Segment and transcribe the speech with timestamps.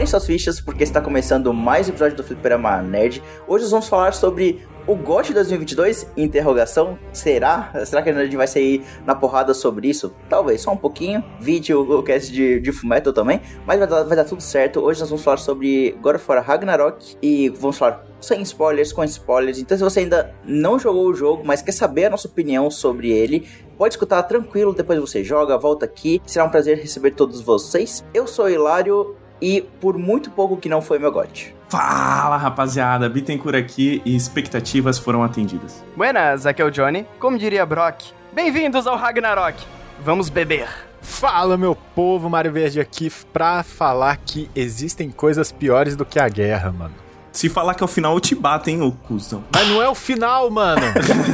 [0.00, 3.22] preparem suas fichas porque está começando mais um episódio do Fliperama Nerd.
[3.46, 6.10] Hoje nós vamos falar sobre o GOT 2022?
[6.16, 6.98] Interrogação.
[7.12, 7.70] Será?
[7.84, 10.14] Será que a gente vai sair na porrada sobre isso?
[10.28, 11.22] Talvez, só um pouquinho.
[11.38, 12.72] Vídeo, o cast de, de
[13.12, 13.42] também.
[13.66, 14.80] Mas vai dar, vai dar tudo certo.
[14.80, 17.16] Hoje nós vamos falar sobre God of War Ragnarok.
[17.20, 19.58] E vamos falar sem spoilers, com spoilers.
[19.58, 23.10] Então, se você ainda não jogou o jogo, mas quer saber a nossa opinião sobre
[23.10, 24.72] ele, pode escutar tranquilo.
[24.72, 26.22] Depois você joga, volta aqui.
[26.26, 28.04] Será um prazer receber todos vocês.
[28.14, 31.54] Eu sou Hilário e por muito pouco que não foi meu gote.
[31.68, 35.84] Fala rapaziada, Bittencourt aqui e expectativas foram atendidas.
[35.96, 37.06] Buenas, aqui é o Johnny.
[37.18, 39.64] Como diria Brock, bem-vindos ao Ragnarok.
[40.04, 40.68] Vamos beber.
[41.00, 46.28] Fala meu povo, Mário Verde aqui pra falar que existem coisas piores do que a
[46.28, 46.94] guerra, mano.
[47.32, 49.44] Se falar que é o final, eu te bato, hein, ô cuzão.
[49.52, 50.82] Mas não é o final, mano.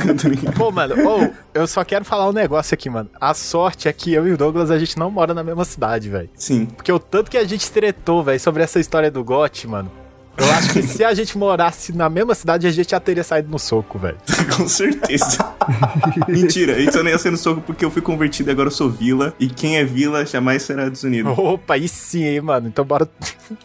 [0.56, 3.08] Pô, mano, oh, eu só quero falar um negócio aqui, mano.
[3.20, 6.08] A sorte é que eu e o Douglas, a gente não mora na mesma cidade,
[6.10, 6.28] velho.
[6.34, 6.66] Sim.
[6.66, 9.90] Porque o tanto que a gente tretou, velho, sobre essa história do GOT, mano.
[10.38, 13.50] Eu acho que se a gente morasse na mesma cidade, a gente já teria saído
[13.50, 14.18] no soco, velho.
[14.56, 15.38] Com certeza.
[16.28, 18.72] Mentira, isso eu nem ia ser no soco porque eu fui convertido e agora eu
[18.72, 19.34] sou vila.
[19.40, 21.30] E quem é vila jamais será desunido.
[21.30, 22.68] Opa, aí sim, hein, mano.
[22.68, 23.08] Então bora.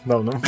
[0.06, 0.40] Não, não.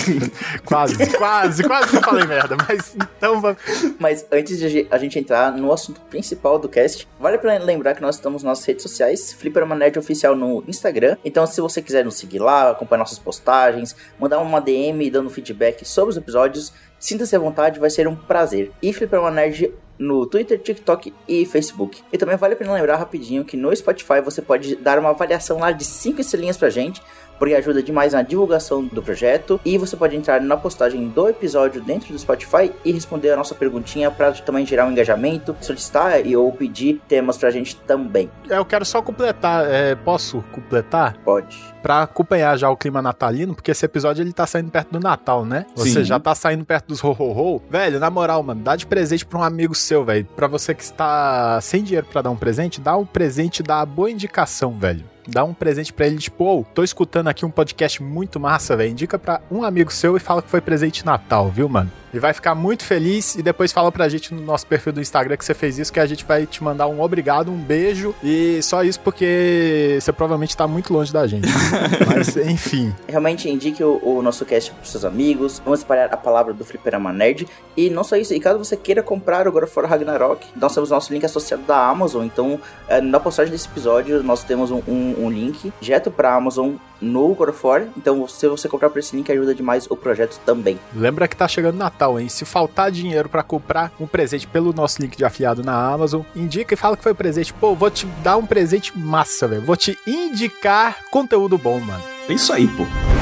[0.65, 2.57] quase, quase, quase que eu falei merda.
[2.69, 3.59] Mas então vamos.
[3.99, 8.03] Mas antes de a gente entrar no assunto principal do cast, vale pra lembrar que
[8.03, 11.17] nós estamos nas nossas redes sociais, Flipperama Nerd Oficial no Instagram.
[11.25, 15.85] Então, se você quiser nos seguir lá, acompanhar nossas postagens, mandar uma DM dando feedback
[15.85, 18.73] sobre os episódios, sinta-se à vontade, vai ser um prazer.
[18.83, 22.03] E Flipperama Nerd no Twitter, TikTok e Facebook.
[22.13, 25.59] E também vale a pena lembrar rapidinho que no Spotify você pode dar uma avaliação
[25.59, 27.01] lá de 5 estrelinhas pra gente,
[27.39, 29.61] porque ajuda demais na divulgação do projeto.
[29.65, 33.55] E você pode entrar na postagem do episódio dentro do Spotify e responder a nossa
[33.55, 38.31] perguntinha para também gerar um engajamento, solicitar e ou pedir temas pra gente também.
[38.49, 41.17] Eu quero só completar, é, posso completar?
[41.25, 45.01] Pode pra acompanhar já o clima natalino, porque esse episódio ele tá saindo perto do
[45.01, 45.67] Natal, né?
[45.77, 46.05] Você Sim.
[46.05, 47.61] já tá saindo perto dos ho-ho-ho.
[47.69, 50.25] Velho, na moral, mano, dá de presente pra um amigo seu, velho.
[50.35, 54.11] Pra você que está sem dinheiro pra dar um presente, dá um presente da boa
[54.11, 55.05] indicação, velho.
[55.27, 58.91] Dá um presente pra ele, tipo, ô, tô escutando aqui um podcast muito massa, velho.
[58.91, 61.91] Indica pra um amigo seu e fala que foi presente Natal, viu, mano?
[62.15, 65.37] E vai ficar muito feliz e depois fala pra gente no nosso perfil do Instagram
[65.37, 68.63] que você fez isso, que a gente vai te mandar um obrigado, um beijo e
[68.63, 71.49] só isso porque você provavelmente tá muito longe da gente.
[72.07, 72.95] Mas, enfim.
[73.09, 75.61] Realmente indique o, o nosso cast pros seus amigos.
[75.65, 77.49] Vamos espalhar a palavra do Fliperama Nerd.
[77.77, 80.73] E não só isso, e caso você queira comprar o God of War Ragnarok, nós
[80.73, 82.25] temos nosso link associado da Amazon.
[82.25, 86.75] Então, eh, na postagem desse episódio, nós temos um, um, um link direto pra Amazon
[87.01, 87.87] no God of War.
[87.97, 90.79] Então, se você comprar por esse link, ajuda demais o projeto também.
[90.95, 92.29] Lembra que tá chegando Natal, hein?
[92.29, 96.75] Se faltar dinheiro pra comprar um presente pelo nosso link de afiliado na Amazon, indica
[96.75, 97.53] e fala que foi presente.
[97.53, 99.63] Pô, vou te dar um presente massa, velho.
[99.63, 102.03] Vou te indicar conteúdo bom, mano.
[102.29, 103.14] É isso aí, pô.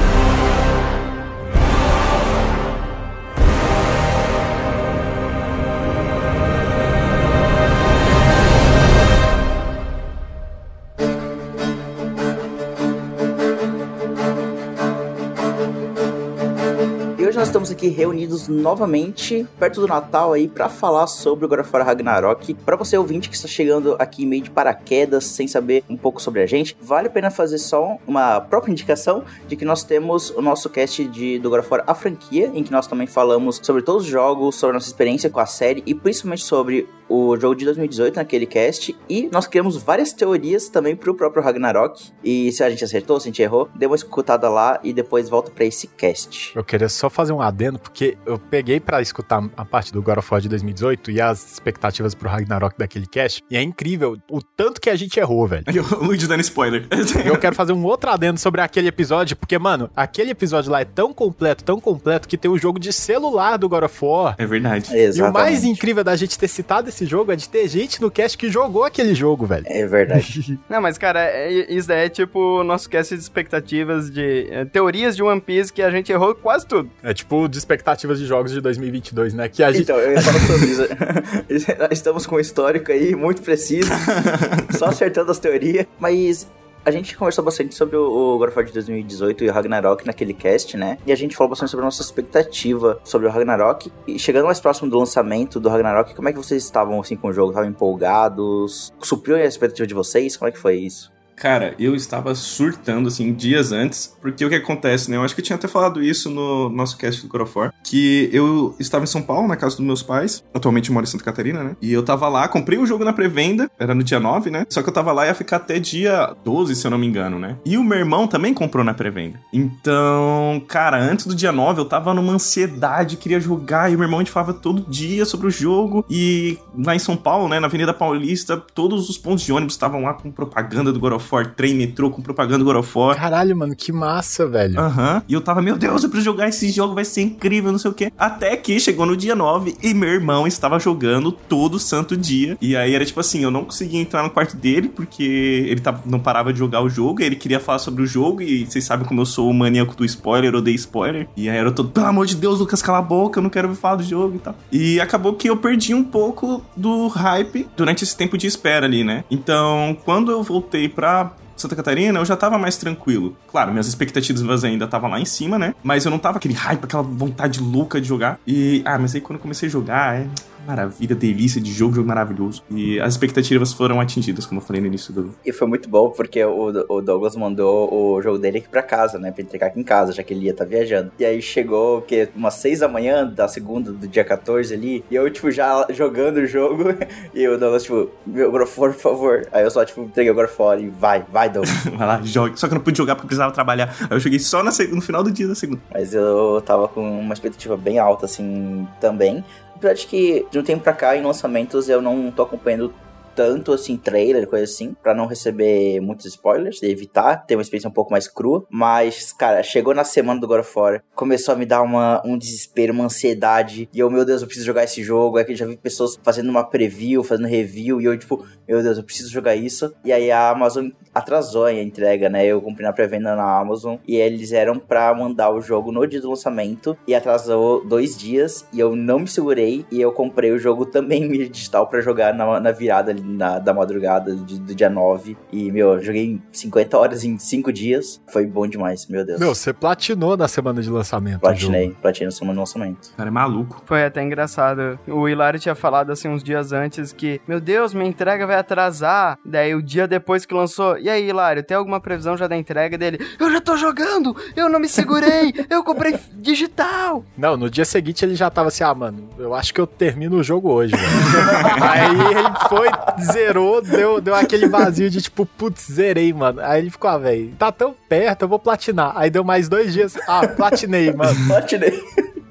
[17.53, 21.85] Estamos aqui reunidos novamente, perto do Natal aí, pra falar sobre o God of War
[21.85, 22.55] Ragnarok.
[22.55, 26.41] Pra você ouvinte que está chegando aqui meio de paraquedas, sem saber um pouco sobre
[26.41, 30.41] a gente, vale a pena fazer só uma própria indicação de que nós temos o
[30.41, 33.83] nosso cast de, do God of War, a franquia, em que nós também falamos sobre
[33.83, 37.55] todos os jogos, sobre a nossa experiência com a série e principalmente sobre o jogo
[37.55, 38.95] de 2018 naquele cast.
[39.07, 42.11] E nós criamos várias teorias também pro próprio Ragnarok.
[42.23, 45.29] E se a gente acertou, se a gente errou, dê uma escutada lá e depois
[45.29, 46.55] volta pra esse cast.
[46.55, 50.17] Eu queria só fazer um adendo, porque eu peguei pra escutar a parte do God
[50.17, 54.41] of War de 2018 e as expectativas pro Ragnarok daquele cast, e é incrível o
[54.41, 55.63] tanto que a gente errou, velho.
[56.03, 56.87] O Luigi dando spoiler.
[57.25, 60.85] Eu quero fazer um outro adendo sobre aquele episódio, porque, mano, aquele episódio lá é
[60.85, 64.35] tão completo, tão completo, que tem o jogo de celular do God of War.
[64.37, 64.89] É verdade.
[64.95, 68.09] E o mais incrível da gente ter citado esse jogo é de ter gente no
[68.09, 69.65] cast que jogou aquele jogo, velho.
[69.67, 70.59] É verdade.
[70.69, 74.65] Não, mas cara, é- isso daí é tipo o nosso cast de expectativas de é,
[74.65, 76.89] teorias de One Piece que a gente errou quase tudo.
[77.03, 79.49] É tipo de expectativas de jogos de 2022, né?
[79.49, 79.83] Que a gente.
[79.83, 81.67] Então, eu ia falar sobre isso.
[81.91, 83.89] Estamos com um histórico aí muito preciso,
[84.77, 86.47] só acertando as teorias, mas
[86.85, 90.05] a gente conversou bastante sobre o, o God of War de 2018 e o Ragnarok
[90.05, 90.97] naquele cast, né?
[91.05, 93.91] E a gente falou bastante sobre a nossa expectativa sobre o Ragnarok.
[94.05, 97.29] E chegando mais próximo do lançamento do Ragnarok, como é que vocês estavam assim com
[97.29, 97.51] o jogo?
[97.51, 98.93] Estavam empolgados?
[99.01, 100.35] Supriu a expectativa de vocês?
[100.35, 101.12] Como é que foi isso?
[101.43, 105.17] Cara, eu estava surtando, assim, dias antes, porque o que acontece, né?
[105.17, 107.73] Eu acho que eu tinha até falado isso no nosso cast do God of War,
[107.83, 110.41] que eu estava em São Paulo, na casa dos meus pais.
[110.53, 111.75] Atualmente moro em Santa Catarina, né?
[111.81, 114.65] E eu tava lá, comprei o jogo na pré-venda, era no dia 9, né?
[114.69, 117.05] Só que eu tava lá e ia ficar até dia 12, se eu não me
[117.05, 117.57] engano, né?
[117.65, 119.37] E o meu irmão também comprou na pré-venda.
[119.51, 124.05] Então, cara, antes do dia 9 eu tava numa ansiedade, queria jogar, e o meu
[124.05, 126.05] irmão a gente falava todo dia sobre o jogo.
[126.09, 130.03] E lá em São Paulo, né, na Avenida Paulista, todos os pontos de ônibus estavam
[130.03, 133.15] lá com propaganda do God of War, trem, metrô com propaganda do God of War.
[133.15, 134.79] Caralho, mano, que massa, velho.
[134.79, 135.23] Aham.
[135.27, 137.91] E eu tava, meu Deus, eu preciso jogar esse jogo, vai ser incrível, não sei
[137.91, 138.11] o quê.
[138.17, 142.57] Até que chegou no dia 9 e meu irmão estava jogando todo santo dia.
[142.61, 146.01] E aí era tipo assim, eu não conseguia entrar no quarto dele porque ele tava,
[146.05, 148.83] não parava de jogar o jogo, e ele queria falar sobre o jogo, e vocês
[148.83, 151.27] sabem como eu sou o maníaco do spoiler, eu odeio spoiler.
[151.35, 153.73] E aí era todo, pelo amor de Deus, Lucas, cala a boca, eu não quero
[153.75, 154.55] falar do jogo e tal.
[154.71, 159.03] E acabou que eu perdi um pouco do hype durante esse tempo de espera ali,
[159.03, 159.23] né?
[159.29, 161.22] Então, quando eu voltei pra
[161.55, 163.35] Santa Catarina, eu já tava mais tranquilo.
[163.47, 165.73] Claro, minhas expectativas ainda estavam lá em cima, né?
[165.83, 168.39] Mas eu não tava aquele hype, aquela vontade louca de jogar.
[168.45, 170.27] E, ah, mas aí quando eu comecei a jogar, é
[170.65, 172.63] maravilha, delícia de jogo, jogo maravilhoso.
[172.69, 175.35] E as expectativas foram atingidas, como eu falei no início do.
[175.45, 179.19] E foi muito bom, porque o, o Douglas mandou o jogo dele aqui pra casa,
[179.19, 179.31] né?
[179.31, 181.11] Pra entregar aqui em casa, já que ele ia estar tá viajando.
[181.19, 185.15] E aí chegou, que umas 6 da manhã, da segunda, do dia 14 ali, e
[185.15, 186.83] eu, tipo, já jogando o jogo,
[187.33, 189.47] e o Douglas, tipo, meu God por favor.
[189.51, 191.73] Aí eu só, tipo, entreguei o God fora e vai, vai, Douglas.
[191.97, 192.59] vai lá, jogue.
[192.59, 193.95] Só que eu não pude jogar porque precisava trabalhar.
[194.01, 195.81] Aí eu joguei só no final do dia da segunda.
[195.93, 199.43] Mas eu tava com uma expectativa bem alta, assim, também
[199.83, 202.93] apesar que de um tempo pra cá, em lançamentos, eu não tô acompanhando
[203.35, 207.93] tanto assim trailer, coisa assim, para não receber muitos spoilers, evitar ter uma experiência um
[207.93, 211.65] pouco mais crua, mas cara, chegou na semana do God of War, começou a me
[211.65, 215.39] dar uma, um desespero, uma ansiedade, e eu, meu Deus, eu preciso jogar esse jogo,
[215.39, 218.97] é que já vi pessoas fazendo uma preview, fazendo review, e eu tipo, meu Deus,
[218.97, 222.93] eu preciso jogar isso, e aí a Amazon atrasou a entrega, né, eu comprei na
[222.93, 227.15] pré-venda na Amazon, e eles eram pra mandar o jogo no dia do lançamento, e
[227.15, 231.29] atrasou dois dias, e eu não me segurei, e eu comprei o jogo também em
[231.29, 235.37] mídia digital para jogar na, na virada ali na, da madrugada de, do dia 9.
[235.51, 238.21] E, meu, joguei 50 horas em 5 dias.
[238.27, 239.39] Foi bom demais, meu Deus.
[239.39, 241.39] Meu, você platinou na semana de lançamento.
[241.39, 243.13] Platinei, platinei na semana de lançamento.
[243.15, 243.81] Cara, é maluco.
[243.85, 244.99] Foi até engraçado.
[245.07, 249.37] O Hilário tinha falado assim uns dias antes que, meu Deus, minha entrega vai atrasar.
[249.45, 252.97] Daí o dia depois que lançou, e aí, Hilário, tem alguma previsão já da entrega
[252.97, 253.19] dele?
[253.39, 254.35] Eu já tô jogando!
[254.55, 255.53] Eu não me segurei!
[255.69, 257.23] eu comprei digital!
[257.37, 260.37] Não, no dia seguinte ele já tava assim, ah, mano, eu acho que eu termino
[260.37, 261.83] o jogo hoje, velho.
[261.83, 262.87] aí ele foi,
[263.21, 266.61] zerou, deu, deu aquele vazio de tipo, putz, zerei, mano.
[266.61, 269.13] Aí ele ficou, ah, velho, tá tão perto, eu vou platinar.
[269.15, 271.35] Aí deu mais dois dias, ah, platinei, mano.
[271.47, 272.01] platinei.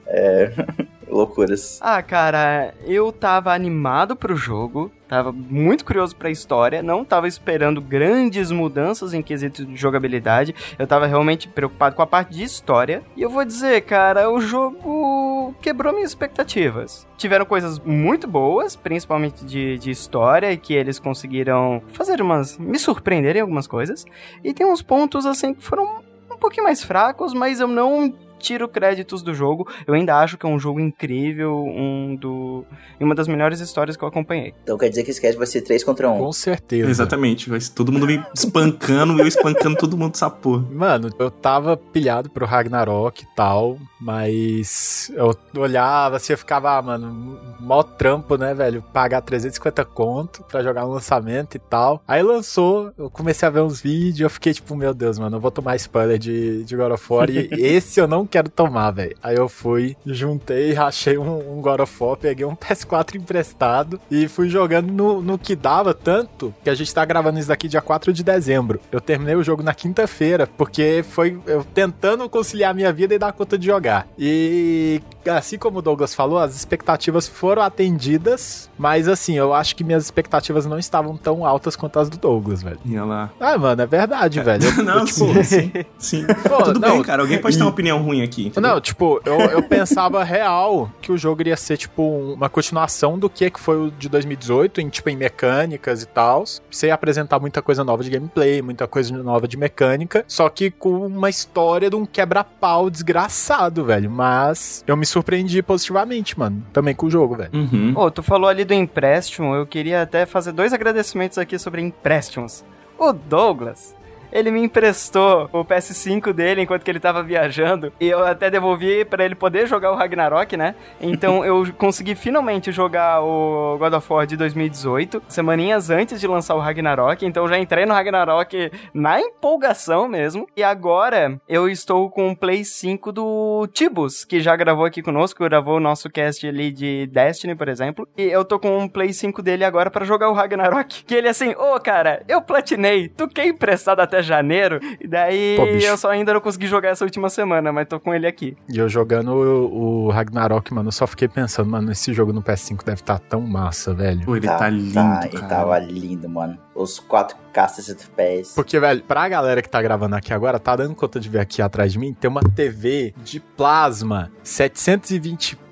[0.07, 0.53] É.
[1.09, 1.79] Loucuras.
[1.83, 7.83] Ah, cara, eu tava animado pro jogo, tava muito curioso pra história, não tava esperando
[7.83, 13.03] grandes mudanças em quesito de jogabilidade, eu tava realmente preocupado com a parte de história.
[13.15, 17.07] E eu vou dizer, cara, o jogo quebrou minhas expectativas.
[17.19, 22.57] Tiveram coisas muito boas, principalmente de, de história, e que eles conseguiram fazer umas.
[22.57, 24.07] me surpreender em algumas coisas.
[24.43, 26.01] E tem uns pontos, assim, que foram
[26.31, 29.67] um pouquinho mais fracos, mas eu não tiro créditos do jogo.
[29.87, 32.65] Eu ainda acho que é um jogo incrível, um do
[33.01, 34.55] uma das melhores histórias que eu acompanhei.
[34.63, 36.19] Então quer dizer que esse cast vai ser 3 contra 1.
[36.19, 36.91] Com certeza.
[36.91, 40.65] Exatamente, vai ser todo mundo me espancando eu espancando todo mundo dessa porra.
[40.71, 46.83] Mano, eu tava pilhado pro Ragnarok e tal, mas eu olhava assim, eu ficava, ah,
[46.83, 48.83] mano, mó trampo, né, velho?
[48.93, 52.03] Pagar 350 conto pra jogar no lançamento e tal.
[52.07, 55.41] Aí lançou, eu comecei a ver uns vídeos, eu fiquei tipo, meu Deus, mano, eu
[55.41, 59.15] vou tomar spoiler de, de God of War e esse eu não quero tomar, velho.
[59.23, 64.27] Aí eu fui, juntei, rachei um, um God of War, peguei um PS4 emprestado e
[64.27, 67.83] fui jogando no, no que dava tanto que a gente tá gravando isso daqui dia
[67.83, 68.81] 4 de dezembro.
[68.91, 73.33] Eu terminei o jogo na quinta-feira, porque foi eu tentando conciliar minha vida e dar
[73.33, 74.09] conta de jogar.
[74.19, 79.85] E assim como o Douglas falou, as expectativas foram atendidas, mas assim, eu acho que
[79.85, 82.79] minhas expectativas não estavam tão altas quanto as do Douglas, velho.
[82.85, 83.33] E ela...
[83.41, 84.43] Ah, mano, é verdade, é.
[84.43, 84.65] velho.
[84.65, 85.73] Eu, não, eu, tipo, sim.
[85.99, 86.27] sim.
[86.49, 87.23] Pô, Tudo não, bem, cara.
[87.23, 88.47] Alguém pode ter uma opinião ruim aqui.
[88.47, 88.71] Entendeu?
[88.71, 93.29] Não, tipo, eu, eu pensava real que o jogo iria ser, tipo, uma continuação do
[93.29, 96.45] que, que foi o de 2018, em, tipo, em mecânicas e tal.
[96.71, 100.71] Você ia apresentar muita coisa nova de gameplay, muita coisa nova de mecânica, só que
[100.71, 104.11] com uma história de um quebra-pau desgraçado, velho.
[104.11, 106.65] Mas eu me surpreendi positivamente, mano.
[106.73, 107.51] Também com o jogo, velho.
[107.53, 107.93] Uhum.
[107.95, 112.65] Oh, tu falou ali do empréstimo, eu queria até fazer dois agradecimentos aqui sobre empréstimos.
[112.99, 113.95] O Douglas,
[114.33, 117.93] ele me emprestou o PS5 dele enquanto que ele tava viajando.
[118.01, 120.75] E eu até devolvi para ele poder jogar o Ragnarok, né?
[121.01, 126.55] Então eu consegui finalmente jogar o God of War de 2018, semaninhas antes de lançar
[126.55, 127.25] o Ragnarok.
[127.25, 130.47] Então já entrei no Ragnarok na empolgação mesmo.
[130.57, 135.45] E agora eu estou com o Play 5 do Tibus, que já gravou aqui conosco,
[135.45, 138.09] gravou o nosso cast ali de Destiny, por exemplo.
[138.17, 141.05] E eu tô com um Play 5 dele agora para jogar o Ragnarok.
[141.05, 144.81] Que ele assim, ô oh, cara, eu platinei, tu quer emprestado até janeiro?
[145.01, 148.15] E daí Pô, eu só ainda não consegui jogar essa última semana, mas tô com
[148.15, 148.57] ele aqui.
[148.69, 152.43] E eu jogando o, o Ragnarok, mano, eu só fiquei pensando, mano, esse jogo no
[152.43, 154.25] PS5 deve estar tá tão massa, velho.
[154.25, 155.29] Pô, ele tá, tá lindo, tá, cara.
[155.33, 156.59] Ele tava lindo, mano.
[156.75, 158.55] Os 4K 60 FPS.
[158.55, 161.61] Porque, velho, pra galera que tá gravando aqui agora, tá dando conta de ver aqui
[161.61, 165.63] atrás de mim, tem uma TV de plasma 720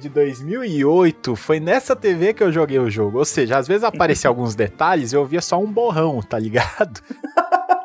[0.00, 3.18] de 2008, foi nessa TV que eu joguei o jogo.
[3.18, 7.00] Ou seja, às vezes apareciam alguns detalhes e eu via só um borrão, tá ligado?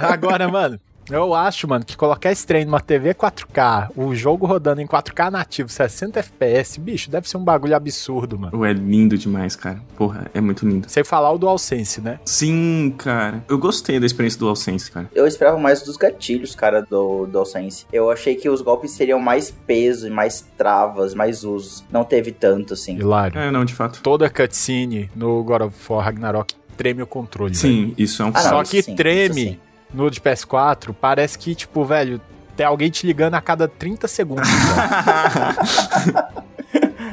[0.00, 0.78] Agora, mano,
[1.10, 5.30] eu acho, mano, que colocar esse trem numa TV 4K, o jogo rodando em 4K
[5.30, 8.64] nativo, 60 FPS, bicho, deve ser um bagulho absurdo, mano.
[8.64, 9.80] É lindo demais, cara.
[9.96, 10.90] Porra, é muito lindo.
[10.90, 12.18] Sem falar o DualSense, né?
[12.24, 13.44] Sim, cara.
[13.48, 15.08] Eu gostei da experiência do DualSense, cara.
[15.14, 17.86] Eu esperava mais dos gatilhos, cara, do DualSense.
[17.92, 21.84] Eu achei que os golpes seriam mais peso, mais travas, mais usos.
[21.90, 22.96] Não teve tanto, assim.
[22.96, 23.38] Hilário.
[23.38, 24.00] É, não, de fato.
[24.02, 27.54] Toda cutscene no God of War Ragnarok treme o controle.
[27.54, 27.94] Sim, velho.
[27.96, 29.58] isso é um ah, Só que sim, treme
[29.92, 32.20] no de PS4, parece que, tipo, velho,
[32.56, 34.48] tem alguém te ligando a cada 30 segundos.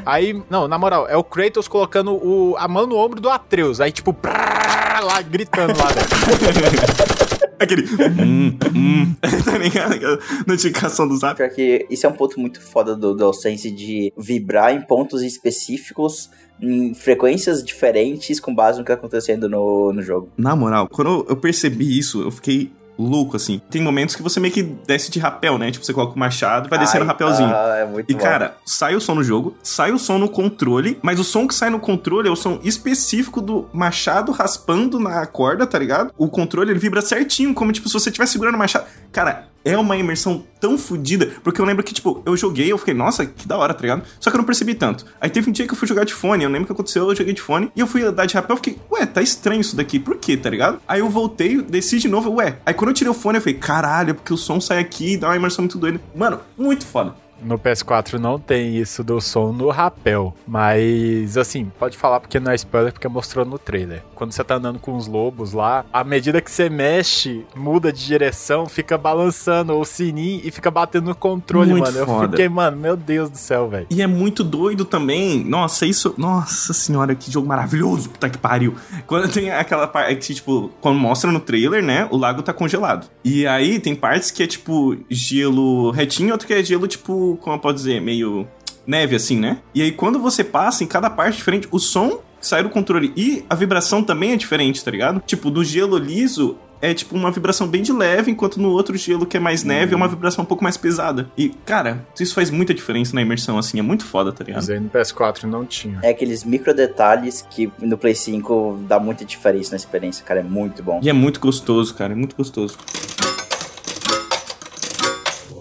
[0.06, 3.80] Aí, não, na moral, é o Kratos colocando o, a mão no ombro do Atreus.
[3.80, 6.08] Aí, tipo, prrr, lá gritando lá, velho.
[7.60, 7.84] Aquele.
[8.22, 10.20] hum, hum, tá ligado?
[10.46, 11.38] Notificação do zap.
[11.38, 16.30] Porque isso é um ponto muito foda do DualSense de vibrar em pontos específicos
[16.62, 20.30] em frequências diferentes com base no que tá acontecendo no, no jogo.
[20.38, 23.62] Na moral, quando eu percebi isso, eu fiquei louco, assim.
[23.70, 25.72] Tem momentos que você meio que desce de rapel, né?
[25.72, 27.50] Tipo, você coloca o machado e vai descendo o rapelzinho.
[27.50, 28.20] Ah, é muito e, bom.
[28.20, 31.56] cara, sai o som no jogo, sai o som no controle, mas o som que
[31.56, 36.14] sai no controle é o som específico do machado raspando na corda, tá ligado?
[36.18, 38.86] O controle, ele vibra certinho, como, tipo, se você estivesse segurando o machado.
[39.12, 42.94] Cara, é uma imersão tão fodida, porque eu lembro que, tipo, eu joguei, eu fiquei,
[42.94, 44.04] nossa, que da hora, tá ligado?
[44.20, 45.06] Só que eu não percebi tanto.
[45.20, 47.16] Aí teve um dia que eu fui jogar de fone, eu lembro que aconteceu, eu
[47.16, 49.76] joguei de fone, e eu fui dar de rapel, eu fiquei, ué, tá estranho isso
[49.76, 50.80] daqui, por quê, tá ligado?
[50.88, 52.58] Aí eu voltei, desci de novo, ué.
[52.66, 55.14] Aí quando eu tirei o fone, eu falei, caralho, é porque o som sai aqui
[55.14, 56.00] e dá uma imersão muito doida.
[56.16, 57.23] Mano, muito foda.
[57.44, 62.52] No PS4 não tem isso do som no rapel, mas assim, pode falar porque não
[62.52, 64.04] é spoiler, porque mostrou no trailer.
[64.16, 68.06] Quando você tá andando com os lobos lá, à medida que você mexe, muda de
[68.06, 72.06] direção, fica balançando o sininho e fica batendo no controle, muito mano.
[72.06, 72.26] Foda.
[72.26, 73.88] Eu fiquei, mano, meu Deus do céu, velho.
[73.90, 75.44] E é muito doido também.
[75.44, 76.14] Nossa, isso.
[76.18, 78.76] Nossa senhora, que jogo maravilhoso, puta que pariu.
[79.06, 82.08] Quando tem aquela parte, tipo, quando mostra no trailer, né?
[82.12, 83.08] O lago tá congelado.
[83.24, 87.56] E aí tem partes que é tipo gelo retinho, outro que é gelo, tipo como
[87.56, 88.48] eu posso dizer, meio
[88.86, 89.60] neve assim, né?
[89.74, 93.44] E aí quando você passa em cada parte diferente, o som sai do controle e
[93.50, 95.22] a vibração também é diferente, tá ligado?
[95.26, 99.26] Tipo, do gelo liso é tipo uma vibração bem de leve, enquanto no outro gelo
[99.26, 101.32] que é mais neve é uma vibração um pouco mais pesada.
[101.38, 104.58] E, cara, isso faz muita diferença na imersão, assim, é muito foda, tá ligado?
[104.58, 106.00] Mas aí no PS4 não tinha.
[106.04, 110.44] É aqueles micro detalhes que no Play 5 dá muita diferença na experiência, cara, é
[110.44, 111.00] muito bom.
[111.02, 112.78] E é muito gostoso, cara, é muito gostoso.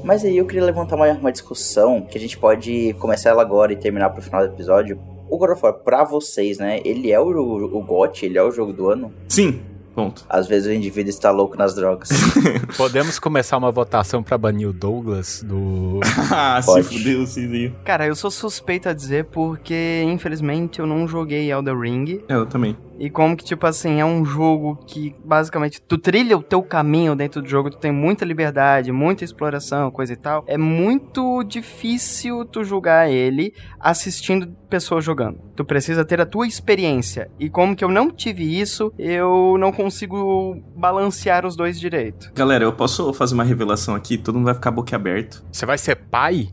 [0.03, 3.73] Mas aí eu queria levantar uma, uma discussão que a gente pode começar ela agora
[3.73, 5.01] e terminar pro final do episódio.
[5.29, 6.81] O God of War, pra vocês, né?
[6.85, 9.13] Ele é o, o, o GOT, ele é o jogo do ano?
[9.29, 9.61] Sim,
[9.95, 10.25] Ponto.
[10.29, 12.09] Às vezes o indivíduo está louco nas drogas.
[12.77, 16.01] Podemos começar uma votação pra banir o Douglas do.
[16.33, 16.87] ah, Pode.
[16.87, 17.73] se fudeu, sim.
[17.85, 22.23] Cara, eu sou suspeito a dizer porque, infelizmente, eu não joguei Elder Ring.
[22.29, 22.77] Eu também.
[23.03, 27.17] E como que, tipo assim, é um jogo que basicamente tu trilha o teu caminho
[27.17, 30.45] dentro do jogo, tu tem muita liberdade, muita exploração, coisa e tal.
[30.47, 35.41] É muito difícil tu julgar ele assistindo pessoas jogando.
[35.57, 37.29] Tu precisa ter a tua experiência.
[37.41, 42.31] E como que eu não tive isso, eu não consigo balancear os dois direito.
[42.33, 44.17] Galera, eu posso fazer uma revelação aqui?
[44.17, 45.45] Todo mundo vai ficar boquiaberto.
[45.51, 46.51] Você vai ser pai?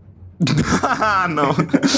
[0.84, 1.50] Ah, não.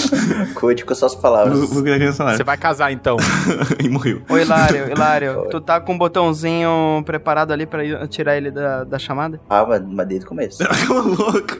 [0.55, 1.59] Cuide com suas palavras.
[1.59, 3.17] Você vai casar então.
[3.83, 4.23] e morreu.
[4.27, 8.83] Ô, Hilário, Hilário, tu tá com o um botãozinho preparado ali pra tirar ele da,
[8.83, 9.39] da chamada?
[9.47, 10.63] Ah, mas, mas desde o começo.
[10.89, 11.59] louco.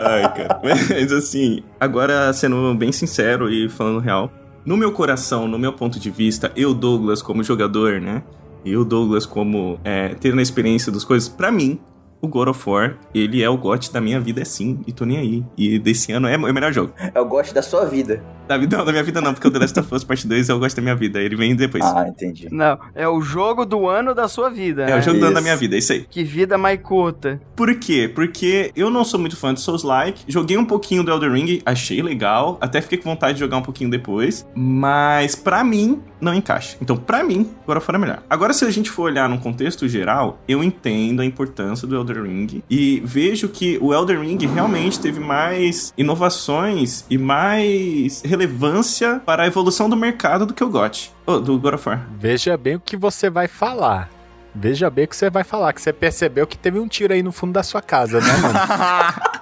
[0.00, 0.60] Ai, cara.
[0.62, 4.30] Mas assim, agora sendo bem sincero e falando real,
[4.66, 8.22] no meu coração, no meu ponto de vista, eu, Douglas, como jogador, né?
[8.64, 11.80] Eu, Douglas, como é, tendo a experiência das coisas, para mim,
[12.20, 15.18] o God of War, ele é o GOT da minha vida, sim, e tô nem
[15.18, 15.44] aí.
[15.56, 16.92] E desse ano é o melhor jogo.
[17.14, 18.22] É o GOT da sua vida.
[18.48, 20.48] Da vida, não, da minha vida não, porque o The Last of Us Part 2
[20.48, 21.84] eu gosto da minha vida, ele vem depois.
[21.84, 22.48] Ah, entendi.
[22.50, 24.84] Não, é o jogo do ano da sua vida.
[24.84, 25.02] é o né?
[25.02, 25.44] jogo do ano da Isso.
[25.44, 26.06] minha vida, é isso aí.
[26.08, 27.38] Que vida mais curta.
[27.54, 28.10] Por quê?
[28.12, 30.24] Porque eu não sou muito fã de Souls-like.
[30.26, 32.56] Joguei um pouquinho do Elden Ring, achei legal.
[32.58, 34.46] Até fiquei com vontade de jogar um pouquinho depois.
[34.54, 36.78] Mas pra mim, não encaixa.
[36.80, 38.22] Então, pra mim, agora fora melhor.
[38.30, 42.22] Agora, se a gente for olhar num contexto geral, eu entendo a importância do Elden
[42.22, 42.62] Ring.
[42.68, 49.46] E vejo que o Elden Ring realmente teve mais inovações e mais relevância para a
[49.46, 51.12] evolução do mercado do que o GOT.
[51.26, 52.06] Oh, do God of War.
[52.18, 54.10] Veja bem o que você vai falar.
[54.54, 57.22] Veja bem o que você vai falar, que você percebeu que teve um tiro aí
[57.22, 58.58] no fundo da sua casa, né, mano?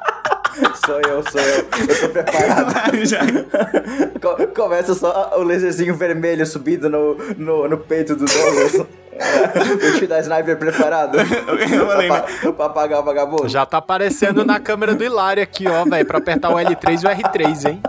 [0.87, 1.57] Sou eu, sou eu.
[1.57, 2.73] Eu tô preparado.
[4.55, 8.87] Começa só o laserzinho vermelho subindo no, no, no peito do Douglas.
[9.95, 11.19] o tio da sniper preparado.
[11.19, 12.21] Eu falei, né?
[12.21, 13.49] pra, pra apagar o vagabundo.
[13.49, 17.07] Já tá aparecendo na câmera do Hilário aqui, ó, velho, pra apertar o L3 e
[17.07, 17.83] o R3, hein?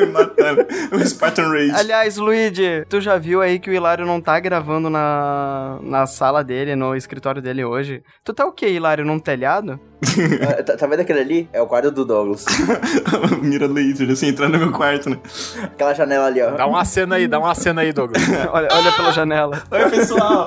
[0.12, 0.66] Matando.
[0.92, 1.72] O Spartan Rage.
[1.72, 6.42] Aliás, Luigi, tu já viu aí que o Hilário não tá gravando na, na sala
[6.42, 8.02] dele, no escritório dele hoje?
[8.24, 9.04] Tu tá o quê, Hilário?
[9.04, 9.78] Num telhado?
[10.40, 11.48] Ah, tá, tá vendo aquele ali?
[11.52, 12.44] É o quarto do Douglas.
[13.42, 15.18] Mira laser, assim, entrando no meu quarto, né?
[15.62, 16.52] Aquela janela ali, ó.
[16.52, 18.22] Dá uma cena aí, dá uma cena aí, Douglas.
[18.50, 19.62] olha, olha pela janela.
[19.70, 20.46] Oi, pessoal!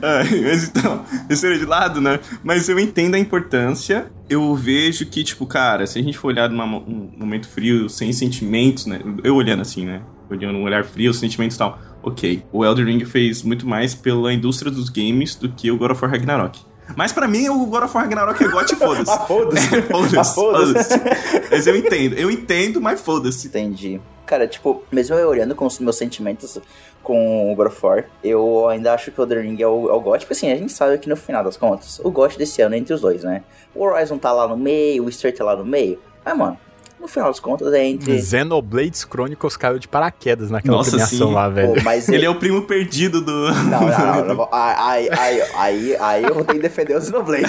[0.00, 2.18] Mas então, isso é de lado, né?
[2.42, 4.06] Mas eu entendo a importância.
[4.28, 8.12] Eu vejo que, tipo, cara, se a gente for olhar num um momento frio, sem
[8.12, 9.00] sentimentos, né?
[9.24, 10.02] Eu olhando assim, né?
[10.30, 11.78] Olhando um olhar frio, sentimentos e tal.
[12.02, 15.90] Ok, o Elden Ring fez muito mais pela indústria dos games do que o God
[15.92, 16.60] of War Ragnarok.
[16.96, 19.10] Mas pra mim, o God of War Ragnarok é GOT e foda-se.
[19.12, 19.76] Ah, foda-se.
[19.76, 20.88] É, foda-se, Ah, foda-se.
[20.98, 21.48] foda-se.
[21.50, 23.46] Mas eu entendo, eu entendo, mas foda-se.
[23.48, 24.00] Entendi.
[24.26, 26.58] Cara, tipo, mesmo eu olhando com os meus sentimentos
[27.02, 29.92] com o God of War, eu ainda acho que o Elden Ring é o, é
[29.92, 30.20] o GOT.
[30.20, 32.78] Tipo assim, a gente sabe que no final das contas, o GOT desse ano é
[32.78, 33.42] entre os dois, né?
[33.74, 35.98] O Horizon tá lá no meio, o Stray tá lá no meio.
[36.24, 36.58] Mas, mano,
[37.00, 38.20] no final das contas é entre...
[38.20, 41.34] Xenoblades Chronicles caiu de paraquedas naquela Nossa, premiação sim.
[41.34, 41.74] lá, velho.
[41.74, 43.52] Pô, mas Ele é o primo perdido do.
[43.52, 47.46] Não, não, não, não, Aí, aí, aí, aí eu vou ter que defender o Xenoblade.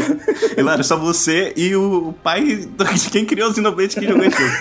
[0.56, 4.54] Hilário, só você e o pai de quem criou o Xenoblade que jogou esse jogo.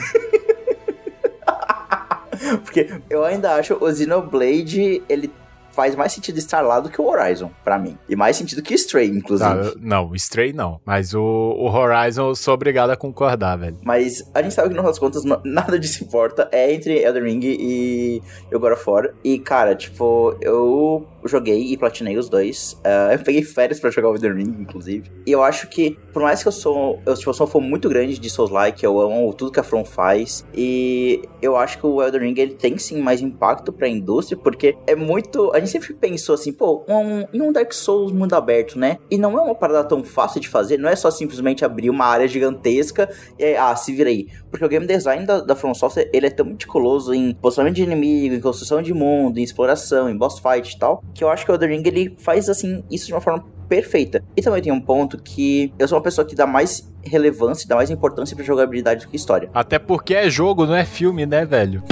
[2.63, 5.31] Porque eu ainda acho o Xenoblade, ele
[5.73, 7.97] faz mais sentido estar lá do que o Horizon, pra mim.
[8.07, 9.49] E mais sentido que o Stray, inclusive.
[9.49, 10.79] Tá, eu- não, o Stray não.
[10.85, 13.77] Mas o, o Horizon eu sou obrigado a concordar, velho.
[13.83, 16.47] Mas a gente sabe que no final das contas nada disso importa.
[16.51, 18.21] É entre Elden Ring e,
[18.53, 19.09] o God of War.
[19.23, 22.79] E cara, tipo, eu joguei e platinei os dois.
[22.83, 25.09] Ah, eu peguei férias pra jogar o Elden Ring, inclusive.
[25.25, 26.99] E eu acho que, por mais que eu sou.
[27.05, 29.63] Eu, tipo, eu sou um fã muito grande de Souls-like, eu amo tudo que a
[29.63, 30.45] From faz.
[30.53, 34.77] E eu acho que o Elden Ring ele tem sim mais impacto pra indústria, porque
[34.85, 35.51] é muito.
[35.53, 38.97] A gente sempre pensou assim, pô, um, em um Dark Souls mundo aberto, né?
[39.09, 42.05] E não é uma parada tão fácil de fazer, não é só simplesmente abrir uma
[42.05, 44.27] área gigantesca e aí, ah, se vira aí.
[44.49, 47.83] Porque o game design da, da From Software, ele é tão meticuloso em posicionamento de
[47.83, 51.45] inimigo, em construção de mundo, em exploração, em boss fight e tal, que eu acho
[51.45, 54.23] que o Elden Ring, ele faz, assim, isso de uma forma perfeita.
[54.37, 57.75] E também tem um ponto que eu sou uma pessoa que dá mais relevância, dá
[57.75, 59.49] mais importância pra jogabilidade do que história.
[59.53, 61.83] Até porque é jogo, não é filme, né, velho?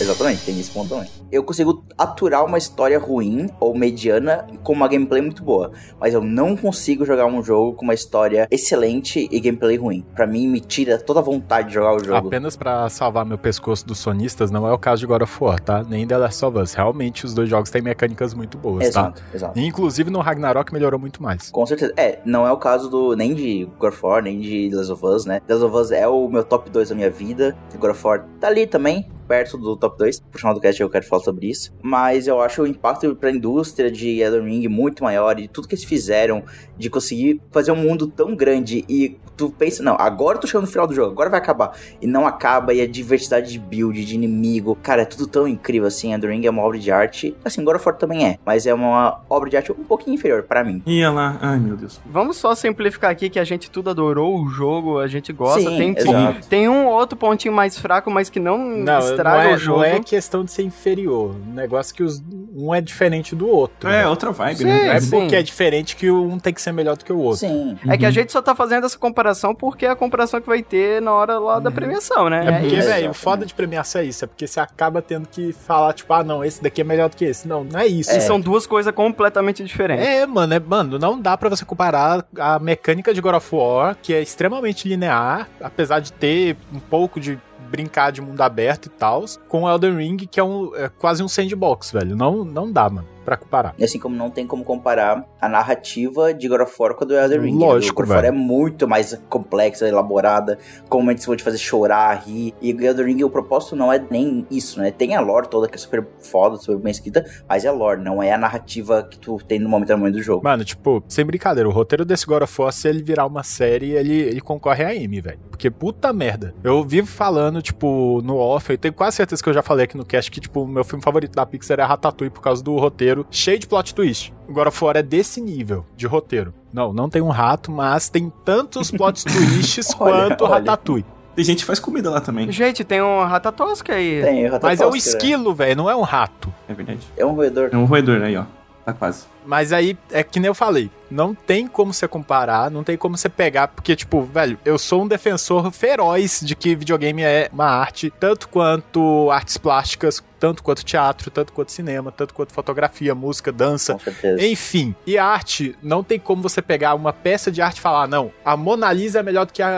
[0.00, 1.08] Exatamente, tem esse ponto também.
[1.30, 6.22] Eu consigo aturar uma história ruim ou mediana com uma gameplay muito boa, mas eu
[6.22, 10.04] não consigo jogar um jogo com uma história excelente e gameplay ruim.
[10.14, 12.28] Pra mim, me tira toda a vontade de jogar o jogo.
[12.28, 15.60] Apenas pra salvar meu pescoço dos sonistas, não é o caso de God of War,
[15.60, 15.82] tá?
[15.82, 16.74] Nem The Last of Us.
[16.74, 19.00] Realmente, os dois jogos têm mecânicas muito boas, tá?
[19.00, 19.58] Exato, exato.
[19.58, 21.50] Inclusive no Ragnarok melhorou muito mais.
[21.50, 21.92] Com certeza.
[21.96, 24.92] É, não é o caso do nem de God of War, nem de The Last
[24.92, 25.40] of Us, né?
[25.46, 27.56] The Last of Us é o meu top 2 da minha vida.
[27.76, 30.20] God of War tá ali também, perto do top 2.
[30.20, 31.72] Pro final do cast eu quero falar sobre isso.
[31.80, 35.40] Mas eu acho o impacto pra indústria de Elden Ring muito maior.
[35.40, 36.44] E tudo que eles fizeram
[36.76, 38.84] de conseguir fazer um mundo tão grande.
[38.86, 41.72] E tu pensa, não, agora eu tô chegando no final do jogo, agora vai acabar.
[42.00, 44.76] E não acaba, e a diversidade de build, de inimigo.
[44.82, 46.12] Cara, é tudo tão incrível assim.
[46.12, 47.34] Elden Ring é uma obra de arte.
[47.44, 48.38] Assim, God of War também é.
[48.44, 50.82] Mas é uma obra de arte um pouquinho inferior pra mim.
[50.86, 51.38] Ia lá.
[51.40, 52.00] Ai, meu Deus.
[52.04, 55.60] Vamos só simplificar aqui que a gente tudo adorou o jogo, a gente gosta.
[55.60, 56.46] Sim, tem, exato.
[56.48, 59.78] tem um outro pontinho mais fraco, mas que não, Não, não estraga é, o jogo.
[59.78, 61.34] não é questão de ser inferior.
[61.34, 62.22] O negócio é que os,
[62.54, 63.88] um é diferente do outro.
[63.88, 64.06] É, né?
[64.08, 64.64] outra vibe, Sim.
[64.64, 64.96] Não né?
[64.96, 65.10] é sim.
[65.10, 67.40] porque é diferente que um tem que ser melhor do que o outro.
[67.40, 67.78] Sim.
[67.88, 68.14] É que a Uhum.
[68.14, 71.38] gente só tá fazendo essa comparação porque é a comparação que vai ter na hora
[71.38, 72.44] lá da premiação, né?
[72.46, 72.88] É porque, isso.
[72.88, 74.24] velho, o foda de premiação é isso.
[74.24, 77.16] É porque você acaba tendo que falar, tipo, ah, não, esse daqui é melhor do
[77.16, 77.46] que esse.
[77.48, 78.10] Não, não é isso.
[78.10, 80.06] E são duas coisas completamente diferentes.
[80.06, 83.96] É, mano, é, mano, não dá pra você comparar a mecânica de God of War,
[84.02, 87.38] que é extremamente linear, apesar de ter um pouco de
[87.70, 91.28] brincar de mundo aberto e tal, com Elden Ring, que é, um, é quase um
[91.28, 92.16] sandbox, velho.
[92.16, 93.11] Não, não dá, mano.
[93.22, 93.74] Pra comparar.
[93.78, 97.06] E assim como não tem como comparar a narrativa de God of War com a
[97.06, 97.58] do Elden Ring.
[97.58, 100.58] Lógico, God of War é muito mais complexa, elaborada,
[100.88, 102.54] com momentos que vão te fazer chorar, rir.
[102.60, 104.90] E o Elden Ring, o propósito não é nem isso, né?
[104.90, 108.22] Tem a lore toda que é super foda, super bem escrita, mas é lore, não
[108.22, 110.44] é a narrativa que tu tem no momento, no momento do jogo.
[110.44, 113.92] Mano, tipo, sem brincadeira, o roteiro desse God of War, se ele virar uma série,
[113.92, 115.38] ele, ele concorre a M, velho.
[115.50, 116.54] Porque puta merda.
[116.62, 119.96] Eu vivo falando, tipo, no off, eu tenho quase certeza que eu já falei aqui
[119.96, 122.76] no cast que, tipo, o meu filme favorito da Pixar é Ratatouille por causa do
[122.76, 124.32] roteiro cheio de plot twist.
[124.48, 126.52] Of War é desse nível de roteiro.
[126.72, 130.54] Não, não tem um rato, mas tem tantos plot twists Olha, quanto olha.
[130.54, 131.04] Ratatouille.
[131.34, 132.52] Tem gente que faz comida lá também.
[132.52, 134.20] Gente, tem um ratatosca aí.
[134.22, 134.98] Tem, o Mas é um né?
[134.98, 136.52] esquilo, velho, não é um rato.
[136.68, 137.00] É verdade.
[137.16, 137.70] É um roedor.
[137.72, 138.44] É um roedor aí, ó.
[138.84, 139.24] Tá quase.
[139.46, 143.16] Mas aí, é que nem eu falei, não tem como você comparar, não tem como
[143.16, 147.66] você pegar, porque, tipo, velho, eu sou um defensor feroz de que videogame é uma
[147.66, 153.52] arte, tanto quanto artes plásticas, tanto quanto teatro, tanto quanto cinema, tanto quanto fotografia, música,
[153.52, 153.96] dança.
[154.40, 158.32] Enfim, e arte, não tem como você pegar uma peça de arte e falar, não,
[158.44, 159.68] a Mona Lisa é melhor do que a-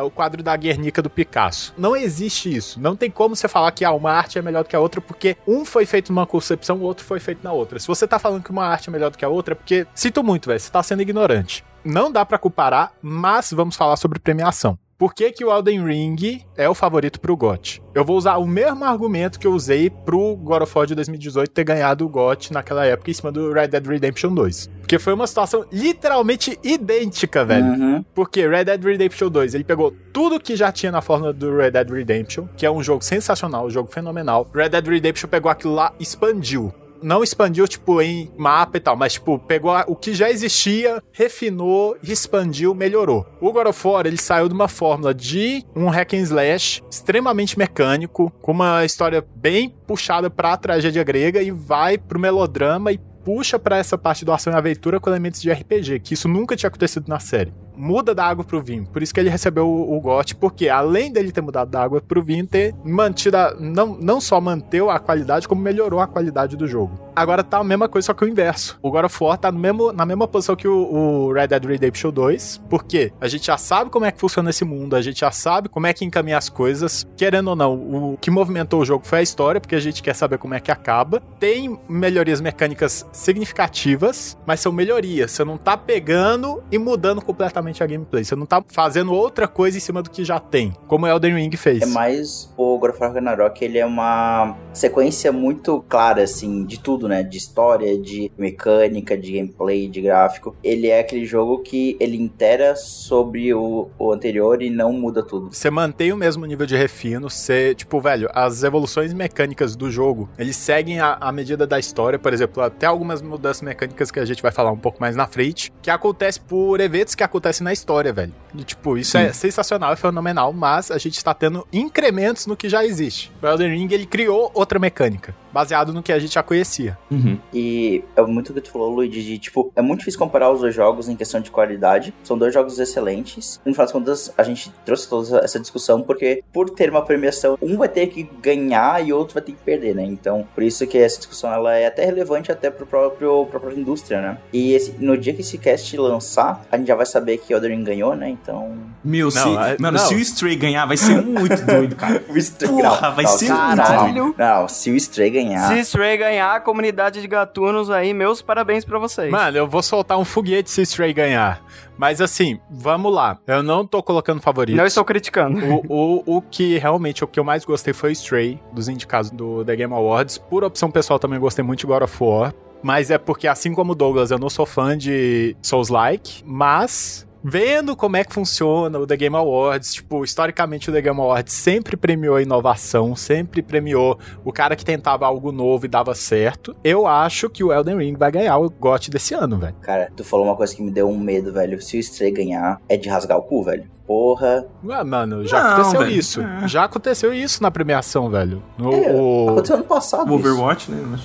[0.00, 1.72] a- o quadro da Guernica do Picasso.
[1.78, 2.78] Não existe isso.
[2.80, 5.00] Não tem como você falar que ah, uma arte é melhor do que a outra,
[5.00, 7.78] porque um foi feito numa concepção, o outro foi feito na outra.
[7.78, 9.86] Se você tá falando que uma arte é melhor do que a outra, é porque,
[9.94, 11.64] sinto muito, velho, você tá sendo ignorante.
[11.84, 14.78] Não dá pra comparar, mas vamos falar sobre premiação.
[14.98, 17.82] Por que, que o Elden Ring é o favorito pro GOT?
[17.94, 21.50] Eu vou usar o mesmo argumento que eu usei pro God of War de 2018
[21.50, 24.70] ter ganhado o GOT naquela época em cima do Red Dead Redemption 2.
[24.80, 27.66] Porque foi uma situação literalmente idêntica, velho.
[27.66, 28.04] Uhum.
[28.14, 31.72] Porque Red Dead Redemption 2, ele pegou tudo que já tinha na fórmula do Red
[31.72, 34.48] Dead Redemption, que é um jogo sensacional, um jogo fenomenal.
[34.54, 36.72] Red Dead Redemption pegou aquilo lá e expandiu.
[37.02, 41.96] Não expandiu, tipo, em mapa e tal, mas, tipo, pegou o que já existia, refinou,
[42.02, 43.26] expandiu, melhorou.
[43.40, 47.58] O God of War, ele saiu de uma fórmula de um hack and slash extremamente
[47.58, 53.58] mecânico, com uma história bem puxada pra tragédia grega e vai pro melodrama e puxa
[53.58, 56.68] pra essa parte do ação e aventura com elementos de RPG, que isso nunca tinha
[56.68, 57.52] acontecido na série.
[57.76, 58.86] Muda da água pro vinho.
[58.86, 62.00] Por isso que ele recebeu o, o GOT, porque além dele ter mudado da água
[62.00, 66.56] pro vinho, ter mantido a, não, não só manteu a qualidade, como melhorou a qualidade
[66.56, 67.06] do jogo.
[67.14, 68.78] Agora tá a mesma coisa, só que o inverso.
[68.82, 71.64] O God of War tá no mesmo, na mesma posição que o, o Red Dead
[71.64, 75.20] Redemption 2, porque a gente já sabe como é que funciona esse mundo, a gente
[75.20, 77.06] já sabe como é que encaminha as coisas.
[77.16, 80.14] Querendo ou não, o que movimentou o jogo foi a história, porque a gente quer
[80.14, 81.20] saber como é que acaba.
[81.40, 85.30] Tem melhorias mecânicas significativas, mas são melhorias.
[85.30, 88.24] Você não tá pegando e mudando completamente a gameplay.
[88.24, 91.34] Você não tá fazendo outra coisa em cima do que já tem, como o Elden
[91.34, 91.82] Ring fez.
[91.82, 96.78] É mais o God of War Ragnarok, ele é uma sequência muito clara, assim, de
[96.78, 97.22] tudo, né?
[97.22, 100.54] De história, de mecânica, de gameplay, de gráfico.
[100.62, 105.52] Ele é aquele jogo que ele intera sobre o, o anterior e não muda tudo.
[105.52, 110.28] Você mantém o mesmo nível de refino, você, tipo, velho, as evoluções mecânicas do jogo,
[110.38, 114.24] eles seguem a, a medida da história, por exemplo, até algumas mudanças mecânicas que a
[114.24, 117.72] gente vai falar um pouco mais na frente, que acontece por eventos que acontecem na
[117.72, 118.32] história, velho.
[118.54, 122.68] E, tipo, isso é sensacional, é fenomenal, mas a gente tá tendo incrementos no que
[122.68, 123.30] já existe.
[123.42, 126.98] O Elden Ring, ele criou outra mecânica, baseado no que a gente já conhecia.
[127.10, 127.38] Uhum.
[127.52, 130.60] E é muito o que tu falou, Luigi, de tipo, é muito difícil comparar os
[130.60, 132.12] dois jogos em questão de qualidade.
[132.22, 133.58] São dois jogos excelentes.
[133.64, 137.56] No final das contas, a gente trouxe toda essa discussão porque, por ter uma premiação,
[137.62, 140.04] um vai ter que ganhar e o outro vai ter que perder, né?
[140.04, 143.80] Então, por isso que essa discussão ela é até relevante até pro próprio pra própria
[143.80, 144.38] indústria, né?
[144.52, 147.70] E esse- no dia que esse cast lançar, a gente já vai saber que Elden
[147.78, 148.28] Ring ganhou, né?
[148.28, 148.76] Então.
[149.02, 149.98] Meu, se, Não, mano, não.
[149.98, 152.20] se o Stray ganhar, vai ser muito doido, cara.
[152.66, 154.34] Porra, vai ser Caralho.
[154.36, 155.45] Não, se o Stray ganhar.
[155.68, 159.30] Se Stray ganhar, a comunidade de gatunos aí, meus parabéns pra vocês.
[159.30, 161.62] Mano, eu vou soltar um foguete se Stray ganhar.
[161.96, 163.38] Mas assim, vamos lá.
[163.46, 164.78] Eu não tô colocando favoritos.
[164.78, 165.58] Não estou criticando.
[165.88, 169.64] O, o, o que realmente o que eu mais gostei foi Stray, dos indicados do
[169.64, 170.38] The Game Awards.
[170.38, 172.54] Por opção pessoal, também gostei muito de God of War.
[172.82, 177.25] Mas é porque, assim como o Douglas, eu não sou fã de Souls-like, mas.
[177.48, 181.52] Vendo como é que funciona o The Game Awards, tipo, historicamente o The Game Awards
[181.54, 186.74] sempre premiou a inovação, sempre premiou o cara que tentava algo novo e dava certo.
[186.82, 189.76] Eu acho que o Elden Ring vai ganhar o GOT desse ano, velho.
[189.80, 191.80] Cara, tu falou uma coisa que me deu um medo, velho.
[191.80, 193.84] Se o Stray ganhar, é de rasgar o cu, velho.
[194.08, 194.66] Porra.
[194.90, 196.12] Ah, mano, já Não, aconteceu velho.
[196.12, 196.40] isso.
[196.40, 196.66] É.
[196.68, 198.60] Já aconteceu isso na premiação, velho.
[198.76, 200.32] No, É, o- Aconteceu ano passado.
[200.32, 200.48] O isso.
[200.48, 201.18] Overwatch, né?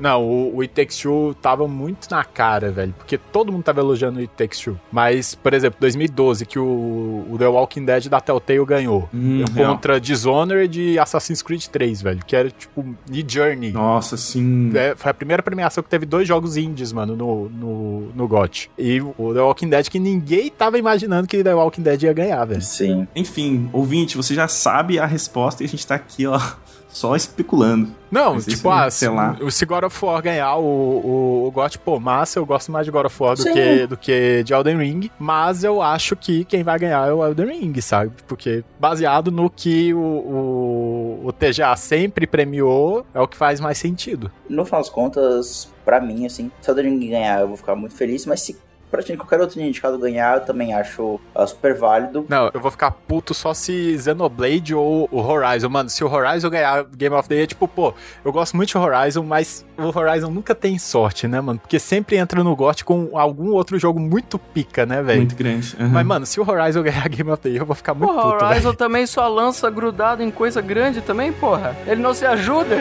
[0.00, 2.94] Não, o, o It Takes Two tava muito na cara, velho.
[2.96, 4.78] Porque todo mundo tava elogiando o It Takes Two.
[4.90, 9.08] Mas, por exemplo, 2012, que o, o The Walking Dead da Telltale ganhou.
[9.12, 9.72] Hum, real.
[9.72, 12.20] contra Dishonored e Assassin's Creed 3, velho.
[12.26, 13.72] Que era, tipo, e Journey.
[13.72, 14.70] Nossa, sim.
[14.74, 18.70] É, foi a primeira premiação que teve dois jogos indies, mano, no, no, no GOT.
[18.78, 22.44] E o The Walking Dead, que ninguém tava imaginando que The Walking Dead ia ganhar,
[22.44, 22.62] velho.
[22.62, 23.06] Sim.
[23.14, 26.40] Enfim, ouvinte, você já sabe a resposta e a gente tá aqui, ó,
[26.88, 27.90] só especulando.
[28.10, 29.36] Não, Mas tipo, isso, ah, sei se, lá.
[29.50, 32.92] se God of War ganhar o, o, o GOT, pô, massa, eu gosto mais de
[32.92, 33.52] God of War do Sim.
[33.52, 37.24] que, do que de Elden Ring, mas eu acho que quem vai ganhar é o
[37.24, 38.12] Elden Ring, sabe?
[38.26, 43.78] Porque baseado no que o, o, o TGA sempre premiou, é o que faz mais
[43.78, 44.30] sentido.
[44.48, 47.74] No final das contas, pra mim, assim, se o Elden Ring ganhar, eu vou ficar
[47.74, 48.56] muito feliz, mas se
[48.96, 52.24] praticamente qualquer outro indicado ganhar, eu também acho ah, super válido.
[52.28, 55.68] Não, eu vou ficar puto só se Xenoblade ou o Horizon.
[55.68, 57.92] Mano, se o Horizon ganhar Game of the Year, tipo, pô,
[58.24, 61.58] eu gosto muito de Horizon, mas o Horizon nunca tem sorte, né, mano?
[61.58, 65.18] Porque sempre entra no GOT com algum outro jogo muito pica, né, velho?
[65.18, 65.76] Muito grande.
[65.78, 65.88] aham.
[65.88, 68.32] Mas, mano, se o Horizon ganhar Game of the Year, eu vou ficar muito Porra,
[68.32, 68.76] puto, Horizon velho.
[68.76, 71.76] também só lança grudado em coisa grande também, porra.
[71.86, 72.76] Ele não se ajuda.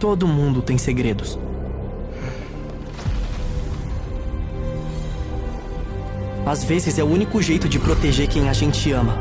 [0.00, 1.38] Todo mundo tem segredos.
[6.46, 9.14] Às vezes é o único jeito de proteger quem a gente ama.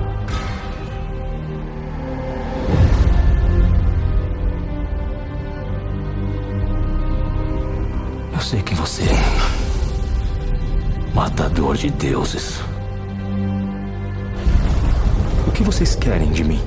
[8.34, 11.14] Eu sei quem você é.
[11.14, 12.62] Matador de deuses.
[15.46, 16.62] O que vocês querem de mim?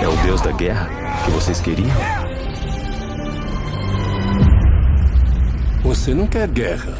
[0.00, 0.88] É o deus da guerra
[1.24, 2.37] que vocês queriam?
[5.82, 6.98] Você não quer guerra.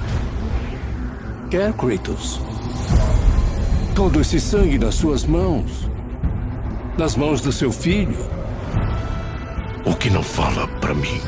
[1.50, 2.40] Quer Kratos.
[3.94, 5.88] Todo esse sangue nas suas mãos.
[6.96, 8.16] Nas mãos do seu filho.
[9.84, 11.20] O que não fala pra mim?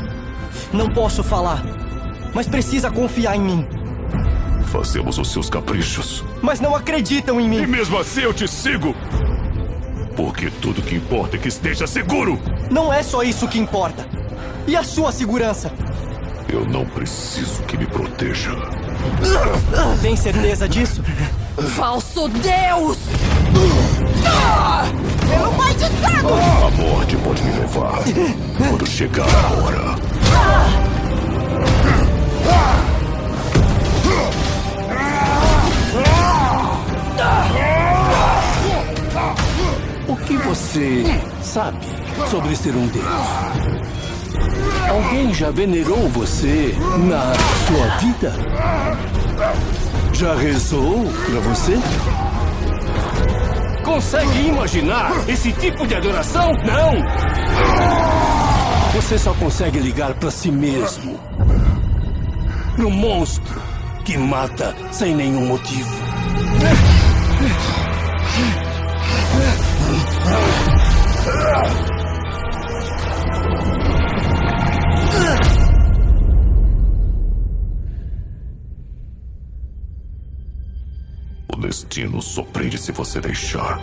[0.71, 1.63] Não posso falar,
[2.33, 3.67] mas precisa confiar em mim.
[4.67, 6.23] Fazemos os seus caprichos.
[6.41, 7.67] Mas não acreditam em E mim.
[7.67, 8.95] mesmo assim eu te sigo.
[10.15, 12.39] Porque tudo que importa é que esteja seguro.
[12.69, 14.05] Não é só isso que importa.
[14.67, 15.71] E a sua segurança?
[16.51, 18.51] Eu não preciso que me proteja.
[20.01, 21.01] Tem certeza disso?
[21.77, 22.97] Falso Deus!
[24.25, 24.83] A
[26.71, 28.03] morte pode me levar
[28.57, 29.95] quando chegar a hora.
[40.05, 41.03] O que você
[41.41, 41.77] sabe
[42.29, 43.80] sobre ser um deus?
[44.89, 46.75] Alguém já venerou você
[47.07, 47.33] na
[47.67, 48.33] sua vida?
[50.13, 51.77] Já rezou pra você?
[53.83, 56.53] Consegue imaginar esse tipo de adoração?
[56.53, 56.93] Não!
[58.93, 61.19] Você só consegue ligar pra si mesmo.
[62.75, 63.61] Pro monstro
[64.03, 65.89] que mata sem nenhum motivo.
[71.87, 71.90] O
[81.91, 83.77] destino surpreende se você deixar.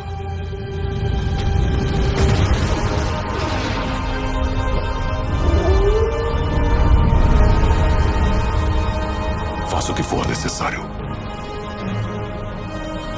[9.68, 10.80] Faça o que for necessário.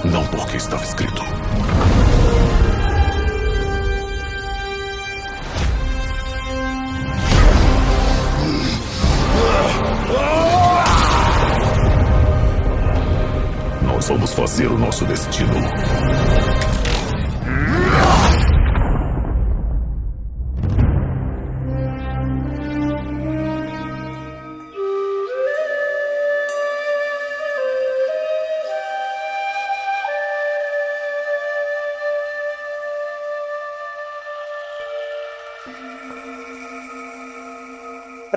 [0.04, 1.22] Não porque estava escrito.
[10.12, 10.46] Nós
[14.10, 15.54] vamos fazer o nosso destino.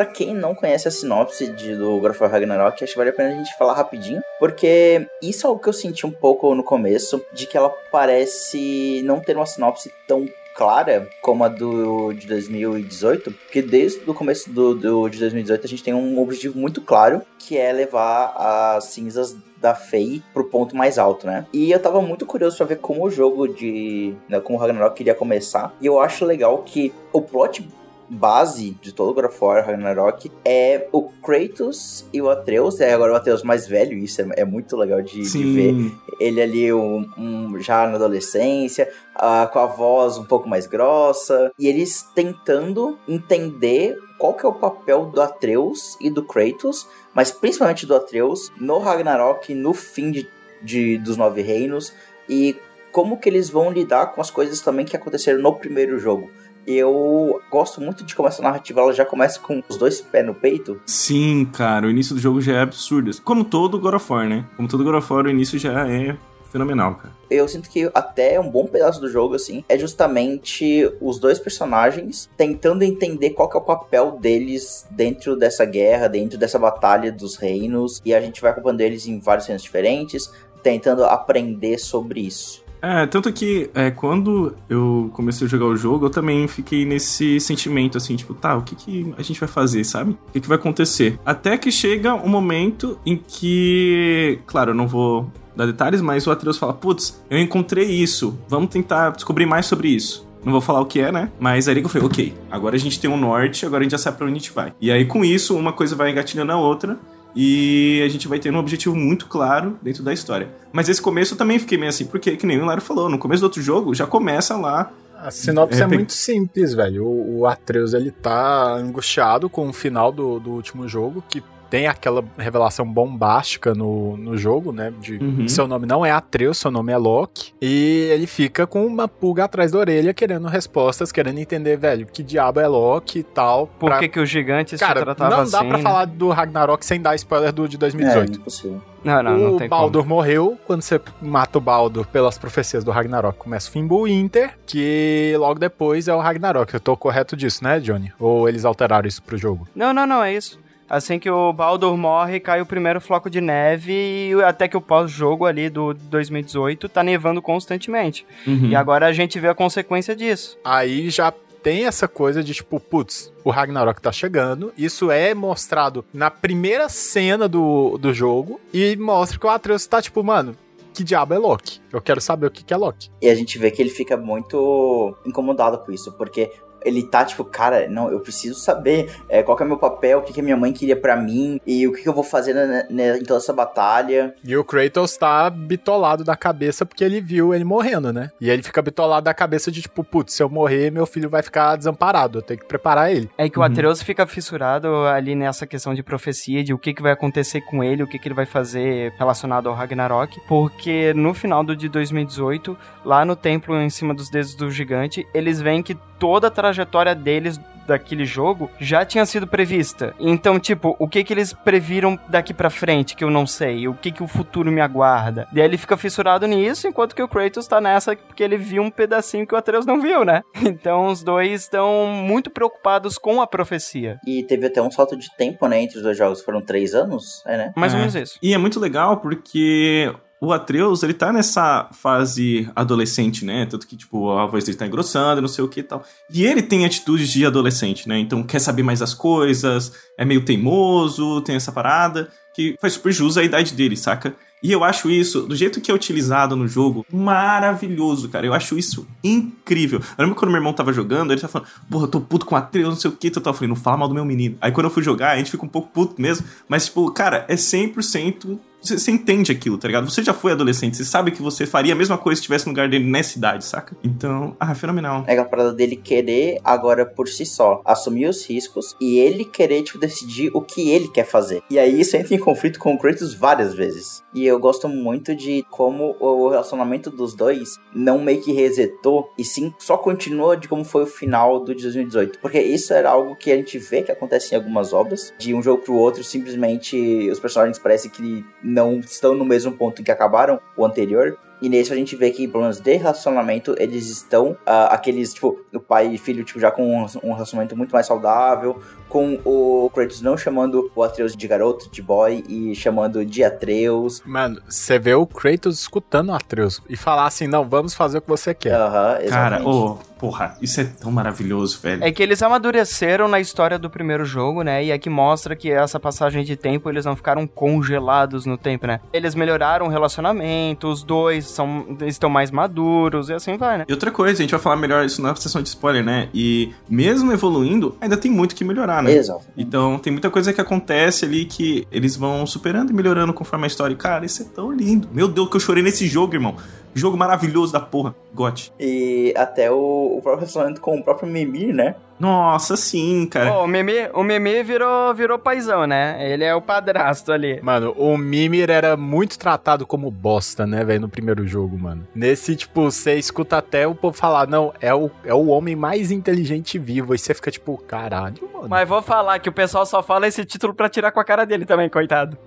[0.04, 3.12] Pra quem não conhece a sinopse de, do God of War Ragnarok, acho que vale
[3.12, 6.54] a pena a gente falar rapidinho, porque isso é algo que eu senti um pouco
[6.54, 12.12] no começo, de que ela parece não ter uma sinopse tão clara como a do
[12.12, 16.60] de 2018, porque desde o começo do, do de 2018 a gente tem um objetivo
[16.60, 21.46] muito claro, que é levar as cinzas da Faye pro ponto mais alto, né?
[21.54, 25.00] E eu tava muito curioso pra ver como o jogo de, né, como o Ragnarok
[25.00, 25.74] iria começar.
[25.80, 27.66] E eu acho legal que o plot
[28.13, 33.13] base de todo God of War Ragnarok é o Kratos e o Atreus, é agora
[33.13, 35.73] o Atreus mais velho, isso é, é muito legal de, de ver.
[36.19, 41.52] Ele ali um, um- já na adolescência, ah, com a voz um pouco mais grossa,
[41.58, 47.32] e eles tentando entender qual que é o papel do Atreus e do Kratos, mas
[47.32, 50.28] principalmente do Atreus no Ragnarok, no fim de,
[50.62, 51.93] de- dos Nove Reinos,
[52.30, 52.56] e
[52.91, 56.30] como que eles vão lidar com as coisas também que aconteceram no primeiro jogo.
[56.65, 60.34] Eu gosto muito de como essa narrativa ela já começa com os dois pés no
[60.34, 60.80] peito.
[60.86, 63.12] Sim, cara, o início do jogo já é absurdo.
[63.21, 64.45] Como todo God of War, né?
[64.56, 66.17] Como todo God of War, o início já é
[66.54, 67.13] fenomenal, cara.
[67.30, 72.30] Eu sinto que até um bom pedaço do jogo, assim, é justamente os dois personagens
[72.38, 77.36] tentando entender qual que é o papel deles dentro dessa guerra, dentro dessa batalha dos
[77.36, 77.99] reinos.
[78.06, 82.62] E a gente vai acompanhando eles em vários reinos diferentes, tentando aprender sobre isso.
[82.84, 87.39] É, tanto que é, quando eu comecei a jogar o jogo, eu também fiquei nesse
[87.39, 90.12] sentimento assim, tipo, tá, o que, que a gente vai fazer, sabe?
[90.12, 91.17] O que, que vai acontecer?
[91.26, 96.32] Até que chega um momento em que, claro, eu não vou dar detalhes, mas o
[96.32, 100.28] Atreus fala, putz, eu encontrei isso, vamos tentar descobrir mais sobre isso.
[100.43, 101.32] Não vou falar o que é, né?
[101.39, 103.98] Mas aí eu falei, ok, agora a gente tem um norte, agora a gente já
[103.98, 104.74] sabe pra onde a gente vai.
[104.82, 107.00] E aí com isso, uma coisa vai engatilhando a outra
[107.36, 110.50] e a gente vai tendo um objetivo muito claro dentro da história.
[110.72, 113.17] Mas esse começo eu também fiquei meio assim, porque, que nem o Laro falou, no
[113.17, 114.91] começo do outro jogo já começa lá.
[115.17, 117.06] A sinopse é, É, muito simples, velho.
[117.06, 121.41] O, o Atreus, ele tá angustiado com o final do, do último jogo, que
[121.73, 124.93] tem aquela revelação bombástica no, no jogo, né?
[125.01, 125.47] De Uhum.
[125.47, 127.51] seu nome não é Atreus, seu nome é Loki.
[127.59, 132.21] E ele fica com uma pulga atrás da orelha, querendo respostas, querendo entender, velho, que
[132.21, 133.65] diabo é Loki e tal.
[133.65, 135.67] Por pra- que, que os gigantes se Cara, tratavam não dá assim?
[135.67, 135.83] pra né?
[135.83, 138.31] falar do Ragnarok sem dar spoiler do de 2018.
[138.33, 138.81] É, impossível.
[139.03, 140.57] Não, não, não o tem Baldur morreu.
[140.67, 146.07] Quando você mata o Baldur pelas profecias do Ragnarok, começa o Fimbulwinter, que logo depois
[146.07, 146.73] é o Ragnarok.
[146.73, 148.13] Eu tô correto disso, né, Johnny?
[148.19, 149.65] Ou eles alteraram isso pro jogo?
[149.65, 149.69] como.
[149.75, 150.57] Não, não, não, é isso.
[150.93, 154.82] Assim que o Baldur morre, cai o primeiro floco de neve e até que o
[154.82, 158.27] pós-jogo ali do 2018 tá nevando constantemente.
[158.45, 158.67] Uhum.
[158.67, 160.56] E agora a gente vê a consequência disso.
[160.63, 164.71] Aí já tem essa coisa de tipo, putz, o Ragnarok tá chegando.
[164.77, 169.99] Isso é mostrado na primeira cena do, do jogo e mostra que o Atreus tá
[169.99, 170.56] tipo, mano,
[170.93, 171.82] que diabo é Loki?
[171.91, 173.10] Eu quero saber o que, que é Loki.
[173.19, 176.51] E a gente vê que ele fica muito incomodado com isso, porque
[176.86, 180.19] ele tá tipo, cara, não, eu preciso saber é, qual que é o meu papel,
[180.19, 182.24] o que, que a minha mãe queria pra mim e o que, que eu vou
[182.24, 184.34] fazer na- na- em toda essa batalha.
[184.43, 188.32] E o Kratos tá bitolado da cabeça porque ele viu ele morrendo, né?
[188.39, 191.41] E ele fica bitolado da cabeça de tipo, putz, se eu morrer, meu filho vai
[191.41, 193.30] ficar desamparado, eu tenho que preparar ele.
[193.38, 193.67] É que o Uhum.
[193.67, 197.84] Atreus fica fissurado ali nessa questão de profecia, de o que, que vai acontecer com
[197.84, 201.88] ele, o que, que ele vai fazer relacionado ao Ragnarok, porque no final do de
[201.89, 206.51] 2018, lá no templo em cima dos dedos do gigante, eles veem que toda a
[206.51, 210.15] trajetória deles daquele jogo já tinha sido prevista.
[210.17, 213.89] Então, tipo, o que que eles previram daqui pra frente que eu não sei?
[213.89, 215.49] O que que o futuro me aguarda?
[215.51, 218.81] E aí ele fica fissurado nisso, enquanto que o Kratos tá nessa porque ele viu
[218.81, 220.43] um pedacinho que o Atreus não viu, né?
[220.65, 224.17] Então os dois estão muito preocupados com a profecia.
[224.25, 226.41] E teve até um salto de tempo, né, entre os dois jogos.
[226.41, 227.43] Foram três anos?
[227.45, 227.73] É, né?
[227.75, 227.99] Mais ou É.
[227.99, 228.39] menos isso.
[228.41, 230.09] E é muito legal porque
[230.43, 233.65] o Atreus, ele tá nessa fase adolescente, né?
[233.65, 236.03] Tanto que, tipo, a voz dele tá engrossando, não sei o que e tal.
[236.29, 238.19] E ele tem atitudes de adolescente, né?
[238.19, 243.13] Então quer saber mais das coisas, é meio teimoso, tem essa parada, que faz super
[243.13, 244.36] jus à idade dele, saca?
[244.62, 248.45] E eu acho isso, do jeito que é utilizado no jogo, maravilhoso, cara.
[248.45, 250.01] Eu acho isso incrível.
[250.17, 252.56] Eu lembro quando meu irmão tava jogando, ele tava falando, porra, eu tô puto com
[252.56, 253.27] Atreus, não sei o que.
[253.27, 254.58] Eu tava falando, não fala mal do meu menino.
[254.60, 256.45] Aí quando eu fui jogar, a gente fica um pouco puto mesmo.
[256.67, 258.60] Mas, tipo, cara, é 100%.
[258.84, 260.10] Você, você entende aquilo, tá ligado?
[260.10, 262.74] Você já foi adolescente, você sabe que você faria a mesma coisa se estivesse no
[262.74, 263.96] lugar dele nessa idade, saca?
[264.04, 265.24] Então, ah, fenomenal.
[265.26, 269.84] É aquela parada dele querer agora por si só assumir os riscos e ele querer,
[269.84, 271.63] tipo, decidir o que ele quer fazer.
[271.69, 274.22] E aí isso entra em conflito com o Kratos várias vezes.
[274.34, 279.46] E eu gosto muito de como o relacionamento dos dois não meio que resetou e
[279.46, 282.39] sim só continuou de como foi o final do de 2018.
[282.39, 285.34] Porque isso era algo que a gente vê que acontece em algumas obras.
[285.38, 290.01] De um jogo pro outro, simplesmente os personagens parecem que não estão no mesmo ponto
[290.01, 291.38] em que acabaram o anterior.
[291.63, 295.58] E nesse a gente vê que, pelo menos de relacionamento, eles estão ah, aqueles, tipo,
[295.73, 298.82] o pai e filho, tipo, já com um, um relacionamento muito mais saudável,
[299.13, 304.21] com o Kratos não chamando o Atreus de garoto, de boy, e chamando de Atreus.
[304.26, 308.21] Mano, você vê o Kratos escutando o Atreus e falar assim: não, vamos fazer o
[308.21, 308.73] que você quer.
[308.73, 312.04] Aham, Cara, ô, porra, isso é tão maravilhoso, velho.
[312.04, 314.84] É que eles amadureceram na história do primeiro jogo, né?
[314.84, 318.99] E aqui mostra que essa passagem de tempo eles não ficaram congelados no tempo, né?
[319.13, 323.86] Eles melhoraram o relacionamento, os dois são, estão mais maduros e assim vai, né?
[323.88, 326.30] E outra coisa, a gente vai falar melhor isso na sessão de spoiler, né?
[326.34, 329.13] E mesmo evoluindo, ainda tem muito que melhorar, né?
[329.13, 329.46] Exato.
[329.58, 333.68] Então tem muita coisa que acontece ali que eles vão superando e melhorando conforme a
[333.68, 333.94] história.
[333.94, 335.08] E, cara, isso é tão lindo.
[335.12, 336.56] Meu Deus, que eu chorei nesse jogo, irmão.
[336.94, 338.16] Jogo maravilhoso da porra.
[338.34, 338.74] Gote.
[338.80, 341.96] E até o, o próprio relacionamento com o próprio Mimir, né?
[342.20, 343.52] Nossa, sim, cara.
[343.52, 346.18] Pô, o Mimi, o Mimi virou, virou paizão, né?
[346.32, 347.60] Ele é o padrasto ali.
[347.62, 352.08] Mano, o Mimir era muito tratado como bosta, né, velho, no primeiro jogo, mano.
[352.16, 356.12] Nesse, tipo, você escuta até o povo falar, não, é o, é o homem mais
[356.12, 357.14] inteligente vivo.
[357.14, 358.70] E você fica tipo, caralho, mano.
[358.70, 361.46] Mas vou falar que o pessoal só fala esse título pra tirar com a cara
[361.46, 362.38] dele também, coitado.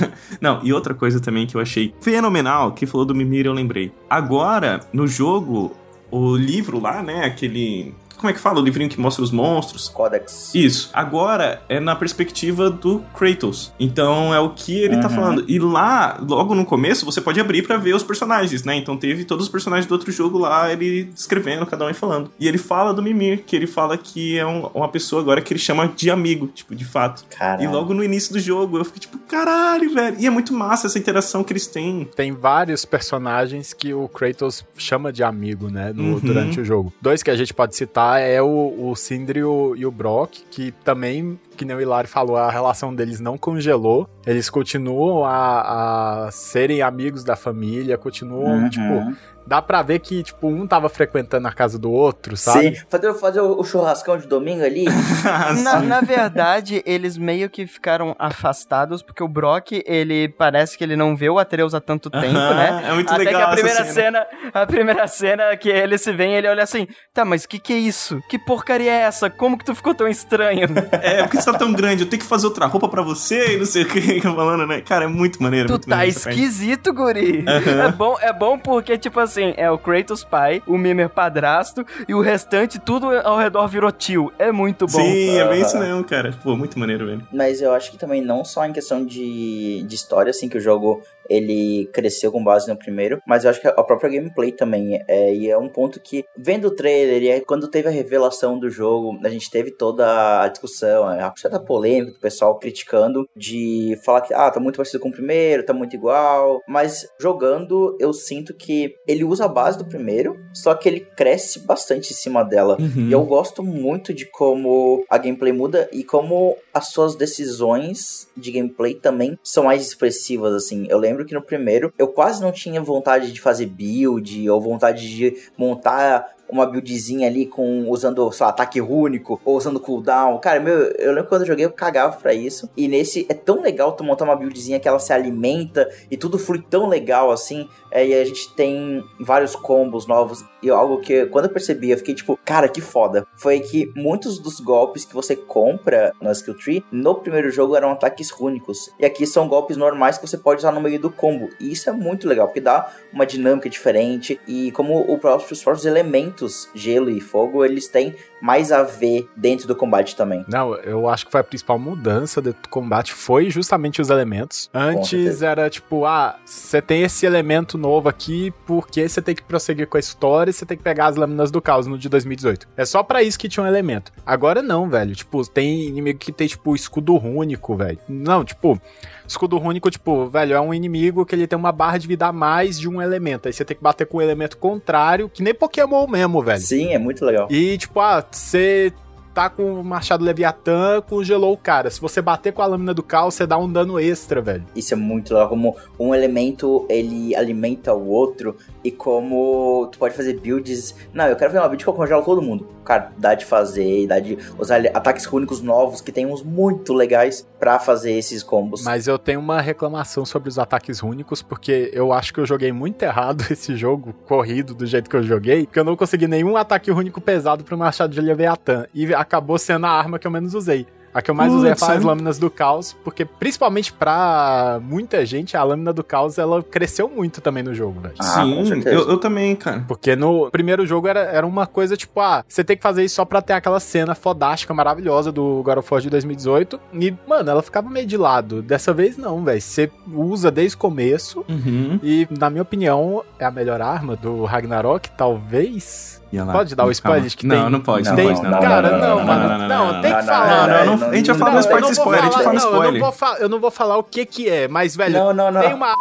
[0.40, 3.92] Não, e outra coisa também que eu achei fenomenal, que falou do Mimir, eu lembrei.
[4.08, 5.72] Agora, no jogo,
[6.10, 7.94] o livro lá, né, aquele
[8.24, 8.58] como é que fala?
[8.58, 9.86] O livrinho que mostra os monstros.
[9.90, 10.54] Codex.
[10.54, 10.88] Isso.
[10.94, 13.70] Agora é na perspectiva do Kratos.
[13.78, 15.14] Então é o que ele tá Uhum.
[15.14, 15.44] falando.
[15.46, 18.76] E lá, logo no começo, você pode abrir pra ver os personagens, né?
[18.76, 22.30] Então teve todos os personagens do outro jogo lá, ele descrevendo, cada um e falando.
[22.40, 25.52] E ele fala do Mimir, que ele fala que é um- uma pessoa agora que
[25.52, 27.24] ele chama de amigo, tipo, de fato.
[27.28, 27.64] Caralho.
[27.64, 30.16] E logo no início do jogo, eu fiquei tipo, caralho, velho.
[30.18, 32.08] E é muito massa essa interação que eles têm.
[32.16, 36.18] Tem vários personagens que o Kratos chama de amigo, né, no- Uhum.
[36.20, 36.90] durante o jogo.
[37.02, 40.42] Dois que a gente pode citar é o, o Sindri e o, e o Brock,
[40.50, 44.08] que também, que nem o Hilário falou, a relação deles não congelou.
[44.26, 48.68] Eles continuam a, a serem amigos da família, continuam, Uhum.
[48.70, 49.14] tipo,
[49.46, 52.76] dá pra ver que, tipo, um tava frequentando a casa do outro, sabe?
[52.76, 54.86] Sim, fazer, fazer o o churrascão de domingo ali.
[55.62, 60.96] Na, na verdade, eles meio que ficaram afastados, porque o Brock, ele parece que ele
[60.96, 62.84] não vê o Atreus há tanto tempo, né?
[62.88, 64.26] É muito Até legal que a primeira cena.
[64.26, 64.50] cena.
[64.54, 67.76] a primeira cena que ele se vê, ele olha assim, tá, mas que que é
[67.78, 68.20] isso?
[68.28, 69.28] Que porcaria é essa?
[69.30, 70.66] Como que tu ficou tão estranho?
[70.92, 73.58] É, porque você tá tão grande, eu tenho que fazer outra roupa pra você e
[73.58, 74.80] não sei o que, falando, né?
[74.80, 75.68] Cara, é muito maneiro.
[75.68, 77.44] tu muito tá maneiro esquisito, guri.
[77.46, 82.14] É bom, é bom porque, tipo assim, é o Kratos pai, o Mimer padrasto e
[82.14, 84.32] o restante tudo ao redor virou tio.
[84.38, 85.00] É muito bom.
[85.00, 86.34] Sim, é bem isso mesmo, cara.
[86.42, 87.26] Pô, muito maneiro, velho.
[87.32, 90.60] Mas eu acho que também não só em questão de, de história, assim, que o
[90.60, 95.02] jogo ele cresceu com base no primeiro, mas eu acho que a própria gameplay também
[95.08, 98.70] é, e é um ponto que, vendo o trailer, e quando teve a revelação do
[98.70, 104.20] jogo, a gente teve toda a discussão, a certa polêmica do pessoal criticando, de falar
[104.20, 108.54] que, ah, tá muito parecido com o primeiro, tá muito igual, mas jogando, eu sinto
[108.54, 112.76] que ele usa a base do primeiro, só que ele cresce bastante em cima dela.
[112.80, 113.08] Uhum.
[113.08, 118.50] E eu gosto muito de como a gameplay muda e como as suas decisões de
[118.50, 120.86] gameplay também são mais expressivas, assim.
[120.90, 125.08] Eu lembro que no primeiro eu quase não tinha vontade de fazer build ou vontade
[125.08, 130.38] de montar uma buildzinha ali com usando, lá, ataque único ou usando cooldown.
[130.38, 132.68] Cara, meu, eu lembro quando eu joguei eu cagava pra isso.
[132.76, 136.38] E nesse é tão legal tu montar uma buildzinha que ela se alimenta e tudo
[136.38, 137.68] flui tão legal assim.
[137.90, 140.44] É, e a gente tem vários combos novos.
[140.62, 143.26] E algo que quando eu percebi, eu fiquei tipo, cara, que foda.
[143.36, 147.90] Foi que muitos dos golpes que você compra na Skill Tree no primeiro jogo eram
[147.90, 148.90] ataques únicos.
[148.98, 151.48] E aqui são golpes normais que você pode usar no meio do combo.
[151.60, 154.40] E isso é muito legal, porque dá uma dinâmica diferente.
[154.46, 156.33] E como o próprio, os próprios elementos,
[156.74, 158.14] gelo e fogo, eles têm
[158.44, 160.44] mais a ver dentro do combate também.
[160.46, 164.68] Não, eu acho que foi a principal mudança do combate foi justamente os elementos.
[164.74, 169.86] Antes era tipo, ah, você tem esse elemento novo aqui porque você tem que prosseguir
[169.86, 172.68] com a história e você tem que pegar as lâminas do caos no de 2018.
[172.76, 174.12] É só pra isso que tinha um elemento.
[174.26, 175.14] Agora não, velho.
[175.14, 177.98] Tipo, tem inimigo que tem tipo escudo rúnico, velho.
[178.06, 178.78] Não, tipo,
[179.26, 182.32] escudo rúnico, tipo, velho, é um inimigo que ele tem uma barra de vida a
[182.32, 183.46] mais de um elemento.
[183.46, 186.60] Aí você tem que bater com o elemento contrário, que nem Pokémon mesmo, velho.
[186.60, 187.48] Sim, é muito legal.
[187.50, 188.92] E, tipo, ah, você
[189.34, 191.90] tá com o machado Leviatã, congelou o cara.
[191.90, 194.64] Se você bater com a lâmina do caos, você dá um dano extra, velho.
[194.76, 200.14] Isso é muito legal, como um elemento ele alimenta o outro e como tu pode
[200.14, 200.94] fazer builds.
[201.12, 202.68] Não, eu quero fazer uma build que eu congelo todo mundo.
[202.84, 207.48] Cara, dá de fazer, dá de usar ataques únicos novos que tem uns muito legais
[207.58, 208.84] pra fazer esses combos.
[208.84, 212.72] Mas eu tenho uma reclamação sobre os ataques únicos, porque eu acho que eu joguei
[212.72, 216.56] muito errado esse jogo, corrido do jeito que eu joguei, porque eu não consegui nenhum
[216.56, 218.86] ataque único pesado pro machado de Leviatã.
[218.92, 220.86] E acabou sendo a arma que eu menos usei.
[221.14, 222.06] A que eu mais usei Putz, foi as é?
[222.06, 227.40] lâminas do caos, porque principalmente pra muita gente, a lâmina do caos ela cresceu muito
[227.40, 228.14] também no jogo, velho.
[228.18, 229.84] Ah, Sim, eu, eu também, cara.
[229.86, 233.14] Porque no primeiro jogo era, era uma coisa tipo, ah, você tem que fazer isso
[233.14, 236.80] só pra ter aquela cena fodástica, maravilhosa do God of War de 2018.
[236.94, 238.60] E, mano, ela ficava meio de lado.
[238.60, 239.60] Dessa vez não, velho.
[239.60, 241.44] Você usa desde o começo.
[241.48, 242.00] Uhum.
[242.02, 246.20] E, na minha opinião, é a melhor arma do Ragnarok, talvez.
[246.34, 246.52] E olha lá.
[246.52, 248.48] Pode dar o spoiler de que não, tem- Não, pode, Não, não, tem, pode.
[248.48, 249.48] Não, cara, não, não, não, mano.
[249.48, 250.66] não, não, Não, não, tem que não, falar.
[250.68, 252.32] Não, não, não, a gente já não, falou não, nos partes não spoiler, a gente
[252.32, 252.92] falar- fala no não, Eu spoiler.
[252.92, 255.50] não, vou fa- eu não vou falar o que que é, mas, velho, Não, não,
[255.52, 255.60] não.
[255.60, 255.94] tem uma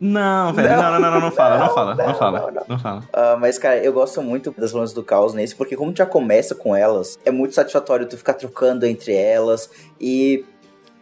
[0.00, 3.02] Não, velho, não, não, não, não, não fala, não fala, não fala, não fala.
[3.12, 6.06] Ah, mas, cara, eu gosto muito das lâminas do caos nesse, porque como tu já
[6.06, 9.68] começa com elas, é muito satisfatório tu ficar trocando entre elas.
[10.00, 10.42] E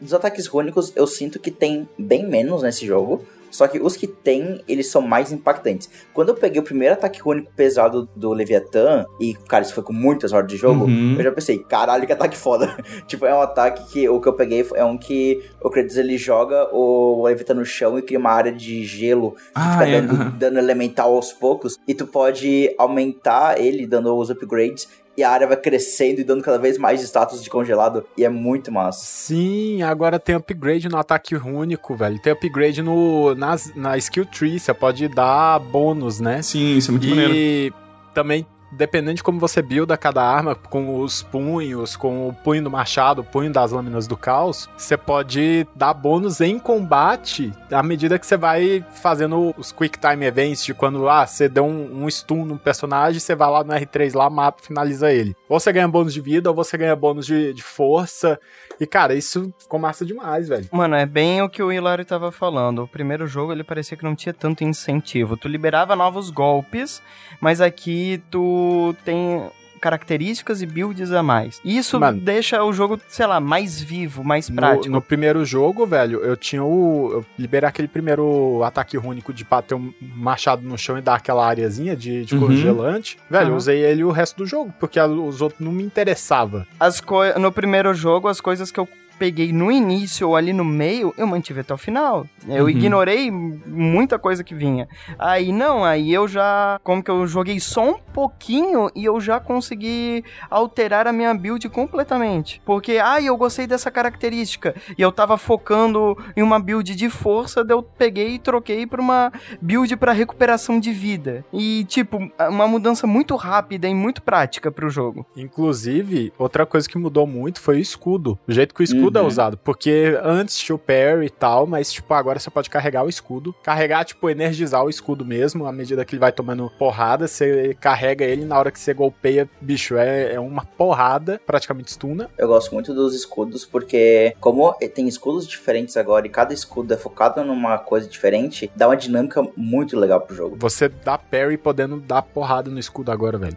[0.00, 3.24] dos ataques rúnicos, eu sinto que tem bem menos nesse jogo.
[3.50, 5.88] Só que os que tem, eles são mais impactantes.
[6.12, 9.92] Quando eu peguei o primeiro ataque único pesado do Leviathan, e, cara, isso foi com
[9.92, 11.16] muitas horas de jogo, Uhum.
[11.18, 12.76] eu já pensei, caralho, que ataque foda.
[13.06, 16.16] tipo, é um ataque que o que eu peguei é um que o Kratos ele
[16.18, 20.00] joga o Leviathan no chão e cria uma área de gelo que Ah, fica é,
[20.00, 24.88] dando dano elemental aos poucos, e tu pode aumentar ele dando os upgrades.
[25.18, 28.06] E a área vai crescendo e dando cada vez mais status de congelado.
[28.16, 29.04] E é muito massa.
[29.04, 32.22] Sim, agora tem upgrade no ataque único, velho.
[32.22, 36.40] Tem upgrade no, nas, na skill tree, você pode dar bônus, né?
[36.40, 37.34] Sim, isso é muito maneiro.
[37.34, 37.72] E
[38.14, 42.70] também, dependendo de como você builda cada arma, com os punhos, com o punho do
[42.70, 48.18] machado, o punho das lâminas do caos, você pode dar bônus em combate à medida
[48.18, 52.10] que você vai fazendo os quick time events, de quando ah, você deu um, um
[52.10, 55.36] stun no personagem, você vai lá no R3 lá, mata, finaliza ele.
[55.48, 58.38] Ou você ganha bônus de vida, ou você ganha bônus de, de força.
[58.80, 60.68] E, cara, isso ficou massa demais, velho.
[60.72, 62.82] Mano, é bem o que o Hilário tava falando.
[62.82, 65.36] O primeiro jogo ele parecia que não tinha tanto incentivo.
[65.36, 67.02] Tu liberava novos golpes,
[67.40, 71.60] mas aqui tu tem características e builds a mais.
[71.64, 72.20] Isso Mano.
[72.20, 74.88] deixa o jogo, sei lá, mais vivo, mais No, prático.
[74.90, 77.10] no primeiro jogo, velho, eu tinha o.
[77.12, 81.46] Eu liberei aquele primeiro ataque único de bater um machado no chão e dar aquela
[81.46, 82.40] areazinha de, de Uhum.
[82.40, 83.18] congelante.
[83.30, 83.56] Velho, eu Aham.
[83.56, 86.66] usei ele o resto do jogo, porque a- os outros não me interessavam.
[86.78, 87.02] As
[87.38, 91.26] no primeiro jogo, as coisas que eu peguei no início ou ali no meio, eu
[91.26, 92.26] mantive até o final.
[92.46, 92.70] Eu Uhum.
[92.70, 94.88] ignorei muita coisa que vinha.
[95.18, 96.78] Aí não, aí eu já.
[96.82, 101.68] Como que eu joguei só um pouquinho e eu já consegui alterar a minha build
[101.68, 102.60] completamente.
[102.64, 104.74] Porque, ah, eu gostei dessa característica.
[104.96, 109.00] E eu tava focando em uma build de força, daí eu peguei e troquei pra
[109.00, 111.44] uma build pra recuperação de vida.
[111.52, 115.26] E, tipo, uma mudança muito rápida e muito prática pro jogo.
[115.36, 118.38] Inclusive, outra coisa que mudou muito foi o escudo.
[118.46, 119.28] O jeito que o escudo é Uhum.
[119.28, 119.56] usado.
[119.58, 123.54] Porque antes tinha o parry e tal, mas, tipo, agora você pode carregar o escudo.
[123.62, 125.66] Carregar, tipo, energizar o escudo mesmo.
[125.66, 129.48] À medida que ele vai tomando porrada, você carrega ele na hora que você golpeia,
[129.60, 132.28] bicho, é, é uma porrada, praticamente stuna.
[132.36, 136.96] Eu gosto muito dos escudos porque, como tem escudos diferentes agora e cada escudo é
[136.96, 140.56] focado numa coisa diferente, dá uma dinâmica muito legal pro jogo.
[140.58, 143.56] Você dá parry podendo dar porrada no escudo agora, velho.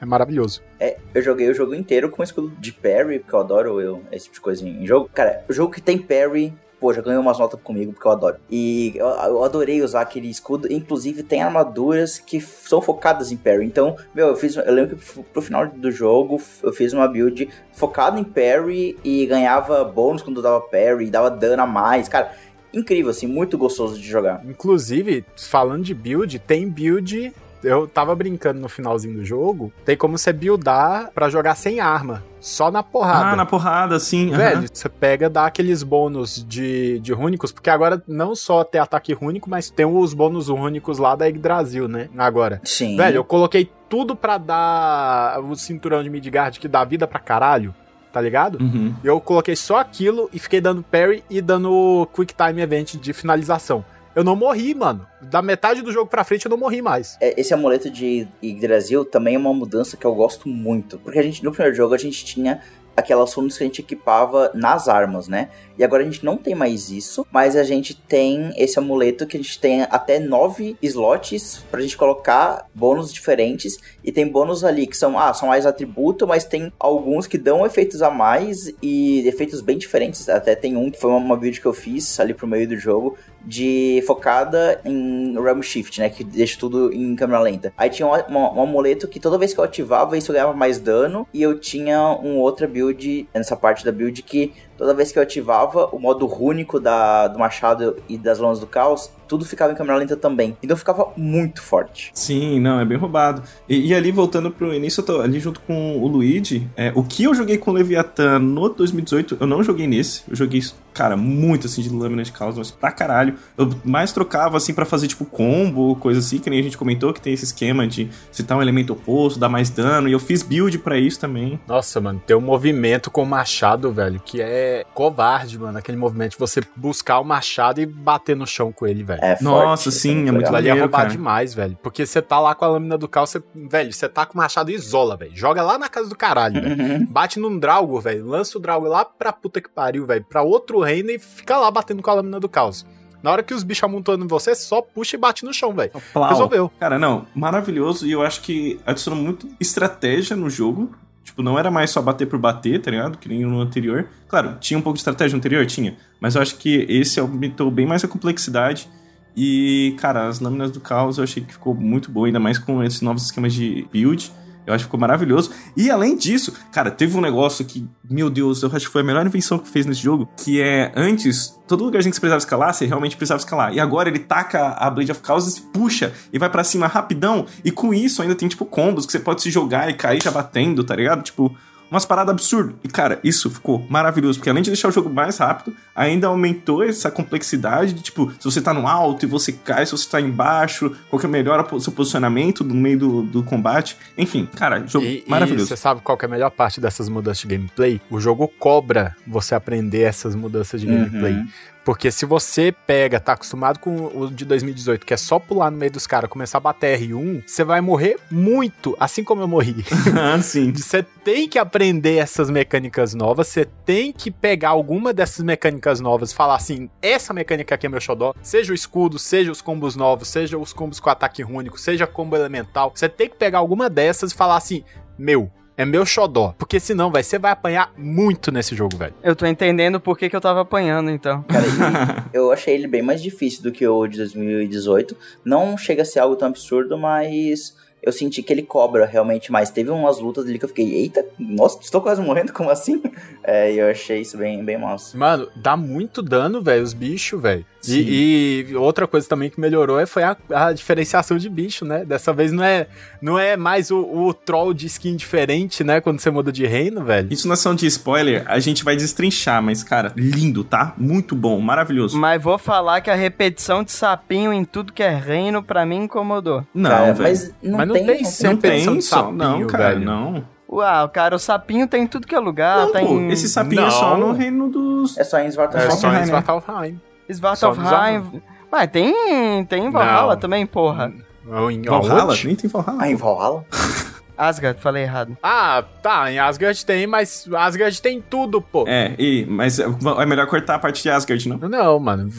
[0.00, 0.62] É é maravilhoso.
[0.78, 4.24] É, eu joguei o jogo inteiro com escudo de parry, porque eu adoro eu, esse
[4.24, 5.10] tipo de coisa em jogo.
[5.12, 8.36] Cara, jogo que tem parry, pô, já ganhou umas notas comigo, porque eu adoro.
[8.50, 10.70] E eu, eu adorei usar aquele escudo.
[10.70, 13.64] Inclusive, tem armaduras que são focadas em parry.
[13.64, 14.56] Então, meu, eu fiz.
[14.56, 19.24] Eu lembro que pro final do jogo eu fiz uma build focada em parry e
[19.26, 22.08] ganhava bônus quando dava parry, dava dano a mais.
[22.08, 22.32] Cara,
[22.72, 24.42] incrível, assim, muito gostoso de jogar.
[24.44, 27.32] Inclusive, falando de build, tem build.
[27.64, 29.72] Eu tava brincando no finalzinho do jogo.
[29.84, 32.22] Tem como você buildar pra jogar sem arma.
[32.40, 33.30] Só na porrada.
[33.30, 34.30] Ah, na porrada, sim.
[34.30, 39.14] Velho, você pega, dá aqueles bônus de, de rúnicos, porque agora não só tem ataque
[39.14, 42.10] rúnico, mas tem os bônus rúnicos lá da Yggdrasil, né?
[42.18, 42.60] Agora.
[42.62, 42.96] Sim.
[42.96, 47.74] Velho, eu coloquei tudo pra dar o cinturão de Midgard que dá vida pra caralho,
[48.12, 48.60] tá ligado?
[48.60, 48.94] Uhum.
[49.02, 53.84] Eu coloquei só aquilo e fiquei dando parry e dando quick time event de finalização.
[54.14, 55.06] Eu não morri, mano.
[55.20, 57.16] Da metade do jogo pra frente eu não morri mais.
[57.20, 60.98] É, Esse amuleto de Yggdrasil também é uma mudança que eu gosto muito.
[60.98, 62.60] Porque a gente, no primeiro jogo, a gente tinha
[62.96, 65.48] aquelas runas que a gente equipava nas armas, né?
[65.76, 69.36] E agora a gente não tem mais isso, mas a gente tem esse amuleto que
[69.36, 73.78] a gente tem até nove slots pra gente colocar bônus diferentes.
[74.04, 77.66] E tem bônus ali que são, ah, são mais atributo, mas tem alguns que dão
[77.66, 80.28] efeitos a mais e efeitos bem diferentes.
[80.28, 83.16] Até tem um que foi uma build que eu fiz ali pro meio do jogo,
[83.46, 86.08] de focada em Realm Shift, né?
[86.08, 87.72] Que deixa tudo em câmera lenta.
[87.76, 90.78] Aí tinha um, um- um amuleto que toda vez que eu ativava, isso ganhava mais
[90.78, 91.26] dano.
[91.32, 95.22] E eu tinha um outra build, nessa parte da build, que toda vez que eu
[95.22, 99.76] ativava o modo rúnico da, do machado e das lonas do caos, tudo ficava em
[99.76, 100.56] câmera lenta também.
[100.62, 102.10] Então ficava muito forte.
[102.14, 103.42] Sim, não, é bem roubado.
[103.68, 106.68] E, e ali, voltando pro início, eu tô ali junto com o Luigi.
[106.76, 110.22] É, o que eu joguei com o Leviathan no 2018, eu não joguei nesse.
[110.28, 110.62] Eu joguei,
[110.92, 113.34] cara, muito assim de lâmina de caos, mas pra caralho.
[113.56, 117.12] Eu mais trocava assim pra fazer tipo combo, coisa assim, que nem a gente comentou,
[117.12, 120.08] que tem esse esquema de citar um elemento oposto, dar mais dano.
[120.08, 121.58] E eu fiz build pra isso também.
[121.66, 124.63] Nossa, mano, tem um movimento com o machado, velho, que é
[124.94, 125.78] covarde, mano.
[125.78, 129.22] Aquele movimento de você buscar o machado e bater no chão com ele, velho.
[129.22, 130.56] É Nossa, forte, sim, muito é muito legal.
[130.56, 131.10] Ali é roubar cara.
[131.10, 131.78] demais, velho.
[131.82, 134.36] Porque você tá lá com a lâmina do caos, você, velho, você tá com o
[134.36, 135.32] machado e isola, velho.
[135.34, 136.82] Joga lá na casa do caralho, velho.
[136.82, 137.06] Uhum.
[137.06, 138.26] Bate num Draugr, velho.
[138.26, 140.24] Lança o Draugr lá pra puta que pariu, velho.
[140.24, 142.86] Pra outro reino e fica lá batendo com a lâmina do caos.
[143.24, 145.92] Na hora que os bichos amontoando em você, só puxa e bate no chão, velho.
[146.28, 146.70] Resolveu.
[146.78, 148.06] Cara, não, maravilhoso.
[148.06, 150.94] E eu acho que adicionou muito estratégia no jogo.
[151.24, 153.16] Tipo, não era mais só bater por bater, tá ligado?
[153.16, 154.06] Que nem no anterior.
[154.28, 155.96] Claro, tinha um pouco de estratégia no anterior, tinha.
[156.20, 158.88] Mas eu acho que esse aumentou bem mais a complexidade.
[159.36, 162.84] E, cara, as lâminas do caos eu achei que ficou muito bom, ainda mais com
[162.84, 164.30] esses novos esquemas de build.
[164.66, 165.50] Eu acho que ficou maravilhoso.
[165.76, 169.04] E além disso, cara, teve um negócio que, meu Deus, eu acho que foi a
[169.04, 172.74] melhor invenção que fez nesse jogo, que é antes, todo lugarzinho que você precisava escalar,
[172.74, 173.74] você realmente precisava escalar.
[173.74, 177.46] E agora ele taca a Blade of Chaos e puxa e vai para cima rapidão.
[177.64, 180.30] E com isso ainda tem, tipo, combos que você pode se jogar e cair já
[180.30, 181.22] batendo, tá ligado?
[181.22, 181.54] Tipo,
[181.94, 182.74] umas paradas absurdas.
[182.82, 186.82] E, cara, isso ficou maravilhoso, porque além de deixar o jogo mais rápido, ainda aumentou
[186.82, 190.20] essa complexidade de, tipo, se você tá no alto e você cai, se você tá
[190.20, 193.96] embaixo, qual que é melhor o seu posicionamento no meio do, do combate.
[194.18, 195.64] Enfim, cara, jogo E- maravilhoso.
[195.64, 198.00] E você sabe qual que é a melhor parte dessas mudanças de gameplay?
[198.10, 201.36] O jogo cobra você aprender essas mudanças de gameplay.
[201.84, 205.76] Porque se você pega, tá acostumado com o de 2018, que é só pular no
[205.76, 209.84] meio dos caras, começar a bater R1, você vai morrer muito, assim como eu morri.
[210.18, 210.72] ah, sim.
[210.84, 216.32] Você tem que aprender essas mecânicas novas, você tem que pegar alguma dessas mecânicas novas
[216.32, 220.28] falar assim: essa mecânica aqui é meu xodó, seja o escudo, seja os combos novos,
[220.28, 222.92] seja os combos com ataque único, seja combo elemental.
[222.94, 224.84] Você tem que pegar alguma dessas e falar assim:
[225.18, 225.50] meu.
[225.76, 226.54] É meu xodó.
[226.56, 229.14] Porque senão, vai você vai apanhar muito nesse jogo, velho.
[229.22, 231.42] Eu tô entendendo por que, que eu tava apanhando, então.
[231.42, 235.16] Cara, eu achei ele bem mais difícil do que o de 2018.
[235.44, 239.70] Não chega a ser algo tão absurdo, mas eu senti que ele cobra realmente mais.
[239.70, 243.02] Teve umas lutas ali que eu fiquei, eita, nossa, estou quase morrendo, como assim?
[243.46, 245.18] É, e eu achei isso bem, bem massa.
[245.18, 247.62] Mano, dá muito dano, velho, os bichos, velho.
[247.78, 247.98] Sim.
[247.98, 252.06] E, e outra coisa também que melhorou é- foi a, a diferenciação de bicho, né?
[252.06, 252.86] Dessa vez não é,
[253.20, 256.00] não é mais o, o troll de skin diferente, né?
[256.00, 257.28] Quando você muda de reino, velho.
[257.30, 260.94] Isso na ação de spoiler, a gente vai destrinchar, mas, cara, lindo, tá?
[260.96, 262.16] Muito bom, maravilhoso.
[262.18, 266.04] Mas vou falar que a repetição de sapinho em tudo que é reino, pra mim,
[266.04, 266.64] incomodou.
[266.72, 267.18] Não, velho.
[267.18, 269.88] mas não, Mas não tem, tem não sempre- Não tem de só, sapinho, não, cara,
[269.90, 270.04] velho.
[270.04, 270.44] não.
[270.70, 273.84] Uau, cara, o sapinho tem tudo que é lugar, não, tem pô, esse sapinho é
[273.84, 273.90] Não.
[273.90, 275.16] só no reino dos...
[275.16, 275.92] É só em Svartalfheim.
[275.92, 276.24] É só em né?
[276.26, 277.00] Svartalfheim.
[277.30, 278.42] Svartalfheim.
[278.72, 280.40] Mas tem, tem Valhalla Não.
[280.40, 281.12] também, porra.
[281.46, 282.34] Ou em Valhalla?
[282.44, 282.98] Nem tem Valhalla.
[283.00, 283.64] Ah, em Valhalla?
[284.36, 285.36] Asgard, falei errado.
[285.42, 288.84] Ah, tá, em Asgard tem, mas Asgard tem tudo, pô.
[288.86, 291.58] É, e, mas é melhor cortar a parte de Asgard, não?
[291.68, 292.30] Não, mano.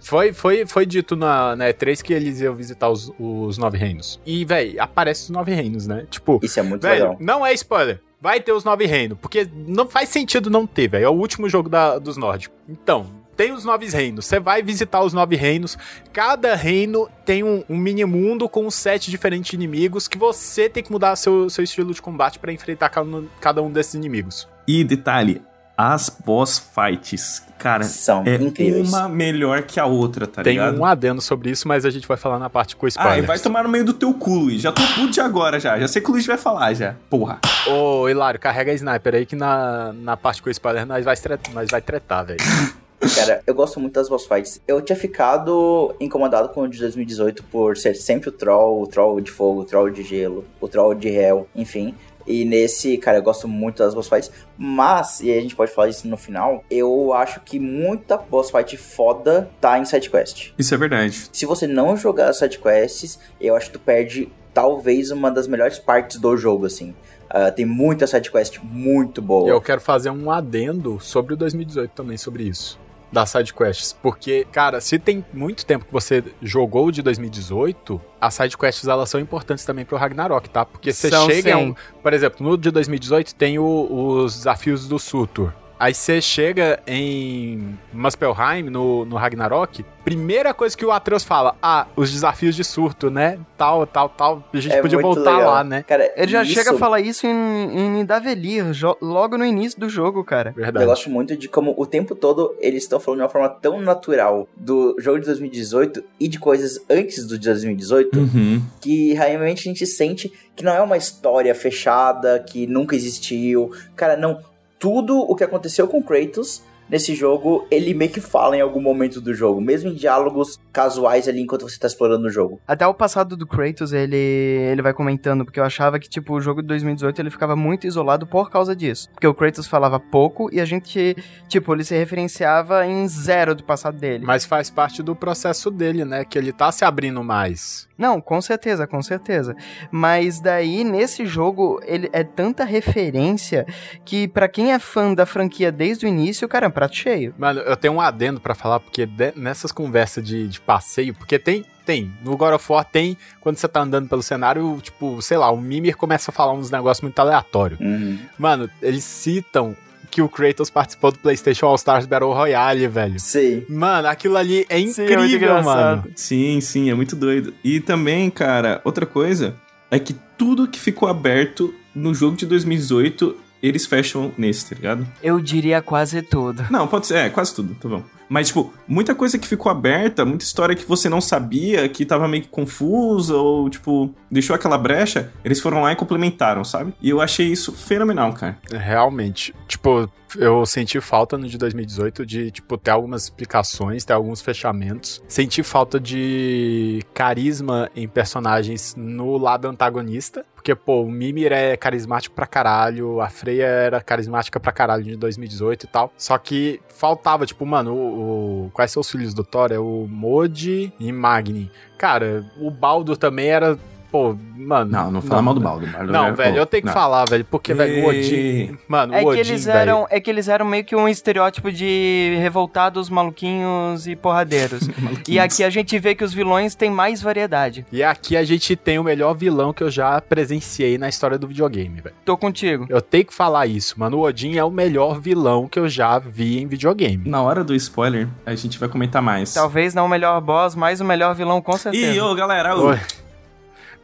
[0.00, 4.20] Foi, foi, foi dito na, na E3 que eles iam visitar os, os nove reinos.
[4.26, 6.06] E, véi, aparece os nove reinos, né?
[6.10, 7.16] Tipo, Isso é muito velho, legal.
[7.20, 8.00] não é spoiler.
[8.20, 11.04] Vai ter os nove reinos, porque não faz sentido não ter, velho.
[11.04, 12.56] É o último jogo da, dos nórdicos.
[12.68, 13.06] Então,
[13.36, 14.26] tem os nove reinos.
[14.26, 15.76] Você vai visitar os nove reinos.
[16.12, 20.92] Cada reino tem um, um mini mundo com sete diferentes inimigos que você tem que
[20.92, 24.48] mudar seu, seu estilo de combate pra enfrentar cada um, cada um desses inimigos.
[24.66, 25.42] E detalhe,
[25.76, 28.88] as boss fights, cara, São é incríveis.
[28.88, 30.78] uma melhor que a outra, tá tem ligado?
[30.78, 33.38] um adendo sobre isso, mas a gente vai falar na parte com Ah, e vai
[33.40, 34.62] tomar no meio do teu cu, Luiz.
[34.62, 35.78] Já tô puto de agora já.
[35.78, 36.94] Já sei que o Luiz vai falar já.
[37.10, 37.40] Porra.
[37.66, 41.16] Ô, Hilário, carrega a sniper aí que na, na parte com spoiler nós vai,
[41.52, 42.38] nós vai tretar, velho.
[43.14, 44.60] Cara, eu gosto muito das boss fights.
[44.66, 49.20] Eu tinha ficado incomodado com o de 2018 por ser sempre o troll, o troll
[49.20, 51.94] de fogo, o troll de gelo, o troll de hell, enfim.
[52.26, 54.30] E nesse, cara, eu gosto muito das boss fights.
[54.56, 58.76] Mas, e a gente pode falar isso no final, eu acho que muita boss fight
[58.76, 60.52] foda tá em side quest.
[60.58, 61.28] Isso é verdade.
[61.32, 65.46] Se você não jogar as side quests, eu acho que tu perde talvez uma das
[65.46, 66.94] melhores partes do jogo, assim.
[67.28, 69.48] Ah, tem muita side quest muito boa.
[69.48, 72.78] E eu quero fazer um adendo sobre o 2018 também, sobre isso.
[73.14, 73.92] Das sidequests.
[74.02, 79.08] Porque, cara, se tem muito tempo que você jogou o de 2018, as sidequests elas
[79.08, 80.64] são importantes também pro Ragnarok, tá?
[80.64, 81.56] Porque você São, chega.
[81.56, 85.52] um- por exemplo, no de 2018 tem o- os desafios do Sutur.
[85.78, 91.86] Aí você chega em Muspelheim, no, no Ragnarok, primeira coisa que o Atreus fala, ah,
[91.96, 93.38] os desafios de surto, né?
[93.56, 94.44] Tal, tal, tal.
[94.52, 95.50] A gente É podia voltar legal.
[95.52, 95.82] lá, né?
[95.86, 99.78] Cara, Ele já isso- chega a falar isso em, em Nidavellir, jo- logo no início
[99.80, 100.52] do jogo, cara.
[100.56, 100.84] Verdade.
[100.84, 103.80] Eu gosto muito de como o tempo todo eles estão falando de uma forma tão
[103.80, 108.62] natural do jogo de 2018 e de coisas antes do de 2018 Uhum.
[108.80, 113.70] que realmente a gente sente que não é uma história fechada, que nunca existiu.
[113.96, 114.38] Cara, não.
[114.84, 119.20] Tudo o que aconteceu com Kratos nesse jogo, ele meio que fala em algum momento
[119.20, 122.60] do jogo, mesmo em diálogos casuais ali enquanto você tá explorando o jogo.
[122.66, 126.40] Até o passado do Kratos, ele, ele vai comentando, porque eu achava que, tipo, o
[126.40, 129.08] jogo de 2018 ele ficava muito isolado por causa disso.
[129.12, 131.16] Porque o Kratos falava pouco e a gente,
[131.48, 134.24] tipo, ele se referenciava em zero do passado dele.
[134.24, 136.24] Mas faz parte do processo dele, né?
[136.24, 137.88] Que ele tá se abrindo mais.
[137.96, 139.54] Não, com certeza, com certeza.
[139.90, 143.64] Mas daí, nesse jogo, ele é tanta referência
[144.04, 147.34] que, pra quem é fã da franquia desde o início, cara, prato cheio.
[147.38, 151.38] Mano, eu tenho um adendo pra falar, porque de- nessas conversas de, de passeio, porque
[151.38, 155.36] tem, tem, no God of War tem, quando você tá andando pelo cenário, tipo, sei
[155.38, 157.80] lá, o Mimir começa a falar uns negócios muito aleatórios.
[157.80, 158.18] Uhum.
[158.38, 159.76] Mano, eles citam
[160.10, 163.18] que o Kratos participou do PlayStation All Stars Battle Royale, velho.
[163.18, 163.66] Sei.
[163.68, 166.04] Mano, aquilo ali é Sim, é incrível, mano.
[166.14, 167.52] Sim, sim, é muito doido.
[167.64, 169.56] E também, cara, outra coisa
[169.90, 173.36] é que tudo que ficou aberto no jogo de 2018,
[173.66, 175.06] eles fecham nesse, tá ligado?
[175.22, 176.66] Eu diria quase tudo.
[176.70, 178.02] Não, pode ser, é, quase tudo, tá bom.
[178.28, 182.26] Mas, tipo, muita coisa que ficou aberta, muita história que você não sabia, que tava
[182.26, 186.92] meio que confusa, ou, tipo, deixou aquela brecha, eles foram lá e complementaram, sabe?
[187.00, 188.58] E eu achei isso fenomenal, cara.
[188.70, 189.54] Realmente.
[189.68, 195.22] Tipo, eu senti falta no de 2018 de, tipo, ter algumas explicações, ter alguns fechamentos.
[195.28, 200.44] Senti falta de carisma em personagens no lado antagonista.
[200.54, 205.14] Porque, pô, o Mimir é carismático pra caralho, a Freya era carismática pra caralho de
[205.14, 206.10] 2018 e tal.
[206.16, 209.70] Só que faltava, tipo, mano, o, o- quais são os filhos do Thor?
[209.72, 211.70] É o Modi e Magni.
[211.98, 213.78] Cara, o Baldur também era,
[214.14, 214.92] pô, mano.
[214.92, 215.88] Não, não fala mal do Baldo.
[215.88, 216.92] Baldo Não, é- velho, pô, eu tenho que não.
[216.92, 218.20] falar, velho, porque, velho, o E-
[218.68, 218.78] Odin.
[218.86, 219.76] Mano, É o que, Odin, eles velho.
[219.78, 224.88] eram, é que eles eram meio que um estereótipo de revoltados, maluquinhos e porradeiros.
[225.28, 227.84] e aqui a gente vê que os vilões têm mais variedade.
[227.90, 231.48] E aqui a gente tem o melhor vilão que eu já presenciei na história do
[231.48, 232.14] videogame, velho.
[232.24, 232.86] Tô contigo.
[232.88, 234.18] Eu tenho que falar isso, mano.
[234.18, 237.28] O Odin é o melhor vilão que eu já vi em videogame.
[237.28, 239.52] Na hora do spoiler, a gente vai comentar mais.
[239.52, 242.12] Talvez não o melhor boss, mas o melhor vilão com certeza.
[242.12, 243.00] E, ô, galera, ô, Oi.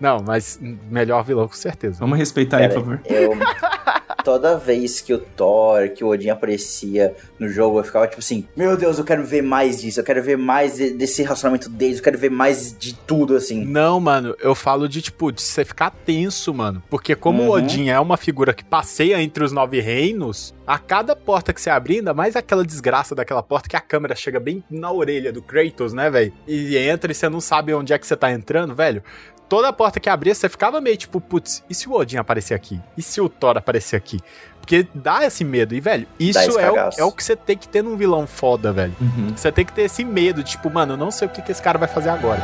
[0.01, 0.59] Não, mas
[0.91, 1.99] melhor vilão com certeza.
[2.01, 3.01] vamos respeitar aí, Pera por favor.
[3.05, 3.33] Eu.
[4.25, 8.47] Toda vez que o Thor, que o Odin aparecia no jogo, eu ficava tipo assim:
[8.55, 11.97] Meu Deus, eu quero ver mais disso, eu quero ver mais de- desse relacionamento deles,
[11.99, 13.65] eu quero ver mais de tudo, assim.
[13.65, 16.83] Não, mano, eu falo de, tipo, de você ficar tenso, mano.
[16.91, 17.53] Porque como o Uhum.
[17.53, 21.71] Odin é uma figura que passeia entre os nove reinos, a cada porta que você
[21.71, 25.41] abrir, ainda mais aquela desgraça daquela porta que a câmera chega bem na orelha do
[25.41, 26.33] Kratos, né, velho?
[26.47, 29.03] E entra e você não sabe onde é que você tá entrando, velho.
[29.51, 32.81] Toda porta que abria, você ficava meio tipo, putz, e se o Odin aparecer aqui?
[32.97, 34.21] E se o Thor aparecer aqui?
[34.61, 35.75] Porque dá esse medo.
[35.75, 38.73] E, velho, isso é o, é o que você tem que ter num vilão foda,
[38.73, 38.95] velho.
[39.01, 39.33] Uhum.
[39.37, 41.51] Você tem que ter esse medo, de, tipo, mano, eu não sei o que, que
[41.51, 42.41] esse cara vai fazer agora.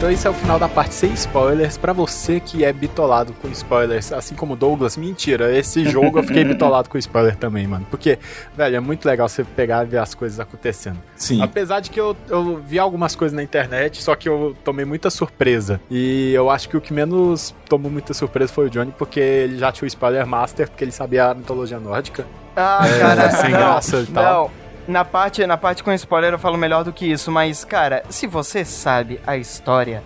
[0.00, 1.76] Então esse é o final da parte sem spoilers.
[1.76, 5.54] Pra você que é bitolado com spoilers, assim como Douglas, mentira.
[5.54, 7.86] Esse jogo eu fiquei bitolado com spoiler também, mano.
[7.90, 8.18] Porque,
[8.56, 10.96] velho, é muito legal você pegar e ver as coisas acontecendo.
[11.14, 11.42] Sim.
[11.42, 15.10] Apesar de que eu, eu vi algumas coisas na internet, só que eu tomei muita
[15.10, 15.78] surpresa.
[15.90, 19.58] E eu acho que o que menos tomou muita surpresa foi o Johnny, porque ele
[19.58, 22.24] já tinha o spoiler master, porque ele sabia a mitologia nórdica.
[22.56, 24.50] Ah, É, cara, sem não, graça e tal.
[24.54, 24.59] Não.
[24.86, 28.26] Na parte, na parte com spoiler eu falo melhor do que isso, mas, cara, se
[28.26, 30.02] você sabe a história,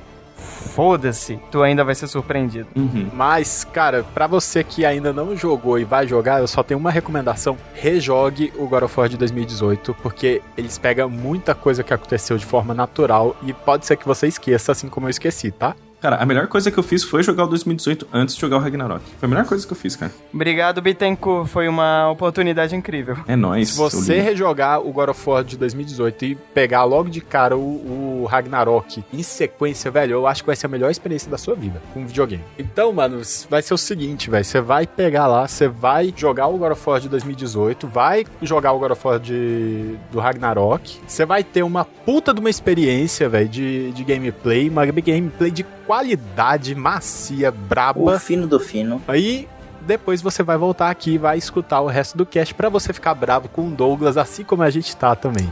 [0.74, 2.68] foda-se, tu ainda vai ser surpreendido.
[2.76, 3.08] Uhum.
[3.12, 6.90] Mas, cara, pra você que ainda não jogou e vai jogar, eu só tenho uma
[6.90, 12.36] recomendação: rejogue o God of War de 2018, porque eles pegam muita coisa que aconteceu
[12.36, 15.74] de forma natural e pode ser que você esqueça, assim como eu esqueci, tá?
[16.04, 18.60] Cara, a melhor coisa que eu fiz foi jogar o 2018 antes de jogar o
[18.60, 19.02] Ragnarok.
[19.18, 20.12] Foi a melhor coisa que eu fiz, cara.
[20.34, 23.16] Obrigado, Bittencourt, foi uma oportunidade incrível.
[23.26, 23.70] É nóis.
[23.70, 28.20] Se você rejogar o God of War de 2018 e pegar logo de cara o,
[28.20, 31.54] o Ragnarok em sequência, velho, eu acho que vai ser a melhor experiência da sua
[31.54, 32.44] vida com videogame.
[32.58, 36.58] Então, mano, vai ser o seguinte, velho, você vai pegar lá, você vai jogar o
[36.58, 41.24] God of War de 2018, vai jogar o God of War de, do Ragnarok, você
[41.24, 45.64] vai ter uma puta de uma experiência, velho, de, de gameplay, uma gameplay de
[45.94, 48.00] qualidade macia, braba.
[48.00, 49.00] O fino do fino.
[49.06, 49.48] Aí
[49.80, 53.14] depois você vai voltar aqui e vai escutar o resto do cast pra você ficar
[53.14, 55.48] bravo com o Douglas, assim como a gente tá também.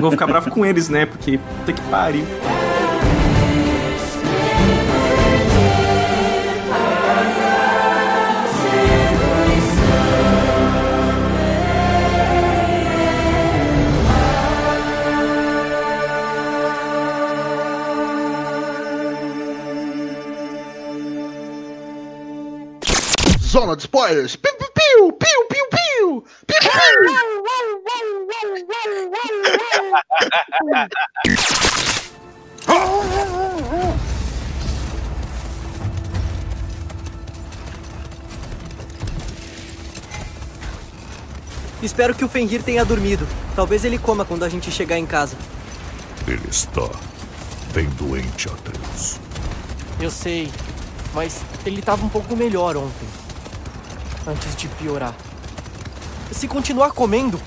[0.00, 1.04] Vou ficar bravo com eles, né?
[1.04, 2.24] Porque puta que pariu.
[23.58, 24.36] Zona de spoilers.
[24.36, 26.24] Piu, piu, piu, piu, piu, piu.
[26.46, 26.58] Piu,
[41.82, 43.26] Espero que o Fenrir tenha dormido.
[43.56, 45.36] Talvez ele coma quando a gente chegar em casa.
[46.28, 46.88] Ele está
[47.74, 49.18] bem doente, Atreus.
[50.00, 50.48] Eu sei,
[51.12, 53.27] mas ele tava um pouco melhor ontem.
[54.28, 55.14] Antes de piorar.
[56.30, 57.40] Se continuar comendo,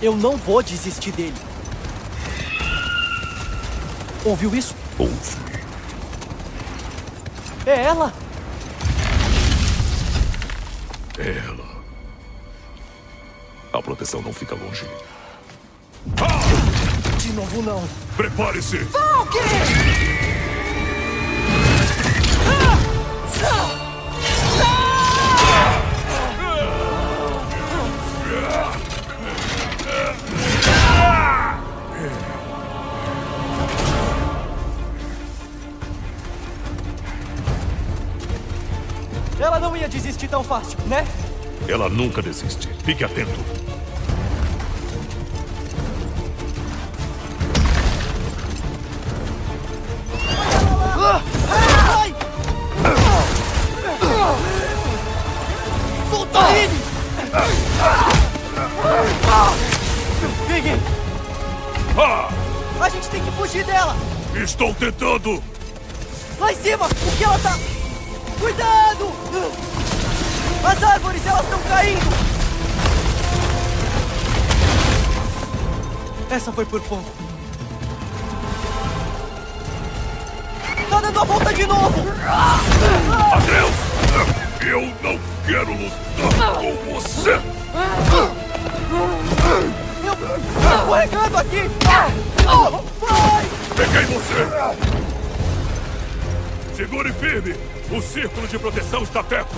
[0.00, 1.34] eu não vou desistir dele.
[4.24, 4.76] Ouviu isso?
[4.96, 5.36] Ouve.
[7.66, 8.12] É ela!
[11.18, 11.82] É ela.
[13.72, 14.86] A proteção não fica longe.
[17.18, 17.82] De novo não.
[18.16, 18.78] Prepare-se!
[39.44, 41.06] Ela não ia desistir tão fácil, né?
[41.68, 42.66] Ela nunca desiste.
[42.82, 43.38] Fique atento.
[56.10, 56.80] Solta ele!
[61.98, 62.30] Ah!
[62.80, 63.94] A gente tem que fugir dela!
[64.34, 65.44] Estou tentando!
[66.40, 66.86] Lá em cima!
[66.86, 67.58] O que ela tá...
[68.44, 69.10] Cuidado!
[70.62, 72.14] As árvores, elas estão caindo!
[76.30, 77.10] Essa foi por pouco.
[80.90, 82.04] Tá dando a volta de novo!
[83.32, 83.74] Adeus!
[84.60, 87.40] Eu não quero lutar com você!
[90.04, 90.36] Eu tô
[90.76, 91.70] escorregando aqui!
[93.00, 93.46] Vai!
[93.74, 94.84] Peguei você!
[96.76, 97.73] Segure firme!
[97.90, 99.54] O círculo de proteção está perto!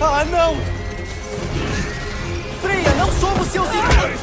[0.00, 0.56] Ah, não!
[2.60, 4.20] Freia, não somos seus irmãos!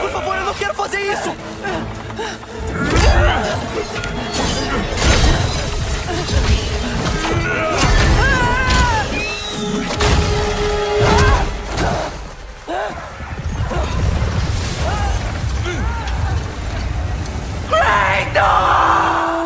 [0.00, 1.36] Por favor, eu não quero fazer isso!
[18.34, 19.41] Ou,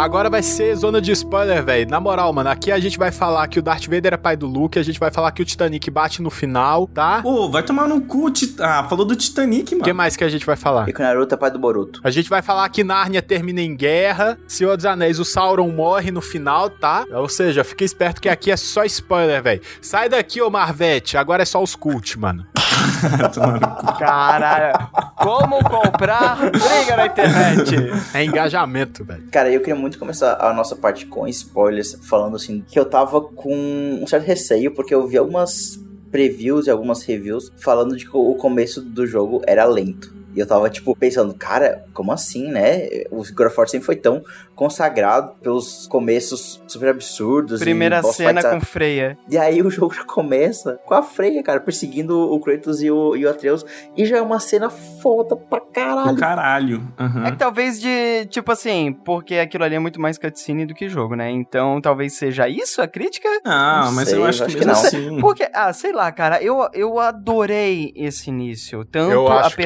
[0.00, 1.88] agora vai ser zona de spoiler, velho.
[1.90, 4.46] Na moral, mano, aqui a gente vai falar que o Darth Vader é pai do
[4.46, 7.20] Luke, a gente vai falar que o Titanic bate no final, tá?
[7.22, 8.30] Pô, vai tomar no cu.
[8.30, 9.84] Tit- Ah, falou do Titanic, O mano.
[9.84, 10.88] que mais que a gente vai falar?
[10.88, 12.00] E que o Naruto é pai do Boruto.
[12.04, 16.10] A gente vai falar que Nárnia termina em guerra, Senhor dos Anéis, o Sauron morre
[16.10, 17.04] no final, tá?
[17.12, 19.60] Ou seja, fica esperto que aqui é só spoiler, velho.
[19.82, 22.46] Sai daqui, ô Marvete, agora é só os cult, mano.
[23.98, 24.88] Caralho.
[25.16, 27.74] Como comprar briga na internet?
[28.14, 29.24] É engajamento, velho.
[29.30, 33.20] Cara, eu queria muito começar a nossa parte com spoilers, falando assim, que eu tava
[33.20, 35.78] com um certo receio, porque eu vi algumas
[36.10, 40.19] previews e algumas reviews falando de que o começo do jogo era lento.
[40.34, 42.88] E eu tava, tipo, pensando, cara, como assim, né?
[43.10, 44.22] O God of War sempre foi tão
[44.54, 47.60] consagrado pelos começos super absurdos.
[47.60, 49.16] Primeira e cena fights com freia.
[49.28, 53.16] E aí o jogo já começa com a Freya, cara, perseguindo o Kratos e o,
[53.16, 53.64] e o Atreus.
[53.96, 56.16] E já é uma cena foda pra Do caralho.
[56.16, 56.92] caralho.
[56.98, 57.26] Aham.
[57.26, 60.88] É que talvez de, tipo assim, porque aquilo ali é muito mais cutscene do que
[60.88, 61.30] jogo, né?
[61.30, 63.28] Então talvez seja isso a crítica?
[63.44, 64.88] Não, Não mas sei, eu acho eu que acho que mesmo não.
[64.88, 65.20] assim.
[65.20, 68.84] Porque, ah, sei lá, cara, eu, eu adorei esse início.
[68.84, 69.56] Tanto Eu acho a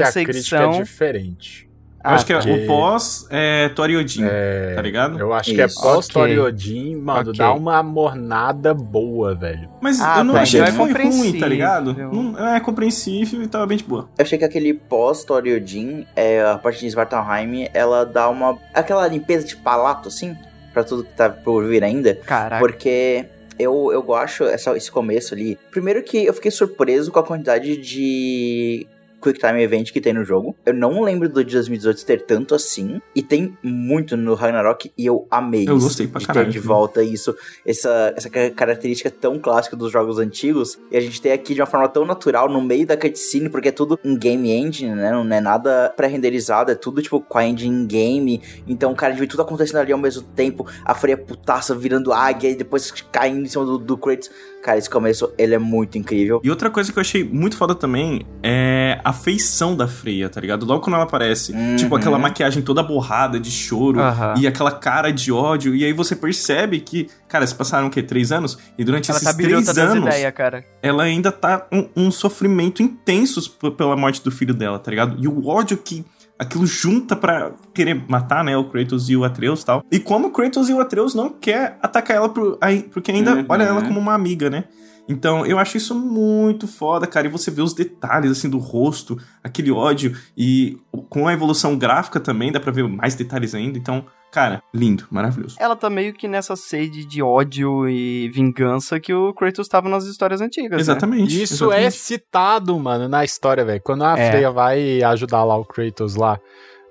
[0.59, 1.65] que é diferente.
[2.05, 5.19] Eu acho que é o pós é Toriodin, É, tá ligado?
[5.19, 5.81] Eu acho que é Isso.
[5.81, 7.33] pós-Toriodin, mano, Ok.
[7.39, 9.71] dá uma mornada boa, velho.
[9.81, 11.95] Mas Ah, eu não tá, achei então que é foi ruim, tá ligado?
[11.95, 14.07] Não, é compreensível e tava bem de boa.
[14.19, 18.59] Eu achei que aquele pós-Toriodin, é, a parte de Svartalheim, ela dá uma.
[18.75, 20.37] aquela limpeza de palato, assim,
[20.75, 22.15] pra tudo que tá por vir ainda.
[22.17, 22.59] Caraca.
[22.61, 23.25] Porque
[23.59, 25.59] eu, eu acho essa, esse começo ali.
[25.71, 28.87] Primeiro que eu fiquei surpreso com a quantidade de
[29.25, 30.55] Quick Time Event que tem no jogo.
[30.67, 33.01] Eu não lembro do de 2018 ter tanto assim.
[33.15, 36.59] E tem muito no Ragnarok e eu amei Eu gostei pra de caralho, ter de
[36.59, 37.35] volta isso.
[37.65, 40.79] Essa, essa ca- característica tão clássica dos jogos antigos.
[40.91, 43.69] E a gente tem aqui de uma forma tão natural no meio da cutscene, porque
[43.69, 45.11] é tudo em game engine, né?
[45.11, 48.43] Não é nada pré-renderizado, é tudo tipo com a engine in game.
[48.67, 50.67] Então, cara, a gente vê tudo acontecendo ali ao mesmo tempo.
[50.85, 54.31] A Freya putaça virando águia e depois caindo em cima do, do Kratos.
[54.65, 56.41] Cara, esse começo, ele é muito incrível.
[56.43, 60.41] E outra coisa que eu achei muito foda também é a feição da Freya, tá
[60.41, 60.65] ligado?
[60.65, 61.77] Logo quando ela aparece, Uhum.
[61.77, 64.33] tipo aquela maquiagem toda borrada de choro Aham.
[64.39, 65.75] e aquela cara de ódio.
[65.77, 68.03] E aí você percebe que, cara, se passaram o quê?
[68.03, 68.57] Três anos?
[68.79, 70.65] E durante Ela esses tá três anos, ideias, cara.
[70.83, 75.17] ela ainda tá um, um sofrimento intenso pela morte do filho dela, tá ligado?
[75.23, 76.03] E o ódio que
[76.39, 79.85] aquilo junta pra querer matar, né, o Kratos e o Atreus e tal.
[79.91, 83.35] E como o Kratos e o Atreus não quer atacar ela pro, aí, porque ainda
[83.37, 83.47] Uhum.
[83.49, 84.65] olha ela como uma amiga, né?
[85.09, 87.27] Então, eu acho isso muito foda, cara.
[87.27, 90.17] E você vê os detalhes, assim, do rosto, aquele ódio.
[90.37, 90.79] E
[91.11, 93.77] com a evolução gráfica também, dá pra ver mais detalhes ainda.
[93.77, 95.57] Então, cara, lindo, maravilhoso.
[95.61, 100.05] Ela tá meio que nessa sede de ódio e vingança que o Kratos tava nas
[100.07, 100.71] histórias antigas.
[100.71, 100.81] né?
[100.81, 101.43] Exatamente.
[101.43, 101.93] Isso é exatamente.
[101.97, 103.83] citado, mano, na história, velho.
[103.85, 104.31] Quando a É.
[104.31, 106.41] Freya vai ajudar lá o Kratos lá,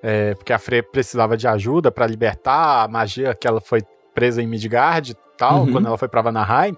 [0.02, 3.82] é, porque a Freya precisava de ajuda pra libertar a magia que ela foi
[4.14, 5.72] presa em Midgard e tal, Uhum.
[5.72, 6.76] quando ela foi pra Vanaheim.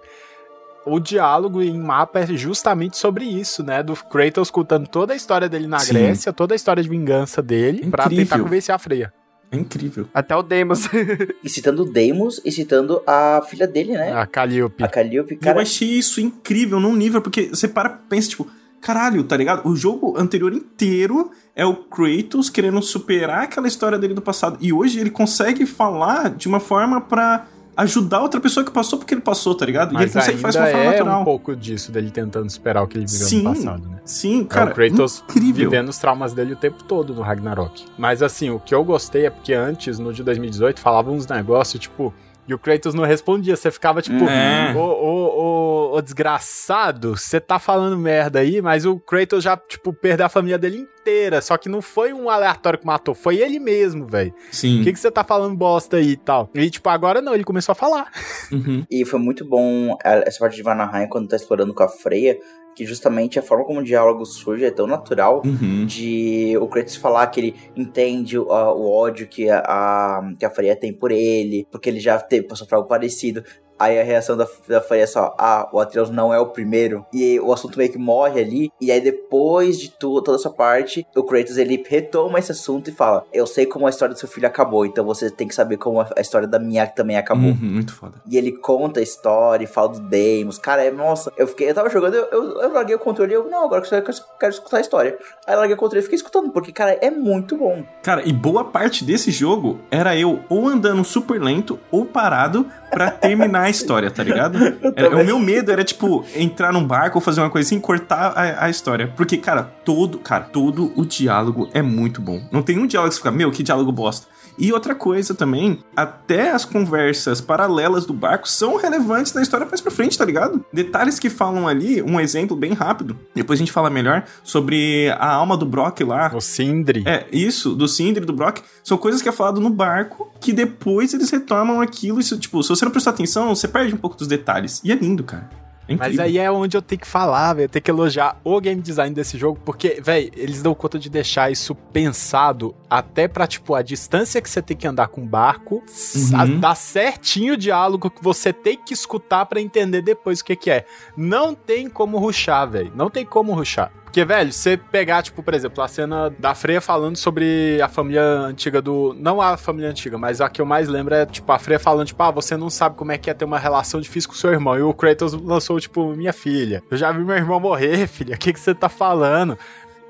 [0.89, 3.83] O diálogo em mapa é justamente sobre isso, né?
[3.83, 5.93] Do Kratos contando toda a história dele na Sim.
[5.93, 8.25] Grécia, toda a história de vingança dele, pra Incrível.
[8.25, 9.13] tentar convencer a Freya.
[9.51, 10.07] É incrível.
[10.13, 10.87] Até o Deimos.
[11.43, 14.11] E citando o Deimos e citando a filha dele, né?
[14.13, 14.83] A Calliope.
[14.83, 15.61] A Calliope, E eu cara.
[15.61, 18.47] achei isso incrível num nível, porque você para e pensa, tipo,
[18.81, 19.67] caralho, tá ligado?
[19.67, 24.57] O jogo anterior inteiro é o Kratos querendo superar aquela história dele do passado.
[24.59, 27.45] E hoje ele consegue falar de uma forma pra
[27.77, 29.93] ajudar outra pessoa que passou porque ele passou, tá ligado?
[29.93, 31.21] e ele Mas consegue fazer uma forma é natural.
[31.21, 33.97] um pouco disso, dele tentando superar o que ele viveu Sim, no passado, né?
[34.03, 34.71] sim, É cara.
[34.71, 35.69] o Kratos incrível.
[35.69, 37.85] vivendo os traumas dele o tempo todo no Ragnarok.
[37.97, 41.79] Mas assim, o que eu gostei é porque antes, no de 2018, falavam uns negócios,
[41.81, 42.13] tipo.
[42.49, 44.73] E o Kratos não respondia, você ficava tipo, É.
[44.73, 45.66] ô, ô, ô,
[45.97, 50.57] ô, desgraçado, você tá falando merda aí, mas o Kratos já, tipo, perdeu a família
[50.57, 51.41] dele inteira.
[51.41, 54.33] Só que não foi um aleatório que matou, foi ele mesmo, velho.
[54.51, 54.81] Sim.
[54.81, 56.49] O que, que você tá falando bosta aí e tal?
[56.53, 58.11] E, tipo, agora não, ele começou a falar.
[58.51, 58.85] Uhum.
[58.89, 62.37] E foi muito bom a- essa parte de Vanaheim quando tá explorando com a Freya,
[62.75, 65.85] que justamente a forma como o diálogo surge é tão natural Uhum.
[65.87, 70.49] de o Kratos falar que ele entende o, o ódio que a, a- que a
[70.51, 73.43] Freya tem por ele, porque ele já teve, passou por algo parecido.
[73.79, 77.05] Aí a reação da, da Freya é só, ah, o Atreus não é o primeiro.
[77.13, 78.71] E o assunto meio que morre ali.
[78.79, 82.93] E aí depois de tu, toda essa parte, o Kratos ele retoma esse assunto e
[82.93, 85.77] fala, eu sei como a história do seu filho acabou, então você tem que saber
[85.77, 87.51] como a, a história da minha também acabou.
[87.51, 88.21] Uhum, muito foda.
[88.29, 90.57] E ele conta a história e fala do Deimos.
[90.57, 93.35] Cara, é, nossa, eu fiquei, eu tava jogando, eu, eu, eu larguei o controle e
[93.35, 95.17] eu, não, agora eu quero, quero escutar a história.
[95.45, 97.83] Aí eu larguei o controle e fiquei escutando, porque, cara, é muito bom.
[98.03, 103.11] Cara, e boa parte desse jogo era eu ou andando super lento ou parado pra
[103.11, 104.57] terminar a história, tá ligado?
[104.95, 108.33] Era- o meu medo era, tipo, entrar num barco ou fazer uma coisa assim, cortar
[108.35, 109.11] a, a história.
[109.15, 112.41] Porque, cara, todo, cara, todo o diálogo é muito bom.
[112.51, 114.27] Não tem um diálogo que você fica, meu, que diálogo bosta.
[114.57, 119.81] E outra coisa também, até as conversas paralelas do barco são relevantes na história mais
[119.81, 120.65] pra frente, tá ligado?
[120.73, 125.31] Detalhes que falam ali, um exemplo bem rápido, depois a gente fala melhor, sobre a
[125.31, 126.31] alma do Brock lá.
[126.33, 127.03] O Sindri.
[127.05, 131.13] É, isso, do Sindri do Brock, são coisas que é falado no barco, que depois
[131.13, 134.27] eles retomam aquilo, isso, tipo, se você não prestar atenção, você perde um pouco dos
[134.27, 134.81] detalhes.
[134.83, 135.49] E é lindo, cara.
[135.87, 137.65] É Mas aí é onde eu tenho que falar, velho.
[137.65, 141.09] Eu tenho que elogiar o game design desse jogo, porque, velho, eles dão conta de
[141.09, 145.25] deixar isso pensado até pra, tipo, a distância que você tem que andar com o
[145.25, 145.83] barco,
[146.15, 146.59] Uhum.
[146.59, 150.69] dá certinho o diálogo que você tem que escutar pra entender depois o que que
[150.71, 150.85] é.
[151.15, 152.91] Não tem como ruxar, velho.
[152.95, 153.91] Não tem como ruxar.
[154.03, 158.23] Porque, velho, você pegar, tipo, por exemplo, a cena da Freya falando sobre a família
[158.23, 159.13] antiga do.
[159.19, 162.07] Não a família antiga, mas a que eu mais lembro é, tipo, a Freya falando,
[162.07, 164.51] tipo, ah, você não sabe como é que é ter uma relação difícil com seu
[164.51, 164.75] irmão.
[164.77, 166.81] E o Kratos lançou, tipo, minha filha.
[166.89, 168.35] Eu já vi meu irmão morrer, filha.
[168.35, 169.57] O que, que você tá falando?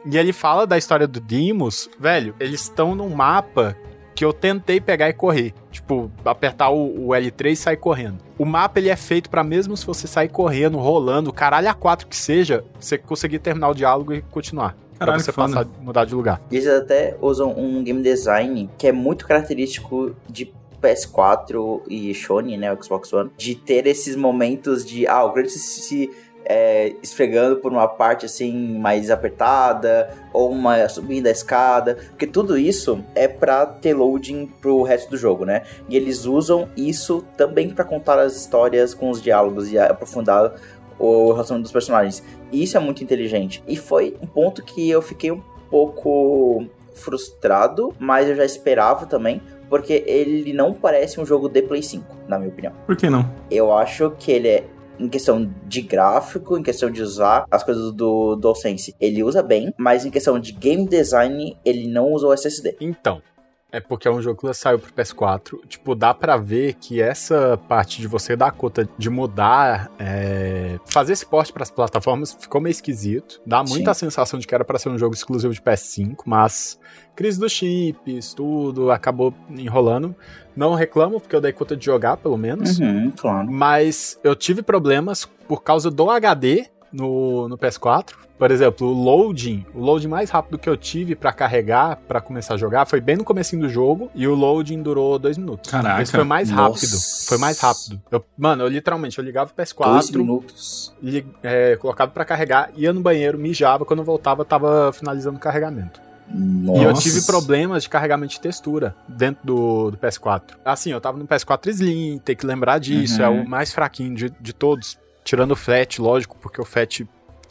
[0.10, 3.76] E ele fala da história do Dimos, velho, eles estão num mapa
[4.16, 5.53] que eu tentei pegar e correr.
[5.70, 8.18] Tipo, apertar o, o L3 e sair correndo.
[8.38, 12.08] O mapa ele é feito pra mesmo se você sair correndo, rolando, caralho a quatro
[12.08, 14.76] que seja, você conseguir terminar o diálogo e continuar.
[14.97, 15.53] Caralho, pra você foda.
[15.53, 16.41] passar, mudar de lugar.
[16.51, 20.51] Eles até usam um game design que é muito característico de
[20.82, 25.53] PS4 e Sony, né, o Xbox One, de ter esses momentos de, ah, o Kratos
[25.53, 26.12] se, se
[26.50, 32.58] é, esfregando por uma parte assim mais apertada, ou uma subindo a escada, porque tudo
[32.58, 35.64] isso é pra ter loading pro resto do jogo, né?
[35.89, 40.56] E eles usam isso também pra contar as histórias com os diálogos e aprofundar
[40.98, 42.24] o relacionamento dos personagens.
[42.52, 43.62] E isso é muito inteligente.
[43.68, 49.41] E foi um ponto que eu fiquei um pouco frustrado, mas eu já esperava também,
[49.70, 52.74] porque ele não parece um jogo de Play 5, na minha opinião.
[52.86, 53.30] Por que não?
[53.52, 54.64] Eu acho que ele é
[55.00, 59.74] em questão de gráfico, em questão de usar as coisas do DualSense, ele usa bem,
[59.78, 62.78] mas em questão de game design, ele não usa o SSD.
[62.82, 63.22] Então,
[63.70, 65.59] é porque é um jogo que saiu pro PS4.
[65.68, 71.13] Tipo, dá pra ver que essa parte de você dar conta de mudar, é, fazer
[71.13, 73.41] esse porte pras plataformas ficou meio esquisito.
[73.45, 74.05] Dá muita Sim.
[74.05, 76.80] sensação de que era pra ser um jogo exclusivo de PS5, mas
[77.13, 80.15] crise dos chips, tudo acabou enrolando.
[80.55, 82.80] Não reclamo, porque eu dei conta de jogar, pelo menos.
[82.80, 83.51] Uhum, claro.
[83.51, 88.26] Mas eu tive problemas por causa do HD no, no PS4.
[88.38, 92.54] Por exemplo, o loading, o loading mais rápido que eu tive pra carregar, pra começar
[92.54, 95.72] a jogar, foi bem no comecinho do jogo e o loading durou dois minutos.
[95.72, 96.02] Caraca.
[96.04, 96.62] Esse foi mais Nossa.
[96.86, 97.00] rápido.
[97.28, 98.00] Foi mais rápido.
[98.12, 100.94] Eu- mano, eu literalmente, eu ligava o Dois PS4, minutos.
[101.02, 105.40] li, é, colocava pra carregar, ia no banheiro, mijava, quando eu voltava, tava finalizando o
[105.40, 106.00] carregamento.
[106.30, 106.82] Nossa.
[106.82, 110.58] E eu tive problemas de carregamento de textura dentro do, do PS4.
[110.64, 113.26] Assim, eu tava no PS4 Slim, tem que lembrar disso, Uhum.
[113.26, 114.98] é o mais fraquinho de, de todos.
[115.24, 117.02] Tirando o FAT, lógico, porque o FAT.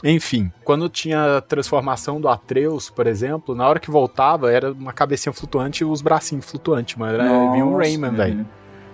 [0.04, 4.92] Enfim, quando tinha a transformação do Atreus, por exemplo, na hora que voltava era uma
[4.92, 7.14] cabecinha flutuante e os bracinhos flutuantes, mano.
[7.14, 8.16] Era, vinha um Rayman, uhum.
[8.16, 8.46] velho.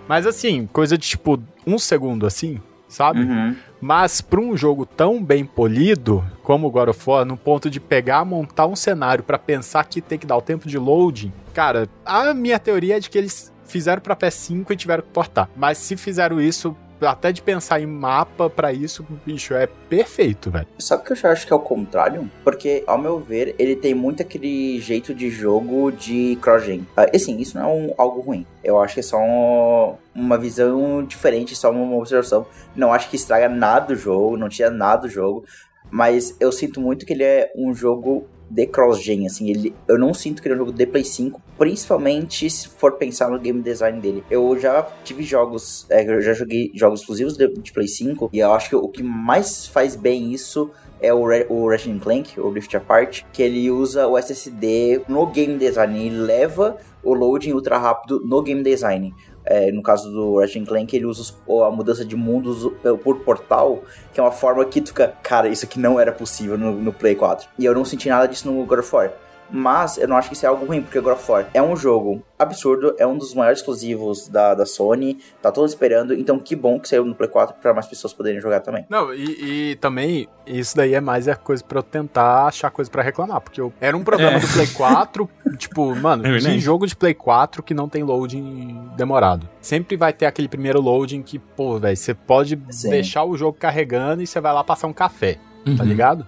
[0.07, 3.21] Mas assim, coisa de tipo um segundo assim, sabe?
[3.21, 3.55] Uhum.
[3.81, 7.79] Mas pra um jogo tão bem polido como o God of War, no ponto de
[7.79, 11.89] pegar, montar um cenário pra pensar que tem que dar o tempo de loading, cara,
[12.05, 15.49] a minha teoria é de que eles fizeram pra PS5 e tiveram que portar.
[15.55, 16.75] Mas se fizeram isso,
[17.05, 20.67] até de pensar em mapa pra isso, bicho, é perfeito, velho.
[20.79, 22.29] Sabe que eu já acho que é o contrário?
[22.43, 26.85] Porque, ao meu ver, ele tem muito aquele jeito de jogo de cross-gen.
[27.13, 28.45] Assim, isso não é um- algo ruim.
[28.63, 32.45] Eu acho que é só um- uma visão diferente, só uma observação.
[32.75, 35.45] Não acho que estraga nada do jogo, não tira nada do jogo.
[35.91, 39.49] Mas eu sinto muito que ele é um jogo de cross-gen, assim.
[39.49, 42.93] Ele, eu não sinto que ele é um jogo de Play 5, principalmente se for
[42.93, 44.23] pensar no game design dele.
[44.29, 48.39] Eu já tive jogos, é, eu já joguei jogos exclusivos de, de Play 5, e
[48.39, 50.69] eu acho que o que mais faz bem isso
[51.01, 55.25] é o, Re o Ratchet Clank, o Rift Apart, que ele usa o SSD no
[55.25, 59.13] game design, ele leva o loading ultra rápido no game design.
[59.45, 61.33] É, no caso do Ratchet Clank, ele usa
[61.65, 62.71] a mudança de mundos
[63.03, 63.83] por portal,
[64.13, 66.93] que é uma forma que tu fica, cara, isso aqui não era possível no, no
[66.93, 67.49] Play 4.
[67.59, 69.11] E eu não senti nada disso no God of War.
[69.55, 71.75] Mas eu não acho que isso é algo ruim, porque God of War é um
[71.75, 76.55] jogo absurdo, é um dos maiores exclusivos da, da Sony, tá todo esperando, então que
[76.55, 78.83] bom que saiu no Play 4 pra mais pessoas poderem jogar também.
[78.89, 82.89] Não, e, e também, isso daí é mais a coisa pra eu tentar achar coisa
[82.89, 84.39] pra reclamar, porque eu, era um problema É.
[84.39, 88.89] do Play 4, tipo, mano, É que jogo de Play 4 que não tem loading
[88.97, 89.47] demorado.
[89.61, 92.89] Sempre vai ter aquele primeiro loading que, pô, velho, você pode Sim.
[92.89, 95.37] deixar o jogo carregando e você vai lá passar um café.
[95.63, 95.89] Tá Uhum.
[95.89, 96.27] ligado?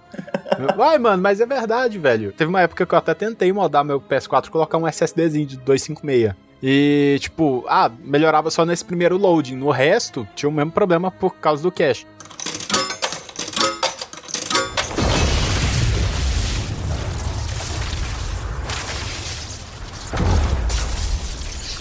[0.76, 2.32] Vai, mano, mas é verdade, velho.
[2.32, 5.56] Teve uma época que eu até tentei modar meu PS4 e colocar um SSDzinho de
[5.58, 6.34] 256.
[6.62, 9.56] E, tipo, ah, melhorava só nesse primeiro loading.
[9.56, 12.06] No resto, tinha o mesmo problema por causa do cache.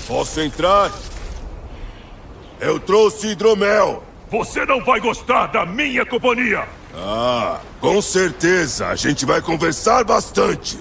[0.08, 0.92] Posso entrar?
[2.60, 4.04] Eu trouxe hidromel.
[4.30, 6.68] Você não vai gostar da minha companhia!
[6.98, 8.88] Ah, com certeza.
[8.88, 10.80] A gente vai conversar bastante.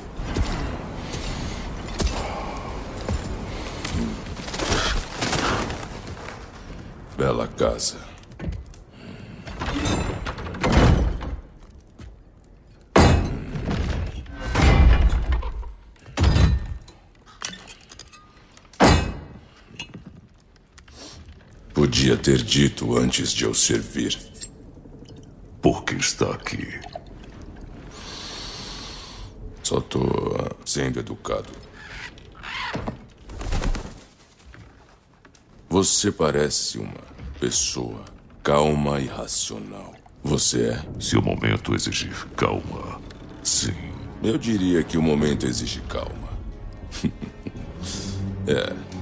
[7.17, 7.97] Bela casa.
[21.73, 24.24] Podia ter dito antes de eu servir.
[25.65, 26.79] Por que está aqui?
[29.63, 30.03] Só tô
[30.39, 31.49] ah, sendo educado.
[35.71, 37.01] Você parece uma
[37.41, 38.05] pessoa
[38.43, 39.95] calma e racional.
[40.23, 40.85] Você é?
[41.01, 43.01] Se o momento exigir calma,
[43.43, 43.73] sim.
[44.23, 46.29] Eu diria que o momento exige calma.
[48.47, 48.94] é.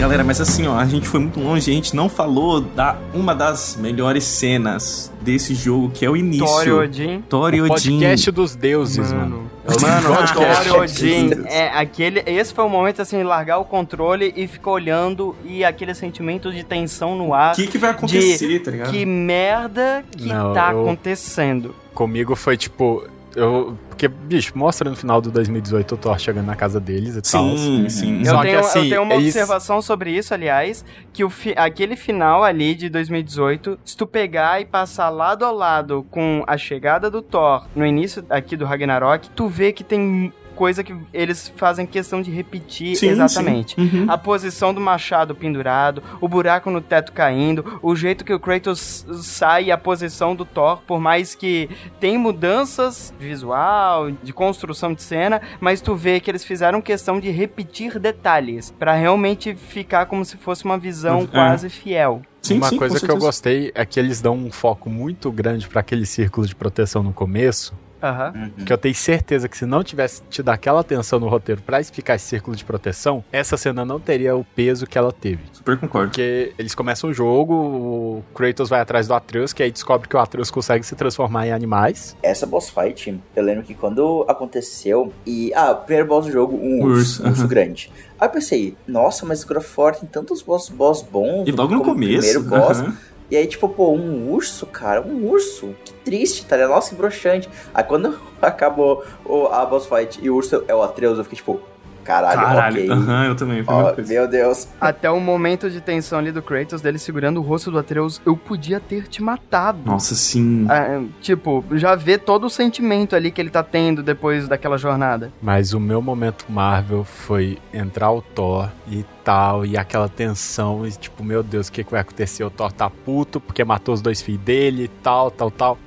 [0.00, 3.34] Galera, mas assim, ó, a gente foi muito longe, a gente não falou da uma
[3.34, 6.46] das melhores cenas desse jogo, que é o início.
[6.46, 7.22] Thor Odin.
[7.28, 7.68] Thor e O Odin.
[7.98, 9.20] podcast dos deuses, mano.
[9.30, 10.68] Mano, É Mano, podcast.
[10.70, 15.36] Thor Odin, é aquele, esse foi o momento assim, largar o controle e ficar olhando
[15.44, 17.52] e aquele sentimento de tensão no ar.
[17.52, 18.90] O que, que vai acontecer, tá ligado?
[18.90, 21.74] Que merda que Não, tá eu- acontecendo.
[21.92, 23.04] Comigo foi tipo.
[23.36, 27.22] Eu, porque, bicho, mostra no final do 2018 o Thor chegando na casa deles e
[27.22, 27.56] tal.
[27.56, 28.24] Sim, sim.
[28.24, 31.30] Só Eu que, tenho, assim, eu tenho uma eles- observação sobre isso, aliás, que o
[31.30, 36.42] fi- aquele final ali de 2018, se tu pegar e passar lado a lado com
[36.46, 40.94] a chegada do Thor no início aqui do Ragnarok, tu vê que tem coisa que
[41.10, 43.74] eles fazem questão de repetir Sim, exatamente.
[43.76, 43.80] sim.
[44.00, 44.10] Uhum.
[44.10, 49.06] A posição do machado pendurado, o buraco no teto caindo, o jeito que o Kratos
[49.22, 55.40] sai a posição do Thor, por mais que tem mudanças visual, de construção de cena,
[55.58, 60.36] mas tu vê que eles fizeram questão de repetir detalhes pra realmente ficar como se
[60.36, 61.26] fosse uma visão É.
[61.26, 62.20] quase fiel.
[62.42, 65.66] Sim, Uma sim, coisa que eu gostei é que eles dão um foco muito grande
[65.66, 67.72] pra aquele círculo de proteção no começo.
[68.02, 68.50] Aham.
[68.64, 72.14] Que eu tenho certeza que se não tivesse tido aquela atenção no roteiro pra explicar
[72.16, 75.40] esse círculo de proteção, essa cena não teria o peso que ela teve.
[75.52, 76.08] Super concordo.
[76.08, 80.16] Porque eles começam o jogo, o Kratos vai atrás do Atreus, que aí descobre que
[80.16, 82.16] o Atreus consegue se transformar em animais.
[82.22, 85.52] Essa boss fight, eu lembro que quando aconteceu, e.
[85.54, 87.48] Ah, primeiro boss do jogo, um urso, Urso, um urso aham.
[87.48, 87.92] grande.
[88.18, 91.48] Aí eu pensei, nossa, mas of War tem tantos boss, boss bons.
[91.48, 92.20] E logo no começo.
[92.20, 92.78] Primeiro boss.
[92.80, 92.96] aham.
[93.30, 95.74] E aí, tipo, pô, um urso, cara, um urso.
[95.84, 96.70] Que triste, tá ligado?
[96.70, 97.48] Nossa, que broxante.
[97.72, 101.36] Aí quando acabou o, a boss fight e o urso é o Atreus, eu fiquei
[101.36, 101.60] tipo,
[102.02, 102.90] caralho, Caralho, ok.
[102.90, 103.62] aham, eu também.
[103.62, 104.02] Coisa.
[104.12, 104.66] meu Deus.
[104.80, 108.36] Até o momento de tensão ali do Kratos, dele segurando o rosto do Atreus, eu
[108.36, 109.78] podia ter te matado.
[109.84, 110.66] Nossa, sim.
[110.68, 115.30] Ah, tipo, já vê todo o sentimento ali que ele tá tendo depois daquela jornada.
[115.40, 120.92] Mas o meu momento Marvel foi entrar o Thor e tal, e aquela tensão, e
[120.92, 122.44] tipo, meu Deus, o que, que vai acontecer?
[122.44, 125.78] O Thor tá puto porque matou os dois filhos dele e tal, tal, tal.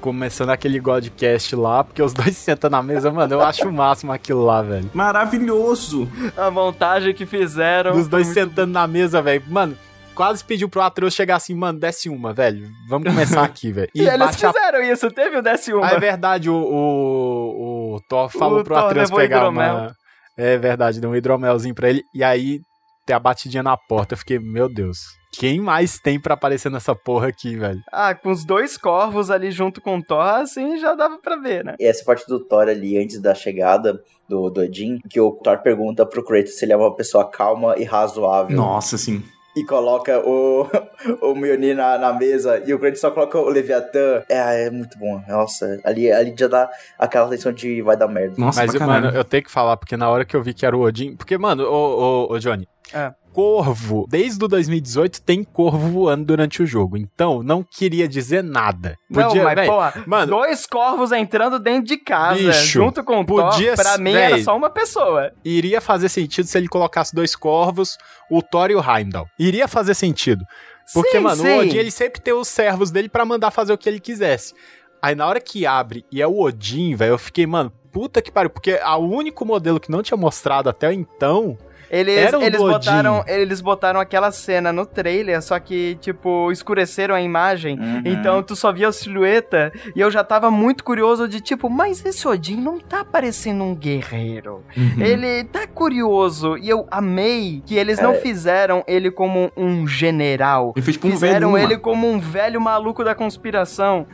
[0.00, 4.12] Começando aquele Godcast lá, porque os dois sentam na mesa, mano, eu acho o máximo
[4.12, 4.90] aquilo lá, velho.
[4.92, 6.08] Maravilhoso.
[6.36, 7.92] A montagem que fizeram.
[7.92, 9.42] Dos dois sentando na mesa, velho.
[9.48, 9.76] Mano,
[10.14, 12.68] quase pediu pro Atreus chegar assim, mano, desce uma, velho.
[12.88, 13.90] Vamos começar aqui, velho.
[13.94, 15.80] E, eles bate a fizeram isso, teve o DS1.
[15.82, 19.74] Ah, é verdade, o, o, o Thor falou O pro Thor Atreus pegar hidromel.
[19.74, 19.96] uma...
[20.36, 22.02] É verdade, deu um hidromelzinho pra ele.
[22.14, 22.60] E aí,
[23.06, 24.14] tem a batidinha na porta.
[24.14, 24.98] Eu fiquei, meu Deus,
[25.32, 27.80] quem mais tem pra aparecer nessa porra aqui, velho?
[27.90, 31.64] Ah, com os dois corvos ali junto com o Thor, assim já dava pra ver,
[31.64, 31.74] né?
[31.80, 35.58] E essa parte do Thor ali, antes da chegada do, do Odin, que o Thor
[35.62, 38.56] pergunta pro Kratos se ele é uma pessoa calma e razoável.
[38.56, 39.22] Nossa, sim.
[39.54, 40.66] E coloca o,
[41.20, 44.22] o Mjolnir na, na mesa e o Kratos só coloca o Leviatã.
[44.28, 45.22] É, é muito bom.
[45.28, 48.34] Nossa, ali, ali já dá aquela sensação de vai dar merda.
[48.38, 50.76] Nossa, Mas, mano, eu tenho que falar, porque na hora que eu vi que era
[50.76, 51.14] o Odin...
[51.16, 52.66] Porque, mano, ô, ô, ô Johnny...
[52.94, 53.12] É.
[53.32, 56.96] Corvo, desde o 2018 tem corvo voando durante o jogo.
[56.96, 58.96] Então, não queria dizer nada.
[59.08, 63.24] não, mas, véi, pô, mano, dois corvos entrando dentro de casa, Bicho, junto com o
[63.26, 65.32] podia Thor, pra mim era só uma pessoa.
[65.44, 67.96] iria fazer sentido se ele colocasse dois corvos,
[68.30, 69.26] o Thor e o Heimdall.
[69.38, 70.44] Iria fazer sentido.
[70.92, 71.48] Porque, Sim, mano, sim.
[71.48, 74.52] o Odin ele sempre tem os servos dele pra mandar fazer o que ele quisesse.
[75.00, 78.30] Aí na hora que abre e é o Odin, velho, eu fiquei, mano, puta que
[78.30, 81.56] pariu, porque o único modelo que não tinha mostrado até então
[81.92, 87.14] Eles, Era o eles, botaram, eles botaram aquela cena no trailer, só que, tipo, escureceram
[87.14, 87.78] a imagem.
[87.78, 88.02] Uhum.
[88.06, 89.70] Então tu só via a silhueta.
[89.94, 93.74] E eu já tava muito curioso de, tipo, mas esse Odin não tá parecendo um
[93.74, 94.64] guerreiro.
[94.74, 95.02] Uhum.
[95.04, 96.56] Ele tá curioso.
[96.56, 100.72] E eu amei que eles não Cara, fizeram ele como um general.
[100.74, 101.66] Ele fez tipo um Fizeram velho.
[101.66, 104.06] ele como um velho maluco da conspiração.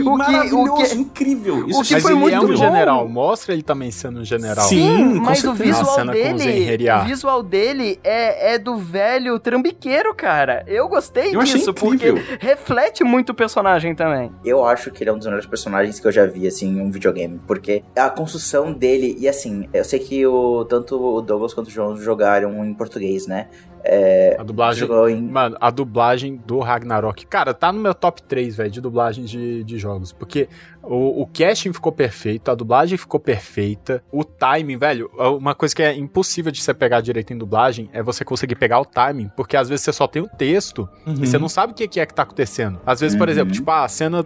[0.00, 1.68] O que, Maravilhoso, o que, incrível.
[1.68, 2.56] Isso o que Mas foi ele muito é um bom.
[2.56, 4.66] general, mostra ele também sendo um general.
[4.66, 4.82] Sim.
[4.82, 5.82] Sim, mas o certeza.
[5.82, 10.64] Visual dele, o visual dele é, é do velho trambiqueiro, cara.
[10.66, 14.30] Eu gostei Eu disso, porque reflete muito o personagem também.
[14.44, 16.80] Eu acho que ele é um dos melhores personagens que eu já vi, assim, em
[16.80, 17.40] um videogame.
[17.46, 21.70] Porque a construção dele, e assim, eu sei que o, tanto o Douglas quanto o
[21.70, 23.48] João jogaram em português, né?
[23.84, 24.88] É, A dublagem.
[25.10, 25.22] em.
[25.22, 27.26] Mano, a dublagem do Ragnarok.
[27.26, 30.12] Cara, tá no meu top 3, velho, de dublagem de, de jogos.
[30.12, 30.48] Porque
[30.82, 35.10] o, o casting ficou perfeito, a dublagem ficou perfeita, o timing, velho.
[35.38, 38.78] Uma coisa que é impossível de você pegar direito em dublagem é você conseguir pegar
[38.80, 39.30] o timing.
[39.36, 41.14] Porque às vezes você só tem o texto Uhum.
[41.20, 42.80] e você não sabe o que é que tá acontecendo.
[42.86, 43.32] Às vezes, por Uhum.
[43.32, 44.24] exemplo, tipo, ah, a cena.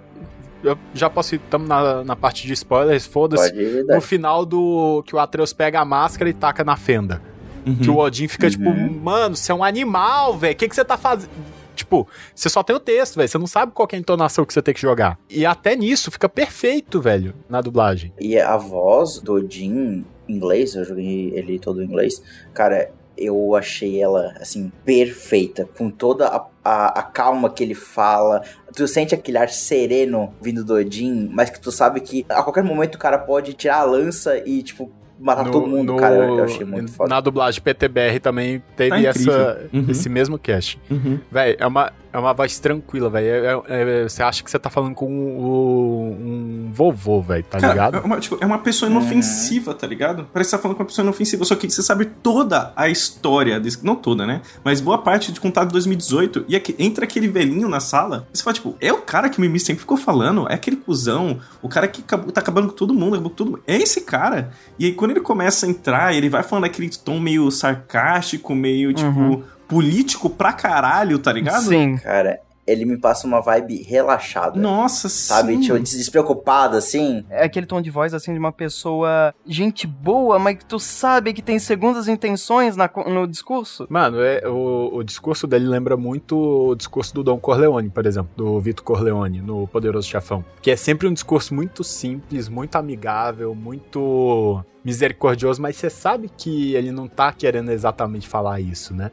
[0.65, 1.39] Eu já posso ir.
[1.51, 3.85] Tamo na, na parte de spoilers, foda-se.
[3.85, 3.95] Dar.
[3.95, 5.03] No final do.
[5.07, 7.23] que o Atreus pega a máscara e taca na fenda.
[7.67, 7.77] Uhum.
[7.77, 8.51] Que o Odin fica Uhum.
[8.51, 8.71] tipo,
[9.03, 10.55] mano, você é um animal, velho.
[10.55, 11.31] O que, que você tá fazendo?
[11.75, 13.29] Tipo, você só tem o texto, velho.
[13.29, 15.19] Você não sabe qual que é a entonação que você tem que jogar.
[15.29, 18.13] E até nisso fica perfeito, velho, na dublagem.
[18.19, 22.23] E a voz do Odin em inglês, eu joguei ele todo em inglês,
[22.55, 25.69] cara, eu achei ela, assim, perfeita.
[25.77, 28.43] Com toda a, a, a calma que ele fala.
[28.75, 32.65] Tu sente aquele ar sereno vindo do Odin, mas que tu sabe que a qualquer
[32.65, 36.15] momento o cara pode tirar a lança e, tipo, matar No- todo mundo, no- cara.
[36.17, 37.09] Eu achei muito foda.
[37.11, 39.33] Na dublagem PTBR também teve Tá incrível.
[39.35, 39.87] essa, Uhum.
[39.89, 40.79] esse mesmo cast.
[40.91, 41.19] Uhum.
[41.31, 43.27] Velho, é uma, é uma voz tranquila, velho.
[43.27, 47.59] É- é- é- você acha que você tá falando com o- um vovô, velho, tá
[47.59, 47.97] Cara, ligado?
[47.99, 50.27] É uma, tipo, é uma pessoa inofensiva, tá ligado?
[50.33, 52.89] Parece que você tá falando com uma pessoa inofensiva, só que você sabe toda a
[52.89, 53.85] história desse.
[53.85, 54.41] Não toda, né?
[54.65, 56.45] Mas boa parte de contato de 2018.
[56.49, 58.27] E aqui, entra aquele velhinho na sala.
[58.33, 60.47] E você fala, tipo, é o cara que o Mimi sempre ficou falando?
[60.49, 61.39] É aquele cuzão?
[61.63, 63.63] O cara que acabou- tá acabando com todo mundo, acabou com todo mundo.
[63.67, 64.51] É esse cara.
[64.79, 68.93] E aí, quando ele começa a entrar, ele vai falando aquele tom meio sarcástico, meio,
[68.93, 71.65] tipo, político pra caralho, tá ligado?
[71.65, 71.97] Sim.
[71.99, 74.59] Cara, ele me passa uma vibe relaxada.
[74.59, 75.55] Nossa, Sabe?
[75.55, 75.61] sim.
[75.61, 77.25] Tipo, despreocupada, assim.
[77.31, 81.33] É aquele tom de voz, assim, de uma pessoa gente boa, mas que tu sabe
[81.33, 83.87] que tem segundas intenções na no discurso.
[83.89, 88.31] Mano, é, o, o discurso dele lembra muito o discurso do Dom Corleone, por exemplo,
[88.37, 90.45] do Vito Corleone, no Poderoso Chefão.
[90.61, 96.75] Que é sempre um discurso muito simples, muito amigável, muito misericordioso, mas você sabe que
[96.75, 99.11] ele não tá querendo exatamente falar isso, né?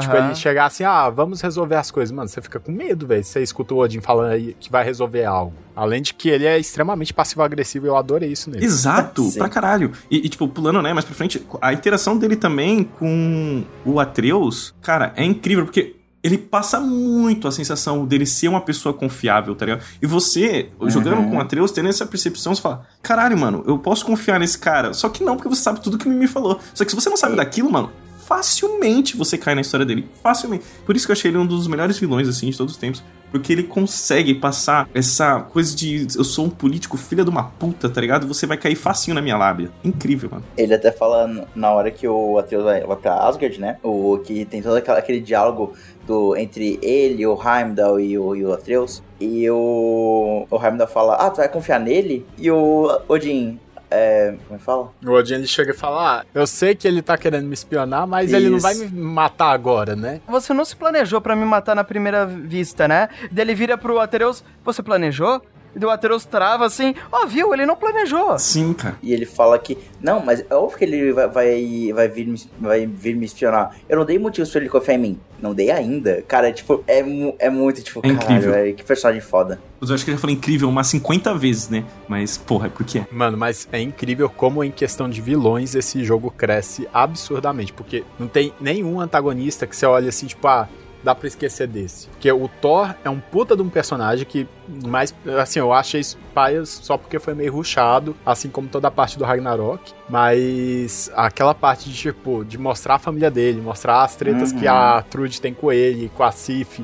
[0.00, 0.26] Tipo, Aham.
[0.26, 2.10] ele chegar assim, ah, vamos resolver as coisas.
[2.10, 3.22] Mano, você fica com medo, velho.
[3.22, 5.52] Você escuta o Odin falando aí que vai resolver algo.
[5.74, 8.64] Além de que ele é extremamente passivo-agressivo, eu adorei isso nele.
[8.64, 9.38] Exato, Sim.
[9.38, 9.92] pra caralho.
[10.10, 14.74] E, e, tipo, pulando, né, mais pra frente, a interação dele também com o Atreus,
[14.80, 19.64] cara, é incrível, porque ele passa muito a sensação dele ser uma pessoa confiável, tá
[19.66, 19.84] ligado?
[20.02, 21.30] E você, jogando Uhum.
[21.30, 24.92] com o Atreus, tendo essa percepção, você fala, caralho, mano, eu posso confiar nesse cara.
[24.92, 26.58] Só que não, porque você sabe tudo que o Mimi falou.
[26.74, 27.92] Só que se você não sabe daquilo, mano,
[28.26, 30.08] facilmente você cai na história dele.
[30.22, 30.64] Facilmente.
[30.84, 33.02] Por isso que eu achei ele um dos melhores vilões, assim, de todos os tempos.
[33.30, 37.88] Porque ele consegue passar essa coisa de eu sou um político filha de uma puta,
[37.88, 38.26] tá ligado?
[38.26, 39.70] Você vai cair facinho na minha lábia.
[39.84, 40.44] Incrível, mano.
[40.56, 43.78] Ele até fala na hora que o Atreus vai, pra Asgard, né?
[43.82, 45.74] O que tem todo aquele diálogo
[46.06, 49.02] do, entre ele, o Heimdall e o, e o Atreus.
[49.20, 52.24] E o, o Heimdall fala, ah, tu vai confiar nele?
[52.38, 53.58] E o Odin,
[53.90, 54.90] é, como é que fala?
[55.04, 58.06] O Odin ele chega e fala: Ah, eu sei que ele tá querendo me espionar,
[58.06, 58.62] mas ele não Isso.
[58.62, 60.20] vai me matar agora, né?
[60.26, 63.08] Você não se planejou pra me matar na primeira vista, né?
[63.30, 65.40] Daí ele vira pro Atreus, você planejou?
[65.78, 67.52] E o Atreus trava assim, ó, viu?
[67.52, 68.38] Ele não planejou.
[68.38, 68.96] Sim, cara.
[69.02, 72.50] E ele fala que, não, mas é óbvio que ele vai, vai, vai, vir, me-
[72.58, 73.76] vai vir me espionar.
[73.88, 75.20] Eu não dei motivos pra ele confiar em mim.
[75.40, 76.22] Não dei ainda.
[76.26, 77.00] Cara, é, tipo, é,
[77.38, 78.52] é muito, tipo, É caralho, incrível.
[78.52, 79.60] velho, que personagem foda.
[79.86, 81.84] Eu acho que eu já falei incrível umas 50 vezes, né?
[82.08, 83.06] Mas, porra, é porque é.
[83.12, 88.26] Mano, mas é incrível como em questão de vilões esse jogo cresce absurdamente, porque não
[88.28, 90.66] tem nenhum antagonista que você olha assim, tipo, ah,
[91.06, 92.08] dá pra esquecer desse.
[92.08, 94.46] Porque o Thor é um puta de um personagem que,
[94.86, 96.02] mais, assim, eu achei
[96.34, 101.54] paias só porque foi meio ruchado, assim como toda a parte do Ragnarok, mas aquela
[101.54, 104.58] parte de, tipo, de mostrar a família dele, mostrar as tretas Uhum.
[104.58, 106.80] que a Trude tem com ele, com a Sif,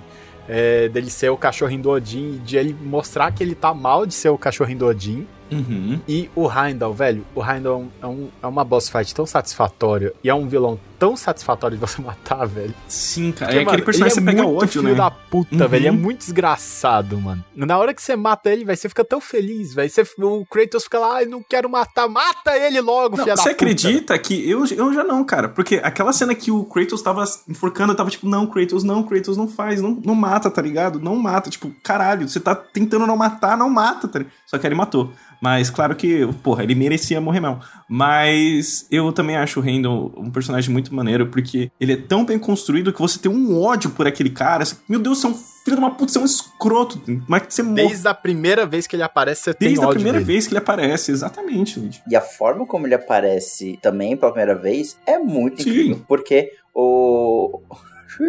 [0.49, 4.15] é, dele ser o cachorrinho do Odin, de ele mostrar que ele tá mal de
[4.15, 6.01] ser o cachorrinho do Odin, Uhum.
[6.09, 10.31] e o Heimdall, velho, o Heimdall é, um- é uma boss fight tão satisfatória e
[10.31, 12.73] é um vilão tão satisfatório de você matar, velho.
[12.87, 13.47] Sim, cara.
[13.47, 14.95] Porque, é aquele mano, personagem que você é pega muito ódio, filho né?
[14.95, 15.59] da puta, Uhum.
[15.59, 15.75] velho.
[15.77, 17.45] Ele é muito desgraçado, mano.
[17.57, 19.91] Na hora que você mata ele, velho, você fica tão feliz, velho.
[19.91, 22.07] Você- O Kratos fica lá, ai, não quero matar.
[22.09, 23.51] Mata ele logo, Não, da você puta.
[23.53, 25.49] acredita que eu, eu já não, cara?
[25.49, 29.37] Porque aquela cena que o Kratos tava enforcando, eu tava tipo, não, Kratos, não, Kratos,
[29.37, 31.01] não faz, não, não mata, tá ligado?
[31.01, 31.51] Não mata.
[31.51, 34.33] Tipo, caralho, você tá tentando não matar, não mata, tá ligado?
[34.47, 35.13] Só que ele matou.
[35.41, 37.59] Mas claro que, porra, ele merecia morrer mesmo.
[37.89, 42.39] Mas eu também acho o Randall um personagem muito maneiro, porque ele é tão bem
[42.39, 44.65] construído que você tem um ódio por aquele cara.
[44.65, 47.01] Você- Meu Deus, você é um filho de uma puta, você é um escroto.
[47.29, 47.89] Mas que você morre.
[47.89, 50.33] Desde a primeira vez que ele aparece, você tem Desde a ódio primeira dele.
[50.33, 52.03] vez que ele aparece, exatamente, gente.
[52.09, 55.71] E a forma como ele aparece também pela primeira vez é muito Sim.
[55.71, 56.05] incrível.
[56.09, 57.61] Porque o.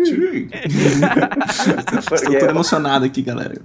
[0.06, 0.48] Sim.
[2.00, 3.56] Estou todo emocionado aqui, galera.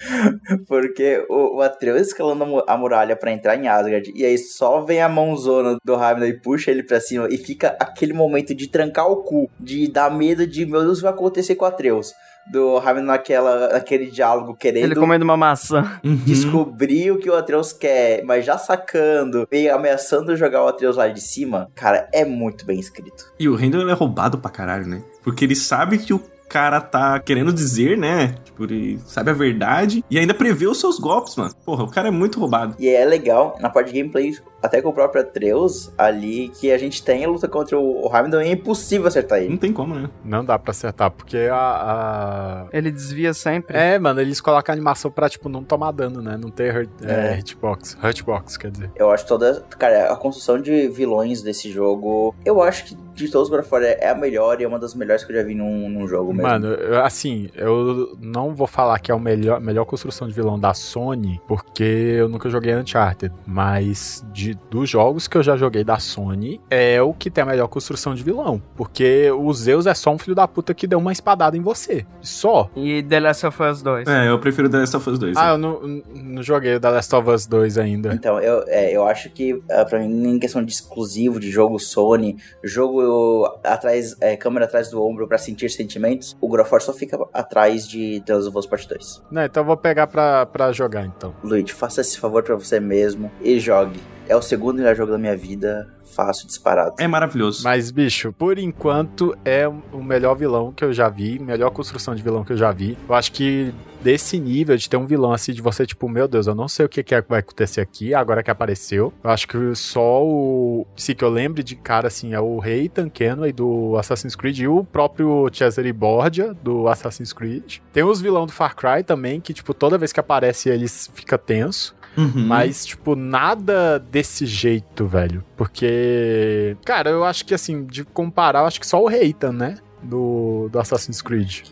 [0.66, 4.38] Porque o, o Atreus escalando a mu- a muralha pra entrar em Asgard, e aí
[4.38, 8.54] só vem a mãozona do Heimdall e puxa ele pra cima, e fica aquele momento
[8.54, 11.64] de trancar o cu, de dar medo de, meu Deus, o que vai acontecer com
[11.64, 12.12] o Atreus.
[12.50, 16.00] Do Heimdall naquela, naquele diálogo querendo Ele comendo uma maçã.
[16.02, 16.16] Uhum.
[16.24, 21.06] descobrir o que o Atreus quer, mas já sacando, e ameaçando jogar o Atreus lá
[21.08, 21.70] de cima.
[21.74, 23.30] Cara, é muito bem escrito.
[23.38, 25.02] E o Randall ele é roubado pra caralho, né?
[25.22, 26.20] Porque ele sabe que o
[26.50, 28.34] cara tá querendo dizer, né?
[28.44, 31.54] Tipo, ele sabe a verdade e ainda prevê os seus golpes, mano.
[31.64, 32.74] Porra, o cara é muito roubado.
[32.78, 36.78] E é legal, na parte de gameplay, até com o próprio Atreus ali, que a
[36.78, 38.08] gente tem a luta contra o
[38.42, 39.48] e é impossível acertar ele.
[39.50, 40.10] Não tem como, né?
[40.24, 41.56] Não dá pra acertar, porque a.
[41.56, 43.76] a- Ele desvia sempre.
[43.76, 46.36] É, mano, eles colocam a animação pra, tipo, não tomar dano, né?
[46.36, 47.34] Não ter hurt, É.
[47.34, 47.96] é, hitbox.
[48.02, 48.90] Hurtbox, quer dizer.
[48.96, 49.62] Eu acho toda.
[49.78, 52.34] Cara, a construção de vilões desse jogo.
[52.44, 55.24] Eu acho que de todos of War é a melhor e é uma das melhores
[55.24, 56.48] que eu já vi num, num jogo mesmo.
[56.48, 60.58] Mano, eu- assim, eu não vou falar que é a melhor, melhor construção de vilão
[60.58, 65.84] da Sony, porque eu nunca joguei Uncharted, mas de, dos jogos que eu já joguei
[65.84, 68.60] da Sony, é o que tem a melhor construção de vilão.
[68.76, 72.06] Porque o Zeus é só um filho da puta que deu uma espadada em você.
[72.20, 72.70] Só.
[72.76, 74.08] E The Last of Us 2.
[74.08, 75.36] É, eu prefiro The Last of Us 2.
[75.36, 75.52] Ah, né?
[75.52, 78.12] eu não, não joguei o The Last of Us 2 ainda.
[78.14, 81.78] Então, eu, é, eu acho que, ah, pra mim, em questão de exclusivo, de jogo
[81.78, 86.80] Sony, jogo atrás, é, câmera atrás do ombro pra sentir sentimentos, o God of War
[86.80, 89.22] só fica atrás de The Last of Us Part 2.
[89.30, 91.34] Não, então eu vou pegar pra, pra jogar, então.
[91.42, 94.00] Luigi, faça esse favor pra você mesmo e jogue.
[94.30, 96.94] É o segundo melhor jogo da minha vida, fácil, disparado.
[97.00, 97.64] É maravilhoso.
[97.64, 102.22] Mas, bicho, por enquanto é o melhor vilão que eu já vi, melhor construção de
[102.22, 102.96] vilão que eu já vi.
[103.08, 106.46] Eu acho que desse nível de ter um vilão assim, de você, tipo, meu Deus,
[106.46, 109.12] eu não sei o que, que é que vai acontecer aqui, agora que apareceu.
[109.22, 110.86] Eu acho que só o.
[110.94, 114.68] Se que eu lembre de cara, assim, é o Rei Kenway do Assassin's Creed e
[114.68, 117.78] o próprio Cesare Borgia do Assassin's Creed.
[117.92, 121.36] Tem os vilão do Far Cry também, que, tipo, toda vez que aparece eles fica
[121.36, 121.98] tenso.
[122.20, 122.46] Uhum.
[122.46, 125.42] Mas, tipo, nada desse jeito, velho.
[125.56, 126.76] Porque.
[126.84, 129.78] Cara, eu acho que, assim, de comparar, eu acho que só o Reitan, né?
[130.02, 131.62] Do, do Assassin's Creed.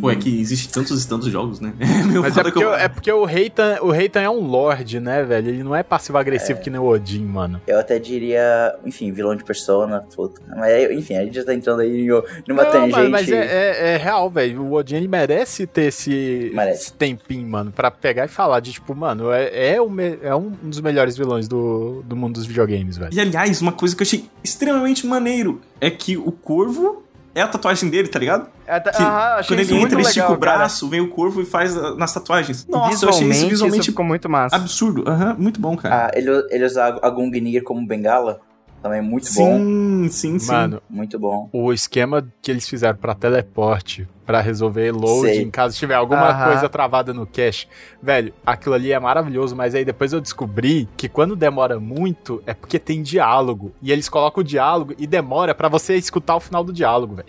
[0.00, 1.72] Pô, é que existe tantos e tantos jogos, né?
[2.06, 5.00] Meu Mas é porque, que eu- é porque o Reitan, o Reitan é um lord,
[5.00, 5.48] né, velho?
[5.48, 5.82] Ele não é É.
[5.82, 7.60] passivo-agressivo que nem o Odin, mano.
[7.66, 10.40] Eu até diria, enfim, vilão de persona, puta.
[10.48, 12.92] Mas, aí, enfim, a gente já tá entrando aí em- numa Não, tangente.
[12.92, 14.62] mano, mas é, é- é real, velho.
[14.62, 16.82] O Odin ele merece ter esse, Merece.
[16.84, 20.34] esse tempinho, mano, pra pegar e falar de tipo, mano, é, é, o me- é
[20.34, 23.14] um dos melhores vilões do, do mundo dos videogames, velho.
[23.14, 27.02] E aliás, uma coisa que eu achei extremamente maneiro é que o corvo
[27.36, 28.48] é a tatuagem dele, tá ligado?
[28.66, 31.44] É, tá- Que achei quando ele entra, ele estica o braço, vem o corvo e
[31.44, 32.66] faz ah, nas tatuagens.
[32.66, 34.56] Nossa, eu achei visualmente, isso visualmente isso ficou muito massa.
[34.56, 35.04] absurdo.
[35.06, 36.06] Aham, muito bom, cara.
[36.06, 38.40] Ah, ele, ele usa a Gungnir como bengala.
[38.82, 39.58] Também muito bom.
[39.58, 40.52] sim, sim, sim.
[40.52, 41.48] Mano, Muito bom.
[41.52, 45.42] o esquema que eles fizeram pra teleporte, pra resolver load Sei.
[45.42, 46.46] em caso tiver alguma Aham.
[46.52, 47.68] coisa travada no cache,
[48.02, 52.52] velho, aquilo ali é maravilhoso, mas aí depois eu descobri que quando demora muito é
[52.52, 56.64] porque tem diálogo e eles colocam o diálogo e demora pra você escutar o final
[56.64, 57.28] do diálogo, velho.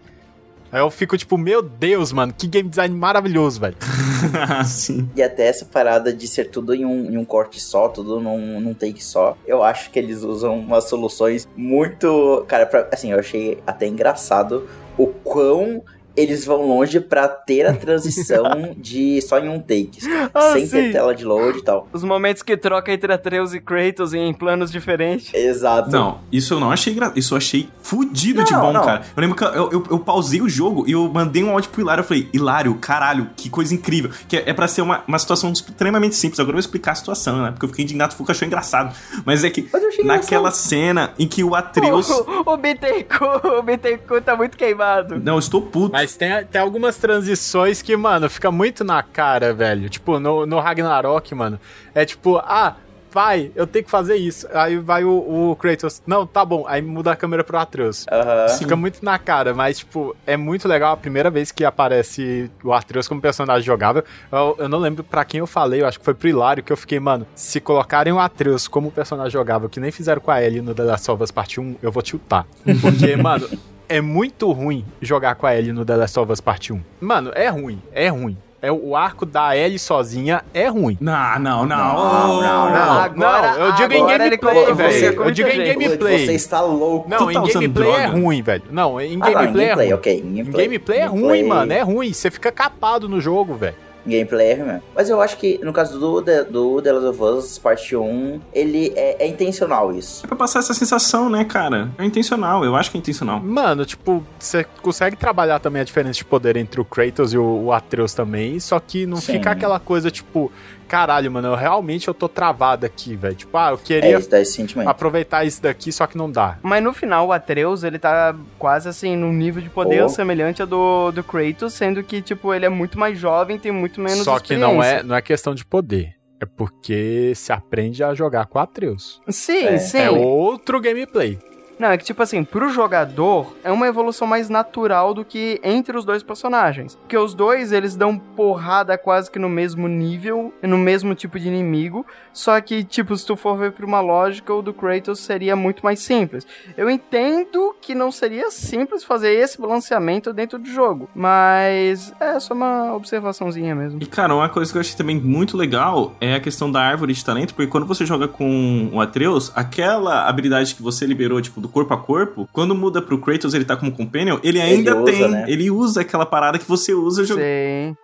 [0.69, 3.77] Aí eu fico tipo, meu Deus, mano, que game design maravilhoso, velho.
[4.65, 5.09] sim.
[5.15, 8.59] E até essa parada de ser tudo em um, em um corte só, tudo num,
[8.59, 9.37] num take só.
[9.45, 12.43] Eu acho que eles usam umas soluções muito.
[12.49, 14.67] Cara, pra- assim, eu achei até engraçado
[14.97, 15.81] o quão
[16.17, 19.99] eles vão longe pra ter a transição de só em um take,
[20.33, 20.71] Ah, sem sim.
[20.71, 21.87] ter tela de load e tal.
[21.93, 25.33] Os momentos que troca entre Atreus e Kratos em planos diferentes.
[25.33, 25.91] Exato.
[25.91, 27.11] Não, isso eu não achei gra...
[27.15, 28.83] Isso eu achei fudido de Não, bom, não.
[28.83, 29.03] cara.
[29.15, 31.81] Eu lembro que eu, eu, eu pausei o jogo e eu mandei um áudio pro
[31.81, 32.01] Hilário.
[32.01, 34.09] Eu falei, Hilário, caralho, que coisa incrível.
[34.27, 36.39] Que é, é pra ser uma, uma situação extremamente simples.
[36.39, 37.51] Agora eu vou explicar a situação, né?
[37.51, 38.95] Porque eu fiquei indignado, o Fuca achou engraçado.
[39.25, 42.07] Mas é que Mas naquela cena em que o Atreus.
[42.47, 45.19] O, o Bittencourt, o Bittencourt tá muito queimado.
[45.19, 45.91] Não, eu estou puto.
[45.91, 49.89] Mas tem, tem algumas transições que, mano, fica muito na cara, velho.
[49.89, 51.59] Tipo, no, no Ragnarok, mano,
[51.93, 52.75] é tipo, ah,
[53.11, 54.47] vai, eu tenho que fazer isso.
[54.53, 56.65] Aí vai o, o Kratos, não, tá bom.
[56.67, 58.05] Aí muda a câmera pro Atreus.
[58.49, 58.59] Sim.
[58.59, 62.71] Fica muito na cara, mas, tipo, é muito legal a primeira vez que aparece o
[62.71, 64.03] Atreus como personagem jogável.
[64.31, 66.71] Eu, eu não lembro pra quem eu falei, eu acho que foi pro Hilário que
[66.71, 70.43] eu fiquei, mano, se colocarem o Atreus como personagem jogável, que nem fizeram com a
[70.43, 72.45] Ellie no The Last of Us Part 1, eu vou tiltar.
[72.81, 73.49] Porque, mano,
[73.89, 76.81] é muito ruim jogar com a Ellie no The Last of Us Part 1.
[76.99, 78.37] Mano, é ruim, é ruim.
[78.59, 80.97] É, o arco da Ellie sozinha é ruim.
[80.99, 81.77] Não, não, não.
[81.77, 85.23] Não, não, Não, Agora- não, eu digo em gameplay, velho.
[85.23, 86.25] Eu digo em gameplay.
[86.25, 87.07] Você está louco.
[87.07, 88.63] Não, Tu em tá usando gameplay é ruim, velho.
[88.71, 89.93] Não, em Ah, não, em gameplay é ruim.
[89.93, 90.13] ok.
[90.13, 91.71] Em Em gameplay, gameplay é ruim, Gameplay- mano.
[91.73, 92.11] É ruim.
[92.11, 93.75] Você fica capado no jogo, velho.
[94.07, 94.83] Gameplay é ruim mesmo.
[94.95, 98.39] Mas eu acho que no caso do, The- do The Last of Us Parte 1,
[98.53, 100.25] ele é, é intencional isso.
[100.25, 101.91] É pra passar essa sensação, né, cara?
[101.97, 103.39] É intencional, eu acho que é intencional.
[103.41, 107.65] Mano, tipo, você consegue trabalhar também a diferença de poder entre o Kratos e o,
[107.65, 109.33] o Atreus também, só que não Sim.
[109.33, 110.51] fica aquela coisa, tipo,
[110.87, 113.35] caralho, mano, eu realmente eu tô travado aqui, velho.
[113.35, 116.57] Tipo, ah, eu É queria isso, dá esse aproveitar isso daqui, só que não dá.
[116.63, 120.09] Mas no final, o Atreus, ele tá quase assim, num nível de poder Oh.
[120.09, 123.99] semelhante ao do, do Kratos, sendo que, tipo, ele é muito mais jovem, tem muito
[124.01, 126.15] menos só que não é, não é questão de poder.
[126.39, 129.19] É porque se aprende a jogar com o Atreus.
[129.27, 129.97] Sim, É, sim.
[129.97, 131.39] É outro gameplay.
[131.79, 135.95] Não, é que, tipo assim, pro jogador, é uma evolução mais natural do que entre
[135.95, 136.95] os dois personagens.
[136.95, 141.47] Porque os dois, eles dão porrada quase que no mesmo nível, no mesmo tipo de
[141.47, 142.05] inimigo.
[142.33, 145.83] Só que, tipo, se tu for ver por uma lógica, o do Kratos seria muito
[145.83, 146.47] mais simples.
[146.75, 151.09] Eu entendo que não seria simples fazer esse balanceamento dentro do jogo.
[151.13, 154.01] Mas é só uma observaçãozinha mesmo.
[154.01, 157.13] E, cara, uma coisa que eu achei também muito legal é a questão da árvore
[157.13, 161.66] de talento, porque quando você joga com o Atreus, aquela habilidade que você liberou, tipo,
[161.67, 165.11] do corpo a corpo, quando muda pro Kratos, ele tá como companion, ele ainda usa,
[165.11, 165.29] tem.
[165.29, 165.45] né?
[165.47, 167.45] Ele usa aquela parada que você usa jogando.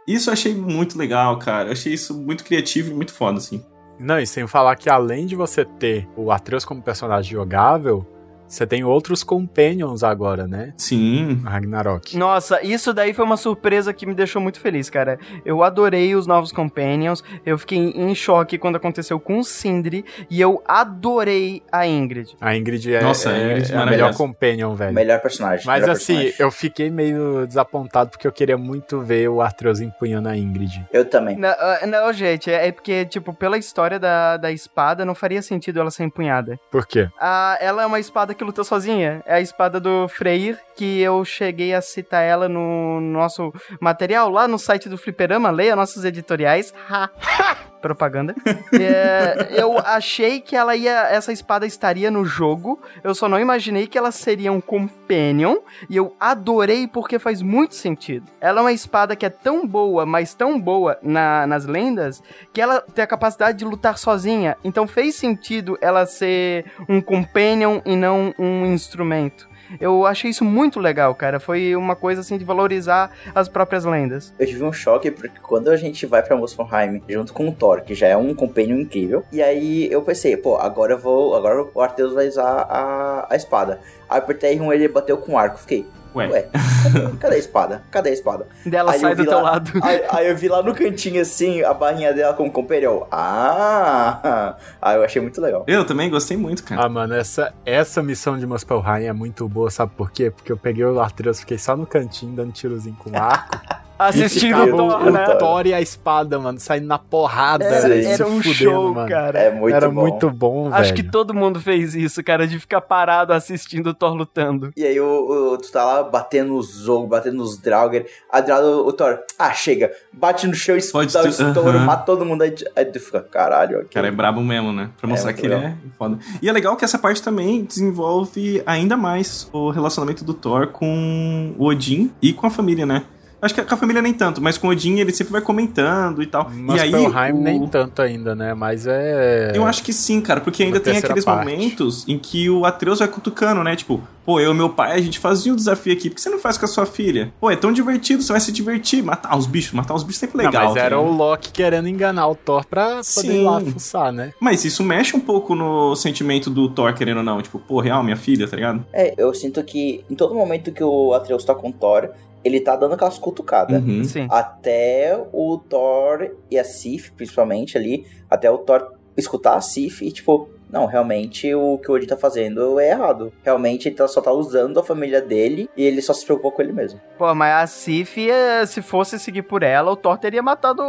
[0.08, 1.70] Isso eu achei muito legal, cara.
[1.70, 3.64] Eu achei isso muito criativo e muito foda, assim.
[4.00, 8.06] Não, e sem falar que além de você ter o Atreus como personagem jogável,
[8.48, 10.74] Você tem outros companions agora, né?
[10.78, 11.42] Sim.
[11.44, 12.18] Ragnarok.
[12.18, 15.18] Nossa, isso daí foi uma surpresa que me deixou muito feliz, cara.
[15.46, 20.40] Eu adorei os novos Companions, eu fiquei em choque quando aconteceu com o Sindri, e
[20.40, 22.36] eu adorei a Ingrid.
[22.40, 24.94] A Ingrid é, Nossa, a é- Ingrid é a melhor companion, velho.
[24.94, 25.66] Melhor personagem.
[25.66, 26.36] Mas melhor assim, personagem.
[26.40, 30.86] eu fiquei meio desapontado porque eu queria muito ver o Arthreus empunhando a Ingrid.
[30.92, 31.38] Eu também.
[31.38, 35.42] Não, ah, não, gente, é é porque, tipo, pela história da, da espada, não faria
[35.42, 36.58] sentido ela ser empunhada.
[36.72, 37.10] Por quê?
[37.20, 39.22] Ah, ela é uma espada que luta sozinha.
[39.26, 44.48] É a espada do Freyr, que eu cheguei a citar ela no nosso material lá
[44.48, 45.50] no site do Fliperama.
[45.52, 46.74] Leia nossos editoriais.
[46.90, 47.10] Ha.
[47.84, 48.34] Propaganda.
[48.80, 51.02] É, eu achei que ela ia.
[51.10, 52.82] Essa espada estaria no jogo.
[53.04, 55.58] Eu só não imaginei que ela seria um companion.
[55.90, 58.26] E eu adorei porque faz muito sentido.
[58.40, 62.24] Ela é uma espada que é tão boa, mas tão boa na- nas lendas,
[62.54, 64.56] que ela tem a capacidade de lutar sozinha.
[64.64, 69.52] Então fez sentido ela ser um companion e não um instrumento.
[69.80, 71.40] Eu achei isso muito legal, cara.
[71.40, 74.34] Foi uma coisa assim de valorizar as próprias lendas.
[74.38, 77.82] Eu tive um choque porque quando a gente vai pra Muspelheim junto com o Thor,
[77.82, 81.36] que já é um companion incrível, e aí eu pensei, pô, agora eu vou.
[81.36, 83.80] Agora o Arteus vai usar a, a espada.
[84.10, 85.60] Aí apertei um ele bateu com o arco.
[85.60, 85.86] Fiquei,
[86.16, 86.28] Ué.
[86.28, 86.48] ué,
[86.84, 87.84] cadê, cadê a espada?
[87.92, 88.48] Cadê a espada?
[88.66, 89.72] Dela Aí sai do teu lá- lado.
[89.84, 93.04] Aí, aí eu vi lá no cantinho assim, a barrinha dela com o companion.
[93.12, 94.56] Ah!
[94.82, 95.64] Aí eu achei muito legal.
[95.68, 96.84] Eu também gostei muito, cara.
[96.86, 100.30] Ah, mano, essa, essa missão de Muspelheim é muito boa, sabe por quê?
[100.30, 103.58] Porque eu peguei o Arthreus, fiquei só no cantinho, dando tirozinho com arco.
[103.98, 105.24] Assistindo o Thor, o, né?
[105.24, 107.64] o Thor e a espada, mano, saindo na porrada.
[107.80, 109.08] Se era um fudendo, show, mano.
[109.08, 109.40] cara.
[109.40, 110.02] É muito Era bom.
[110.02, 110.76] muito bom, velho.
[110.82, 114.72] Acho que todo mundo fez isso, cara, de ficar parado assistindo o Thor lutando.
[114.76, 118.06] E aí o, o- tu tá lá batendo nos Zog, batendo nos Draugr.
[118.46, 121.86] Do lado o Thor, ah, chega, bate no chão, Pode dá o estouro, aham.
[121.86, 122.42] mata todo mundo.
[122.44, 123.90] Aí, tu- aí tu fica, caralho, ok.
[123.94, 124.90] cara é brabo mesmo, né?
[125.00, 125.72] Pra mostrar muito que ele legal.
[125.72, 126.20] é foda.
[126.42, 131.54] E é legal que essa parte também desenvolve ainda mais o relacionamento do Thor com
[131.58, 133.04] o Odin e com a família, né?
[133.44, 136.24] Acho que com a família nem tanto, mas com o Odin ele sempre vai comentando
[136.24, 136.50] e tal.
[136.50, 138.54] e aí, Muspelheim o- nem tanto ainda, né?
[138.54, 139.52] Mas é.
[139.54, 141.40] Eu acho que sim, cara, porque ainda Na tem aqueles parte.
[141.50, 143.76] momentos em que o Atreus vai cutucando, né?
[143.76, 146.30] Tipo, pô, eu e meu pai, a gente fazia um desafio aqui, por que você
[146.30, 147.34] não faz com a sua filha?
[147.40, 150.26] Pô, é tão divertido, você vai se divertir, matar os bichos, matar os bichos é
[150.26, 150.68] sempre Não, legal.
[150.68, 151.12] mas era tá o?
[151.12, 153.42] Loki querendo enganar o Thor pra poder Sim.
[153.42, 154.32] ir lá fuçar, né?
[154.40, 157.42] Mas isso mexe um pouco no sentimento do Thor, querendo ou não.
[157.42, 158.86] Tipo, pô, real, minha filha, tá ligado?
[158.94, 162.10] É, eu sinto que em todo momento que o Atreus tá com o Thor,
[162.44, 163.82] ele tá dando aquelas cutucadas.
[163.84, 164.04] Uhum.
[164.04, 164.28] Sim.
[164.30, 170.12] Até o Thor e a Sif, principalmente ali, até o Thor escutar a Sif e
[170.12, 173.32] tipo, não, realmente o que o Odin tá fazendo é errado.
[173.44, 176.64] Realmente ele tá- só tá usando a família dele e ele só se preocupou com
[176.64, 177.00] ele mesmo.
[177.16, 180.82] Pô, mas a Sif, eh, se fosse seguir por ela, o Thor teria matado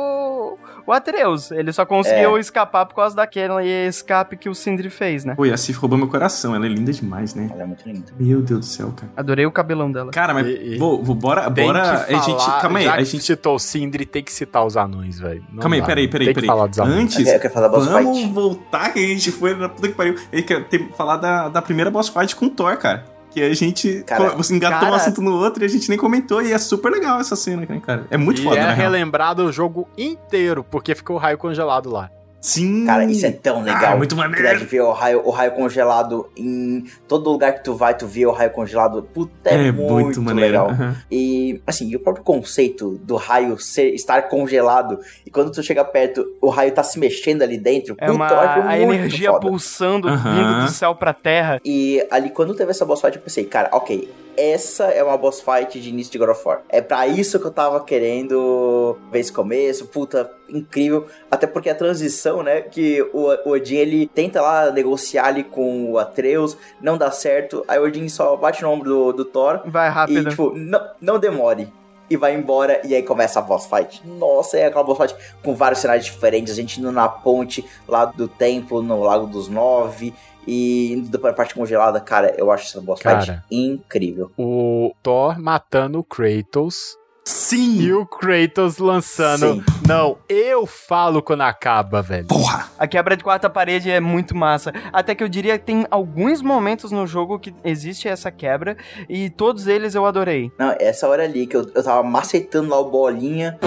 [0.87, 1.51] o, Atreus.
[1.51, 2.41] Ele só conseguiu É.
[2.41, 5.35] escapar por causa daquele escape que o Sindri fez, né?
[5.35, 7.49] Pô, e a Sif roubou meu coração, ela é linda demais, né?
[7.53, 8.13] Ela é muito linda.
[8.19, 9.13] Meu Deus do céu, cara.
[9.17, 10.11] Adorei o cabelão dela.
[10.13, 12.85] Cara, mas E- e- vou, vou, bora, Tem bora, que a gente, falar- calma aí,
[12.85, 15.45] já a gente citou o Sindri, tem que citar os anões, velho.
[15.61, 16.49] Calma aí, peraí, peraí, Tem peraí.
[16.49, 16.97] que falar dos anões.
[16.99, 18.33] Antes, Eu quero- eu quero falar da boss vamos fight.
[18.33, 20.15] voltar que a gente foi na puta que pariu.
[20.33, 23.05] Ele quer ter, falar da, da primeira boss fight com o Thor, cara.
[23.35, 25.99] Que a gente Cara, você engatou cara- um assunto no outro e a gente nem
[25.99, 26.41] comentou.
[26.41, 28.07] E é super legal essa cena, né, cara?
[28.09, 28.93] É muito e foda, é na real.
[28.93, 32.09] relembrado o jogo inteiro, porque ficou o raio congelado lá.
[32.45, 32.85] Sim.
[32.85, 33.95] Cara, isso é tão legal.
[33.95, 34.59] Ah, muito Que dá maneiro.
[34.59, 38.27] de ver o raio, o raio congelado em todo lugar que tu vai, tu vê
[38.27, 39.03] o raio congelado.
[39.15, 40.51] Puta, é, É muito, muito maneiro.
[40.51, 40.69] legal.
[40.69, 40.95] aham.
[41.11, 45.83] E, assim, e o próprio conceito do raio ser, estar congelado e quando tu chega
[45.87, 47.95] perto, o raio tá se mexendo ali dentro.
[47.99, 49.49] É puta, uma eu acho a muito energia foda.
[49.49, 50.35] pulsando, Aham.
[50.35, 51.59] vindo do céu pra terra.
[51.65, 54.07] E ali, quando teve essa boss fight, eu pensei, cara, ok,
[54.37, 56.61] essa é uma boss fight de início de God of War.
[56.69, 61.07] É pra isso que eu tava querendo ver esse começo, puta, incrível.
[61.31, 65.99] Até porque a transição, né, que o, Odin, ele tenta lá negociar ali com o
[65.99, 69.89] Atreus, não dá certo, aí o Odin só bate no ombro do, do Thor Vai
[69.89, 70.29] rápido.
[70.29, 71.73] e, tipo, não, não demore.
[72.09, 74.07] E vai embora, e aí começa a boss fight.
[74.07, 76.53] Nossa, é aquela boss fight com vários cenários diferentes.
[76.53, 80.13] A gente indo na ponte lá do templo, no Lago dos Nove.
[80.47, 83.45] E indo pra parte congelada, cara, eu acho essa boss fight Cara.
[83.51, 84.31] incrível.
[84.39, 87.81] O Thor matando o Kratos Sim!
[87.81, 89.55] e o Kratos lançando.
[89.55, 89.65] Sim.
[89.89, 92.27] Não, eu falo quando acaba, velho.
[92.27, 92.71] Porra!
[92.79, 94.73] A quebra de quarta parede é muito massa.
[94.93, 98.77] Até que eu diria que tem alguns momentos no jogo que existe essa quebra.
[99.09, 100.53] E todos eles eu adorei.
[100.59, 103.59] Não, essa hora ali que eu, eu tava macetando lá o bolinha.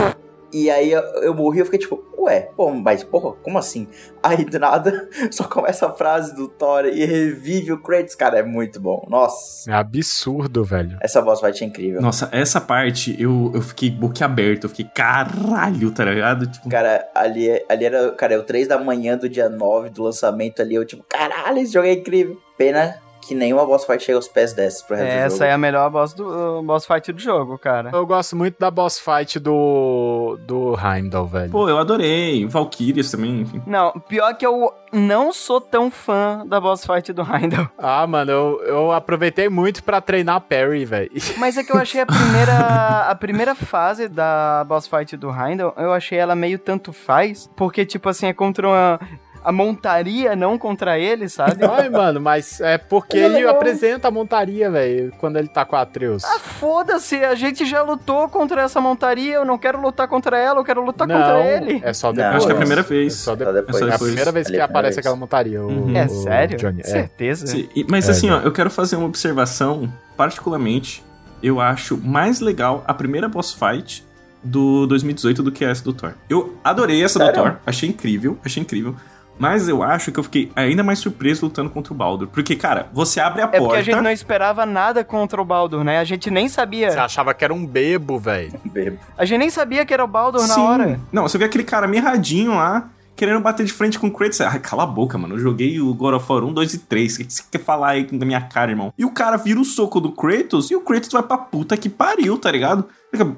[0.53, 3.87] E aí eu, eu morri, eu fiquei tipo, ué, pô, mas porra, como assim?
[4.21, 8.43] Aí do nada só começa a frase do Thor e revive o Kratos, cara, é
[8.43, 9.05] muito bom.
[9.09, 10.97] Nossa, É absurdo, velho.
[11.01, 12.01] essa boss fight é incrível.
[12.01, 16.47] Nossa, essa parte eu, eu fiquei boquiaberto, eu fiquei caralho, tá ligado?
[16.47, 19.89] Tipo, Cara, ali, é- ali era, cara, é o 3 da manhã do dia 9
[19.89, 22.37] do lançamento ali, eu tipo, caralho, esse jogo é incrível.
[22.57, 22.95] Pena
[23.27, 25.43] que nenhuma boss fight chega aos pés dessa pro resto do Essa jogo.
[25.45, 27.89] é a melhor boss, do, boss fight do jogo, cara.
[27.93, 30.37] Eu gosto muito da boss fight do.
[30.45, 31.51] do Heimdall, velho.
[31.51, 32.45] Pô, eu adorei.
[32.47, 33.61] Valkyrias também, enfim.
[33.65, 37.67] Não, pior que eu não sou tão fã da boss fight do Heimdall.
[37.77, 41.11] Ah, mano, eu, eu aproveitei muito pra treinar parry, velho.
[41.37, 45.73] Mas é que eu achei a primeira, a primeira fase da boss fight do Heimdall,
[45.77, 48.99] eu achei ela meio tanto faz, porque, tipo assim, é contra uma,
[49.47, 51.63] a montaria, não contra ele, sabe?
[51.65, 55.63] Ai, mano, mas é porque Mas é ele apresenta a montaria, velho, quando ele tá
[55.63, 56.21] com a Atreus.
[56.25, 60.59] Ah, foda-se, a gente já lutou contra essa montaria, eu não quero lutar contra ela,
[60.59, 61.81] eu quero lutar contra ele.
[61.81, 62.31] É só Não, depois.
[62.33, 63.13] Eu acho que é a primeira vez.
[63.13, 63.43] É só, de...
[63.45, 63.75] Só depois.
[63.75, 65.63] É só é a primeira vez que é primeira aparece aquela montaria.
[65.63, 65.95] O, Uhum.
[65.95, 66.57] É o sério?
[66.57, 66.81] Johnny.
[66.81, 66.83] É.
[66.83, 67.47] Certeza?
[67.47, 71.03] Sim, e- mas É, assim, ó, eu quero fazer uma observação, particularmente,
[71.41, 74.05] eu acho mais legal a primeira boss fight
[74.43, 76.13] do 2018 do que essa do Thor.
[76.29, 77.41] Eu adorei essa do Sério?
[77.43, 78.95] Thor, achei incrível, achei incrível.
[79.39, 82.27] Mas eu acho que eu fiquei ainda mais surpreso lutando contra o Baldur.
[82.27, 83.77] Porque, cara, você abre a É porque porta.
[83.79, 85.99] a gente não esperava nada contra o Baldur, né?
[85.99, 86.91] A gente nem sabia.
[86.91, 88.53] Você achava que era um bebo, velho.
[88.65, 88.97] Bebo.
[89.17, 90.47] A gente nem sabia que era o Baldur Sim.
[90.47, 90.99] na hora.
[91.11, 94.41] Não, você vê aquele cara mirradinho lá, querendo bater de frente com o Kratos.
[94.41, 95.35] Ai, cala a boca, mano.
[95.35, 97.15] Eu joguei o God of War 1, 2 e 3.
[97.15, 98.93] O que você quer falar aí na minha cara, irmão?
[98.97, 101.89] E o cara vira o soco do Kratos e o Kratos vai pra puta que
[101.89, 102.85] pariu, tá ligado?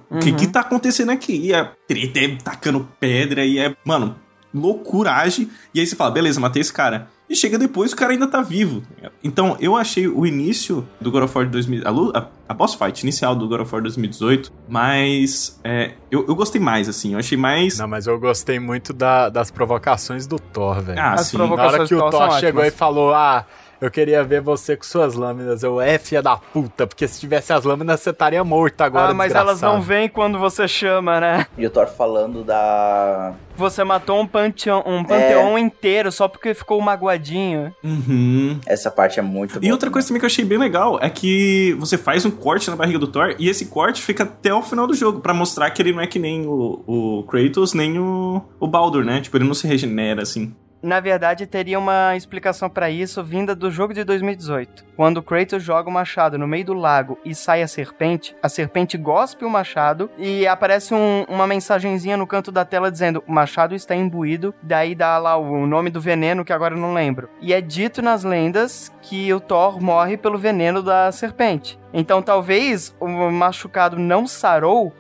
[0.10, 0.36] O que Uhum.
[0.36, 1.34] que tá acontecendo aqui?
[1.48, 4.16] E é treta, é tacando pedra e é, mano,
[4.54, 5.50] loucuragem.
[5.74, 7.08] E aí você fala, beleza, matei esse cara.
[7.30, 8.82] E chega depois, o cara ainda tá vivo.
[9.24, 11.84] Então, eu achei o início do God of War de 2000...
[11.86, 15.60] A, a, a boss fight inicial do God of War 2018, mas...
[15.64, 17.14] é, eu, eu gostei mais, assim.
[17.14, 17.78] Eu achei mais...
[17.78, 21.00] Não, mas eu gostei muito da- das provocações do Thor, velho.
[21.00, 21.38] Ah, As sim.
[21.38, 22.68] Na provocações hora que o do Thor Thor chegou ótimas.
[22.74, 23.46] e falou, ah,
[23.82, 25.64] eu queria ver você com suas lâminas.
[25.64, 29.14] Eu, é filha da puta, porque se tivesse as lâminas você estaria morto agora, ah,
[29.14, 31.48] mas elas não desgraçado." vêm quando você chama, né?
[31.58, 33.34] E o Thor falando da.
[33.56, 37.74] Você matou um panteão, um panteão inteiro só porque ficou magoadinho.
[37.84, 38.60] Uhum.
[38.66, 41.10] Essa parte é muito E boa outra coisa também que eu achei bem legal é
[41.10, 44.62] que você faz um corte na barriga do Thor e esse corte fica até o
[44.62, 48.00] final do jogo pra mostrar que ele não é que nem o, o Kratos nem
[48.00, 49.20] o, o Baldur, né?
[49.20, 50.54] Tipo, ele não se regenera assim.
[50.82, 54.86] Na verdade, teria uma explicação pra isso vinda do jogo de 2018.
[54.96, 58.98] Quando Kratos joga o machado no meio do lago e sai a serpente, a serpente
[58.98, 63.76] gospe o machado e aparece um- uma mensagenzinha no canto da tela dizendo o machado
[63.76, 67.30] está imbuído, daí dá lá o nome do veneno que agora eu não lembro.
[67.42, 71.78] E é dito nas lendas que o Thor morre pelo veneno da serpente.
[71.94, 74.94] Então talvez o machucado não sarou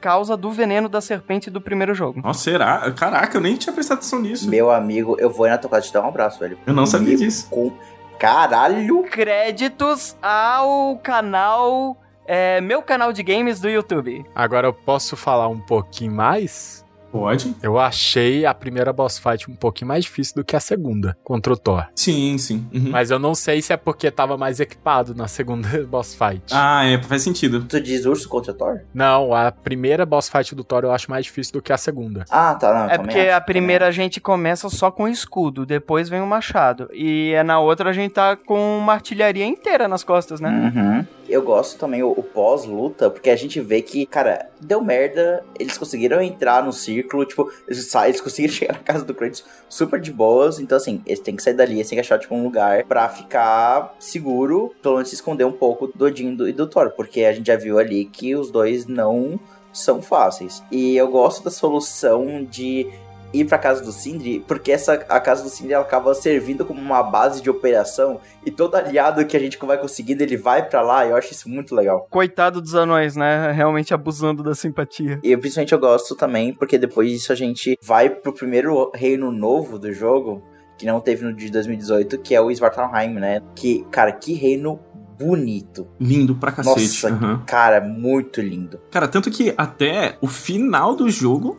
[0.00, 2.20] causa do veneno da serpente do primeiro jogo.
[2.22, 2.90] Nossa, será?
[2.92, 4.48] Caraca, eu nem tinha prestado atenção nisso.
[4.48, 6.58] Meu amigo, eu vou ir na tua casa te dar um abraço, velho.
[6.66, 7.48] Eu não sabia Meu disso.
[7.50, 7.72] Com...
[8.18, 9.04] Caralho!
[9.04, 11.96] créditos ao canal.
[12.26, 14.24] é, meu canal de games do YouTube.
[14.34, 16.84] Agora eu posso falar um pouquinho mais?
[17.10, 17.54] Pode?
[17.62, 21.52] Eu achei a primeira boss fight um pouquinho mais difícil do que a segunda, contra
[21.52, 21.86] o Thor.
[21.94, 22.66] Sim, sim.
[22.72, 22.90] Uhum.
[22.90, 26.44] Mas eu não sei se é porque tava mais equipado na segunda boss fight.
[26.52, 27.64] Ah, é, faz sentido.
[27.64, 28.80] Tu diz urso contra Thor?
[28.92, 32.24] Não, a primeira boss fight do Thor eu acho mais difícil do que a segunda.
[32.30, 32.90] Ah, tá, não.
[32.90, 36.88] é porque acho, a primeira a gente começa só com escudo, depois vem o machado.
[36.92, 40.50] E é na outra a gente tá com uma artilharia inteira nas costas, né?
[40.50, 41.06] Uhum.
[41.28, 45.76] Eu gosto também o, o pós-luta, porque a gente vê que, cara, deu merda, eles
[45.76, 50.12] conseguiram entrar no círculo, tipo, eles, eles conseguiram chegar na casa do Kratos super de
[50.12, 52.84] boas, então assim, eles têm que sair dali, eles têm que achar, tipo, um lugar
[52.84, 57.24] pra ficar seguro, pelo menos se esconder um pouco do Odin e do Thor, porque
[57.24, 59.38] a gente já viu ali que os dois não
[59.72, 60.62] são fáceis.
[60.70, 62.86] E eu gosto da solução de
[63.32, 66.80] ir pra casa do Sindri, porque essa a casa do Sindri ela acaba servindo como
[66.80, 70.80] uma base de operação e todo aliado que a gente vai conseguindo, ele vai pra
[70.80, 72.06] lá, e eu acho isso muito legal.
[72.10, 73.52] Coitado dos anões, né?
[73.52, 75.20] Realmente abusando da simpatia.
[75.22, 79.78] E principalmente eu gosto também, porque depois disso a gente vai pro primeiro reino novo
[79.78, 80.42] do jogo,
[80.78, 83.42] que não teve no de 2018, que é o Svartalheim, né?
[83.54, 84.80] Que, cara, que reino
[85.18, 85.86] bonito.
[86.00, 86.80] Lindo pra cacete.
[86.80, 87.42] Nossa, Uhum.
[87.44, 88.78] cara, muito lindo.
[88.90, 91.58] Cara, tanto que até o final do jogo.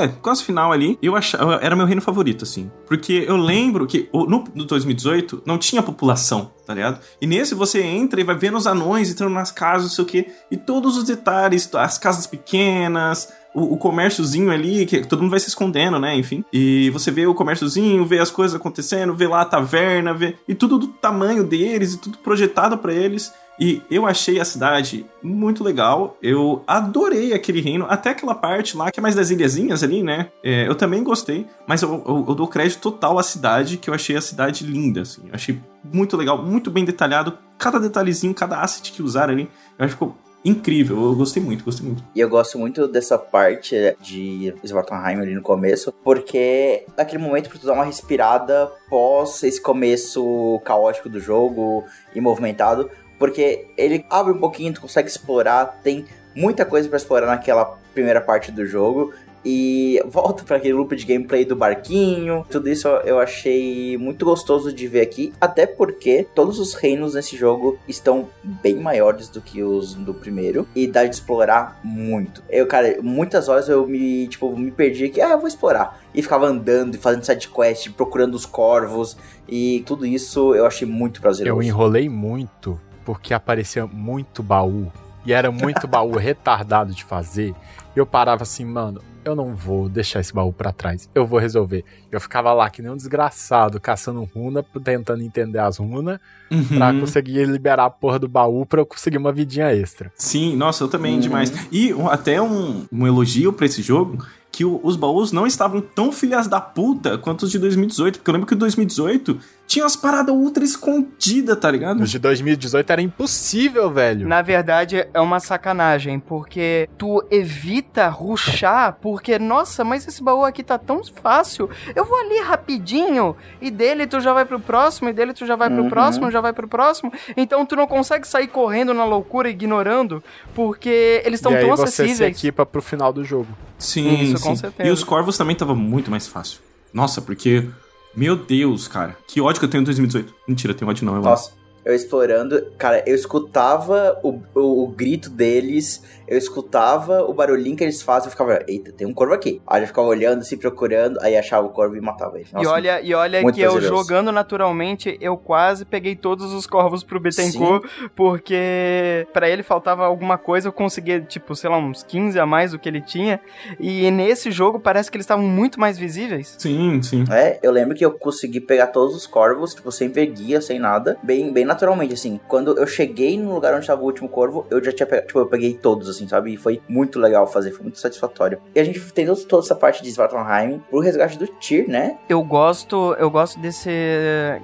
[0.00, 1.56] É, quase final ali, eu achava.
[1.62, 2.70] Era meu reino favorito, assim.
[2.86, 7.00] Porque eu lembro que no, no 2018 não tinha população, tá ligado?
[7.20, 10.06] E nesse você entra e vai vendo os anões entrando nas casas, não sei o
[10.06, 10.26] quê.
[10.50, 15.40] E todos os detalhes, as casas pequenas, o, o comérciozinho ali, que todo mundo vai
[15.40, 16.14] se escondendo, né?
[16.16, 16.44] Enfim.
[16.52, 20.36] E você vê o comérciozinho, vê as coisas acontecendo, vê lá a taverna, vê.
[20.46, 23.32] E tudo do tamanho deles, e tudo projetado pra eles.
[23.60, 26.16] E eu achei a cidade muito legal.
[26.22, 27.86] Eu adorei aquele reino.
[27.88, 30.28] Até aquela parte lá, que é mais das ilhazinhas ali, né?
[30.44, 31.46] É, eu também gostei.
[31.66, 35.02] Mas eu, eu- eu dou crédito total à cidade, que eu achei a cidade linda,
[35.02, 35.22] assim.
[35.28, 35.58] Eu achei
[35.92, 37.36] muito legal, muito bem detalhado.
[37.58, 39.50] Cada detalhezinho, cada asset que usaram ali.
[39.76, 40.96] Eu acho que ficou incrível.
[41.02, 42.02] Eu gostei muito, gostei muito.
[42.14, 47.58] E eu gosto muito dessa parte de Svartalheim ali no começo, porque naquele momento pra
[47.58, 52.88] tu dar uma respirada pós esse começo caótico do jogo e movimentado,
[53.18, 56.04] porque ele abre um pouquinho, tu consegue explorar, tem
[56.34, 59.12] muita coisa pra explorar naquela primeira parte do jogo.
[59.44, 62.44] E volta para aquele loop de gameplay do barquinho.
[62.50, 65.32] Tudo isso eu achei muito gostoso de ver aqui.
[65.40, 70.66] Até porque todos os reinos nesse jogo estão bem maiores do que os do primeiro.
[70.74, 72.42] E dá de explorar muito.
[72.50, 75.20] Eu, cara, muitas horas eu me, tipo, me perdi aqui.
[75.20, 75.98] Ah, eu vou explorar.
[76.12, 79.16] E ficava andando e fazendo sidequest, procurando os corvos.
[79.48, 81.58] E tudo isso eu achei muito prazeroso.
[81.58, 82.78] Eu enrolei muito
[83.08, 84.92] porque aparecia muito baú.
[85.24, 87.54] E era muito baú retardado de fazer.
[87.96, 91.08] E eu parava assim, mano, eu não vou deixar esse baú para trás.
[91.14, 91.86] Eu vou resolver.
[92.12, 96.20] Eu ficava lá que nem um desgraçado, caçando runa, tentando entender as runas,
[96.50, 96.64] Uhum.
[96.76, 100.12] pra conseguir liberar a porra do baú pra eu conseguir uma vidinha extra.
[100.14, 101.50] Sim, nossa, eu também demais.
[101.72, 104.22] E até um, um elogio pra esse jogo,
[104.58, 108.28] que o- os baús não estavam tão filhas da puta quanto os de 2018, porque
[108.28, 112.00] eu lembro que o 2018 tinha umas paradas ultra escondidas, tá ligado?
[112.02, 114.26] Os de 2018 era impossível, velho.
[114.26, 120.64] Na verdade, é uma sacanagem, porque tu evita ruxar, porque, nossa, mas esse baú aqui
[120.64, 121.70] tá tão fácil.
[121.94, 125.54] Eu vou ali rapidinho, e dele tu já vai pro próximo, e dele tu já
[125.54, 125.88] vai pro Uhum.
[125.88, 127.12] próximo, já vai pro próximo.
[127.36, 130.20] Então tu não consegue sair correndo na loucura, ignorando,
[130.52, 132.36] porque eles estão e aí tão você se acessíveis.
[132.36, 133.46] equipa pro final do jogo.
[133.78, 134.60] Sim, Isso, com sim.
[134.60, 134.88] certeza.
[134.88, 136.60] E os corvos também tava muito mais fácil.
[136.92, 137.68] Nossa, porque.
[138.16, 139.16] Meu Deus, cara.
[139.26, 140.34] Que ódio que eu tenho em 2018.
[140.46, 141.14] Mentira, tem ódio não.
[141.14, 141.52] Eu Nossa,
[141.88, 147.82] eu explorando, cara, eu escutava o, o, o grito deles, eu escutava o barulhinho que
[147.82, 149.62] eles fazem, eu ficava, eita, tem um corvo aqui.
[149.66, 152.46] Aí eu ficava olhando, se procurando, aí achava o corvo e matava ele.
[152.50, 157.02] E Nossa, olha, e olha que eu jogando naturalmente, eu quase peguei todos os corvos
[157.02, 162.38] pro Bittencourt, porque pra ele faltava alguma coisa, eu conseguia, tipo, sei lá, uns 15
[162.38, 163.40] a mais do que ele tinha.
[163.80, 166.54] E nesse jogo parece que eles estavam muito mais visíveis.
[166.58, 167.24] Sim, sim.
[167.30, 170.78] É, eu lembro que eu consegui pegar todos os corvos, tipo, sem ver guia, sem
[170.78, 172.40] nada, bem, bem naturalmente, assim.
[172.48, 175.38] Quando eu cheguei no lugar onde tava o último corvo, eu já tinha pegado, tipo,
[175.38, 176.54] eu peguei todos, assim, sabe?
[176.54, 178.58] E foi muito legal fazer, foi muito satisfatório.
[178.74, 182.18] E a gente todo- toda essa parte de Svartalheim pro resgate do Tyr, né?
[182.28, 183.88] Eu gosto, eu gosto desse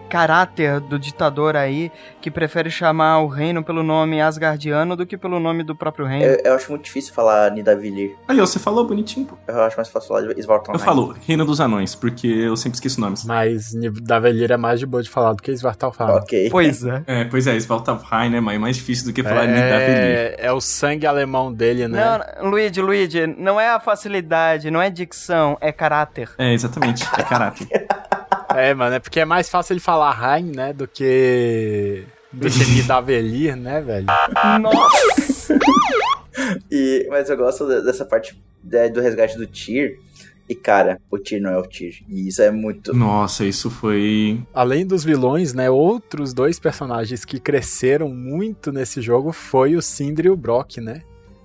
[0.08, 1.90] caráter do ditador aí
[2.24, 6.24] que prefere chamar o reino pelo nome Asgardiano do que pelo nome do próprio reino.
[6.24, 8.16] Eu, eu acho muito difícil falar Nidavellir.
[8.26, 9.36] Aí, você falou bonitinho, pô.
[9.46, 10.80] Eu acho mais fácil falar de Svartalheim.
[10.80, 13.26] Eu falo Reino dos Anões, porque eu sempre esqueço nomes.
[13.26, 16.12] Mas da velheira é mais de boa de falar do que Svartalfheim.
[16.12, 16.48] Ok.
[16.50, 17.02] Pois é.
[17.06, 19.76] É, pois é, Svaltavheim, né, mas é mais difícil do que falar Nidavellir.
[19.84, 22.22] É, é o sangue alemão dele, né?
[22.40, 26.30] Não, Luigi, Luigi, não é a facilidade, não é dicção, é caráter.
[26.38, 27.04] É, exatamente.
[27.18, 27.68] É caráter.
[28.54, 32.04] É, mano, é porque é mais fácil ele falar Heim, né, do que
[32.36, 34.06] do que Nidavellir, né, velho?
[34.60, 35.58] Nossa!
[36.70, 39.98] E, mas eu gosto de- dessa parte né, do resgate do Tyr.
[40.48, 42.02] E, cara, o Tyr não é o Tyr.
[42.08, 42.92] E isso é muito...
[42.92, 44.42] Nossa, isso foi.
[44.52, 50.26] Além dos vilões, né, outros dois personagens que cresceram muito nesse jogo foi o Sindri
[50.26, 51.02] e o Brock, né?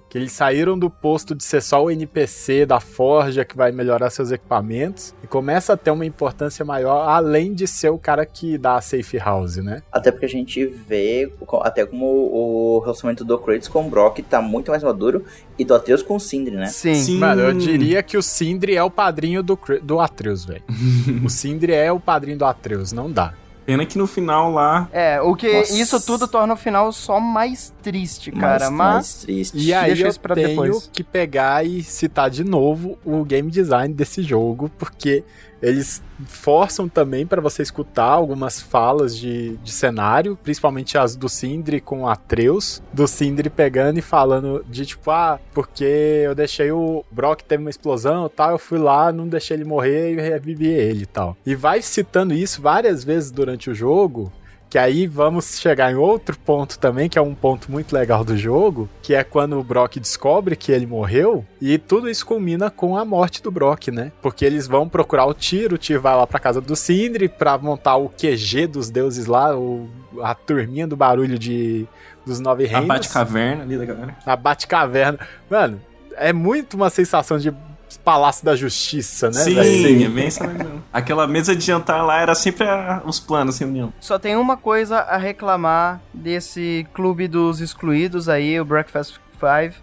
[0.10, 4.10] Que eles saíram do posto de ser só o NPC da Forja que vai melhorar
[4.10, 8.58] seus equipamentos e começa a ter uma importância maior, além de ser o cara que
[8.58, 9.84] dá a safe house, né?
[9.92, 11.32] Até porque a gente vê
[11.62, 15.24] até como o relacionamento do Kratos com o Brock tá muito mais maduro
[15.58, 16.68] e do Atreus com o Sindri, né?
[16.68, 16.96] Sim.
[16.96, 17.18] Sim.
[17.20, 20.64] Mano, eu diria que o Sindri é o padrinho do, do Atreus, velho.
[21.24, 23.34] o Sindri é o padrinho do Atreus, não dá.
[23.70, 24.90] Pena que no final lá.
[24.92, 25.74] É, o que Nossa.
[25.80, 28.58] isso tudo torna o final só mais triste, cara.
[28.58, 29.58] mais, mas mais triste.
[29.60, 30.90] E aí Deixa eu isso pra tenho depois.
[30.92, 35.24] que pegar e citar de novo o game design desse jogo, porque
[35.62, 41.80] eles forçam também para você escutar algumas falas de, de cenário, principalmente as do Sindri
[41.80, 47.42] com Atreus, do Sindri pegando e falando de tipo, ah, porque eu deixei o Brock
[47.42, 51.04] teve uma explosão e tal, eu fui lá, não deixei ele morrer e revivi ele
[51.04, 51.38] e tal.
[51.46, 54.32] E vai citando isso várias vezes durante o jogo,
[54.70, 58.38] que aí vamos chegar em outro ponto também, que é um ponto muito legal do
[58.38, 62.96] jogo, que é quando o Brock descobre que ele morreu, e tudo isso culmina com
[62.96, 64.12] a morte do Brock, né?
[64.22, 67.58] Porque eles vão procurar o Tyr, o Tyr vai lá pra casa do Sindri pra
[67.58, 69.90] montar o QG dos deuses lá, o,
[70.22, 71.88] a turminha do barulho de
[72.26, 72.88] dos nove A reinos.
[72.88, 74.18] Batcaverna ali da galera.
[74.24, 75.20] A Batcaverna.
[75.50, 75.82] Mano,
[76.16, 77.52] é muito uma sensação de
[77.98, 80.06] Palácio da Justiça, né, Sim, velho?
[80.06, 80.84] é bem essa mesmo.
[80.94, 83.92] Aquela mesa de jantar lá era sempre a- os planos, sem união.
[84.00, 89.76] Só tem uma coisa a reclamar desse clube dos excluídos aí, o Breakfast Five.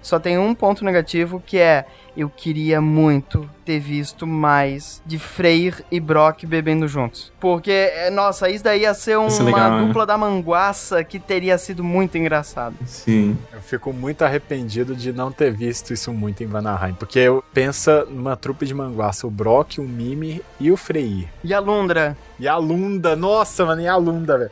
[0.00, 1.86] Só tem um ponto negativo que é
[2.16, 7.32] eu queria muito ter visto mais de Freyr e Brock bebendo juntos.
[7.40, 9.86] Porque, é, nossa, isso daí ia ser Isso é uma legal, né?
[9.86, 12.74] dupla da manguaça que teria sido muito engraçado.
[12.84, 13.36] Sim.
[13.52, 16.94] Eu fico muito arrependido de não ter visto isso muito em Vanaheim.
[16.94, 21.28] Porque eu pensa numa trupe de manguaça, o Brock, o Mimi e o Freyr.
[21.44, 22.16] E a Lundra?
[22.38, 24.50] E a Lunda, nossa, mano, e a Lunda, velho.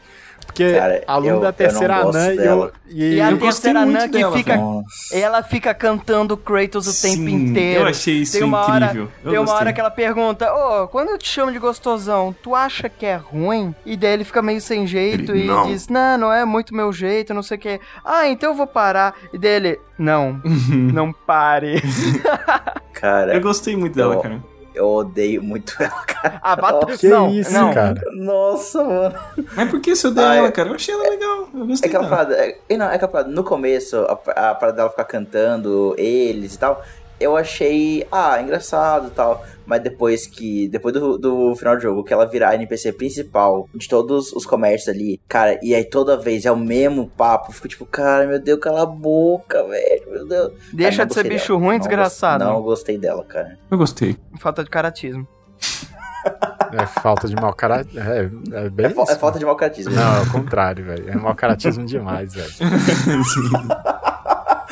[0.50, 3.20] Porque Cara, a Lunda eu- é terceira eu não gosto anã e, eu, e E
[3.20, 4.56] a terceira anã que dela, fica.
[4.56, 5.16] Nossa.
[5.16, 7.80] Ela fica cantando Kratos o tempo Sim, inteiro.
[7.82, 9.08] eu achei isso tem uma hora, incrível.
[9.24, 9.60] Eu tem uma gostei.
[9.60, 13.14] hora que ela pergunta: Ô, quando eu te chamo de gostosão, tu acha que é
[13.16, 13.74] ruim?
[13.86, 16.74] E daí ele fica meio sem jeito Ele, e "Não." diz: Não, não é muito
[16.74, 17.80] meu jeito, não sei o que.
[18.04, 19.14] Ah, então eu vou parar.
[19.32, 20.40] E daí ele: Não,
[20.92, 21.80] não pare.
[22.92, 24.49] Cara, Eu gostei muito dela, Eu- cara.
[24.80, 26.40] Eu odeio muito ela, cara.
[26.42, 26.96] Ah, bata...
[26.96, 27.72] Que não, isso, não.
[27.72, 28.00] cara?
[28.12, 29.14] Nossa, mano.
[29.54, 30.68] Mas por que você odeia Ah, ela, é- cara?
[30.70, 31.48] Eu achei ela legal.
[31.54, 32.16] Eu É gostei aquela dela.
[32.16, 32.34] parada.
[32.44, 33.30] É, e não, é aquela parada.
[33.30, 34.12] No começo, a,
[34.50, 36.82] a parada dela ficar cantando eles e tal,
[37.18, 39.44] eu achei, ah, engraçado e tal.
[39.70, 40.68] Mas depois que.
[40.68, 44.44] Depois do, do final do jogo, que ela virar a NPC principal de todos os
[44.44, 47.50] comércios ali, cara, e aí toda vez é o mesmo papo.
[47.50, 50.10] eu Fico tipo, cara, meu Deus, cala a boca, velho.
[50.10, 50.52] Meu Deus.
[50.72, 51.60] Deixa de ser bicho dela.
[51.60, 52.42] ruim, Não desgraçado.
[52.44, 53.56] gost- Não gostei dela, cara.
[53.70, 54.16] Eu gostei.
[54.40, 55.24] Falta de caratismo.
[56.72, 57.96] É falta de mau caráter.
[57.96, 58.30] É,
[58.66, 59.94] é bem É, fa- isso, é falta de mau caratismo.
[59.94, 61.08] Não, é o contrário, velho.
[61.10, 62.50] É mau caratismo demais, velho.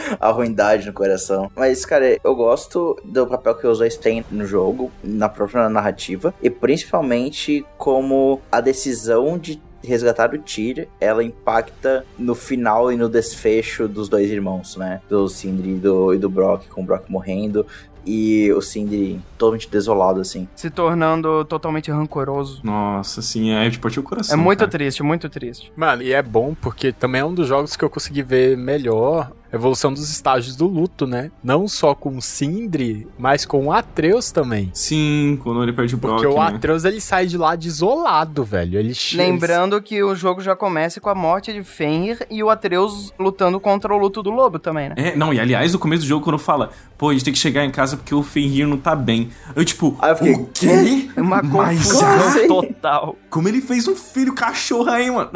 [0.18, 1.50] a ruindade no coração.
[1.56, 6.34] Mas, cara, eu gosto do papel que os dois têm no jogo, na própria narrativa,
[6.42, 13.08] e principalmente como a decisão de resgatar o Tyr, ela impacta no final e no
[13.08, 15.00] desfecho dos dois irmãos, né?
[15.08, 17.66] Do Sindri e do, e do Brock, com o Brock morrendo.
[18.04, 20.48] E o Sindri totalmente desolado, assim.
[20.56, 22.60] Se tornando totalmente rancoroso.
[22.64, 24.32] Nossa, assim, é de partir o coração.
[24.32, 24.70] É muito cara.
[24.70, 25.70] triste, muito triste.
[25.76, 29.30] Mano, e é bom porque também é um dos jogos que eu consegui ver melhor
[29.52, 31.30] evolução dos estágios do luto, né?
[31.42, 34.70] Não só com o Sindri, mas com o Atreus também.
[34.74, 36.56] Sim, quando ele perde o Brock, Porque o né?
[36.56, 38.78] Atreus ele sai de lá desolado, velho.
[38.78, 43.12] Ele Lembrando que o jogo já começa com a morte de Fenrir e o Atreus
[43.18, 44.94] lutando contra o luto do lobo também, né?
[44.96, 47.38] É, não, e aliás, no começo do jogo, quando fala, pô, a gente tem que
[47.38, 49.30] chegar em casa porque o Fenrir não tá bem.
[49.54, 51.10] Eu, tipo, Aí eu fiquei, o quê?
[51.16, 52.48] Uma Mas confusão assim?
[52.48, 53.16] total.
[53.30, 55.30] Como ele fez um filho cachorro aí, mano?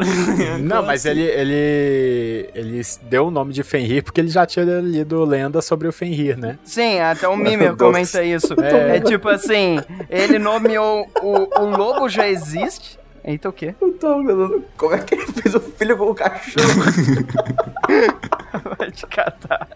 [0.61, 1.19] Não, mas assim?
[1.19, 5.87] ele, ele ele deu o nome de Fenrir porque ele já tinha lido lenda sobre
[5.87, 6.57] o Fenrir, né?
[6.63, 7.75] Sim, até o Deus.
[7.77, 8.53] comenta isso.
[8.63, 8.97] É.
[8.97, 8.99] É.
[9.01, 9.77] tipo assim,
[10.09, 12.97] ele nomeou o, o lobo já existe.
[13.23, 13.75] Eita, o quê?
[13.81, 16.67] Eu tô falando, como é que ele fez o filho com o cachorro?
[18.77, 19.67] Vai te catar.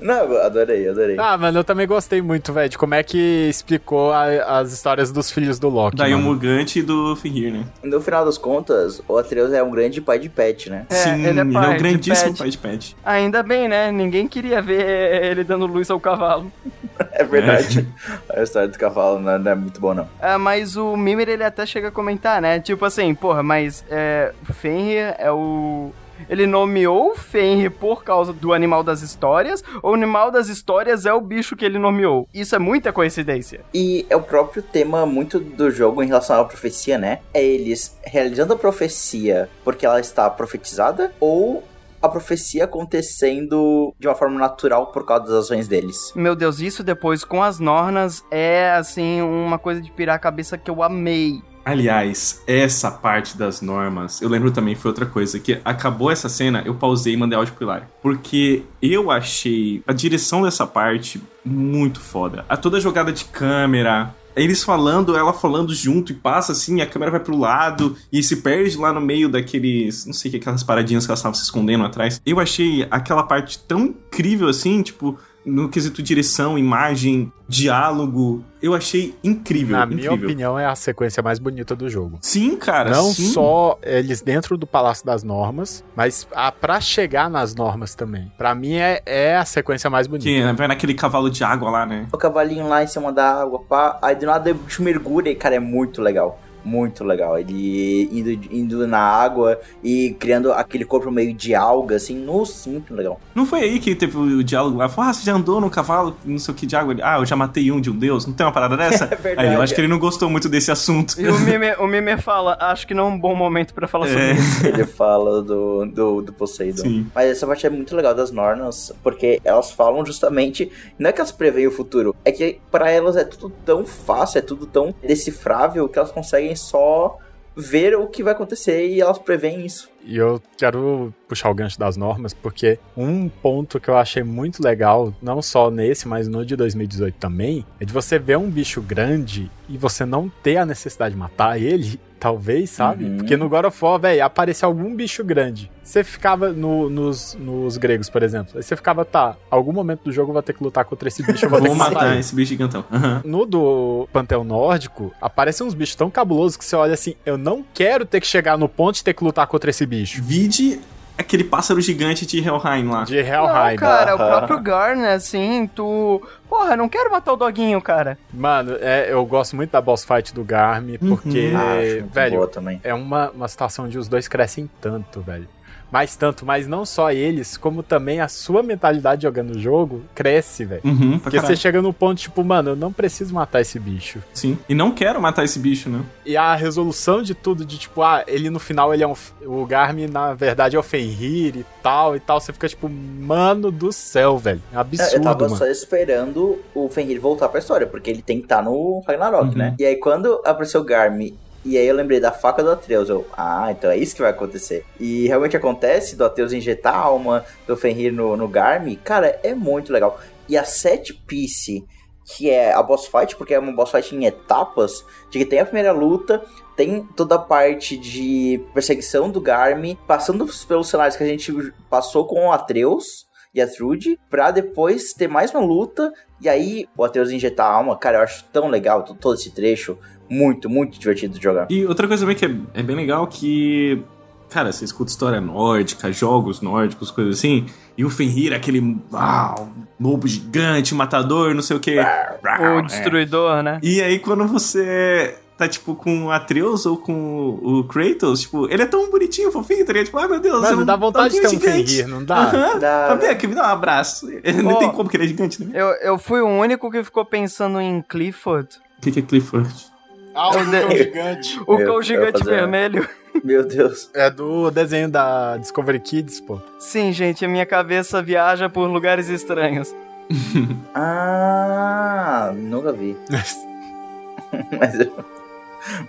[0.00, 1.16] Não, adorei, adorei.
[1.18, 5.10] Ah, mano, eu também gostei muito, velho, de como é que explicou a- as histórias
[5.10, 5.96] dos filhos do Loki.
[5.96, 6.30] Daí o mano.
[6.32, 7.64] Mugante e do Fenrir, né?
[7.82, 10.86] No final das contas, o Atreus é um grande pai de pet, né?
[10.90, 12.38] É, Sim, ele é pai o de grandíssimo pet.
[12.38, 12.96] pai de pet.
[13.04, 13.90] Ainda bem, né?
[13.90, 16.50] Ninguém queria ver ele dando luz ao cavalo.
[17.14, 17.86] É verdade.
[18.28, 20.08] A história do cavalo não não é muito boa, não.
[20.20, 22.60] Ah, mas o Mimir, ele até chega a comentar, né?
[22.60, 25.92] Tipo assim, porra, mas é, Fenrir é o...
[26.28, 31.06] Ele nomeou o Fenrir por causa do animal das histórias, ou o animal das histórias
[31.06, 32.28] é o bicho que ele nomeou?
[32.32, 33.60] Isso é muita coincidência.
[33.72, 37.20] E é o próprio tema muito do jogo em relação à profecia, né?
[37.32, 41.62] É eles realizando a profecia porque ela está profetizada ou
[42.02, 46.12] a profecia acontecendo de uma forma natural por causa das ações deles.
[46.16, 50.58] Meu Deus, isso depois com as Nornas é, assim, uma coisa de pirar a cabeça
[50.58, 51.40] que eu amei.
[51.64, 56.62] Aliás, essa parte das normas, eu lembro também, foi outra coisa, que acabou essa cena,
[56.64, 57.86] eu pausei e mandei áudio pro Hilário.
[58.02, 62.44] Porque eu achei a direção dessa parte muito foda.
[62.48, 67.12] A toda jogada de câmera, eles falando, ela falando junto e passa assim, a câmera
[67.12, 71.10] vai pro lado e se perde lá no meio daqueles, não sei aquelas paradinhas que
[71.10, 72.20] elas estavam se escondendo atrás.
[72.24, 79.14] Eu achei aquela parte tão incrível assim, tipo, no quesito direção, imagem, diálogo, eu achei
[79.22, 79.76] incrível.
[79.76, 80.16] Na incrível.
[80.16, 82.18] minha opinião, é a sequência mais bonita do jogo.
[82.20, 82.90] Sim, cara.
[82.90, 83.30] Não sim.
[83.30, 88.30] só eles dentro do Palácio das Normas, mas a, pra chegar nas normas também.
[88.38, 90.28] Pra mim é, é a sequência mais bonita.
[90.28, 92.06] Que vai naquele cavalo de água lá, né?
[92.12, 95.34] O cavalinho lá em cima da água, pá, aí do nada o bicho mergulha e,
[95.34, 96.40] cara, é muito legal.
[96.64, 97.38] Muito legal.
[97.38, 102.94] Ele indo, indo na água e criando aquele corpo meio de alga, assim, nossa, muito
[102.94, 103.20] legal.
[103.34, 104.88] Não foi aí que teve o diálogo lá?
[104.88, 106.92] Falou, ah, você já andou no cavalo, não sei o que de água?
[106.92, 108.26] Ele, ah, eu já matei um de um deus.
[108.26, 109.04] Não tem uma parada dessa?
[109.12, 109.48] É verdade.
[109.48, 111.20] Aí eu acho que ele não gostou muito desse assunto.
[111.20, 114.06] E o Mimer, o Mimer fala, acho que não é um bom momento pra falar
[114.06, 114.32] sobre É.
[114.32, 114.66] isso.
[114.66, 116.82] Ele fala do, do, do Poseidon.
[116.82, 117.06] Sim.
[117.14, 120.70] Mas essa parte é muito legal das Nornas, porque elas falam justamente.
[120.98, 124.38] Não é que elas preveem o futuro, é que pra elas é tudo tão fácil,
[124.38, 127.18] é tudo tão decifrável que elas conseguem só
[127.56, 129.90] ver o que vai acontecer e elas preveem isso.
[130.04, 134.62] E eu quero puxar o gancho das normas, porque um ponto que eu achei muito
[134.62, 138.80] legal, não só nesse, mas no de 2018 também, é de você ver um bicho
[138.80, 143.04] grande e você não ter a necessidade de matar ele, talvez, sabe?
[143.04, 143.16] Uhum.
[143.16, 145.68] Porque no God of War, velho, aparecia algum bicho grande.
[145.82, 148.52] Você ficava no- nos, nos gregos, por exemplo.
[148.54, 151.20] Aí você ficava, tá, algum momento do jogo eu vou ter que lutar contra esse
[151.24, 152.84] bicho, eu vou Vou matar esse bicho gigantão.
[152.92, 153.22] Aham.
[153.24, 157.64] No do Panteão Nórdico, aparecem uns bichos tão cabulosos que você olha assim, eu não
[157.74, 160.22] quero ter que chegar no ponto e ter que lutar contra esse bicho.
[160.22, 160.78] Vide
[161.22, 163.04] aquele pássaro gigante de Helheim lá.
[163.04, 163.70] De Helheim.
[163.70, 164.28] Não, cara, o Aham.
[164.38, 166.22] próprio Garner, assim, tu...
[166.48, 168.18] Porra, não quero matar o doguinho, cara.
[168.32, 171.56] Mano, é, eu gosto muito da boss fight do Garm, porque, Uhum.
[171.58, 172.80] Acho muito velho, boa também.
[172.84, 175.48] é uma, uma situação onde os dois crescem tanto, velho.
[175.92, 180.64] Mais tanto, mas não só eles, como também a sua mentalidade jogando o jogo cresce,
[180.64, 180.80] velho.
[180.84, 181.54] Uhum, Porque caralho.
[181.54, 184.20] você chega no ponto, tipo, mano, eu não preciso matar esse bicho.
[184.32, 184.56] Sim.
[184.68, 186.00] E não quero matar esse bicho, né?
[186.24, 189.14] E a resolução de tudo, de tipo, ah, ele no final ele é um.
[189.44, 192.40] O Garmin, na verdade, é o Fenrir e tal e tal.
[192.40, 194.62] Você fica tipo, mano do céu, velho.
[194.72, 195.56] É É, absurdo, eu tava mano.
[195.56, 199.58] só esperando o Fenrir voltar pra história, porque ele tem que estar no Ragnarok, Uhum.
[199.58, 199.74] né?
[199.78, 203.26] E aí quando apareceu o Garmi, e aí eu lembrei da faca do Atreus, eu,
[203.36, 204.84] ah, então é isso que vai acontecer.
[204.98, 209.54] E realmente acontece do Atreus injetar a alma do Fenrir no, no Garmi, cara, é
[209.54, 210.18] muito legal.
[210.48, 211.84] E a set piece,
[212.24, 215.60] que é a boss fight, porque é uma boss fight em etapas, de que tem
[215.60, 216.42] a primeira luta,
[216.76, 221.52] tem toda a parte de perseguição do Garmi, passando pelos cenários que a gente
[221.90, 226.10] passou com o Atreus e a Trude, pra depois ter mais uma luta,
[226.40, 229.50] e aí o Atreus injetar a alma, cara, eu acho tão legal to- todo esse
[229.50, 229.98] trecho,
[230.32, 231.66] muito, muito divertido de jogar.
[231.68, 234.02] E outra coisa também que é, é bem legal que.
[234.48, 237.66] Cara, você escuta história nórdica, jogos nórdicos, coisas assim.
[237.96, 238.98] E o Fenrir, aquele.
[239.12, 239.54] Ah,
[240.00, 241.96] um lobo gigante, matador, não sei o que.
[241.98, 243.78] O destruidor, né?
[243.82, 248.82] E aí, quando você tá, tipo, com o Atreus ou com o Kratos, tipo, ele
[248.82, 250.06] é tão bonitinho, fofinho, tá ligado?
[250.06, 251.60] Tipo, ai meu Deus, Mano, é um dá vontade de ter um.
[251.60, 252.36] Fenrir, não dá?
[252.36, 252.78] Aham.
[252.78, 254.26] Dá, Fala, Vem aqui, me dá um abraço.
[254.62, 254.76] Não Ó.
[254.76, 255.70] tem como que ele é gigante, né?
[255.74, 258.68] Eu, eu fui o único que ficou pensando em Clifford.
[258.98, 259.91] O que, que é Clifford?
[260.34, 261.60] Ah, o cão gigante.
[261.66, 263.08] O Eu- cão gigante fazer- vermelho.
[263.42, 264.10] Meu Deus.
[264.14, 266.60] É do desenho da Discovery Kids, pô.
[266.78, 269.94] Sim, gente, a minha cabeça viaja por lugares estranhos.
[270.94, 273.16] Ah, nunca vi.
[273.30, 273.56] mas,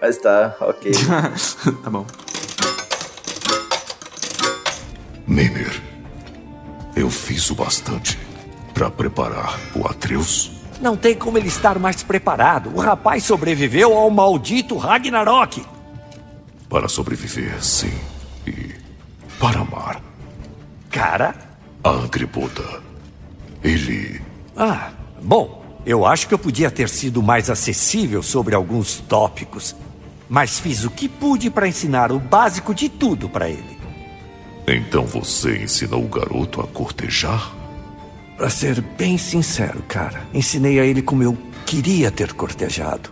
[0.01, 0.91] mas tá, ok.
[1.83, 2.05] tá bom.
[5.27, 5.81] Mimir,
[6.95, 8.17] eu fiz o bastante
[8.73, 10.51] para preparar o Atreus.
[10.81, 12.71] Não tem como ele estar mais preparado.
[12.75, 15.63] O rapaz sobreviveu ao maldito Ragnarok.
[16.69, 17.93] Para sobreviver, sim.
[18.47, 18.73] E
[19.39, 20.01] para amar.
[20.89, 21.35] Cara?
[21.83, 22.81] A Angriboda.
[23.63, 24.21] Ele.
[24.55, 24.91] Ah,
[25.21, 29.75] bom, eu acho que eu podia ter sido mais acessível sobre alguns tópicos.
[30.29, 33.77] Mas fiz o que pude para ensinar o básico de tudo para ele.
[34.67, 37.51] Então você ensinou o garoto a cortejar?
[38.43, 43.09] Pra ser bem sincero, cara, ensinei a ele como eu queria ter cortejado.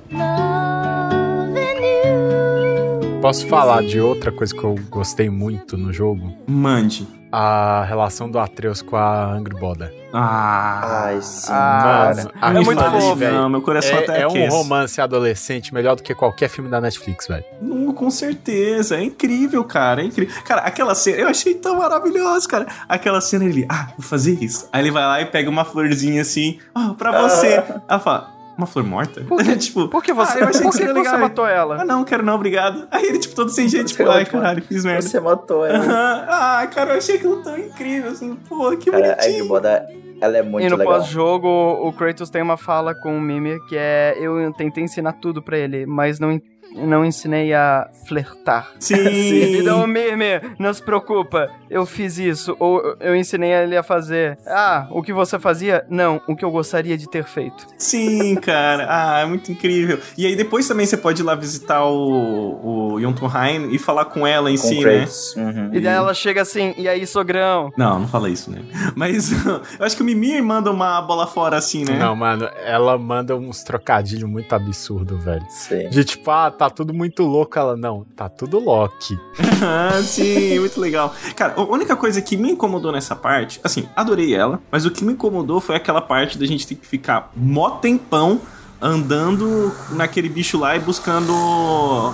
[3.22, 6.34] Posso falar de outra coisa que eu gostei muito no jogo?
[6.46, 7.08] Mande.
[7.32, 9.94] A relação do Atreus com a Angriboda.
[10.14, 11.04] Ah.
[11.06, 11.50] Ai, sim.
[11.54, 13.16] Ah, Mano, é muito fofo.
[13.16, 14.50] velho, Não, meu coração é, até é um aquece.
[14.50, 17.46] romance adolescente melhor do que qualquer filme da Netflix, velho.
[17.62, 20.36] Não, com certeza, é incrível, cara, é incrível.
[20.44, 22.68] Cara, aquela cena, eu achei tão maravilhoso, cara.
[22.90, 24.68] Aquela cena ele, ah, vou fazer isso.
[24.74, 27.64] Aí ele vai lá e pega uma florzinha assim, ah, pra você.
[27.88, 29.22] Ela fala, uma flor morta?
[29.22, 31.20] Por que, tipo, por que você, ah, por que que você legal.
[31.20, 31.82] matou ela?
[31.82, 32.88] Ah, não, quero não, obrigado.
[32.92, 35.02] Aí ele, tipo, todo sem jeito, tipo, ai, caralho, fiz merda.
[35.02, 36.26] Você matou ela.
[36.30, 39.36] Ah, cara, eu achei aquilo tão incrível, assim, pô, que Cara, bonitinho.
[39.36, 39.88] Angriboda,
[40.22, 43.76] ela é muito e no pós-jogo, o Kratos tem uma fala com o Mimir que
[43.76, 46.40] é: Eu tentei ensinar tudo pra ele, mas não,
[46.76, 48.72] não ensinei a flertar.
[48.80, 49.60] Sim.
[49.60, 52.56] Então, Mimir, não se preocupa, eu fiz isso.
[52.60, 54.38] Ou eu ensinei ele a fazer.
[54.46, 55.86] Ah, o que você fazia?
[55.90, 57.68] Não, o que eu gostaria de ter feito.
[57.78, 58.86] Sim, cara.
[58.90, 60.00] Ah, é muito incrível.
[60.18, 64.26] E aí depois também você pode ir lá visitar o, o Jotunheim e falar com
[64.26, 65.06] ela em Com si, né?
[65.38, 65.70] Uhum.
[65.74, 67.72] E daí ela chega assim: E aí, sogrão?
[67.78, 68.62] Não, não fala isso, né?
[68.96, 69.32] Mas
[69.80, 71.98] eu acho que o Mimir manda uma bola fora assim, né?
[71.98, 75.46] Não, mano, ela manda uns trocadilhos muito absurdos, velho.
[75.50, 75.90] Sim.
[75.90, 77.58] De tipo, ah, tá tudo muito louco.
[77.58, 79.18] Ela, não, tá tudo Loki.
[79.64, 81.14] Ah, sim, muito legal.
[81.36, 85.06] Cara, a única coisa que me incomodou nessa parte, assim, adorei ela, mas o que
[85.06, 88.42] me incomodou foi aquela parte da gente ter que ficar mó tempão
[88.82, 91.32] andando naquele bicho lá e buscando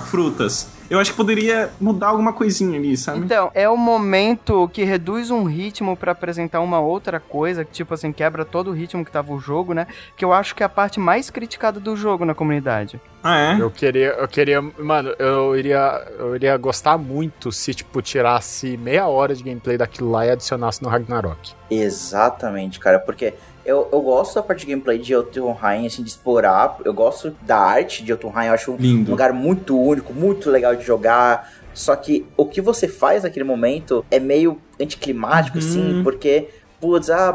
[0.07, 0.67] frutas.
[0.89, 3.19] Eu acho que poderia mudar alguma coisinha ali, sabe?
[3.19, 7.93] Então, é o momento que reduz um ritmo pra apresentar uma outra coisa, que tipo
[7.93, 9.87] assim, quebra todo o ritmo que tava o jogo, né?
[10.15, 13.01] Que eu acho que é a parte mais criticada do jogo na comunidade.
[13.21, 13.61] Ah, é?
[13.61, 19.07] Eu queria, eu queria, mano, eu iria, eu iria gostar muito se, tipo, tirasse meia
[19.07, 21.53] hora de gameplay daquilo lá e adicionasse no Ragnarok.
[21.69, 23.33] Exatamente, cara, porque
[23.67, 26.77] eu, eu gosto da parte de gameplay de Jotunheim, assim, de explorar.
[26.83, 29.09] Eu gosto da arte de Jotunheim, eu acho Lindo.
[29.09, 31.51] um lugar muito único, muito legal de jogar.
[31.73, 35.63] Só que o que você faz naquele momento é meio anticlimático, Uhum.
[35.63, 36.49] assim, porque,
[36.81, 37.31] putz, ah,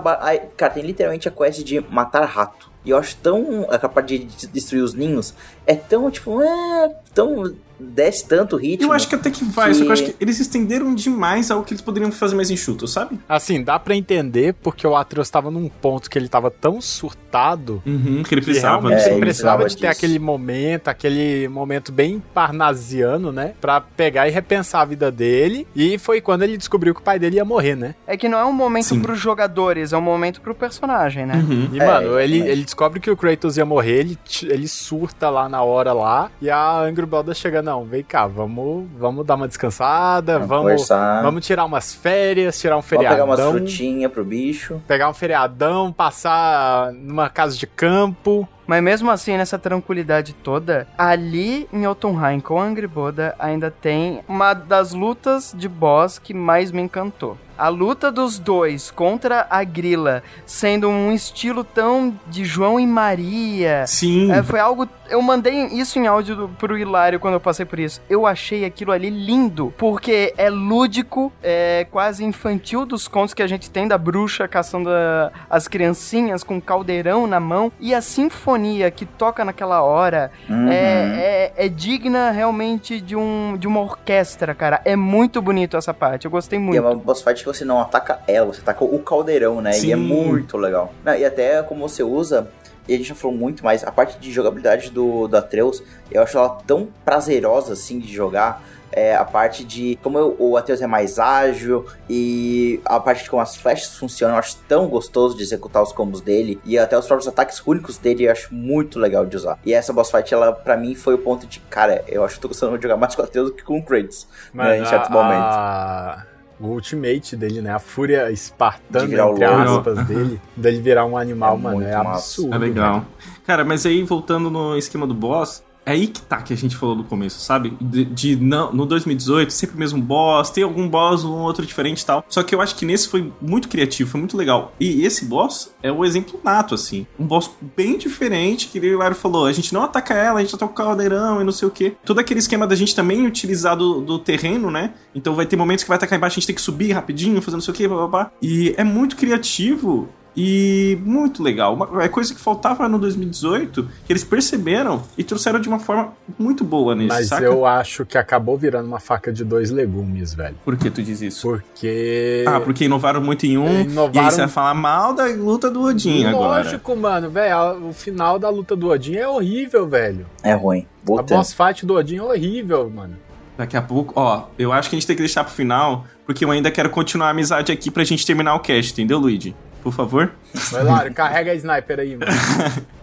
[0.57, 2.71] cara, tem literalmente a quest de matar rato.
[2.85, 3.65] E eu acho tão.
[3.71, 5.33] A capaz de de destruir os ninhos
[5.67, 6.95] é tão, tipo, é.
[7.15, 7.55] tão.
[7.85, 8.89] desce tanto ritmo.
[8.89, 11.65] Eu acho que até que vai, só que eu acho que eles estenderam demais ao
[11.65, 13.19] que eles poderiam fazer mais enxuto, sabe?
[13.29, 17.83] Assim, dá pra entender porque o Atreus tava num ponto que ele tava tão surtado
[17.87, 18.89] Uhum, que ele precisava.
[18.89, 19.99] realmente É, ele precisava de ter disso.
[19.99, 23.55] aquele momento, aquele momento bem parnasiano, né?
[23.61, 25.67] Pra pegar e repensar a vida dele.
[25.75, 27.95] E foi quando ele descobriu que o pai dele ia morrer, né?
[28.07, 29.01] É que não é um momento Sim.
[29.01, 31.35] pros jogadores, é um momento pro personagem, né?
[31.37, 31.71] Uhum.
[31.73, 35.49] E, É, mano, ele, ele descobre que o Kratos ia morrer, ele, ele surta lá
[35.53, 39.47] na hora lá, e a Angry Brothers chega, não, vem cá, vamos, vamos dar uma
[39.47, 41.23] descansada, Vamos vamos, conversar.
[41.23, 44.81] vamos tirar umas férias, tirar um Vamos pegar feriadão, umas frutinhas pro bicho.
[44.89, 48.49] pegar um feriadão, passar numa casa de campo.
[48.67, 54.55] Mas mesmo assim, nessa tranquilidade toda, ali em Jotunheim com Angry Boda ainda tem uma
[54.55, 57.37] das lutas de boss que mais me encantou.
[57.59, 63.85] A luta dos dois contra a Grila, sendo um estilo tão de João e Maria.
[63.87, 64.33] Sim.
[64.33, 64.89] É, foi algo.
[65.09, 68.01] Eu mandei isso em áudio do, pro Hilário quando eu passei por isso.
[68.09, 73.47] Eu achei aquilo ali lindo, porque é lúdico, é quase infantil dos contos que a
[73.47, 77.71] gente tem da bruxa caçando a- as criancinhas com caldeirão na mão.
[77.79, 78.52] E a sinfonia
[78.91, 80.69] que toca naquela hora Uhum.
[80.71, 84.81] é, é, é digna realmente de, um, de uma orquestra, cara.
[84.85, 86.25] É muito bonito essa parte.
[86.25, 86.81] Eu gostei E é muito.
[86.81, 89.71] uma boss fight que você não ataca ela, você ataca o caldeirão, né?
[89.73, 89.97] E é Sim.
[89.97, 90.93] muito legal.
[91.05, 92.49] Não, e até como você usa,
[92.89, 96.23] e a gente já falou muito mais, a parte de jogabilidade do, do Atreus, eu
[96.23, 98.63] acho ela tão prazerosa assim de jogar.
[98.93, 103.31] É, a parte de como eu- o Atreus é mais ágil e a parte de
[103.31, 106.97] como as flechas funcionam, eu acho tão gostoso de executar os combos dele e até
[106.99, 109.59] os próprios ataques únicos dele eu acho muito legal de usar.
[109.65, 112.39] E essa boss fight, ela pra mim foi o ponto de, cara, eu acho que
[112.39, 114.79] eu tô gostando de jogar mais com o Atreus do que com o Kratos, né,
[114.79, 115.45] em certos a- momentos.
[115.57, 116.27] a-
[116.61, 117.73] O ultimate dele, né?
[117.73, 121.77] A fúria De espartana, virar o entre aspas, dele, dele virar um animal, É mano,
[121.79, 122.11] muito é massa.
[122.19, 122.55] absurdo.
[122.55, 123.05] É legal.
[123.45, 126.77] Cara, mas aí voltando no esquema do boss, é aí que tá que a gente
[126.77, 127.77] falou no começo, sabe?
[127.81, 132.03] De, de não, no 2018, sempre o mesmo boss, tem algum boss, um outro diferente
[132.03, 132.25] e tal.
[132.29, 134.73] Só que eu acho que nesse foi muito criativo, foi muito legal.
[134.79, 137.07] E esse boss é o exemplo nato, assim.
[137.19, 139.47] Um boss bem diferente, que o Hilário falou.
[139.47, 141.95] A gente não ataca ela, a gente ataca o caldeirão e não sei o quê.
[142.05, 144.95] Todo aquele esquema da gente também utilizar do, do terreno, né?
[145.15, 147.57] Então vai ter momentos que vai atacar embaixo, a gente tem que subir rapidinho, fazer
[147.57, 148.33] não sei o quê, blá, blá, blá.
[148.41, 151.75] E é muito criativo e muito legal.
[151.75, 156.13] Uma, é coisa que faltava no 2018, que eles perceberam e trouxeram de uma forma
[156.39, 157.45] muito boa nesse, Mas saca?
[157.45, 160.57] eu acho que acabou virando uma faca de dois legumes, velho.
[160.65, 161.49] Por que tu diz isso?
[161.49, 162.45] Porque.
[162.47, 165.71] Ah, porque inovaram muito em um, e aí Inovaram- você vai falar mal da luta
[165.71, 166.63] do Odin agora.
[166.65, 167.89] Lógico, mano, velho.
[167.89, 170.27] O final da luta do Odin é horrível, velho.
[170.43, 170.87] É ruim.
[171.19, 173.17] A boss fight do Odin é horrível, mano.
[173.59, 176.43] Daqui a pouco, ó, eu acho que a gente tem que deixar pro final, porque
[176.45, 179.55] eu ainda quero continuar a amizade aqui pra gente terminar o cast, entendeu, Luigi?
[179.83, 180.31] Por favor?
[180.71, 182.31] Vai lá, carrega a sniper aí, mano.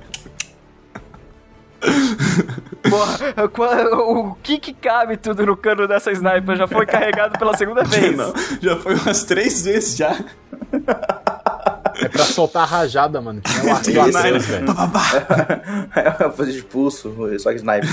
[2.90, 6.56] Porra, qual- o que que cabe tudo no cano dessa sniper?
[6.58, 8.16] Já foi carregado pela segunda vez.
[8.18, 10.18] Não, já foi umas três vezes já.
[12.02, 13.42] É pra soltar a rajada, mano.
[13.42, 14.66] Que é o arco velho.
[15.96, 17.90] É fazer de pulso, só que sniper.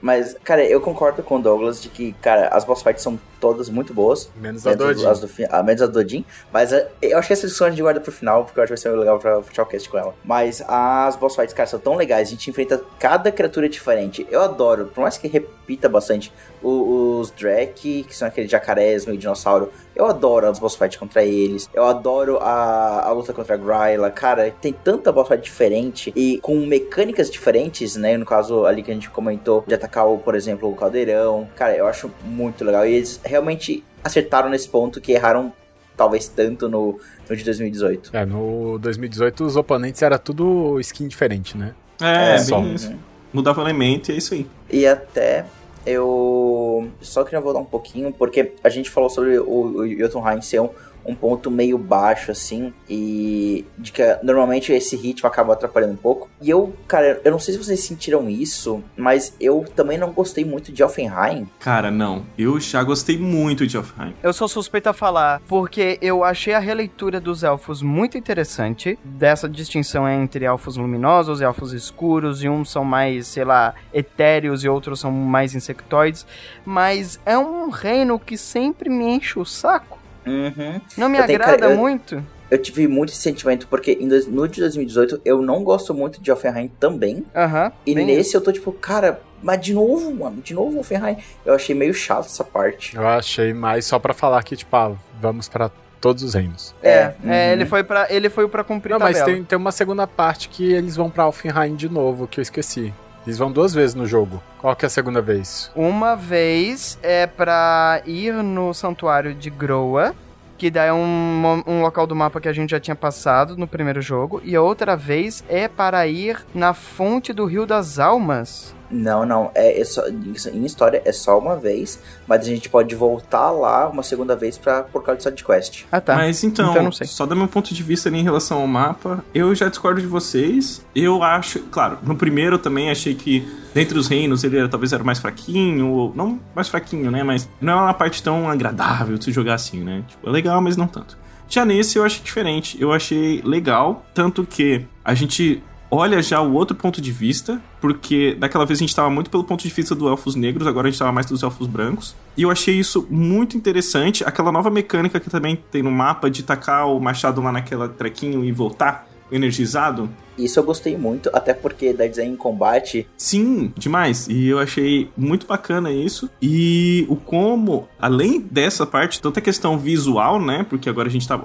[0.00, 3.68] Mas, cara, eu concordo com o Douglas de que, cara, as boss fights são todas
[3.68, 4.30] muito boas.
[4.36, 5.10] Menos a do Menos Odin.
[5.10, 6.24] as do, fi- ah, menos a do Odin.
[6.52, 8.72] Mas eh, eu acho que essa discussão a gente guarda pro final, porque eu acho
[8.74, 10.14] que vai ser legal pra fechar o cast com ela.
[10.24, 12.28] Mas as boss fights, cara, são tão legais.
[12.28, 14.26] A gente enfrenta cada criatura diferente.
[14.30, 19.18] Eu adoro, por mais que repita bastante, o- os Drek, que são aqueles jacarés meio
[19.18, 19.70] dinossauro.
[19.96, 21.68] Eu adoro as boss fights contra eles.
[21.72, 24.10] Eu adoro a, a luta contra a Gryla.
[24.10, 28.16] Cara, tem tanta boss fight diferente e com mecânicas diferentes, né?
[28.18, 31.48] No caso ali que a gente comentou de atacar, o, por exemplo, o caldeirão.
[31.56, 32.86] Cara, eu acho muito legal.
[32.86, 35.50] E eles realmente acertaram nesse ponto que erraram
[35.96, 38.10] talvez tanto no, no de 2018.
[38.14, 41.74] É, no 2018 os oponentes era tudo skin diferente, né?
[42.00, 42.60] É, É, bem só.
[42.62, 42.94] isso.
[43.32, 44.46] Mudava o elemento e é isso aí.
[44.70, 45.46] E até
[45.86, 50.60] eu só queria voltar um pouquinho, porque a gente falou sobre o, o Jotunheim ser
[50.60, 50.68] um,
[51.06, 56.28] um ponto meio baixo, assim, e de que normalmente esse ritmo acaba atrapalhando um pouco.
[56.40, 60.44] E eu, cara, eu não sei se vocês sentiram isso, mas eu também não gostei
[60.44, 61.48] muito de Offenheim.
[61.60, 62.24] Cara, não.
[62.36, 64.14] Eu já gostei muito de Offenheim.
[64.22, 69.48] Eu sou suspeito a falar, porque eu achei a releitura dos elfos muito interessante, dessa
[69.48, 74.68] distinção entre elfos luminosos e elfos escuros, e uns são mais, sei lá, etéreos e
[74.68, 76.26] outros são mais insectoides,
[76.64, 79.98] mas é um reino que sempre me enche o saco.
[80.26, 80.80] Uhum.
[80.96, 82.22] Não me Eu tenho agrada ca- eu- muito.
[82.48, 86.30] Eu tive muito esse sentimento porque em no de 2018 eu não gosto muito de
[86.30, 87.24] Offenheim também.
[87.34, 87.72] Aham.
[87.84, 91.16] E bem nesse eu tô tipo, cara, mas de novo, mano, de novo Offenheim.
[91.44, 92.94] Eu achei meio chato essa parte.
[92.94, 95.70] Eu achei mais só pra falar que, tipo, ah, vamos pra
[96.00, 96.72] todos os reinos.
[96.82, 97.32] É, uhum.
[97.32, 100.48] é, ele foi para ele foi para cumprir Não, mas tem, tem uma segunda parte
[100.48, 102.94] que eles vão pra Alfenheim de novo, que eu esqueci.
[103.26, 104.40] Eles vão duas vezes no jogo.
[104.60, 105.70] Qual que é a segunda vez?
[105.74, 110.14] Uma vez é pra ir no santuário de Groa,
[110.56, 113.66] que daí é um, um local do mapa que a gente já tinha passado no
[113.66, 118.74] primeiro jogo, e a outra vez é para ir na fonte do Rio das Almas.
[118.90, 122.94] Não, não, é, é só, em história é só uma vez, mas a gente pode
[122.94, 125.84] voltar lá uma segunda vez pra, por causa de side quest.
[125.90, 126.14] Ah, tá.
[126.14, 127.06] Mas então, Então não sei.
[127.06, 130.06] só do meu ponto de vista ali em relação ao mapa, eu já discordo de
[130.06, 130.84] vocês.
[130.94, 134.92] Eu acho, claro, no primeiro eu também achei que dentre os reinos ele era, talvez
[134.92, 137.22] era mais fraquinho, ou não mais fraquinho, né?
[137.22, 140.04] Mas não é uma parte tão agradável de se jogar assim, né?
[140.06, 141.18] Tipo, é legal, mas não tanto.
[141.48, 142.76] Já nesse eu achei diferente.
[142.80, 148.36] Eu achei legal, tanto que a gente olha já o outro ponto de vista, porque
[148.38, 150.90] daquela vez a gente estava muito pelo ponto de vista dos elfos negros, agora a
[150.90, 152.14] gente estava mais dos elfos brancos.
[152.36, 154.24] E eu achei isso muito interessante.
[154.24, 158.44] Aquela nova mecânica que também tem no mapa de tacar o machado lá naquela trequinho
[158.44, 160.08] e voltar energizado.
[160.36, 163.06] Isso eu gostei muito, até porque da design em combate.
[163.16, 164.28] Sim, demais.
[164.28, 166.28] E eu achei muito bacana isso.
[166.40, 170.64] E o como, além dessa parte, tanto a questão visual, né?
[170.68, 171.40] Porque agora a gente tá,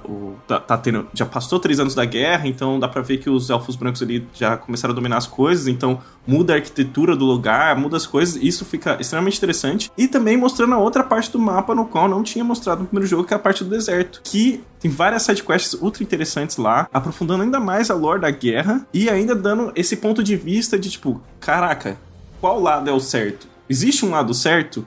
[0.48, 1.08] tá, tá tendo.
[1.14, 4.28] Já passou três anos da guerra, então dá pra ver que os elfos brancos ali
[4.34, 8.36] já começaram a dominar as coisas, então muda a arquitetura do lugar, muda as coisas.
[8.42, 9.92] Isso fica extremamente interessante.
[9.98, 13.08] E também mostrando a outra parte do mapa no qual não tinha mostrado no primeiro
[13.08, 14.22] jogo, que é a parte do deserto.
[14.24, 19.10] Que tem várias sidequests ultra interessantes lá, aprofundando ainda mais a lore da guerra e
[19.10, 21.98] ainda dando esse ponto de vista de tipo, caraca,
[22.40, 23.48] qual lado é o certo?
[23.72, 24.86] Existe um lado certo?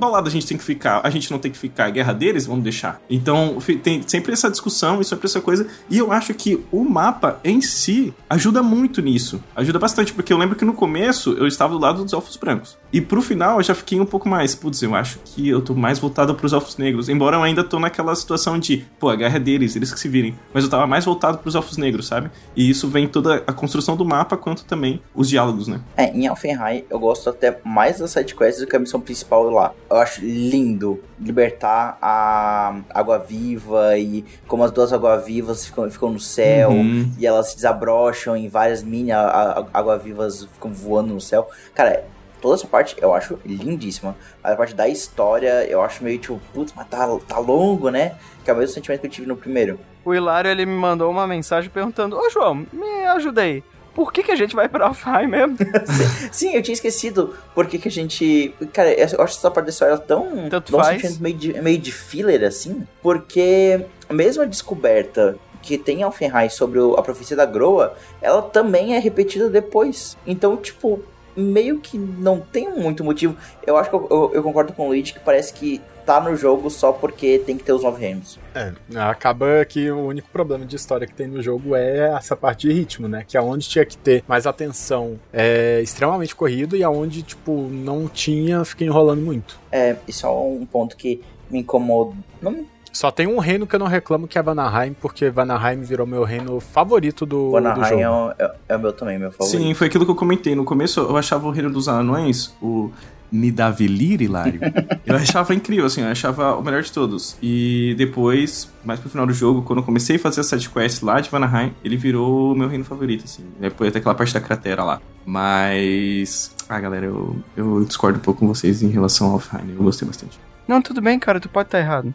[0.00, 1.00] Qual lado a gente tem que ficar?
[1.04, 1.84] A gente não tem que ficar?
[1.84, 2.46] A guerra deles?
[2.46, 3.00] Vamos deixar.
[3.08, 5.68] Então, tem sempre essa discussão e sempre essa coisa.
[5.88, 9.40] E eu acho que o mapa em si ajuda muito nisso.
[9.54, 12.76] Ajuda bastante, porque eu lembro que no começo eu estava do lado dos elfos brancos.
[12.92, 15.72] E pro final eu já fiquei um pouco mais, putz, eu acho que eu tô
[15.72, 17.08] mais voltado pros elfos negros.
[17.08, 20.08] Embora eu ainda tô naquela situação de, pô, a guerra é deles, eles que se
[20.08, 20.34] virem.
[20.52, 22.32] Mas eu tava mais voltado pros elfos negros, sabe?
[22.56, 25.80] E isso vem toda a construção do mapa, quanto também os diálogos, né?
[25.96, 29.72] É, em Alfenheim eu gosto até mais das sidequests do que a missão principal lá.
[29.90, 36.70] Eu acho lindo libertar a água-viva e como as duas água-vivas ficam, ficam no céu
[36.70, 37.10] Uhum.
[37.18, 41.48] e elas se desabrocham em várias mini a- a- água-vivas ficam voando no céu.
[41.74, 42.04] Cara,
[42.40, 44.16] toda essa parte eu acho lindíssima.
[44.42, 48.14] Mas a parte da história eu acho meio tipo, putz, mas tá, tá longo, né?
[48.44, 49.78] Que é o mesmo sentimento que eu tive no primeiro.
[50.04, 53.62] O Hilário, ele me mandou uma mensagem perguntando: Ô João, me ajuda aí.
[53.94, 55.56] Por que, que a gente vai pra Alfheim mesmo?
[56.32, 58.54] Sim, eu tinha esquecido porque que a gente.
[58.72, 60.48] Cara, eu acho essa parte da história tão.
[60.50, 61.18] Tanto um faz.
[61.18, 62.86] meio de, meio de filler, assim.
[63.02, 68.42] Porque mesmo a descoberta que tem em Alfenheim sobre o- a profecia da Groa, ela
[68.42, 70.16] também é repetida depois.
[70.26, 71.00] Então, tipo,
[71.36, 73.36] meio que não tem muito motivo.
[73.66, 76.36] Eu acho que eu, eu- eu concordo com o Luigi que parece que tá no
[76.36, 78.38] jogo só porque tem que ter os nove reinos.
[78.54, 82.68] É, acaba que o único problema de história que tem no jogo é essa parte
[82.68, 83.24] de ritmo, né?
[83.26, 88.06] Que é onde tinha que ter mais atenção é extremamente corrido e aonde, tipo, não
[88.06, 89.58] tinha, fica enrolando muito.
[89.72, 92.14] É, isso é um ponto que me incomoda.
[92.42, 95.82] Não me Só tem um reino que eu não reclamo que é Vanaheim, porque Vanaheim
[95.82, 98.00] virou meu reino favorito do, do Vanaheim jogo.
[98.00, 99.60] é, o- é, é o meu também, meu favorito.
[99.60, 100.54] Sim, foi aquilo que eu comentei.
[100.54, 102.90] No começo eu achava o Reino dos Anões, o
[103.32, 104.60] Nidavellir, Hilário,
[105.04, 107.36] eu achava incrível, assim, eu achava o melhor de todos.
[107.42, 111.20] E depois, mais pro final do jogo, quando eu comecei a fazer a sidequest lá
[111.20, 113.42] de Vanaheim, ele virou o meu reino favorito, assim.
[113.58, 115.00] Depois até aquela parte da cratera lá.
[115.26, 116.54] Mas.
[116.68, 119.74] Ah, galera, eu, eu discordo um pouco com vocês em relação ao Alfheim.
[119.76, 120.38] Eu gostei bastante.
[120.66, 122.14] Não, tudo bem, cara, tu pode estar errado.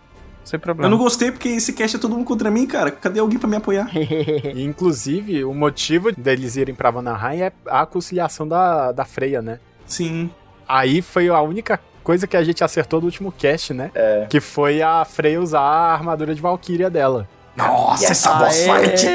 [0.49, 0.87] Sem problema.
[0.87, 2.89] Eu não gostei porque esse cast é todo mundo contra mim, cara.
[2.89, 3.87] Cadê alguém pra me apoiar?
[4.55, 9.59] E, inclusive, o motivo deles irem pra Vanaheim é a conciliação da, da Freya, né?
[9.85, 10.31] Sim.
[10.67, 13.91] Aí foi a única coisa que a gente acertou do último cast, né?
[13.93, 14.25] É.
[14.27, 17.27] Que foi a Freya usar a armadura de Valkyria dela.
[17.59, 18.11] Nossa, Yes.
[18.11, 19.07] essa boss fight!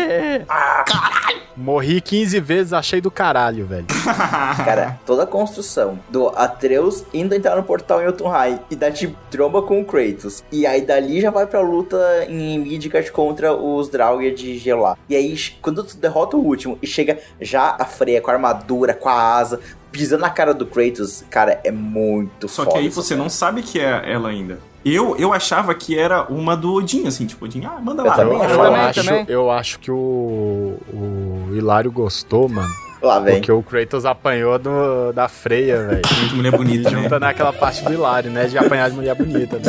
[0.49, 1.45] Ah, caralho!
[1.57, 3.87] Morri 15 vezes, achei do caralho, velho.
[4.65, 9.17] Cara, toda a construção do Atreus indo entrar no portal em Jotunheim e dar tipo
[9.31, 10.43] tromba com o Kratos.
[10.51, 11.97] E aí dali já vai pra luta
[12.29, 14.97] em Midgard contra os Draugr de gelo lá.
[15.09, 18.93] E aí, quando tu derrota o último e chega já a Freya com a armadura,
[18.93, 19.61] com a asa,
[19.93, 22.73] pisando na cara do Kratos, cara, é muito Só foda.
[22.75, 23.23] que aí você cena.
[23.23, 24.59] não sabe que é ela ainda.
[24.85, 28.15] Eu, eu achava que era uma do Odin, assim, tipo, Odin, ah, manda Eu lá.
[28.17, 28.65] também Eu, achava.
[28.65, 29.25] também, acho, também.
[29.29, 32.69] eu acho que o, o Hilário gostou, mano.
[33.03, 33.35] Lá vem.
[33.37, 36.03] Porque o Kratos apanhou do, da Freia, velho.
[36.21, 37.03] Muito mulher bonita, né?
[37.03, 38.47] junta naquela parte do Hilário, né?
[38.47, 39.57] De apanhar de mulher bonita.
[39.57, 39.63] Né?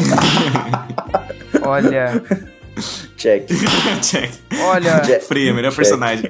[1.66, 2.22] Olha,
[3.18, 3.48] Check.
[4.04, 4.32] Check.
[4.68, 5.22] olha, Check.
[5.24, 5.78] Freya, melhor Check.
[5.78, 6.26] personagem.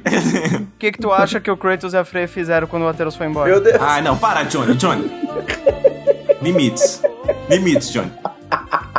[0.61, 3.15] o que que tu acha que o Kratos e a Freya fizeram quando o Atreus
[3.15, 3.49] foi embora?
[3.49, 3.77] Meu Deus.
[3.81, 5.11] ah, não, para, Johnny, Johnny.
[6.41, 7.01] Limites.
[7.49, 8.11] Limites, Johnny.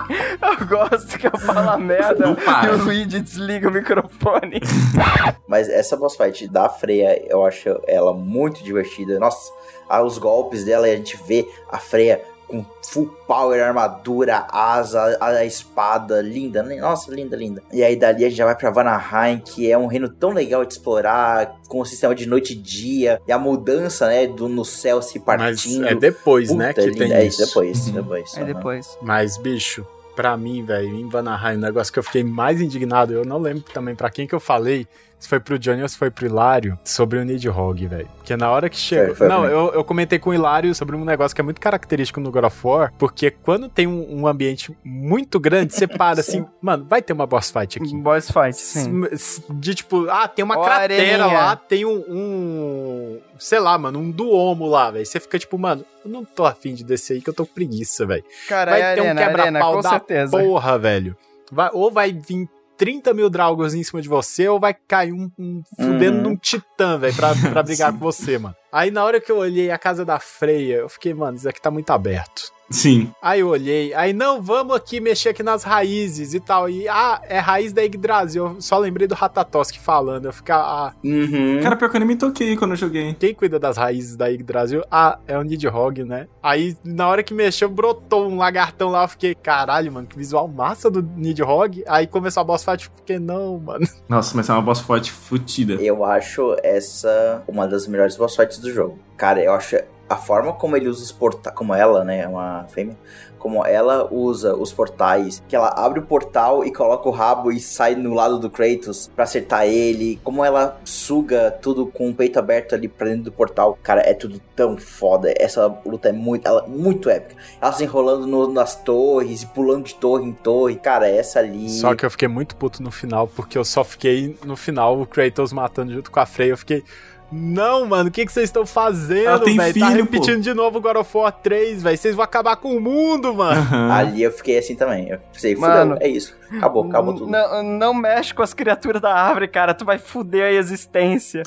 [0.09, 4.61] Eu gosto que eu falo merda e o Luigi desliga o microfone.
[5.47, 9.19] Mas essa boss fight da Freya, eu acho ela muito divertida.
[9.19, 9.53] Nossa,
[9.89, 15.29] ah, os golpes dela, a gente vê a Freya com full power, armadura, asa, a,
[15.31, 16.77] a espada, linda, né?
[16.77, 17.61] Nossa, linda, linda.
[17.73, 20.65] E aí dali a gente já vai pra Vanaheim, que é um reino tão legal
[20.65, 24.65] de explorar, com o sistema de noite e dia, e a mudança, né, do no
[24.65, 25.89] céu se Mas partindo.
[25.89, 26.99] é depois, Puta, né, que linda.
[26.99, 27.45] tem é isso.
[27.45, 28.37] depois, depois.
[28.37, 28.53] Aí aham.
[28.53, 28.99] depois.
[29.03, 29.85] Mas, bicho,
[30.17, 33.63] pra mim, velho, em Vanaheim, o negócio que eu fiquei mais indignado, eu não lembro
[33.73, 34.89] também pra quem que eu falei,
[35.19, 38.09] se foi pro Johnny ou se foi pro Hilário, sobre o Nidhogg, velho.
[38.17, 39.15] Porque na hora que chegou...
[39.15, 42.21] Foi não, eu, eu comentei com o Hilário sobre um negócio que é muito característico
[42.21, 46.45] no God of War, porque quando tem um, um ambiente muito grande, você para assim,
[46.61, 47.97] mano, vai ter uma boss fight aqui.
[47.97, 49.03] Boss fight, sim.
[49.51, 51.39] De tipo, ah, tem uma Ó, cratera areninha.
[51.39, 55.05] lá, tem um, um- Sei lá, mano, um duomo lá, velho.
[55.05, 57.53] Você fica tipo, mano, eu não tô afim de descer aí que eu tô com
[57.53, 58.25] preguiça, velho.
[58.49, 60.39] Cara, Vai é ter um arena, arena, quebra-pau com da certeza.
[60.39, 61.17] porra, velho.
[61.53, 65.31] Vai- ou vai vir 30 mil Draugrs em cima de você, ou vai cair um,
[65.39, 66.23] um fudendo Uhum.
[66.23, 68.55] num titã, velho, pra, pra brigar com você, mano.
[68.71, 71.61] Aí na hora que eu olhei a casa da Freia, eu fiquei, mano, isso aqui
[71.61, 72.53] tá muito aberto.
[72.71, 73.11] Sim.
[73.23, 76.69] Aí eu olhei, aí não, vamos aqui mexer aqui nas raízes e tal.
[76.69, 78.45] E ah, é raiz da Yggdrasil.
[78.47, 80.27] Eu só lembrei do Ratatosk falando.
[80.27, 81.61] Eu ficar, ah, Uhum.
[81.63, 83.15] Cara, pior que eu nem me toquei quando eu joguei.
[83.15, 84.83] quem cuida das raízes da Yggdrasil?
[84.91, 86.27] Ah, é o Nidhogg, né?
[86.43, 89.05] Aí na hora que mexeu, brotou um lagartão lá.
[89.05, 91.85] Eu fiquei, caralho, mano, que visual massa do Nidhogg.
[91.87, 93.87] Aí começou a boss fight, eu fiquei, não, mano.
[94.09, 95.75] Nossa, mas é uma boss fight futida.
[95.75, 98.99] Eu acho essa uma das melhores boss fights do jogo.
[99.17, 99.77] Cara, eu acho
[100.09, 102.97] a forma como ele usa os portais, como ela, né, é uma fêmea,
[103.39, 107.61] como ela usa os portais, que ela abre o portal e coloca o rabo e
[107.61, 112.39] sai no lado do Kratos pra acertar ele, como ela suga tudo com o peito
[112.39, 113.79] aberto ali pra dentro do portal.
[113.83, 115.33] Cara, é tudo tão foda.
[115.39, 117.41] Essa luta é muito, ela, muito épica.
[117.61, 120.77] Ela se enrolando no- nas torres e pulando de torre em torre.
[120.77, 121.69] Cara, essa ali.
[121.71, 125.07] Só que eu fiquei muito puto no final, porque eu só fiquei no final o
[125.07, 126.51] Kratos matando junto com a Freya.
[126.53, 126.83] Eu fiquei.
[127.31, 129.57] Não, mano, o que, que vocês estão fazendo, velho?
[129.57, 131.99] Tá filho, repetindo de novo o God of War 3, velho.
[131.99, 133.61] Vocês vão acabar com o mundo, mano.
[133.61, 133.93] Aham.
[133.93, 135.09] Ali eu fiquei assim também.
[135.09, 135.97] Eu pensei, Mano.
[136.01, 136.37] é isso.
[136.57, 137.31] Acabou, acabou tudo.
[137.31, 139.75] Não, não mexe com as criaturas da árvore, cara.
[139.75, 141.43] Tu vai fuder a existência.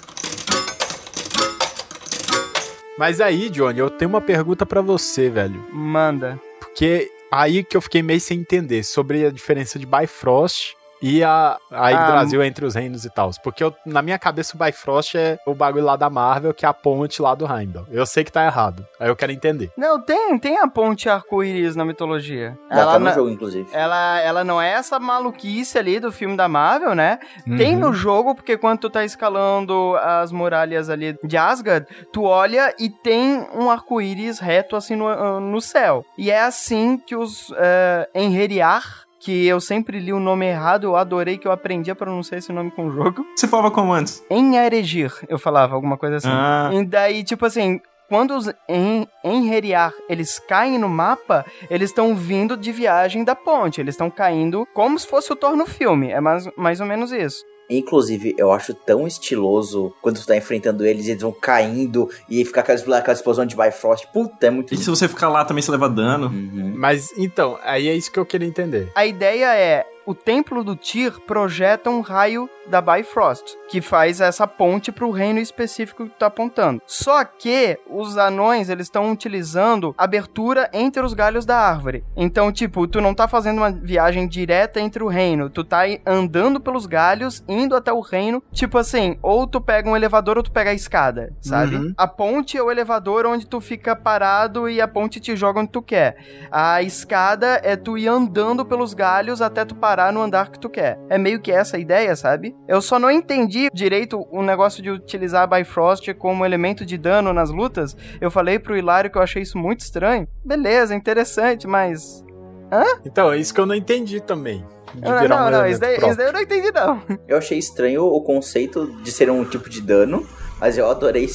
[2.97, 5.65] Mas aí, Johnny, eu tenho uma pergunta pra você, velho.
[5.71, 6.37] Manda.
[6.59, 11.57] Porque aí que eu fiquei meio sem entender sobre a diferença de Bifrost e a,
[11.71, 13.29] a Ah, Yggdrasil entre os reinos e tal.
[13.43, 16.69] Porque eu- na minha cabeça o Bifrost é o bagulho lá da Marvel, que é
[16.69, 17.85] a ponte lá do Heimdall.
[17.89, 18.85] Eu sei que tá errado.
[18.99, 19.71] Aí eu quero entender.
[19.77, 22.57] Não, tem, tem a ponte arco-íris na mitologia.
[22.71, 23.67] Já tá no na- jogo, inclusive.
[23.71, 27.19] Ela, ela não é essa maluquice ali do filme da Marvel, né?
[27.57, 27.79] Tem Uhum.
[27.81, 32.89] no jogo, porque quando tu tá escalando as muralhas ali de Asgard, tu olha e
[32.89, 36.05] tem um arco-íris reto assim no, ah, no céu.
[36.17, 40.95] E é assim que os eh, Enheriar, que eu sempre li o nome errado, eu
[40.95, 43.25] adorei que eu aprendi a pronunciar esse nome com o jogo.
[43.35, 44.23] Você falava como antes?
[44.29, 46.29] Enharegir, eu falava, alguma coisa assim.
[46.31, 46.69] Ah.
[46.73, 52.57] E daí, tipo assim, quando os en Enheriar, eles caem no mapa, eles estão vindo
[52.57, 53.79] de viagem da ponte.
[53.79, 56.09] Eles estão caindo como se fosse o Thor no filme.
[56.09, 57.43] É mais, mais ou menos isso.
[57.69, 62.61] Inclusive, eu acho tão estiloso quando tu tá enfrentando eles, eles vão caindo e fica
[62.61, 64.07] aquela, aquela explosão de Bifrost.
[64.11, 66.27] Puta, é muito E se você ficar lá também você leva dano?
[66.27, 66.73] Uhum.
[66.75, 68.91] Mas então, aí é isso que eu queria entender.
[68.95, 69.85] A ideia é.
[70.05, 75.39] O templo do Tyr projeta um raio da Bifrost, que faz essa ponte pro reino
[75.39, 76.81] específico que tu tá apontando.
[76.85, 82.03] Só que os anões, eles estão utilizando abertura entre os galhos da árvore.
[82.15, 86.59] Então, tipo, tu não tá fazendo uma viagem direta entre o reino, tu tá andando
[86.59, 90.51] pelos galhos, indo até o reino, tipo assim, ou tu pega um elevador ou tu
[90.51, 91.75] pega a escada, sabe?
[91.75, 91.93] Uhum.
[91.97, 95.71] A ponte é o elevador onde tu fica parado e a ponte te joga onde
[95.71, 96.17] tu quer.
[96.51, 100.57] A escada é tu ir andando pelos galhos até tu parar parar no andar que
[100.57, 100.97] tu quer.
[101.09, 102.55] É meio que essa a ideia, sabe?
[102.67, 107.33] Eu só não entendi direito o negócio de utilizar a Bifrost como elemento de dano
[107.33, 107.97] nas lutas.
[108.21, 110.25] Eu falei pro Hilário que eu achei isso muito estranho.
[110.45, 112.23] Beleza, interessante, mas.
[112.71, 112.83] Hã?
[113.05, 114.65] Então, é isso que eu não entendi também.
[114.95, 117.01] De Não, virar não, um não, isso daí, isso daí eu não entendi, não.
[117.27, 120.25] Eu achei estranho o conceito de ser um tipo de dano,
[120.61, 121.25] mas eu adorei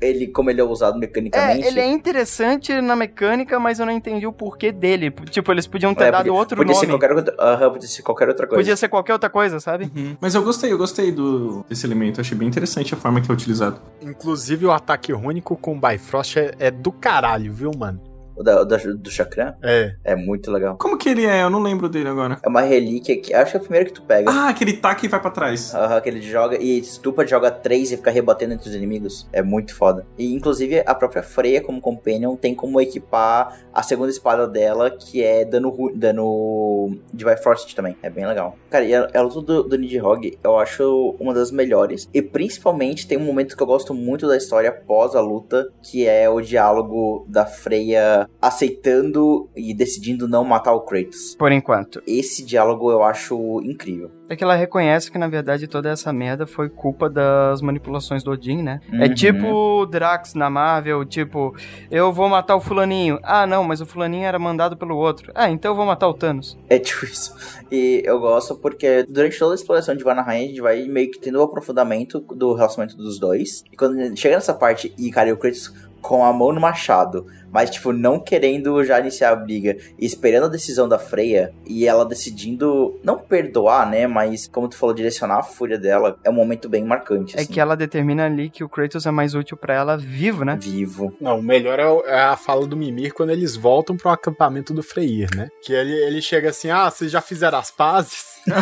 [0.00, 1.66] ele como ele é usado É, mecanicamente.
[1.66, 5.10] ele é interessante na mecânica, mas eu não entendi o porquê dele.
[5.30, 6.86] Tipo, eles podiam ter É, dado podia, outro podia nome.
[6.86, 8.60] Ser qualquer outra, aham, podia ser qualquer outra coisa.
[8.60, 9.90] Podia ser qualquer outra coisa, sabe?
[10.20, 12.20] Mas eu gostei, eu gostei do, desse elemento.
[12.20, 13.80] Achei bem interessante a forma que é utilizado.
[14.00, 18.00] Inclusive, o ataque único com Bifrost é, é do caralho, viu, mano?
[18.38, 19.94] O da, da- do Chakran É.
[20.04, 20.76] é muito legal.
[20.78, 21.42] Como que ele é?
[21.42, 22.38] Eu não lembro dele agora.
[22.42, 24.30] É uma relíquia que acho que é a primeira que tu pega.
[24.30, 25.74] Ah, aquele taca e vai pra trás.
[25.74, 29.28] Aham, que ele joga e estupa, joga três e fica rebatendo entre os inimigos.
[29.32, 30.06] É muito foda.
[30.16, 35.22] E inclusive a própria Freya, como Companion, tem como equipar a segunda espada dela, que
[35.22, 37.96] é dano, dano de Bifrost também.
[38.02, 38.56] É bem legal.
[38.70, 42.08] Cara, e a, a luta do, do Nidhogg eu acho uma das melhores.
[42.12, 46.06] E principalmente tem um momento que eu gosto muito da história após a luta, que
[46.06, 51.34] é o diálogo da Freya aceitando e decidindo não matar o Kratos.
[51.36, 52.00] Por enquanto.
[52.06, 54.10] Esse diálogo eu acho incrível.
[54.28, 58.30] É que ela reconhece que, na verdade, toda essa merda foi culpa das manipulações do
[58.30, 58.80] Odin, né?
[58.92, 59.14] É Uhum.
[59.14, 61.54] tipo o Drax na Marvel, tipo,
[61.90, 63.18] eu vou matar o fulaninho.
[63.22, 65.32] Ah, não, mas o fulaninho era mandado pelo outro.
[65.34, 66.58] Ah, então eu vou matar o Thanos.
[66.68, 67.34] É tipo isso.
[67.72, 71.18] E eu gosto porque durante toda a exploração de Vanaheim a gente vai meio que
[71.18, 73.64] tendo o aprofundamento do relacionamento dos dois.
[73.72, 77.26] E quando chega nessa parte e, cara, e o Kratos com a mão no machado,
[77.50, 81.86] mas, tipo, não querendo já iniciar a briga, e esperando a decisão da Freya, e
[81.86, 86.34] ela decidindo não perdoar, né, mas, como tu falou, direcionar a fúria dela, é um
[86.34, 87.52] momento bem marcante, É assim.
[87.52, 90.56] que ela determina ali que o Kratos é mais útil pra ela vivo, né?
[90.60, 91.14] Vivo.
[91.20, 94.82] Não, o melhor é, é a fala do Mimir quando eles voltam pro acampamento do
[94.82, 95.48] Freyr, né?
[95.62, 98.38] Que ele, ele chega assim, ah, vocês já fizeram as pazes?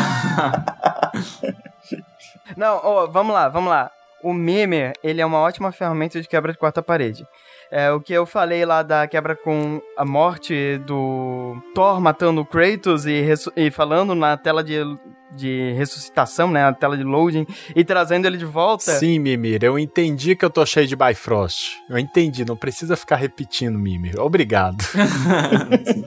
[2.57, 3.91] Não, ó, vamos lá, vamos lá.
[4.23, 7.27] O Mimir, ele é uma ótima ferramenta de quebra de quarta parede.
[7.71, 12.47] É, o que eu falei lá da quebra com a morte do Thor matando o
[12.47, 13.25] Kratos e,
[13.57, 14.79] e falando na tela de,
[15.33, 16.63] de ressuscitação, né?
[16.63, 18.93] Na tela de loading, e trazendo ele de volta.
[18.99, 21.77] Sim, Mimir, eu entendi que eu tô cheio de Bifrost.
[21.89, 24.19] Eu entendi, não precisa ficar repetindo, Mimir.
[24.21, 24.85] Obrigado.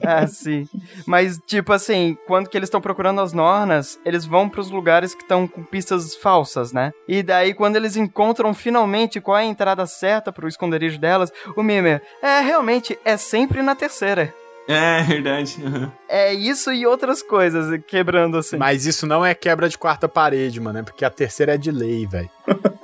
[0.06, 0.68] Ah, sim.
[1.06, 5.22] Mas, tipo assim, quando que eles estão procurando as Nornas, eles vão pros lugares que
[5.22, 6.92] estão com pistas falsas, né?
[7.08, 11.64] E daí, quando eles encontram finalmente qual é a entrada certa pro esconderijo delas, o
[11.64, 14.34] Mimir, é, realmente, é sempre na terceira.
[14.80, 15.58] É, verdade.
[15.66, 15.92] aham.
[16.08, 18.58] É isso e outras coisas, quebrando assim.
[18.58, 21.72] Mas isso não é quebra de quarta parede, mano, é porque a terceira é de
[21.72, 22.30] lei, velho.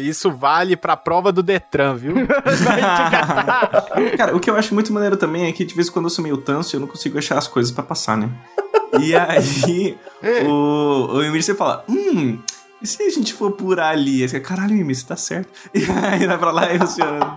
[0.00, 2.14] Isso vale pra prova do Detran, viu?
[4.16, 6.10] Cara, o que eu acho muito maneiro também é que de vez em quando eu
[6.10, 8.30] sou meio tanso e eu não consigo achar as coisas pra passar, né?
[9.00, 9.98] E aí,
[10.46, 12.38] o, o Emir você fala, hum,
[12.82, 14.22] e se a gente for por ali?
[14.22, 15.48] Aí você, Caralho, Emir, você tá certo.
[15.74, 17.36] E aí vai pra lá e funciona.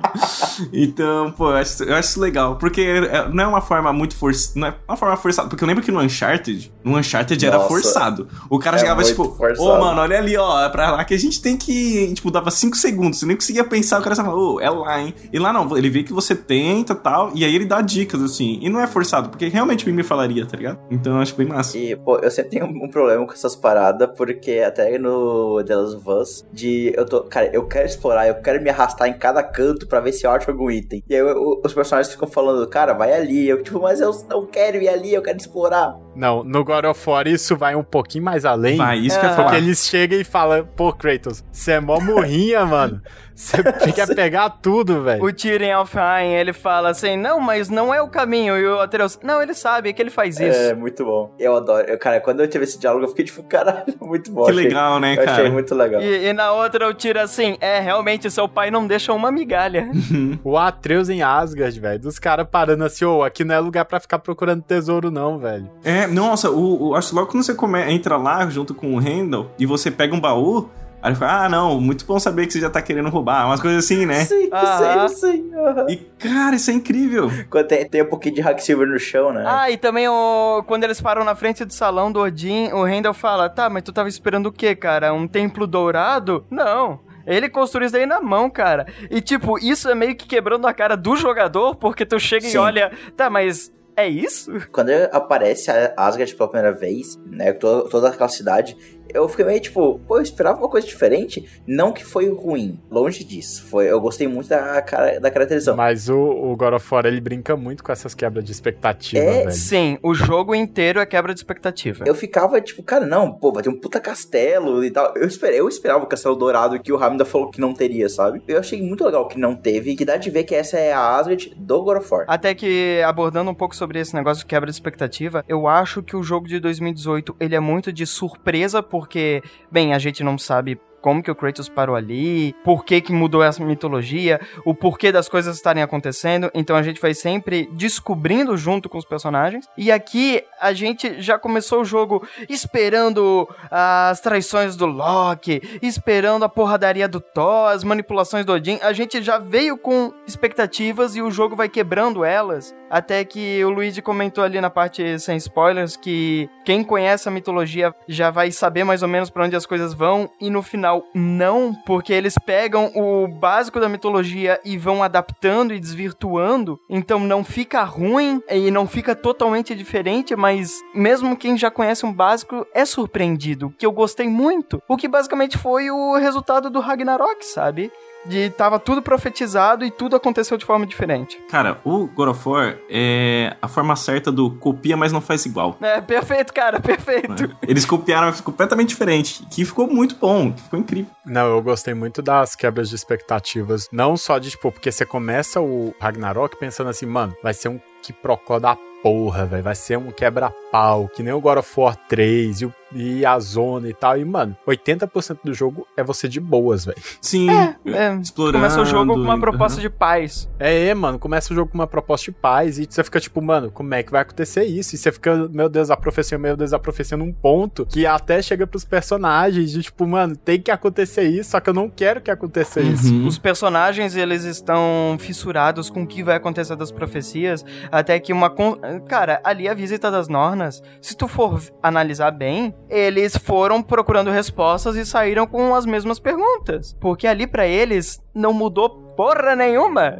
[0.73, 2.57] Então, pô, eu acho, eu acho isso legal.
[2.57, 4.59] Porque é- não é uma forma muito forçada.
[4.59, 5.47] Não é uma forma forçada.
[5.49, 7.67] Porque eu lembro que no Uncharted, no Uncharted era Nossa.
[7.69, 8.27] forçado.
[8.49, 9.79] O cara É chegava, tipo, ô, forçado.
[9.79, 12.13] mano, olha ali, ó, é pra lá que a gente tem que.
[12.13, 13.19] Tipo, dava 5 segundos.
[13.19, 15.13] Você nem conseguia pensar, o cara falava, ô, é lá, hein?
[15.31, 17.31] E lá não, ele vê que você tenta e tal.
[17.35, 18.59] E aí ele dá dicas, assim.
[18.61, 20.79] E não é forçado, porque realmente o Mimi falaria, tá ligado?
[20.91, 21.77] Então eu acho bem massa.
[21.77, 25.28] E, pô, eu sempre tenho um problema com essas paradas, porque até no
[25.65, 29.07] The Last of Us, de eu tô, cara, eu quero explorar, eu quero me arrastar
[29.07, 31.03] em cada canto pra ver se eu acho algum item.
[31.09, 33.47] E aí eu- os personagens ficam falando, cara, vai ali.
[33.47, 35.97] Eu, tipo, mas eu não quero ir ali, eu quero explorar.
[36.19, 38.75] Não, no God of War isso vai um pouquinho mais além.
[38.77, 39.57] Vai, isso que eu ia Porque falar.
[39.57, 43.01] eles chegam e falam, pô, Kratos, você é mó morrinha, mano.
[43.33, 43.63] Você
[43.95, 45.23] quer pegar tudo, velho.
[45.23, 48.57] O Tyrion Alfheim, ele fala assim, não, mas não é o caminho.
[48.57, 50.59] E o Atreus, não, ele sabe, é que ele faz isso.
[50.59, 51.33] É, muito bom.
[51.39, 51.87] Eu adoro.
[51.87, 54.43] Eu, cara, quando eu tive esse diálogo, eu fiquei tipo, caralho, muito bom.
[54.43, 55.31] Que Achei- legal, né, eu cara?
[55.31, 56.01] achei muito legal.
[56.01, 59.89] E, e na outra o Tyrion assim, é, realmente, seu pai não deixa uma migalha.
[60.43, 61.99] O Atreus em Asgard, velho.
[61.99, 65.69] Dos caras parando assim, ô, aqui não é lugar pra ficar procurando tesouro, não, velho.
[65.83, 68.99] É, nossa, o, o- acho que logo quando você come, entra lá junto com o
[68.99, 70.69] Randall e você pega um baú,
[71.01, 73.61] aí ele fala, ah, não, muito bom saber que você já tá querendo roubar, umas
[73.61, 74.25] coisas assim, né?
[74.25, 75.07] Sim, Aham.
[75.07, 75.51] sim, sim.
[75.55, 75.85] aham.
[75.89, 77.29] E, cara, isso é incrível.
[77.49, 79.43] Quando tem, tem um pouquinho de hack silver no chão, né?
[79.47, 83.13] Ah, e também o, quando eles param na frente do salão do Odin, o Randall
[83.13, 85.13] fala, tá, mas tu tava esperando o quê, cara?
[85.13, 86.45] Um templo dourado?
[86.49, 86.99] Não.
[87.27, 88.87] Ele construiu isso daí na mão, cara.
[89.11, 92.55] E, tipo, isso é meio que quebrando a cara do jogador, porque tu chega Sim.
[92.55, 93.71] e olha, tá, mas
[94.03, 94.51] é isso?
[94.71, 98.75] Quando aparece a Asgard pela primeira vez, né, toda, toda aquela cidade,
[99.13, 101.47] eu fiquei meio tipo, pô, eu esperava uma coisa diferente.
[101.67, 103.65] Não que foi ruim, longe disso.
[103.65, 105.75] Foi, eu gostei muito da, cara, da caracterização.
[105.75, 109.39] Mas o, o God of War, ele brinca muito com essas quebras de expectativa, É,
[109.39, 109.51] velho.
[109.51, 112.03] Sim, o jogo inteiro é quebra de expectativa.
[112.07, 115.13] Eu ficava tipo, cara, não, pô, vai ter um puta castelo e tal.
[115.15, 118.41] Eu, esperei, eu esperava o castelo dourado que o Hamida falou que não teria, sabe?
[118.47, 120.91] Eu achei muito legal que não teve, e que dá de ver que essa é
[120.93, 122.25] a Asgard do God of War.
[122.27, 126.15] Até que, abordando um pouco sobre esse negócio de quebra de expectativa, eu acho que
[126.15, 130.77] o jogo de 2018, ele é muito de surpresa, porque, bem, a gente não sabe
[131.01, 135.29] como que o Kratos parou ali, por que que mudou essa mitologia, o porquê das
[135.29, 140.43] coisas estarem acontecendo, então a gente vai sempre descobrindo junto com os personagens, e aqui
[140.59, 147.19] a gente já começou o jogo esperando as traições do Loki, esperando a porradaria do
[147.19, 151.69] Thor, as manipulações do Odin, a gente já veio com expectativas e o jogo vai
[151.69, 157.27] quebrando elas, até que o Luigi comentou ali na parte sem spoilers que quem conhece
[157.27, 160.29] a mitologia já vai saber mais ou menos pra onde as coisas vão.
[160.41, 165.79] E no final não, porque eles pegam o básico da mitologia e vão adaptando e
[165.79, 172.05] desvirtuando, então não fica ruim e não fica totalmente diferente, mas mesmo quem já conhece
[172.05, 176.79] um básico é surpreendido, que eu gostei muito, o que basicamente foi o resultado do
[176.79, 177.91] Ragnarok, sabe?
[178.25, 181.41] De tava tudo profetizado e tudo aconteceu de forma diferente.
[181.49, 185.77] Cara, o God of War é a forma certa do copia, mas não faz igual.
[185.81, 187.55] É, perfeito, cara, perfeito.
[187.61, 191.11] Eles copiaram completamente diferente, que ficou muito bom, que ficou incrível.
[191.25, 193.87] Não, eu gostei muito das quebras de expectativas.
[193.91, 197.79] Não só de, tipo, porque você começa o Ragnarok pensando assim, mano, vai ser um
[198.01, 199.63] que procó da porra, velho.
[199.63, 203.39] Vai ser um quebra-pau, que nem o God of War 3 e, o, e a
[203.39, 204.17] zona e tal.
[204.17, 206.97] E, mano, 80% do jogo é você de boas, velho.
[207.21, 208.57] Sim, É, é, explorando.
[208.57, 209.81] começa o jogo com uma proposta uhum.
[209.81, 210.49] de paz.
[210.59, 213.71] É, mano, começa o jogo com uma proposta de paz e você fica tipo, mano,
[213.71, 214.95] como é que vai acontecer isso?
[214.95, 218.41] E você fica, meu Deus, a profecia, meu Deus, a profecia num ponto que até
[218.41, 222.21] chega pros personagens de tipo, mano, tem que acontecer isso, só que eu não quero
[222.21, 223.13] que aconteça isso.
[223.13, 223.27] Uhum.
[223.27, 228.49] Os personagens, eles estão fissurados com o que vai acontecer das profecias, até que uma...
[228.49, 234.31] con- Cara, ali a visita das Nornas, se tu for analisar bem, eles foram procurando
[234.31, 236.95] respostas e saíram com as mesmas perguntas.
[236.99, 240.19] Porque ali pra eles não mudou porra nenhuma.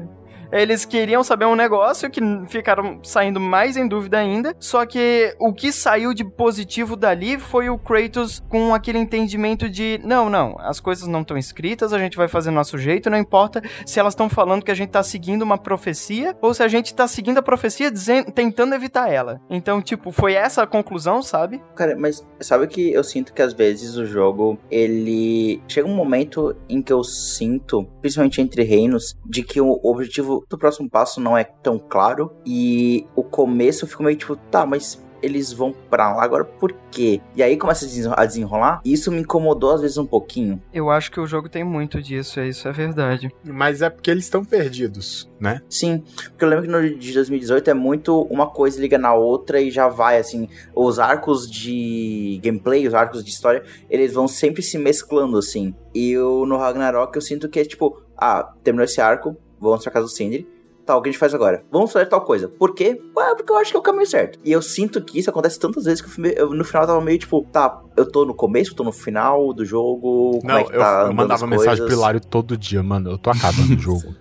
[0.51, 4.55] Eles queriam saber um negócio que ficaram saindo mais em dúvida ainda.
[4.59, 9.99] Só que o que saiu de positivo dali foi o Kratos com aquele entendimento de:
[10.03, 13.61] não, não, as coisas não estão escritas, a gente vai fazer nosso jeito, não importa
[13.85, 16.93] se elas estão falando que a gente tá seguindo uma profecia ou se a gente
[16.93, 19.39] tá seguindo a profecia dizendo, tentando evitar ela.
[19.49, 21.61] Então, tipo, foi essa a conclusão, sabe?
[21.75, 25.61] Cara, mas sabe que eu sinto que às vezes o jogo, ele.
[25.67, 30.57] Chega um momento em que eu sinto, principalmente entre reinos, de que o objetivo do
[30.57, 32.31] próximo passo não é tão claro.
[32.45, 36.71] E o começo eu fico meio tipo, tá, mas eles vão pra lá agora por
[36.89, 37.19] quê?
[37.35, 38.79] E aí começa a desenro- a desenrolar.
[38.85, 40.61] E isso me incomodou às vezes um pouquinho.
[40.73, 43.29] Eu acho que o jogo tem muito disso, é isso é verdade.
[43.43, 45.61] Mas é porque eles estão perdidos, né?
[45.69, 49.59] Sim, porque eu lembro que no de 2018 é muito uma coisa liga na outra
[49.59, 54.61] e já vai, assim, os arcos de gameplay, os arcos de história, eles vão sempre
[54.61, 55.75] se mesclando, assim.
[55.93, 59.91] E eu, no Ragnarok eu sinto que é tipo, ah, terminou esse arco, vamos pra
[59.91, 60.47] casa do Sindri,
[60.85, 61.63] tá, o que a gente faz agora?
[61.71, 62.47] Vamos fazer tal coisa.
[62.47, 62.99] Por quê?
[63.15, 64.39] Ué, porque eu acho que é o caminho certo.
[64.43, 67.19] E eu sinto que isso acontece tantas vezes que eu, no final eu tava meio
[67.19, 70.63] tipo, tá, eu tô no começo, eu tô no final do jogo, como Não, é
[70.63, 71.93] que eu, tá eu mandava mensagem pro?
[71.93, 73.11] Hilário todo dia, mano.
[73.11, 74.15] Eu tô acabando o jogo.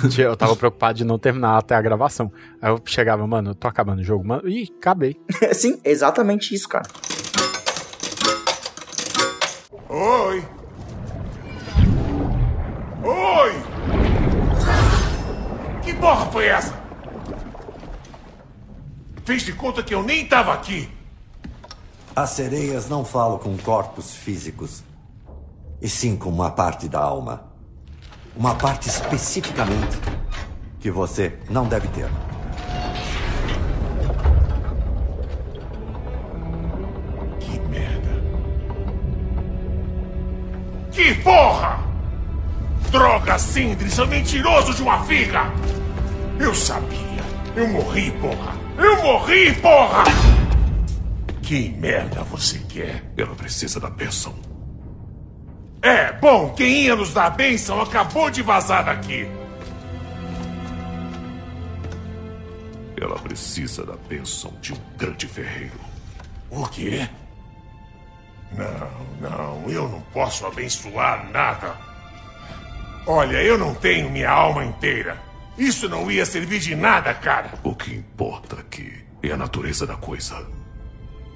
[0.00, 2.30] Porque eu tava preocupado de não terminar até a gravação.
[2.62, 4.48] Aí eu chegava, mano, eu tô acabando o jogo, mano.
[4.48, 5.16] Ih, acabei.
[5.52, 6.88] Sim, exatamente isso, cara.
[9.88, 10.44] Oi!
[13.02, 13.79] Oi!
[15.90, 16.72] Que porra foi essa?
[19.24, 20.88] Fez de conta que eu nem tava aqui.
[22.14, 24.84] As sereias não falam com corpos físicos,
[25.82, 27.42] e sim com uma parte da alma.
[28.36, 29.98] Uma parte especificamente
[30.78, 32.08] que você não deve ter.
[37.40, 38.22] Que merda.
[40.92, 41.89] Que porra!
[42.90, 45.44] Droga, Sindri, seu mentiroso de uma figa!
[46.40, 47.22] Eu sabia.
[47.54, 48.54] Eu morri, porra!
[48.76, 50.04] Eu morri, porra!
[51.40, 53.04] Que merda você quer?
[53.16, 54.34] Ela precisa da bênção.
[55.82, 59.26] É, bom, quem ia nos dar a bênção acabou de vazar daqui.
[63.00, 65.78] Ela precisa da bênção de um grande ferreiro.
[66.50, 67.08] O quê?
[68.52, 71.89] Não, não, eu não posso abençoar nada.
[73.06, 75.20] Olha, eu não tenho minha alma inteira.
[75.58, 77.58] Isso não ia servir de nada, cara.
[77.62, 80.46] O que importa aqui é a natureza da coisa,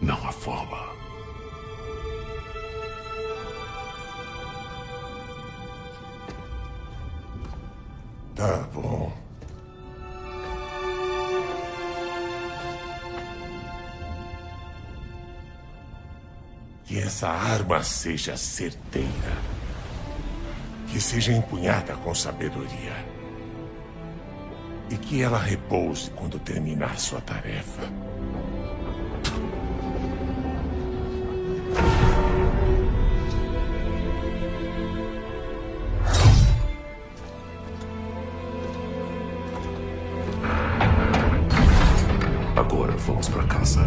[0.01, 0.95] não a forma.
[8.35, 9.13] Tá bom.
[16.85, 19.55] Que essa arma seja certeira.
[20.95, 22.95] Que seja empunhada com sabedoria.
[24.89, 27.83] E que ela repouse quando terminar sua tarefa.
[42.55, 43.81] Agora vamos pra casa.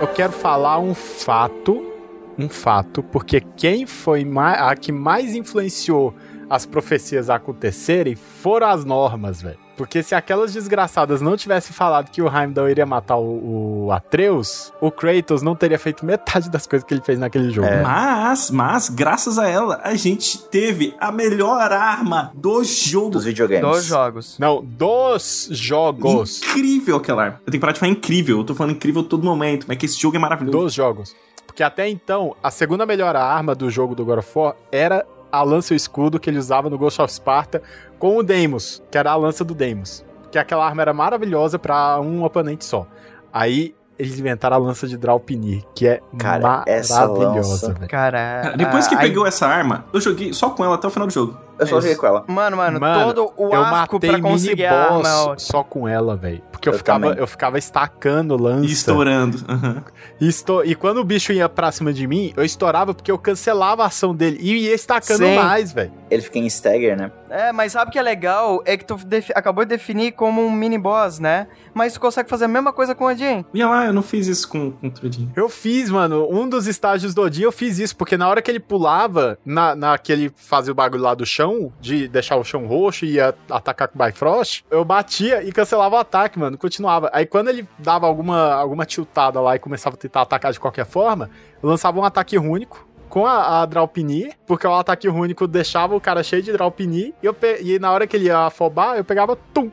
[0.00, 1.89] Eu quero falar um fato,
[2.38, 6.14] um fato, porque quem foi mais, a que mais influenciou
[6.48, 9.58] as profecias a acontecerem foram as normas, velho.
[9.76, 14.70] Porque se aquelas desgraçadas não tivessem falado que o Heimdall iria matar o, o Atreus,
[14.78, 17.68] o Kratos não teria feito metade das coisas que ele fez naquele jogo.
[17.82, 23.08] Mas, mas, graças a ela, a gente teve a melhor arma do jogo.
[23.08, 23.66] Dos videogames.
[23.66, 24.36] Dos jogos.
[24.38, 26.42] Não, dos jogos.
[26.42, 27.40] Incrível aquela arma.
[27.46, 28.38] Eu tenho que parar de falar incrível.
[28.38, 29.64] Eu tô falando incrível todo momento.
[29.66, 30.58] Mas é que esse jogo é maravilhoso.
[30.58, 31.16] Dos jogos.
[31.50, 35.42] Porque até então, a segunda melhor arma do jogo do God of War era a
[35.42, 37.60] lança e o escudo que ele usava no Ghost of Sparta
[37.98, 40.04] com o Deimos, que era a lança do Deimos.
[40.30, 42.86] Que aquela arma era maravilhosa para um oponente só.
[43.32, 47.88] Aí eles inventaram a lança de Draupnir, que é Cara, essa maravilhosa, lança- velho.
[47.88, 50.90] Cara, Cara, depois que a- pegou essa arma, eu joguei só com ela até o
[50.90, 51.36] final do jogo.
[51.60, 52.24] Eu só joguei com ela.
[52.26, 55.38] Mano, mano, Mano, todo o eu arco matei pra conseguir a mini-boss arma.
[55.38, 56.42] só com ela, velho.
[56.50, 57.18] Porque eu, Eu ficava, também.
[57.20, 58.66] eu ficava estacando lança.
[58.66, 59.38] E estourando.
[59.48, 59.82] Aham.
[60.20, 63.18] E, esto- e quando o bicho ia pra cima de mim, eu estourava porque eu
[63.18, 65.36] cancelava a ação dele e ia estacando Sim.
[65.36, 65.92] mais, velho.
[66.10, 67.10] Ele fica em stagger, né?
[67.30, 68.60] É, mas sabe o que é legal?
[68.66, 71.46] É que tu defi- acabou de definir como um mini boss, né?
[71.72, 73.44] Mas tu consegue fazer a mesma coisa com o Odin.
[73.54, 75.30] E lá, eu não fiz isso com, com o Trudinho.
[75.36, 78.50] Eu fiz, mano, um dos estágios do Odin, eu fiz isso, porque na hora que
[78.50, 81.49] ele pulava, na, na que ele fazia o bagulho lá do chão,
[81.80, 85.98] de deixar o chão roxo e ia atacar com Bifrost, eu batia e cancelava o
[85.98, 87.10] ataque, mano, continuava.
[87.12, 90.86] Aí quando ele dava alguma, alguma tiltada lá e começava a tentar atacar de qualquer
[90.86, 91.30] forma,
[91.62, 92.88] eu lançava um ataque único.
[93.08, 97.26] Com a, a Draupnir, porque o ataque único deixava o cara cheio de Draupnir, e,
[97.26, 99.68] eu pe- e na hora que ele ia afobar, eu pegava, tum,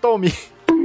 [0.00, 0.32] tome.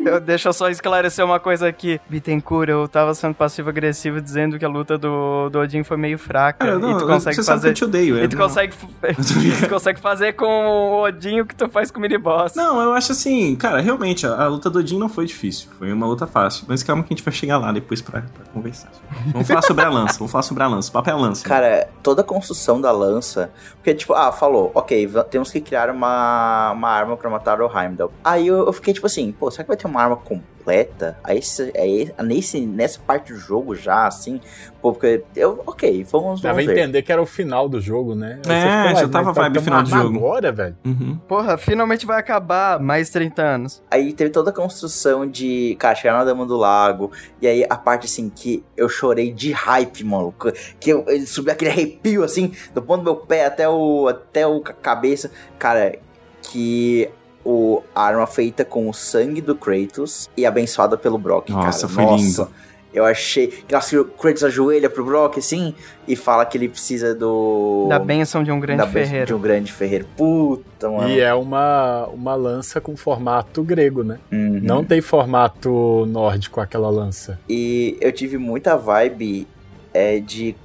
[0.16, 2.00] Eu, deixa eu só esclarecer uma coisa aqui.
[2.08, 6.64] Bittencourt, eu tava sendo passivo-agressivo dizendo que a luta do, do Odin foi meio fraca.
[6.64, 7.70] Cara, não, e tu consegue você sabe que fazer.
[7.70, 8.18] eu te odeio.
[8.18, 11.98] E é, tu consegue, tu consegue fazer com o Odin o que tu faz com
[11.98, 12.54] o mini-boss.
[12.56, 15.70] Não, eu acho assim, cara, realmente, a, a luta do Odin não foi difícil.
[15.78, 16.66] Foi uma luta fácil.
[16.68, 18.92] Mas calma que a gente vai chegar lá depois pra, pra conversar.
[19.32, 20.90] Vamos falar sobre a lança, vamos falar sobre a lança.
[20.90, 21.48] O papo é a lança.
[21.48, 23.52] Cara, toda a construção da lança.
[23.78, 28.12] Porque, tipo, ah, falou, ok, temos que criar uma, uma arma pra matar o Heimdall.
[28.24, 31.18] Aí eu, eu fiquei tipo assim, pô, será que vai ter uma arma completa?
[31.24, 34.42] Aí, se- aí nesse, nessa parte do jogo já, assim,
[34.82, 36.80] pô, porque eu, ok, vamos, Dava vamos a ver.
[36.82, 38.40] entender que era o final do jogo, né?
[38.48, 40.76] É, já "Ué, tava mas vibe tamo final do jogo." agora, velho.
[40.84, 41.20] Uhum.
[41.28, 43.84] Porra, finalmente vai acabar mais 30 anos.
[43.92, 47.12] Aí teve toda a construção de, cara, chegar na Dama do Lago.
[47.40, 50.34] E aí a parte, assim, que eu chorei de hype, mano.
[50.80, 54.48] Que eu, eu subi aquele arrepio, assim, do ponto do meu pé até o, até
[54.48, 55.30] o ca- cabeça.
[55.60, 55.96] Cara,
[56.42, 57.08] que
[57.46, 62.08] o a arma feita com o sangue do Kratos e abençoada pelo Brock, Nossa, cara.
[62.08, 62.50] foi lindo.
[62.96, 63.54] Eu achei.
[63.70, 65.76] Nossa, o Kratos ajoelha pro Brock, assim,
[66.08, 67.88] e fala que ele precisa do.
[67.90, 69.26] Da bênção de um grande da ferreiro.
[69.26, 70.06] De um grande ferreiro.
[70.16, 71.10] Puta, mano.
[71.10, 74.18] E é uma, uma lança com formato grego, né?
[74.32, 74.62] Uhum.
[74.64, 77.38] Não tem formato nórdico aquela lança.
[77.50, 79.46] E eu tive muita vibe
[79.94, 80.56] é, de.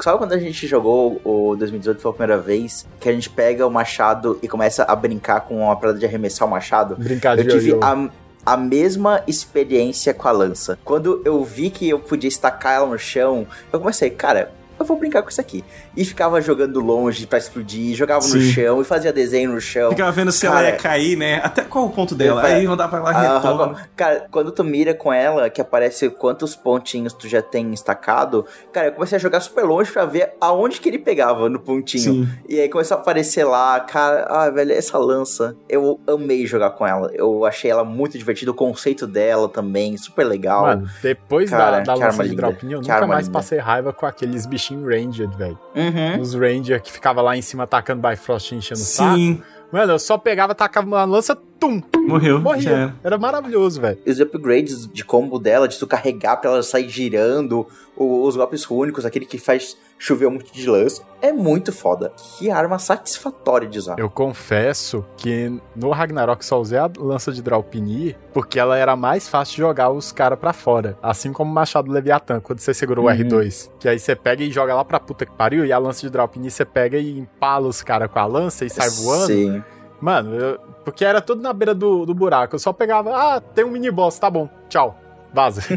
[0.00, 2.86] Sabe quando a gente jogou o 2018 pela primeira vez?
[3.00, 6.46] Que a gente pega o machado e começa a brincar com a parada de arremessar
[6.46, 6.96] o machado?
[6.96, 8.08] Brincar de Eu tive a,
[8.46, 10.78] a mesma experiência com a lança.
[10.84, 14.52] Quando eu vi que eu podia estacar ela no chão, eu comecei, cara.
[14.78, 15.64] Eu vou brincar com isso aqui.
[15.96, 18.52] E ficava jogando longe pra explodir, jogava no Sim.
[18.52, 19.90] chão e fazia desenho no chão.
[19.90, 21.40] Ficava vendo se Cara, ela ia cair, né?
[21.42, 22.40] Até qual o ponto dela?
[22.42, 23.88] vai- Aí mandava lá e Ah, retorna.
[23.96, 28.88] Cara, quando tu mira com ela, que aparece quantos pontinhos tu já tem estacado, cara,
[28.88, 32.24] eu comecei a jogar super longe pra ver aonde que ele pegava no pontinho.
[32.24, 32.28] Sim.
[32.48, 36.86] E aí começou a aparecer lá, cara, ah, velho, essa lança, eu amei jogar com
[36.86, 37.10] ela.
[37.14, 40.62] Eu achei ela muito divertida, o conceito dela também, super legal.
[40.62, 43.38] Mano, depois Cara, da, da lança arma de Draupnir, eu nunca mais linda.
[43.38, 45.58] passei raiva com aqueles bichinhos Ranged, velho.
[45.74, 46.20] Uhum.
[46.20, 49.14] Os Ranger que ficava lá em cima atacando Bifrost e enchendo o saco.
[49.16, 52.40] Sim, Mano, eu só pegava, tacava uma lança, tum, morreu.
[52.40, 52.70] Morria.
[52.70, 52.94] era.
[53.04, 53.98] Era maravilhoso, velho.
[54.06, 58.64] Os upgrades de combo dela, de tu carregar pra ela sair girando, o- os golpes
[58.64, 61.02] rúnicos, aquele que faz choveu muito de lança.
[61.20, 62.12] É muito foda.
[62.38, 63.98] Que arma satisfatória de usar.
[63.98, 69.28] Eu confesso que no Ragnarok só usei a lança de Draupnir porque ela era mais
[69.28, 70.96] fácil de jogar os caras pra fora.
[71.02, 73.10] Assim como o Machado Leviatã, quando você segura o Uhum.
[73.10, 73.70] R2.
[73.80, 76.10] Que aí você pega e joga lá pra puta que pariu, e a lança de
[76.10, 79.26] Draupnir você pega e empala os caras com a lança e sai voando.
[79.26, 79.62] Sim.
[80.00, 82.54] Mano, eu- porque era tudo na beira do, do buraco.
[82.54, 84.96] Eu só pegava, ah, tem um mini boss, tá bom, tchau.
[85.32, 85.62] Vaza.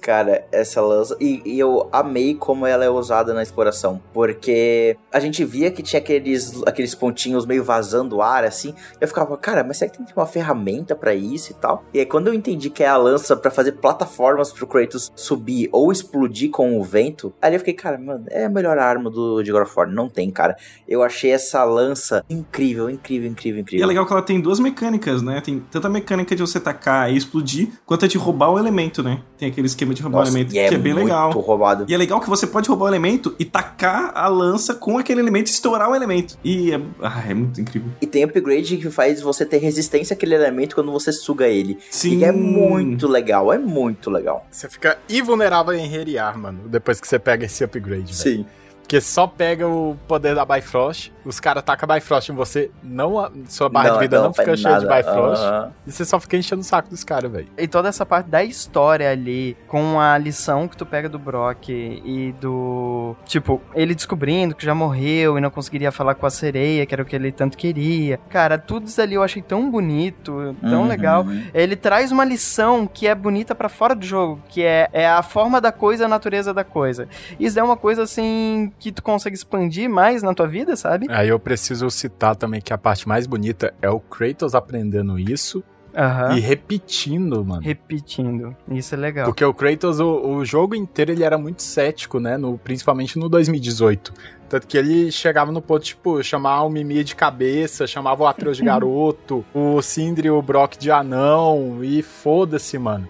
[0.00, 1.16] Cara, essa lança.
[1.20, 4.00] E, e eu amei como ela é usada na exploração.
[4.12, 8.74] Porque a gente via que tinha aqueles, aqueles pontinhos meio vazando o ar, assim.
[9.00, 11.84] Eu ficava, cara, mas será que tem uma ferramenta pra isso e tal?
[11.92, 15.68] E aí, quando eu entendi que é a lança pra fazer plataformas pro Kratos subir
[15.72, 19.42] ou explodir com o vento, aí eu fiquei, cara, mano, é a melhor arma do
[19.42, 19.88] de God of War.
[19.90, 20.56] Não tem, cara.
[20.88, 23.84] Eu achei essa lança incrível, incrível, incrível, E incrível.
[23.84, 25.40] é legal que ela tem duas mecânicas, né?
[25.40, 27.51] Tem tanto a mecânica de você tacar e explodir,
[27.86, 29.20] quanto a de roubar o elemento, né?
[29.38, 31.30] Tem aquele esquema de roubar Nossa, o elemento, é que é bem muito legal.
[31.30, 31.84] roubado.
[31.88, 35.20] E é legal que você pode roubar o elemento e tacar a lança com aquele
[35.20, 36.38] elemento e estourar o elemento.
[36.44, 37.90] E é, ah, é muito incrível.
[38.00, 41.78] E tem upgrade que faz você ter resistência àquele elemento quando você suga ele.
[41.90, 42.18] Sim.
[42.18, 44.46] E é muito legal, é muito legal.
[44.50, 48.14] Você fica invulnerável em Heriar, mano, depois que você pega esse upgrade.
[48.14, 48.46] Sim.
[48.82, 53.30] Porque só pega o poder da Bifrost, os caras tacam Bifrost em você, não a-
[53.48, 54.86] sua barra Não, de vida não não, fica cheia de.
[54.86, 55.72] Bifrost, Aham.
[55.86, 57.48] e você só fica enchendo o saco dos caras, velho.
[57.56, 61.68] E toda essa parte da história ali, com a lição que tu pega do Brock
[61.70, 63.14] e do.
[63.24, 67.02] Tipo, ele descobrindo que já morreu e não conseguiria falar com a sereia, que era
[67.02, 68.18] o que ele tanto queria.
[68.28, 70.88] Cara, tudo isso ali eu achei tão bonito, tão Uhum.
[70.88, 71.24] legal.
[71.54, 75.22] Ele traz uma lição que é bonita pra fora do jogo, que é, é a
[75.22, 77.08] forma da coisa, a natureza da coisa.
[77.38, 81.06] Isso é uma coisa assim que tu consegue expandir mais na tua vida, sabe?
[81.12, 85.62] Aí eu preciso citar também que a parte mais bonita é o Kratos aprendendo isso
[85.94, 86.36] Aham.
[86.36, 87.62] e repetindo, mano.
[87.62, 88.56] Repetindo.
[88.70, 89.26] Isso é legal.
[89.26, 92.36] Porque o Kratos, o, o jogo inteiro, ele era muito cético, né?
[92.36, 94.12] No, principalmente no 2018.
[94.48, 98.56] Tanto que ele chegava no ponto, tipo, chamar o Mimi de cabeça, chamava o Atreus
[98.56, 103.08] de garoto, o Sindri e o Brock de anão, e foda-se, mano.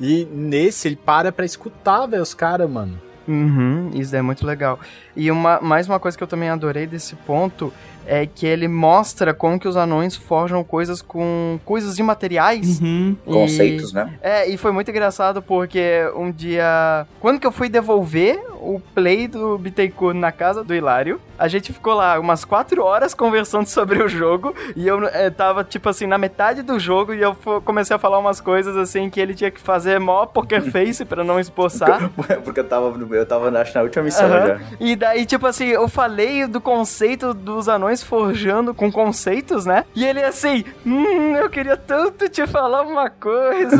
[0.00, 3.00] E nesse, ele para pra escutar, velho, os caras, mano.
[3.26, 4.78] Uhum, isso é muito legal.
[5.16, 7.72] E uma, mais uma coisa que eu também adorei desse ponto
[8.08, 12.80] é que ele mostra como que os anões forjam coisas com coisas de materiais.
[12.80, 13.16] Uhum.
[13.26, 14.12] E- Conceitos, né?
[14.22, 17.04] É, e foi muito engraçado porque um dia.
[17.20, 21.72] Quando que eu fui devolver o play do Bittencourt na casa do Hilário, a gente
[21.72, 26.06] ficou lá umas quatro horas conversando sobre o jogo e eu eh, tava, tipo assim,
[26.06, 29.50] na metade do jogo e eu comecei a falar umas coisas assim que ele tinha
[29.50, 32.08] que fazer mó poker face pra não expulsar.
[32.44, 34.46] Porque eu tava, no- eu tava acho, na última missão Aham.
[34.46, 34.60] já.
[34.80, 39.84] E daí, tipo assim, eu falei do conceito dos anões forjando com conceitos, né?
[39.94, 43.76] E ele assim, hum, eu queria tanto te falar uma coisa.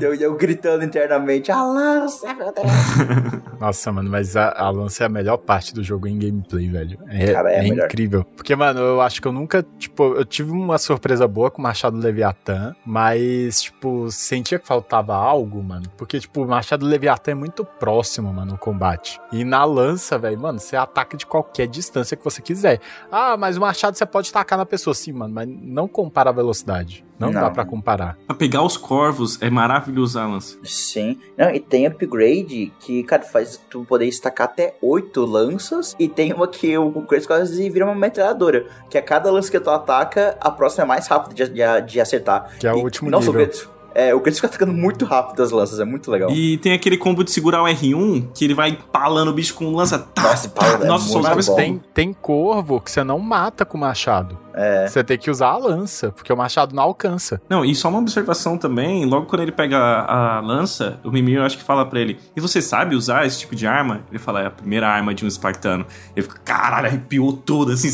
[0.00, 2.66] E eu, eu gritando internamente, a lança, meu Deus.
[3.60, 6.98] Nossa, mano, mas a, a lança é a melhor parte do jogo em gameplay, velho.
[7.08, 8.24] É, Cara, é a é incrível.
[8.24, 11.62] Porque, mano, eu acho que eu nunca, tipo, eu tive uma surpresa boa com o
[11.62, 15.84] Machado Leviatã, mas, tipo, sentia que faltava algo, mano.
[15.96, 19.20] Porque, tipo, o Machado Leviatã é muito próximo, mano, no combate.
[19.32, 22.80] E na lança, velho, mano, você ataca de qualquer distância que você quiser.
[23.10, 26.32] Ah, mas o Machado você pode tacar na pessoa, sim, mano, mas não compara a
[26.32, 27.04] velocidade.
[27.18, 27.40] Não, Não.
[27.40, 28.18] dá pra comparar.
[28.26, 30.58] Pra pegar os corvos é maravilhoso a lança.
[30.62, 31.18] Sim.
[31.36, 35.96] Não, e tem upgrade que, cara, faz tu poder estacar até oito lanças.
[35.98, 38.66] E tem uma que o Kratos quase vira uma metralhadora.
[38.90, 42.00] Que a cada lança que tu ataca, a próxima é mais rápida de, de, de
[42.00, 42.54] acertar.
[42.58, 43.42] Que é o E- último nossa, nível.
[43.42, 46.30] O Kratos, é, o Kratos fica atacando muito rápido as lanças, é muito legal.
[46.30, 49.74] E tem aquele combo de segurar o R1, que ele vai empalando o bicho com
[49.74, 49.98] lança.
[49.98, 51.56] Tá, Nossa, tá, é Nossa, muito bom.
[51.56, 54.36] tem, tem corvo que você não mata com o machado.
[54.52, 54.86] É.
[54.86, 57.40] Você tem que usar a lança, porque o machado não alcança.
[57.48, 61.38] Não, e só uma observação também, logo quando ele pega a, a lança, o Mimir
[61.38, 64.02] eu acho que fala pra ele, e você sabe usar esse tipo de arma?
[64.10, 65.86] Ele fala, é a primeira arma de um espartano.
[66.14, 67.88] Ele fica, caralho, arrepiou tudo, assim,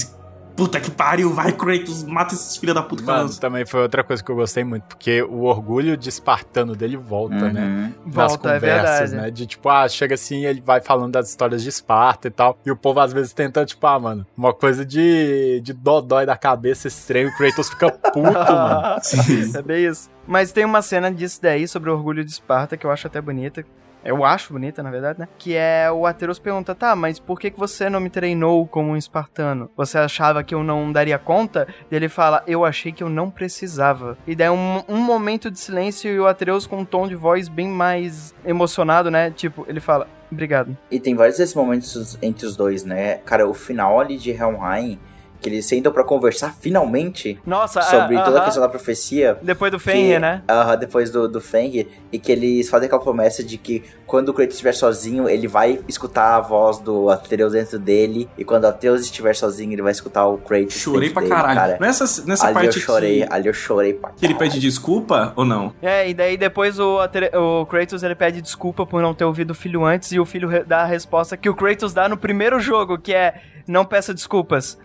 [0.57, 4.23] puta que pariu, vai Kratos, mata esses filha da puta Mano, também foi outra coisa
[4.23, 7.53] que eu gostei muito, porque o orgulho de espartano dele volta, Uhum.
[7.53, 7.93] né?
[8.05, 9.15] Nas Volta, é conversas, verdade.
[9.17, 9.31] né?
[9.31, 12.59] De tipo, ah, chega assim, ele vai falando das histórias de Esparta e tal.
[12.65, 16.37] E o povo às vezes tenta, tipo, ah, mano, uma coisa de, de dodói da
[16.37, 19.01] cabeça estranho, o Kratos fica puto, mano.
[19.57, 20.11] É bem isso.
[20.27, 23.21] Mas tem uma cena disso daí sobre o orgulho de Esparta que eu acho até
[23.21, 23.65] bonita.
[24.05, 25.29] Eu acho bonita, na verdade, né?
[25.39, 28.91] Que é o Ateros pergunta, tá, mas por que, que você não me treinou como
[28.93, 29.71] um espartano?
[29.77, 31.69] Você achava que eu não daria conta?
[31.91, 34.17] E ele fala, eu achei que eu não precisava.
[34.27, 37.49] E daí um, um momento de silêncio e o Ateus com um tom de voz
[37.49, 39.31] bem mais emocionado, né?
[39.31, 40.77] Tipo, ele fala, obrigado.
[40.91, 43.17] E tem vários desses momentos entre os dois, né?
[43.19, 44.99] Cara, o final ali de Helmheim,
[45.43, 49.37] que eles sentam pra conversar finalmente Nossa, sobre ah, toda a questão da profecia.
[49.43, 50.43] Depois do Fenrir, né?
[50.49, 51.89] Aham, depois do, do Fenrir.
[52.13, 55.81] E que eles fazem aquela promessa de que quando o Kratos estiver sozinho, ele vai
[55.89, 58.29] escutar a voz do Atreus dentro dele.
[58.39, 61.35] E quando o Atreus estiver sozinho, ele vai escutar o Kratos Chorei dentro pra dele,
[61.35, 61.59] caralho.
[61.61, 61.79] cara.
[61.81, 65.33] Nessa, nessa ali parte eu chorei, que, ali eu chorei pra que ele pede desculpa
[65.35, 65.73] ou não?
[65.83, 69.51] É, e daí depois o, Atre- o Kratos ele pede desculpa por não ter ouvido
[69.51, 72.61] o filho antes e o filho dá a resposta que o Kratos dá no primeiro
[72.61, 73.35] jogo, que é
[73.67, 74.77] não peça desculpas,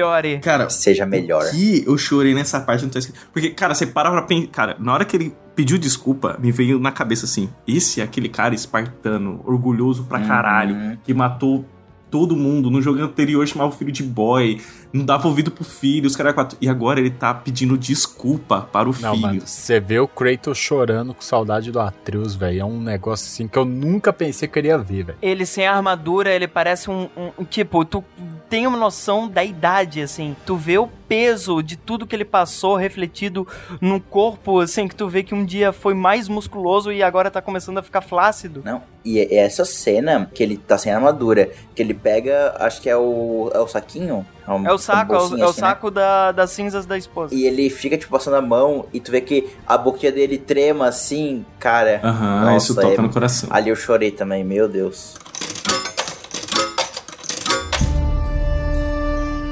[0.00, 0.38] melhore.
[0.40, 1.50] Cara, Seja melhor.
[1.50, 3.20] que eu chorei nessa parte, não tá escrito.
[3.32, 4.48] Porque, cara, você para pra pensar.
[4.48, 8.28] Cara, na hora que ele pediu desculpa, me veio na cabeça assim: esse é aquele
[8.28, 11.64] cara espartano, orgulhoso pra caralho, que matou
[12.10, 12.70] todo mundo.
[12.70, 14.60] No jogo anterior chamava o filho de boy,
[14.92, 16.58] não dava ouvido pro filho, os caras quatro.
[16.60, 19.20] E agora ele tá pedindo desculpa para o Não, filho.
[19.26, 22.60] mano, você vê o Kratos chorando com saudade do Atreus, velho.
[22.60, 25.18] É um negócio assim que eu nunca pensei que eu iria ver, velho.
[25.22, 28.04] Ele sem armadura, ele parece um, um- um- Tipo, tu
[28.48, 30.34] tem uma noção da idade, assim.
[30.44, 33.44] Tu vê o peso de tudo que ele passou refletido
[33.80, 37.42] no corpo, assim, que tu vê que um dia foi mais musculoso e agora tá
[37.42, 38.62] começando a ficar flácido.
[38.64, 42.88] Não, e é essa cena que ele tá sem armadura, que ele pega, acho que
[42.88, 44.24] é o, é o saquinho.
[44.48, 45.66] um- É o saco, é o, bolsinha é o assim, né?
[45.68, 47.34] saco da, das cinzas da esposa.
[47.34, 50.86] E ele fica, tipo, passando a mão e tu vê que a boquinha dele trema
[50.86, 52.00] assim, cara.
[52.04, 53.48] Aham, isso toca é- no coração.
[53.52, 55.16] Ali eu chorei também, meu Deus.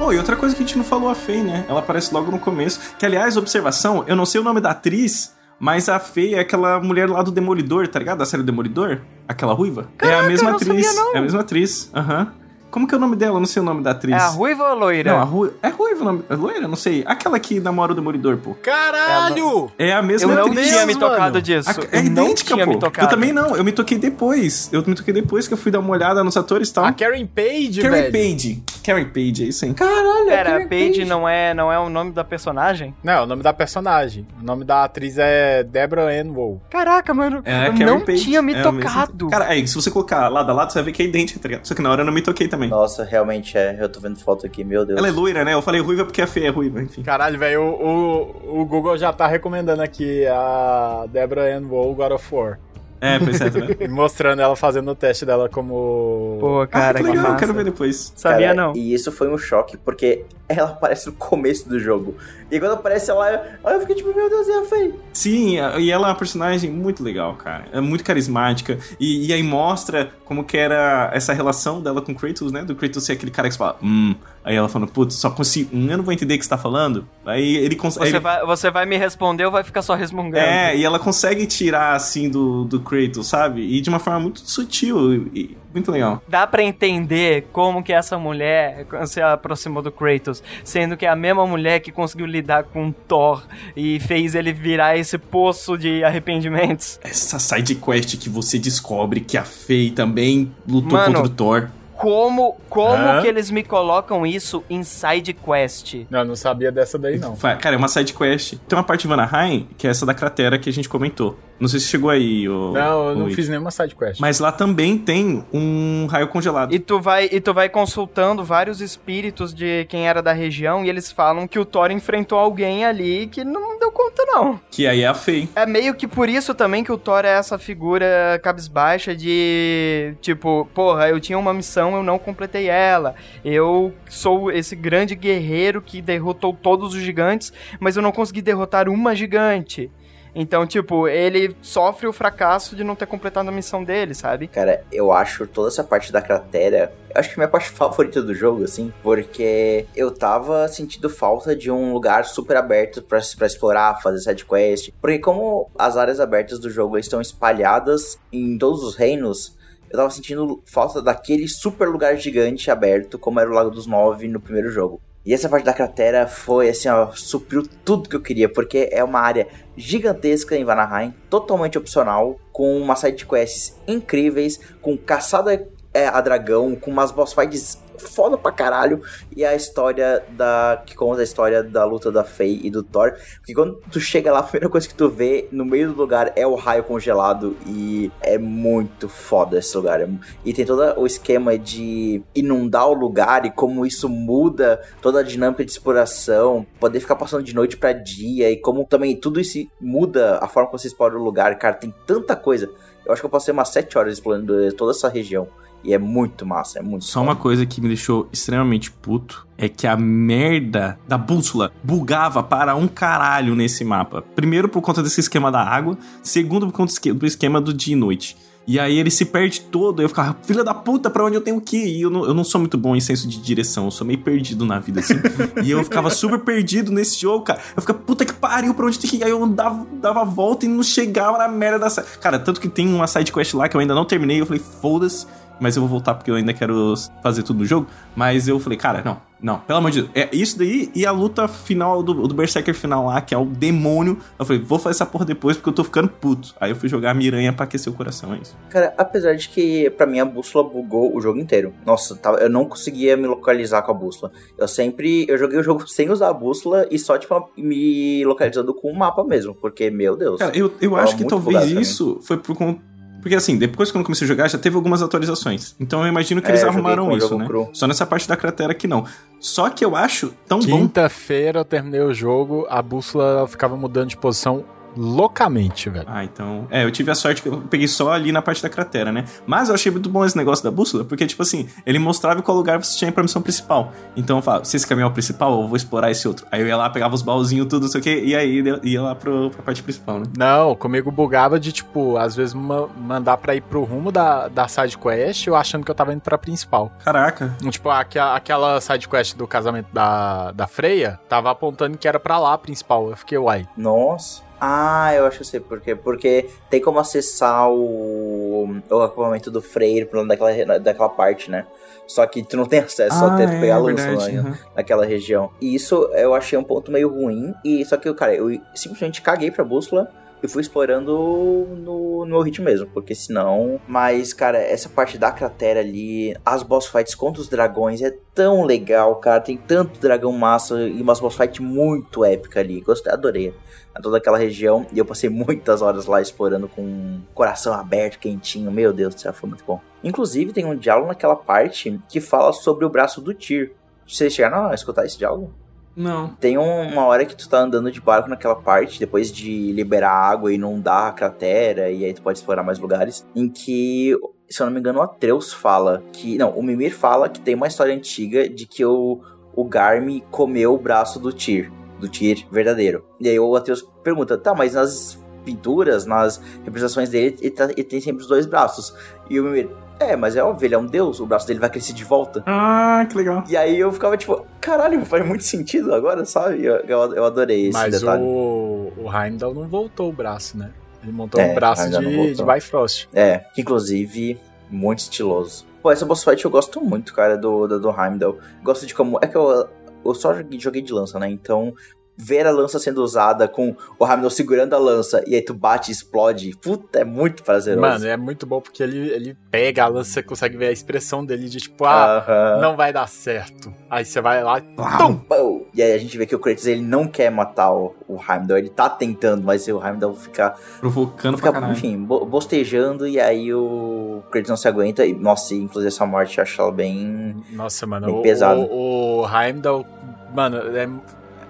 [0.09, 1.65] Oh, e outra coisa que a gente não falou, a Faye, né?
[1.69, 2.79] Ela aparece logo no começo.
[2.97, 6.79] Que, aliás, observação, eu não sei o nome da atriz, mas a Faye é aquela
[6.79, 8.17] mulher lá do Demolidor, tá ligado?
[8.17, 9.01] Da série Demolidor?
[9.27, 9.87] Aquela ruiva?
[10.01, 10.87] é a mesma atriz.
[10.87, 11.11] sabia.
[11.13, 12.33] É a mesma atriz, aham.
[12.71, 13.35] Como que é o nome dela?
[13.35, 14.15] Eu não sei o nome da atriz.
[14.15, 15.11] É a ruiva ou a loira?
[15.11, 15.51] Não, a Ru...
[15.61, 16.23] é ruiva o nome.
[16.29, 16.67] É loira?
[16.67, 17.03] Não sei.
[17.07, 18.53] Aquela que namora o Demolidor, pô.
[18.61, 19.71] Caralho!
[19.77, 20.67] É a mesma Eu não atriz.
[20.69, 21.69] tinha me tocado disso.
[21.69, 22.73] A- É Eu não idêntica, tinha pô.
[22.73, 23.05] me tocado.
[23.07, 23.55] Eu também não.
[23.55, 24.69] Eu me toquei depois.
[24.71, 26.85] Eu me toquei depois que eu fui dar uma olhada nos atores e tal.
[26.85, 28.11] A Karen Page, Karen velho.
[28.11, 28.63] Page.
[28.83, 29.73] Karen Page, é isso aí.
[29.73, 32.93] Caralho, Pera, a Paige não é, não é o nome da personagem?
[33.03, 34.27] Não, é o nome da personagem.
[34.41, 36.29] O nome da atriz é Deborah Ann.
[36.69, 37.41] Caraca, mano.
[37.45, 38.23] É a eu Karen não Page.
[38.23, 39.27] tinha me É mesma- tocado.
[39.29, 41.47] Cara, aí, se você colocar lado a lado, você vai ver que é idêntica, tá
[41.47, 41.65] ligado?
[41.65, 42.58] Só que na hora eu não me toquei também.
[42.67, 43.77] Nossa, realmente é.
[43.79, 44.97] Eu tô vendo foto aqui, meu Deus.
[44.97, 45.53] Ela é loira, né?
[45.53, 47.01] Eu falei ruiva porque a feia é ruiva, enfim.
[47.03, 52.11] Caralho, velho, o, o, o Google já tá recomendando aqui a Deborah Ann Wool God
[52.11, 52.59] of War.
[53.01, 53.77] É, pois é, tá vendo?
[53.79, 56.37] E mostrando ela fazendo o teste dela como.
[56.39, 57.39] Pô, cara, ah, que que legal, eu massa.
[57.39, 58.13] quero ver depois.
[58.15, 58.73] Sabia Cara, não.
[58.75, 62.15] E isso foi um choque, porque ela aparece no começo do jogo.
[62.51, 63.25] E quando aparece ela,
[63.63, 64.93] aí eu fiquei tipo, meu Deus, e a Faye?
[65.13, 67.65] Sim, e ela é uma personagem muito legal, cara.
[67.71, 68.77] É muito carismática.
[68.99, 72.63] E, e aí mostra como que era essa relação dela com o Kratos, né?
[72.63, 74.15] Do Kratos ser aquele cara que você fala, hum.
[74.43, 75.75] Aí ela falando, putz, só consigo.
[75.75, 77.07] Hum, eu não vou entender o que você tá falando.
[77.25, 78.09] Aí ele consegue.
[78.09, 80.37] Você vai, você vai me responder ou vai ficar só resmungando?
[80.37, 83.61] É, e ela consegue tirar, assim, do, do Kratos, sabe?
[83.61, 86.21] E de uma forma muito sutil e muito legal.
[86.27, 91.15] Dá pra entender como que essa mulher se aproximou do Kratos, sendo que é a
[91.15, 93.43] mesma mulher que conseguiu lidar com Thor
[93.75, 96.99] e fez ele virar esse poço de arrependimentos.
[97.03, 101.69] Essa side quest que você descobre que a Faye também lutou Mano, contra o Thor.
[101.95, 103.21] Como, como Hã?
[103.21, 106.05] que eles me colocam isso em side quest?
[106.09, 107.35] Não, eu não sabia dessa daí, não.
[107.35, 108.53] Cara, é uma side quest.
[108.67, 111.37] Tem uma parte de Vanaheim, que é essa da cratera que a gente comentou.
[111.59, 112.71] Não sei se chegou aí, o.
[112.71, 114.19] Não, eu não fiz nenhuma sidequest.
[114.19, 116.73] Mas lá também tem um raio congelado.
[116.73, 120.89] E tu vai e tu vai consultando vários espíritos de quem era da região e
[120.89, 124.59] eles falam que o Thor enfrentou alguém ali que não deu conta não.
[124.71, 125.49] Que aí é a Faye.
[125.55, 130.69] É meio que por isso também que o Thor é essa figura cabisbaixa de tipo,
[130.73, 133.15] porra, eu tinha uma missão, eu não completei ela.
[133.43, 138.87] Eu sou esse grande guerreiro que derrotou todos os gigantes, mas eu não consegui derrotar
[138.87, 139.91] uma gigante.
[140.33, 144.47] Então, tipo, ele sofre o fracasso de não ter completado a missão dele, sabe?
[144.47, 146.93] Cara, eu acho toda essa parte da cratera.
[147.09, 148.93] Eu acho que é minha parte favorita do jogo, assim.
[149.01, 154.91] Porque eu tava sentindo falta de um lugar super aberto pra explorar, fazer side quest.
[155.01, 159.57] Porque como as áreas abertas do jogo estão espalhadas em todos os reinos.
[159.89, 164.27] Eu tava sentindo falta daquele super lugar gigante aberto, como era o Lago dos Nove
[164.27, 165.01] no primeiro jogo.
[165.29, 169.03] E essa parte da cratera foi assim, ó, supriu tudo que eu queria, porque é
[169.03, 176.07] uma área gigantesca em Vanaheim, totalmente opcional, com umas side quests incríveis, com caçada é,
[176.07, 179.01] a dragão, com umas boss fights foda pra caralho,
[179.35, 180.81] e a história da.
[180.85, 183.13] que conta a história da luta da Faye e do Thor.
[183.37, 186.31] Porque quando tu chega lá, a primeira coisa que tu vê no meio do lugar
[186.35, 189.99] é o raio congelado, e é muito foda esse lugar.
[190.45, 195.23] E tem todo o esquema de inundar o lugar e como isso muda toda a
[195.23, 199.67] dinâmica de exploração, poder ficar passando de noite pra dia, e como também tudo isso
[199.79, 201.57] muda a forma como você explora o lugar.
[201.57, 202.69] Cara, tem tanta coisa.
[203.05, 205.47] Eu acho que eu passei umas 7 horas explorando toda essa região.
[205.83, 209.69] E é muito massa, é muito Só uma coisa que me deixou extremamente puto é
[209.69, 214.21] que a merda da bússola bugava para um caralho nesse mapa.
[214.35, 217.97] Primeiro por conta desse esquema da água, segundo por conta do esquema do dia e
[217.97, 218.37] noite.
[218.69, 221.59] E aí ele se perde todo, eu ficava, filha da puta, pra onde eu tenho
[221.59, 221.97] que ir?
[221.97, 224.19] E eu não, eu não sou muito bom em senso de direção, eu sou meio
[224.19, 225.15] perdido na vida, assim.
[225.65, 227.59] e eu ficava super perdido nesse jogo, cara.
[227.75, 229.23] Eu ficava, puta que pariu, pra onde tem que ir?
[229.23, 231.89] Aí eu dava, dava a volta e não chegava na merda da...
[232.21, 234.61] Cara, tanto que tem uma side quest lá que eu ainda não terminei, eu falei,
[234.61, 235.25] foda-se,
[235.59, 237.87] mas eu vou voltar porque eu ainda quero fazer tudo no jogo.
[238.15, 240.11] Mas eu falei, cara, não, não, pelo amor de Deus.
[240.13, 243.45] É isso daí e a luta final do, do Berserker final lá, que é o
[243.45, 244.17] demônio.
[244.37, 246.53] Eu falei, vou fazer essa porra depois porque eu tô ficando puto.
[246.59, 248.55] Aí eu fui jogar a miranha pra aquecer o coração, é isso.
[248.69, 251.73] Cara, apesar de que pra mim a bússola bugou o jogo inteiro.
[251.85, 254.31] Nossa, tava, eu não conseguia me localizar com a bússola.
[254.57, 255.25] Eu sempre.
[255.29, 258.97] Eu joguei o jogo sem usar a bússola e só, tipo, me localizando com o
[258.97, 259.55] mapa mesmo.
[259.55, 260.39] Porque, meu Deus.
[260.39, 262.89] Cara, eu, eu acho que talvez isso foi por conta
[263.21, 265.75] porque assim, depois que eu comecei a jogar, já teve algumas atualizações.
[265.79, 267.45] Então eu imagino que É, eles arrumaram isso, né?
[267.45, 267.69] cru.
[267.73, 269.05] Só nessa parte da cratera que não.
[269.39, 270.65] Só que eu acho tão bom.
[270.81, 274.63] Quinta-feira eu terminei o jogo, a bússola ficava mudando de posição
[274.99, 276.05] loucamente, velho.
[276.07, 276.67] Ah, então.
[276.69, 279.25] É, eu tive a sorte que eu peguei só ali na parte da cratera, né?
[279.45, 282.43] Mas eu achei muito bom esse negócio da bússola, porque, tipo assim, ele mostrava em
[282.43, 283.91] qual lugar você tinha pra missão principal.
[284.15, 286.45] Então eu falava, se esse caminho é o principal, eu vou explorar esse outro.
[286.51, 289.01] Aí eu ia lá, pegava os baúzinhos, tudo, não sei o quê, e aí ia
[289.01, 290.25] lá pro, pra parte principal, né?
[290.37, 294.67] Não, comigo bugava de, tipo, às vezes ma- mandar pra ir pro rumo da, da
[294.67, 296.91] side quest, eu achando que eu tava indo pra principal.
[297.03, 297.55] Caraca.
[297.69, 302.37] Tipo, aqua- aquela side quest do casamento da, da Freia, tava apontando que era pra
[302.39, 303.09] lá a principal.
[303.09, 303.67] Eu fiquei, uai.
[303.77, 304.41] Nossa.
[304.59, 305.95] Ah, eu acho que eu sei por quê.
[305.95, 311.65] Porque tem como acessar o, o acampamento do Freire por daquela, daquela parte, né?
[312.05, 314.37] Só que tu não tem acesso, só Ah, tem que é pegar a lança verdade,
[314.37, 314.57] lá, uhum.
[314.75, 315.51] naquela região.
[315.61, 317.53] E isso eu achei um ponto meio ruim.
[317.63, 320.11] E só que, cara, eu simplesmente caguei pra bússola
[320.41, 323.79] e fui explorando no, no meu ritmo mesmo, porque senão.
[323.87, 328.63] Mas, cara, essa parte da cratera ali, as boss fights contra os dragões é tão
[328.63, 329.41] legal, cara.
[329.41, 332.81] Tem tanto dragão massa e umas boss fights muito épica ali.
[332.81, 333.53] Gostei, adorei.
[333.93, 334.85] A toda aquela região.
[334.93, 338.71] E eu passei muitas horas lá explorando com o coração aberto, quentinho.
[338.71, 339.81] Meu Deus do céu, foi muito bom.
[340.03, 343.73] Inclusive, tem um diálogo naquela parte que fala sobre o braço do Tyr.
[344.07, 345.53] Vocês chegaram a escutar esse diálogo?
[345.99, 346.29] Não.
[346.35, 350.13] Tem um- uma hora que tu tá andando de barco naquela parte, depois de liberar
[350.13, 354.15] água e inundar a cratera, e aí tu pode explorar mais lugares, em que,
[354.49, 356.37] se eu não me engano, o Atreus fala que.
[356.37, 359.19] Não, o Mimir fala que tem uma história antiga de que o,
[359.53, 361.69] o Garmi comeu o braço do Tyr,
[361.99, 363.03] do Tyr verdadeiro.
[363.19, 367.83] E aí o Atreus pergunta, tá, mas nas pinturas, nas representações dele, ele, tá- ele
[367.83, 368.93] tem sempre os dois braços.
[369.29, 369.69] E o Mimir,
[369.99, 372.43] é, mas é óbvio, ele é um deus, o braço dele vai crescer de volta.
[372.45, 373.43] Ah, que legal.
[373.49, 376.63] E aí eu ficava tipo, caralho, faz muito sentido agora, sabe?
[376.63, 378.23] Eu, eu, eu adorei esse Mas detalhe.
[378.23, 380.71] o, o Heimdall não voltou o braço, né?
[381.03, 383.07] Ele montou É, o braço de, de Bifrost.
[383.13, 384.37] É, que inclusive,
[384.69, 385.65] muito estiloso.
[385.81, 388.37] Pô, essa boss fight eu gosto muito, cara, do, do, do Heimdall.
[388.61, 389.17] Gosto de como.
[389.21, 389.67] É que eu,
[390.05, 391.29] eu só joguei, joguei de lança, né?
[391.29, 391.73] Então,
[392.21, 395.89] ver a lança sendo usada com o Heimdall segurando a lança e aí tu bate
[395.89, 397.81] e explode, puta, é muito prazeroso.
[397.87, 401.25] Mano, é muito bom porque ele, ele pega a lança, você consegue ver a expressão
[401.25, 402.61] dele de tipo, ah, Aham.
[402.61, 403.73] não vai dar certo.
[403.89, 405.15] Aí você vai lá, Tum!
[405.15, 405.65] Pum!
[405.73, 408.57] E aí a gente vê que o Kratos ele não quer matar o, o Heimdall,
[408.57, 411.77] ele tá tentando, mas o Heimdall fica Provocando fica, pra caralho.
[411.77, 416.05] enfim, bo- bostejando e aí o Kratos não se aguenta e nossa, e, inclusive essa
[416.05, 418.61] morte eu acho ela bem Nossa, mano, Bem o, pesado.
[418.69, 419.85] o, o Heimdall,
[420.33, 420.87] mano, é,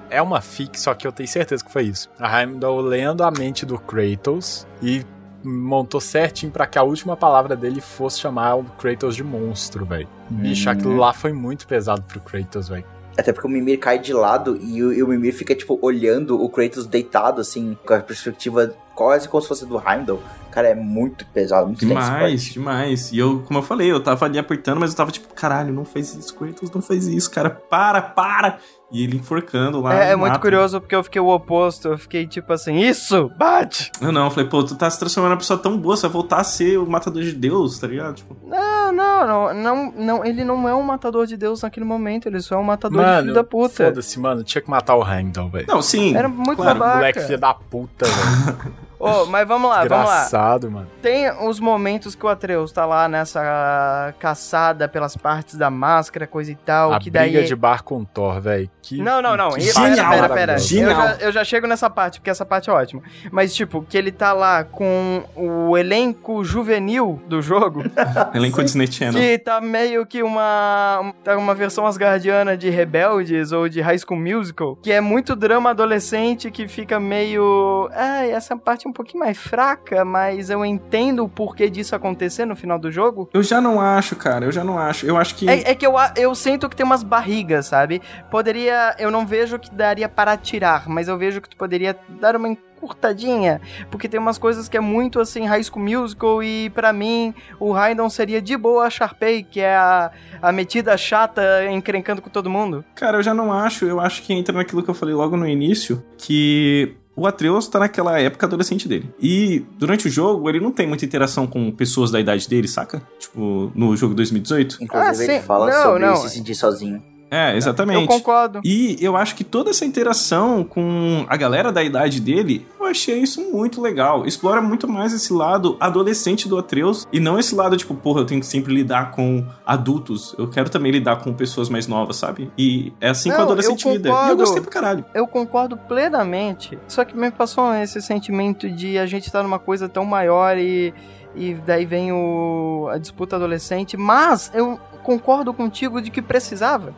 [0.10, 2.10] é uma fic, só que eu tenho certeza que foi isso.
[2.20, 5.06] A Heimdall lendo a mente do Kratos e
[5.44, 10.08] montou certinho pra que a última palavra dele fosse chamar o Kratos de monstro, velho.
[10.30, 10.74] Bicho, Uhum.
[10.74, 12.86] aquilo lá foi muito pesado pro Kratos, velho.
[13.18, 16.42] Até porque o Mimir cai de lado e o, e o Mimir fica, tipo, olhando
[16.42, 20.22] o Kratos deitado, assim, com a perspectiva quase como se fosse do Heimdall.
[20.52, 23.12] Cara, é muito pesado, muito Demais, demais.
[23.12, 25.86] E eu, como eu falei, eu tava ali apertando, mas eu tava tipo, caralho, não
[25.86, 28.58] faz isso, Kratos, não faz isso, cara, para, para!
[28.92, 29.94] E ele enforcando lá.
[29.94, 31.90] É, é muito curioso porque eu fiquei o oposto.
[31.90, 33.92] Eu fiquei tipo assim, isso, bate!
[34.02, 36.04] Eu não, eu falei, pô, tu tá se transformando em uma pessoa tão boa, você
[36.08, 38.16] vai voltar a ser o matador de Deus, tá ligado?
[38.16, 42.28] Tipo, Não, não, não, não, não, ele não é um matador de Deus naquele momento,
[42.28, 43.86] ele só é um matador de Mano, filho da puta.
[43.86, 45.68] foda-se, mano, tinha que matar o Heimdall, velho.
[45.68, 46.16] não, sim.
[46.16, 46.96] Era muito claro, babaca.
[46.98, 48.80] Moleque filho da puta, velho.
[49.00, 50.24] Ô, mas vamos lá, vamos lá.
[50.24, 50.88] Desgraçado, mano.
[51.02, 56.52] Tem os momentos que o Atreus tá lá nessa caçada pelas partes da máscara, coisa
[56.52, 57.46] e tal, A que briga daí...
[57.48, 58.70] de bar com Thor, velho.
[58.82, 59.52] Que- Não, não, não.
[59.52, 60.30] que E- parte Pera, pera, pera.
[60.30, 60.54] maravilhosa.
[60.54, 61.02] Eu Genial.
[61.08, 63.02] já, eu já chego nessa parte, porque essa parte é ótima.
[63.32, 67.84] Mas, tipo, que ele tá lá com o elenco juvenil do jogo,
[68.34, 69.14] elenco Disney Channel.
[69.22, 74.20] que tá meio que uma, tá uma versão asgardiana de Rebeldes ou de High School
[74.20, 77.90] Musical, que é muito drama adolescente que fica meio...
[77.94, 82.56] Ai, essa parte um pouquinho mais fraca, mas eu entendo o porquê disso acontecer no
[82.56, 83.30] final do jogo.
[83.34, 85.06] Eu já não acho, cara, eu já não acho.
[85.06, 85.50] Eu acho que.
[85.50, 88.02] É, é que eu, eu sinto que tem umas barrigas, sabe?
[88.30, 88.96] Poderia.
[89.00, 92.50] Eu não vejo que daria para tirar, mas eu vejo que tu poderia dar uma
[92.50, 93.62] encurtadinha.
[93.92, 97.72] Porque tem umas coisas que é muito assim, High School Musical, e pra mim o
[97.72, 100.12] Raidon seria de boa a Sharpay, que é a,
[100.42, 102.84] a metida chata encrencando com todo mundo.
[102.96, 103.86] Cara, eu já não acho.
[103.86, 107.80] Eu acho que entra naquilo que eu falei logo no início, que o Atreus tá
[107.80, 109.10] naquela época adolescente dele.
[109.20, 113.02] E durante o jogo, ele não tem muita interação com pessoas da idade dele, saca?
[113.20, 114.78] Tipo, no jogo 2018.
[114.82, 115.46] Inclusive, Ah, ele sim.
[115.48, 116.16] fala Não, sobre não.
[116.16, 117.02] se sentir sozinho.
[117.32, 118.02] É, exatamente.
[118.02, 118.62] Eu concordo.
[118.64, 123.20] E eu acho que toda essa interação com a galera da idade dele, eu achei
[123.20, 124.26] isso muito legal.
[124.26, 128.26] Explora muito mais esse lado adolescente do Atreus e não esse lado, tipo, porra, eu
[128.26, 130.36] tenho que sempre lidar com adultos.
[130.38, 132.52] Eu quero também lidar com pessoas mais novas, sabe?
[132.58, 134.10] E é assim que o Não, adolescente eu lida.
[134.10, 134.38] E eu concordo.
[134.38, 135.06] gostei pra caralho.
[135.14, 136.78] Eu concordo plenamente.
[136.88, 140.94] Só que me passou esse sentimento de a gente tá numa coisa tão maior e,
[141.36, 143.96] e daí vem o, a disputa adolescente.
[143.96, 146.94] Mas eu concordo contigo de que precisava.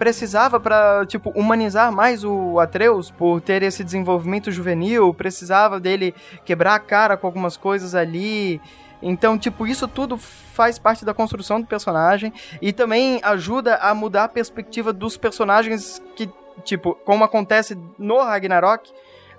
[0.00, 5.12] Precisava pra, tipo, humanizar mais o Atreus por ter esse desenvolvimento juvenil.
[5.12, 8.58] Precisava dele quebrar a cara com algumas coisas ali.
[9.02, 14.24] Então, tipo, isso tudo faz parte da construção do personagem e também ajuda a mudar
[14.24, 16.30] a perspectiva dos personagens que,
[16.64, 18.90] tipo, como acontece no Ragnarok,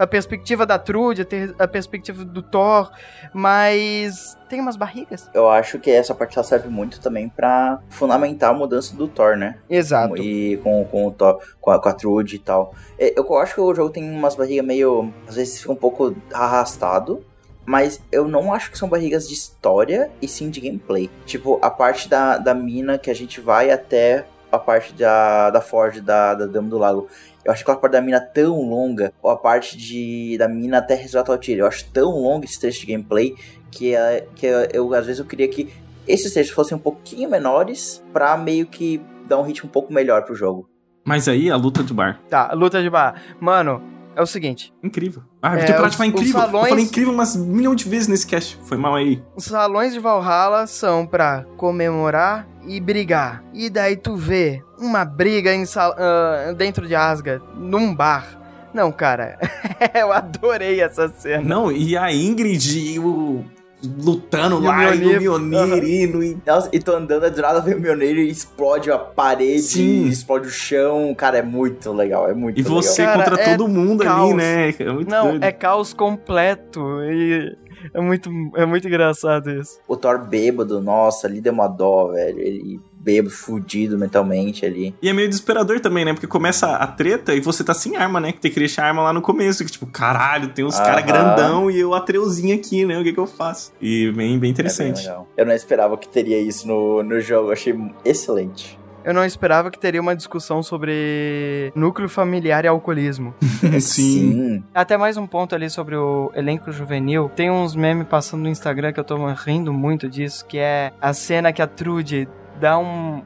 [0.02, 2.92] a perspectiva da Trude, a a perspectiva do Thor,
[3.32, 5.30] mas tem umas barrigas.
[5.32, 9.38] Eu acho que essa parte ela serve muito também pra fundamentar a mudança do Thor,
[9.38, 9.60] né?
[9.70, 10.18] Exato.
[10.18, 12.74] E com, com o Thor, com a, com a Trude e tal.
[12.98, 15.14] É, Eu, acho que o jogo tem umas barrigas meio.
[15.28, 17.24] Às vezes fica um pouco arrastado.
[17.64, 21.12] Mas eu não acho que são barrigas de história e sim de gameplay.
[21.28, 25.62] Tipo, a parte da, da mina que a gente vai até a parte da, da
[25.62, 27.08] Ford da, da Dama do Lago.
[27.46, 30.96] Eu acho aquela parte da mina tão longa, ou a parte de, da mina até
[30.96, 31.62] resgatar o tiro.
[31.62, 33.36] Eu acho tão longo esse trecho de gameplay
[33.72, 35.70] que, é, que eu, eu, às vezes eu queria que
[36.08, 40.24] esses trechos fossem um pouquinho menores pra meio que dar um ritmo um pouco melhor
[40.24, 40.68] pro jogo.
[41.06, 42.20] Mas aí, a luta do bar.
[42.30, 43.20] Tá, luta de bar.
[43.40, 43.82] Mano,
[44.16, 44.72] é o seguinte.
[44.84, 45.24] Incrível.
[45.42, 46.40] Ah, É, eu tenho parar de falar incrível.
[46.40, 48.60] salões- Eu falei incrível umas milhão de vezes nesse cast.
[48.64, 49.24] Foi mal aí.
[49.36, 53.44] Os salões de Valhalla são pra comemorar e brigar.
[53.54, 58.40] E daí tu vê uma briga em sal- ah, dentro de Asgard, num bar.
[58.74, 59.38] Não, cara,
[59.94, 61.42] eu adorei essa cena.
[61.44, 63.44] Não, e a Ingrid e o
[63.84, 65.60] lutando E o lá, e o Mjolnir.
[65.66, 66.38] Mjolnir indo e...
[66.46, 70.06] Nossa, e tô andando, do nada vem o Mjolnir e explode a parede, Sim.
[70.08, 71.14] explode o chão.
[71.16, 73.18] Cara, é muito legal, é muito E você legal.
[73.18, 74.36] contra é todo mundo ali, caos.
[74.36, 74.70] né?
[74.80, 75.44] É muito Não, doido.
[75.44, 76.80] é caos completo.
[77.04, 77.58] E
[77.94, 79.80] é muito, é muito engraçado isso.
[79.88, 82.40] O Thor bêbado, nossa, ali deu uma dó, velho.
[82.40, 84.96] Ele bêbado, fudido mentalmente ali.
[85.02, 86.14] E é meio desesperador também, né?
[86.14, 88.32] Porque começa a treta e você tá sem arma, né?
[88.32, 89.66] Que tem que deixar a arma lá no começo.
[89.66, 93.00] Que tipo, caralho, tem uns caras grandão e eu atreuzinho aqui, né?
[93.00, 93.74] O que que eu faço?
[93.82, 95.10] E bem, bem É bem interessante.
[95.36, 98.80] Eu não esperava que teria isso no, no jogo, eu achei excelente.
[99.04, 103.34] Eu não esperava que teria uma discussão sobre núcleo familiar e alcoolismo.
[103.82, 104.64] Sim.
[104.74, 107.30] Até mais um ponto ali sobre o elenco juvenil.
[107.36, 111.14] Tem uns memes passando no Instagram que eu tô rindo muito disso, que é a
[111.14, 112.28] cena que a Trude
[112.60, 113.24] dá um.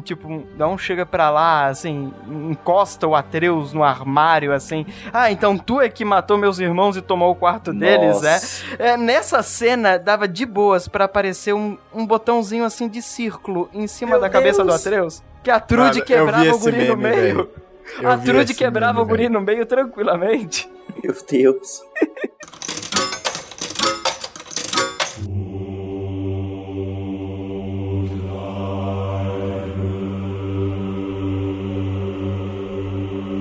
[0.00, 4.86] Tipo, dá um chega pra lá, assim, encosta o Atreus no armário, assim.
[5.12, 8.32] Ah, então tu é que matou meus irmãos e tomou o quarto deles, é?
[8.32, 8.62] Nossa.
[8.78, 13.86] É, nessa cena, dava de boas pra aparecer um, um botãozinho assim de círculo em
[13.86, 14.86] cima Meu da cabeça do Deus.
[14.86, 15.22] Atreus.
[15.42, 17.34] Que a Trude Cara, quebrava o guri no meme, meio.
[17.36, 17.50] velho.
[18.00, 20.70] Eu A Trude quebrava meme, o guri no meio tranquilamente.
[21.02, 21.82] Meu Deus.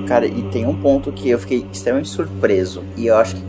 [0.09, 2.83] Cara, e tem um ponto que eu fiquei extremamente surpreso.
[2.97, 3.43] E eu acho que,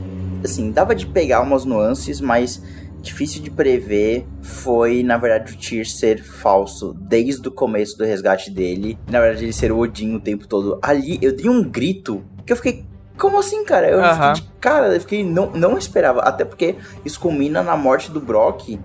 [0.45, 2.63] assim, dava de pegar umas nuances, mas
[3.01, 8.51] difícil de prever foi, na verdade, o Tyr ser falso desde o começo do resgate
[8.51, 8.99] dele.
[9.11, 10.79] Na verdade, ele ser o Odin o tempo todo.
[10.83, 12.85] Ali, eu dei um grito que eu fiquei.
[13.17, 13.89] Como assim, cara?
[13.89, 14.35] Eu Aham.
[14.35, 15.25] fiquei de cara, eu fiquei.
[15.25, 16.21] Não, não esperava.
[16.21, 18.79] Até porque isso culmina na morte do Brock.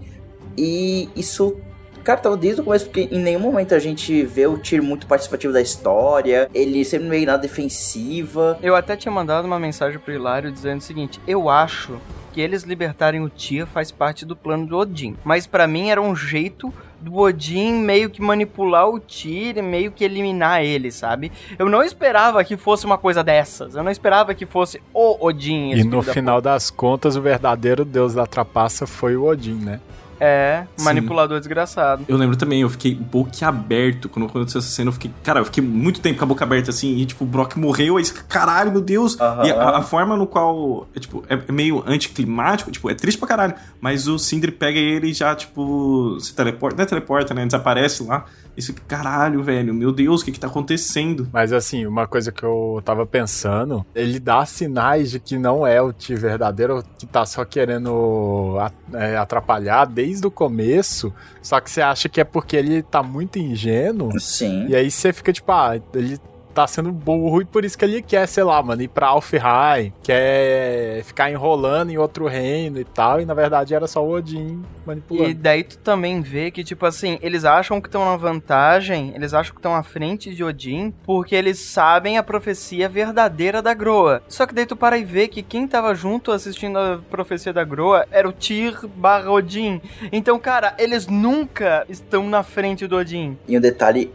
[0.57, 1.57] E isso
[2.05, 5.07] Cara, tava desde o começo, porque em nenhum momento a gente vê o Tyr muito
[5.07, 6.47] participativo da história.
[6.53, 8.59] Ele sempre meio na defensiva.
[8.61, 11.97] Eu até tinha mandado uma mensagem pro Hilário dizendo o seguinte: eu acho
[12.31, 15.17] que eles libertarem o Tyr faz parte do plano do Odin.
[15.23, 19.91] Mas pra mim era um jeito do Odin meio que manipular o Tyr e meio
[19.91, 21.31] que eliminar ele, sabe?
[21.57, 23.73] Eu não esperava que fosse uma coisa dessas.
[23.73, 25.71] Eu não esperava que fosse o Odin.
[25.71, 29.55] E esse no da final das contas, o verdadeiro deus da trapaça foi o Odin,
[29.55, 29.79] né?
[30.19, 30.85] É, Sim.
[30.85, 32.05] manipulador desgraçado.
[32.07, 34.89] Eu lembro também, eu fiquei boquiaberto quando aconteceu essa cena.
[34.89, 36.95] Eu fiquei, cara, eu fiquei muito tempo com a boca aberta assim.
[36.97, 37.97] E, tipo, o Brock morreu.
[37.97, 39.19] Aí, caralho, meu Deus.
[39.19, 39.45] Aham.
[39.45, 42.71] E a, a forma no qual, é, tipo, é meio anticlimático.
[42.71, 43.53] Tipo, é triste pra caralho.
[43.81, 46.77] Mas o Sindri pega ele e já, tipo, se teleporta.
[46.77, 47.45] Não é teleporta, né?
[47.45, 48.25] Desaparece lá.
[48.57, 51.27] E você fica, caralho, velho, meu Deus, o que que tá acontecendo?
[51.33, 55.81] Mas assim, uma coisa que eu tava pensando, ele dá sinais de que não é
[55.81, 61.69] o Ti verdadeiro, que tá só querendo a- é, atrapalhar desde o começo, só que
[61.69, 64.67] você acha que é porque ele tá muito ingênuo, Sim.
[64.69, 66.17] e aí você fica tipo, ah, ele
[66.55, 69.91] tá sendo burro e por isso que ele quer, sei lá, mano, ir pra Alfheim,
[70.01, 74.63] quer ficar enrolando em outro reino e tal, e na verdade era só o Odin
[74.85, 75.29] manipulando.
[75.29, 79.33] E daí tu também vê que, tipo assim, eles acham que estão na vantagem, eles
[79.33, 84.23] acham que estão à frente de Odin, porque eles sabem a profecia verdadeira da Groa.
[84.29, 87.65] Só que daí tu para e vê que quem tava junto assistindo a profecia da
[87.65, 89.81] Groa era o Tyr barra Odin.
[90.09, 93.37] Então, cara, eles nunca estão na frente do Odin.
[93.47, 94.11] E um detalhe,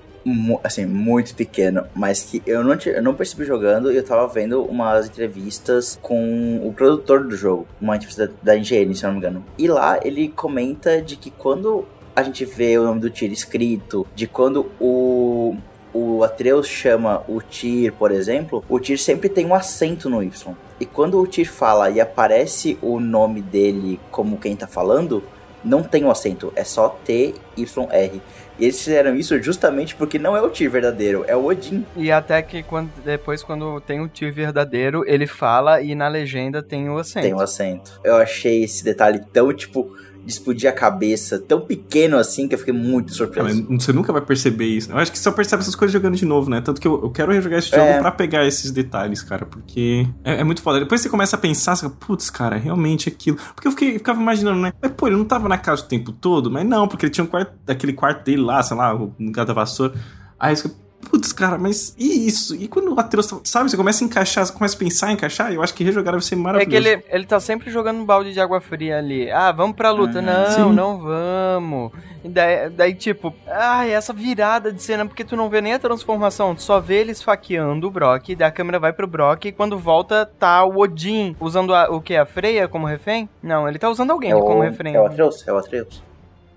[0.62, 4.62] assim, muito pequeno, mas que eu não, eu não percebi jogando e eu tava vendo
[4.62, 9.14] umas entrevistas com o produtor do jogo, uma entrevista da, da IGN, se eu não
[9.14, 9.44] me engano.
[9.56, 14.06] E lá ele comenta de que quando a gente vê o nome do Tyr escrito,
[14.14, 15.56] de quando o.
[15.92, 20.54] O Atreus chama o Tyr, por exemplo, o Tyr sempre tem um acento no Y.
[20.78, 25.20] E quando o Tyr fala e aparece o nome dele como quem tá falando,
[25.64, 28.22] não tem um acento, é só T-Y-R.
[28.60, 31.84] E eles fizeram isso justamente porque não é o Tyr verdadeiro, é o Odin.
[31.96, 36.62] E até que quando, depois, quando tem o Tyr verdadeiro, ele fala e na legenda
[36.62, 37.24] tem o acento.
[37.24, 37.98] Tem um acento.
[38.04, 42.58] Eu achei esse detalhe tão, tipo, de explodir a cabeça, tão pequeno assim, que eu
[42.58, 43.66] fiquei muito Ah, surpreso.
[43.68, 44.90] mas você nunca vai perceber isso.
[44.92, 46.60] Eu acho que só percebe essas coisas jogando de novo, né?
[46.60, 47.98] Tanto que eu, eu quero rejogar esse jogo É.
[47.98, 50.78] pra pegar esses detalhes, cara, porque é, é muito foda.
[50.80, 53.38] Depois você começa a pensar, você fica, putz, cara, realmente é aquilo.
[53.54, 54.72] Porque eu fiquei, ficava imaginando, né?
[54.80, 56.50] Mas, pô, ele não tava na casa o tempo todo?
[56.50, 59.44] Mas não, porque ele tinha um quarto, aquele quarto dele lá, sei lá, no lugar
[59.46, 59.94] da vassoura.
[60.38, 60.70] Aí você
[61.08, 62.54] putz, cara, mas e isso?
[62.54, 65.14] E quando o Atreus, tá- sabe, você começa a encaixar, você começa a pensar em
[65.14, 66.70] encaixar, eu acho que rejogar vai ser É maravilhoso.
[66.82, 69.30] que ele, ele tá sempre jogando um balde de água fria ali.
[69.30, 70.20] Ah, vamos pra luta.
[70.20, 70.72] não, sim.
[70.74, 71.92] não vamos.
[72.22, 75.78] E daí, daí, tipo, ai, essa virada de cena, porque tu não vê nem a
[75.78, 79.52] transformação, tu só vê ele esfaqueando o Brock, daí a câmera vai pro Brock e
[79.52, 82.14] quando volta tá o Odin usando a- o que?
[82.14, 83.26] A Freya como refém?
[83.42, 84.94] Não, ele tá usando alguém É o, como refém.
[84.94, 86.02] é o Atreus, é o Atreus.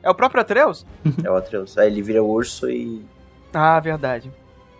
[0.04, 0.86] É o próprio Atreus?
[1.24, 1.78] É o Atreus.
[1.78, 3.02] Aí ele vira urso e.
[3.54, 4.32] Ah, verdade.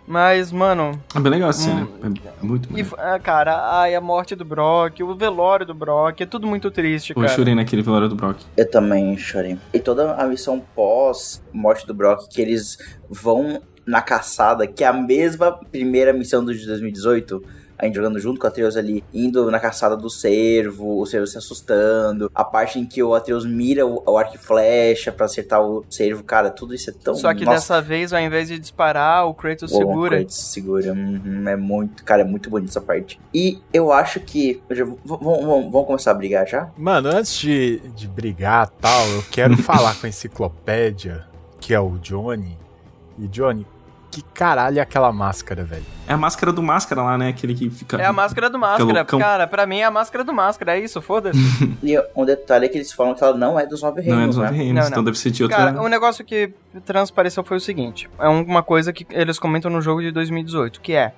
[0.06, 1.00] Mas, mano.
[1.14, 1.86] É bem legal assim, né?
[2.02, 2.12] Hum.
[2.24, 2.94] É, é muito E, maneiro.
[2.98, 7.14] ah, cara, ai, a morte do Brock, o velório do Brock, é tudo muito triste,
[7.14, 7.36] Pô, eu cara.
[7.36, 8.40] chorei naquele velório do Brock.
[8.54, 9.56] Eu também chorei.
[9.72, 12.76] E toda a missão pós-morte do Brock, que eles
[13.08, 17.42] vão na caçada, que é a mesma primeira missão do de 2018.
[17.84, 21.26] A gente jogando junto com o Atreus ali, indo na caçada do cervo, o cervo
[21.26, 25.26] se assustando, a parte em que o Atreus mira o, o arco e flecha pra
[25.26, 27.14] acertar o cervo, cara, tudo isso é tão.
[27.14, 30.16] Só que Nossa, dessa vez, ao invés de disparar, o Kratos o segura.
[30.16, 30.92] Kratos segura.
[30.92, 33.20] Uhum, é muito, cara, é muito bonito essa parte.
[33.34, 34.62] E eu acho que.
[35.04, 36.70] vamos começar a brigar já?
[36.78, 41.26] Mano, antes de, de brigar tal, eu quero falar com a enciclopédia,
[41.60, 42.56] que é o Johnny.
[43.18, 43.66] E Johnny,
[44.14, 45.84] que caralho é aquela máscara, velho?
[46.06, 47.28] É a máscara do máscara lá, né?
[47.30, 47.96] Aquele que fica.
[47.96, 48.84] É a máscara do máscara.
[48.84, 49.18] loucão.
[49.18, 51.38] Cara, pra mim é a máscara do máscara, é isso, foda-se.
[51.82, 54.22] E um detalhe é que eles falam que ela não é dos nove reinos, Não
[54.24, 54.44] é dos né?
[54.44, 55.04] nove reinos, Não, então não.
[55.04, 55.56] deve ser de outra.
[55.58, 56.52] Cara, o negócio que
[56.84, 60.92] transpareceu foi o seguinte: é uma coisa que eles comentam no jogo de 2018, que
[60.94, 61.12] é.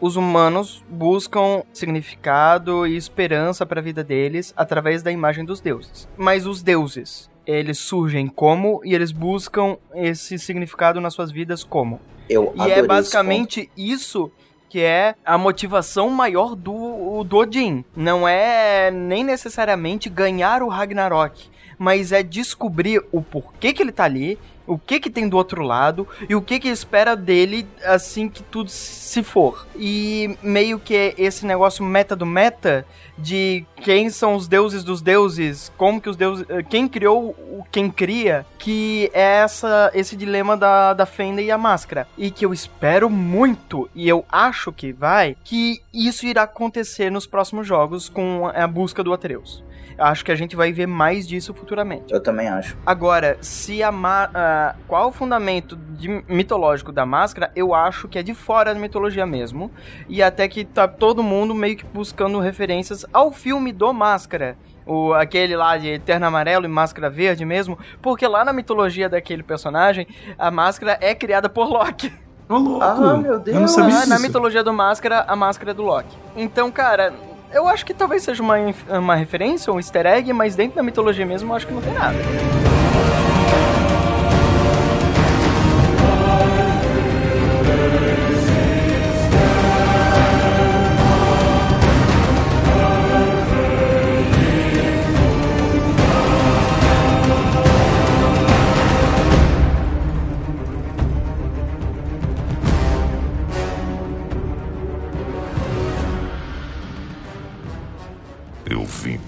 [0.00, 6.08] Os humanos buscam significado e esperança pra vida deles através da imagem dos deuses.
[6.16, 11.98] Mas os deuses, eles surgem como e eles buscam esse significado nas suas vidas como.
[12.28, 14.30] Eu E é basicamente isso
[14.68, 17.82] que é a motivação maior do, do Odin.
[17.96, 24.04] Não é nem necessariamente ganhar o Ragnarok, mas é descobrir o porquê que ele tá
[24.04, 24.38] ali,
[24.68, 28.42] o que que tem do outro lado e o que que espera dele assim que
[28.42, 29.66] tudo se for.
[29.76, 35.72] E meio que esse negócio meta do meta de quem são os deuses dos deuses,
[35.76, 40.56] como que os deuses, eh, quem criou o quem cria, que é essa esse dilema
[40.56, 42.06] da da Fenda e a máscara.
[42.16, 47.26] E que eu espero muito e eu acho que vai que isso irá acontecer nos
[47.26, 49.64] próximos jogos com a busca do Atreus.
[49.98, 52.12] Acho que a gente vai ver mais disso futuramente.
[52.14, 52.76] Eu também acho.
[52.86, 58.18] Agora, se a ma ah, qual o fundamento de- mitológico da máscara, eu acho que
[58.18, 59.70] é de fora da mitologia mesmo.
[60.08, 64.56] E até que tá todo mundo meio que buscando referências ao filme do Máscara.
[64.86, 67.78] O, aquele lá de Eterno Amarelo e Máscara Verde mesmo.
[68.00, 70.06] Porque lá na mitologia daquele personagem,
[70.38, 72.10] a máscara é criada por Loki.
[72.48, 72.82] Ô, louco!
[72.82, 73.54] Ah, meu Deus!
[73.54, 76.16] Eu não sabia Ah, na mitologia do Máscara, a máscara é do Loki.
[76.34, 77.12] Então, cara,
[77.52, 78.56] Eu acho que talvez seja uma,
[78.88, 81.94] uma referência, um easter egg, mas dentro da mitologia mesmo eu acho que não tem
[81.94, 82.16] nada.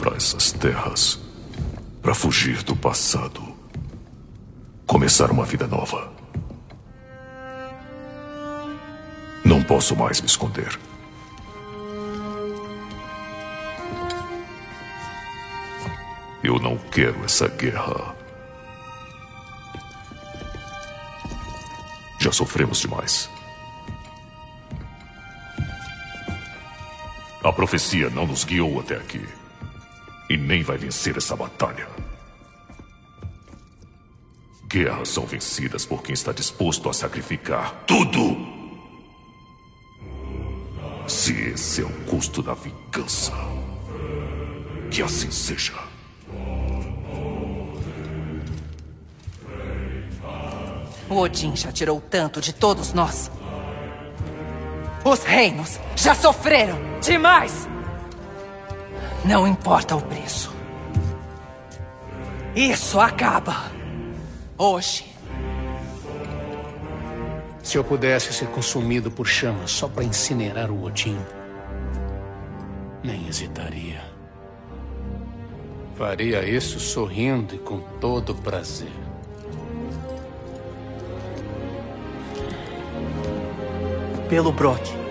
[0.01, 1.21] Para essas terras
[2.01, 3.55] para fugir do passado.
[4.87, 6.11] Começar uma vida nova.
[9.45, 10.79] Não posso mais me esconder.
[16.43, 18.17] Eu não quero essa guerra.
[22.19, 23.29] Já sofremos demais.
[27.45, 29.40] A profecia não nos guiou até aqui.
[30.31, 31.89] E nem vai vencer essa batalha.
[34.69, 38.37] Guerras são vencidas por quem está disposto a sacrificar tudo.
[41.09, 43.33] Se esse é o custo da vingança,
[44.89, 45.75] que assim seja.
[51.09, 53.33] O Odin já tirou tanto de todos nós.
[55.05, 57.69] Os reinos já sofreram demais.
[59.25, 60.55] Não importa o preço.
[62.57, 63.71] Isso acaba.
[64.57, 65.07] Hoje.
[67.63, 71.19] Se eu pudesse ser consumido por chamas só para incinerar o Odin,
[73.05, 74.03] nem hesitaria.
[75.97, 78.91] Faria isso sorrindo e com todo prazer.
[84.29, 85.10] Pelo Brock.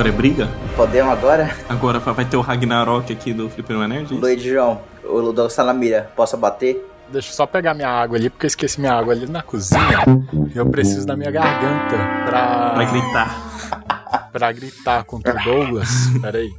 [0.00, 0.48] Agora é briga?
[0.76, 1.54] Podemos agora?
[1.68, 4.14] Agora vai ter o Ragnarok aqui do Fliperama Nerd?
[4.14, 6.88] Luiz João, o Ludog Salamira, posso bater?
[7.12, 10.06] Deixa eu só pegar minha água ali, porque eu esqueci minha água ali na cozinha.
[10.54, 12.70] E eu preciso da minha garganta pra.
[12.70, 14.30] Pra gritar.
[14.32, 15.90] pra gritar contra o Douglas.
[16.22, 16.50] Pera aí.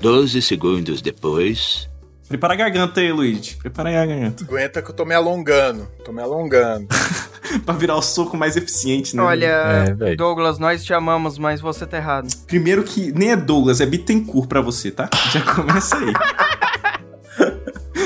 [0.00, 1.90] Doze segundos depois.
[2.34, 3.54] Prepara a garganta aí, Luigi.
[3.54, 4.42] Prepara aí a garganta.
[4.42, 5.86] Aguenta que eu tô me alongando.
[6.04, 6.88] Tô me alongando.
[7.64, 9.22] pra virar o soco mais eficiente, né?
[9.22, 10.16] Olha, É, velho.
[10.16, 12.26] Douglas, nós te amamos, mas você tá errado.
[12.48, 15.08] Primeiro que nem é Douglas, é Bittencourt pra você, tá?
[15.30, 16.12] Já começa aí.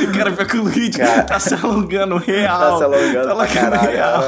[0.06, 2.58] Cara, pior que o Luigi tá se alongando real.
[2.58, 3.90] Tá se alongando Tá pra caralho.
[3.90, 4.22] real.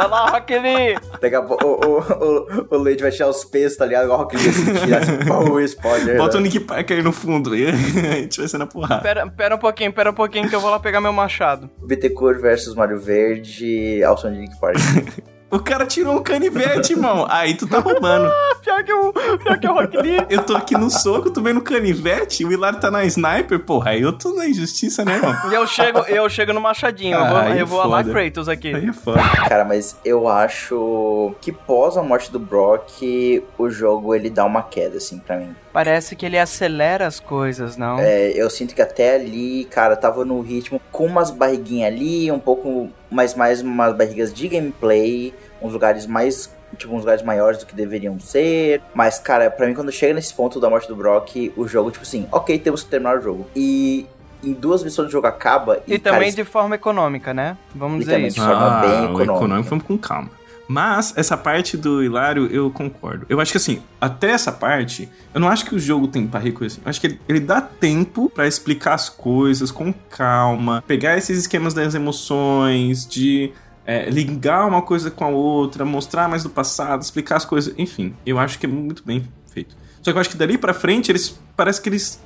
[0.00, 0.98] Olha lá, Rock Lee!
[1.20, 4.04] Daqui a pouco o, o, o, o Leite vai tirar os pesos, tá ligado?
[4.04, 6.10] Igual o Rock Lee, assim, tirar assim, pô, explode.
[6.10, 6.44] aí, Bota o né?
[6.48, 7.54] Nick Parker aí no fundo.
[7.54, 9.00] E a gente vai na porrada.
[9.02, 11.70] Pera, pera um pouquinho, pera um pouquinho que eu vou lá pegar meu machado.
[11.86, 14.76] Bittencourt versus Mario Verde ao som de Nick Park.
[15.52, 17.26] O cara tirou um canivete, irmão.
[17.28, 18.32] Aí tu tá roubando.
[18.64, 20.26] pior que o, pior que o Rock Lee.
[20.30, 23.90] Eu tô aqui no soco, tu vem no canivete, o Hilário tá na sniper, porra.
[23.90, 25.36] Aí eu tô na injustiça, né, irmão?
[25.50, 28.02] E eu chego, eu chego no machadinho, eu vou, Aí eu vou lá.
[28.02, 28.74] Kratos aqui.
[28.74, 29.20] Aí é foda.
[29.46, 34.62] Cara, mas eu acho que pós a morte do Brock, o jogo ele dá uma
[34.62, 35.54] queda, assim, pra mim.
[35.72, 37.98] Parece que ele acelera as coisas, não?
[37.98, 42.38] É, eu sinto que até ali, cara, tava no ritmo com umas barriguinhas ali, um
[42.38, 47.66] pouco mais, mais umas barrigas de gameplay, uns lugares mais, tipo, uns lugares maiores do
[47.66, 48.82] que deveriam ser.
[48.94, 52.02] Mas, cara, pra mim, quando chega nesse ponto da morte do Brock, o jogo, tipo
[52.04, 53.46] assim, ok, temos que terminar o jogo.
[53.56, 54.06] E
[54.44, 55.80] em duas missões o jogo acaba.
[55.86, 57.56] E, cara, também de forma econômica, né?
[57.74, 58.40] Vamos E dizer isso.
[58.40, 59.22] de forma bem o econômica.
[59.32, 60.30] econômico vamos com calma.
[60.68, 63.26] Mas essa parte do Hilário eu concordo.
[63.28, 66.64] Eu acho que assim, até essa parte, eu não acho que o jogo tem barrico
[66.64, 66.80] assim.
[66.84, 71.38] Eu acho que ele, ele dá tempo pra explicar as coisas com calma, pegar esses
[71.38, 73.52] esquemas das emoções, de
[73.84, 78.14] é, ligar uma coisa com a outra, mostrar mais do passado, explicar as coisas, enfim.
[78.24, 79.76] Eu acho que é muito bem feito.
[80.02, 82.20] Só que eu acho que dali pra frente, eles parece que eles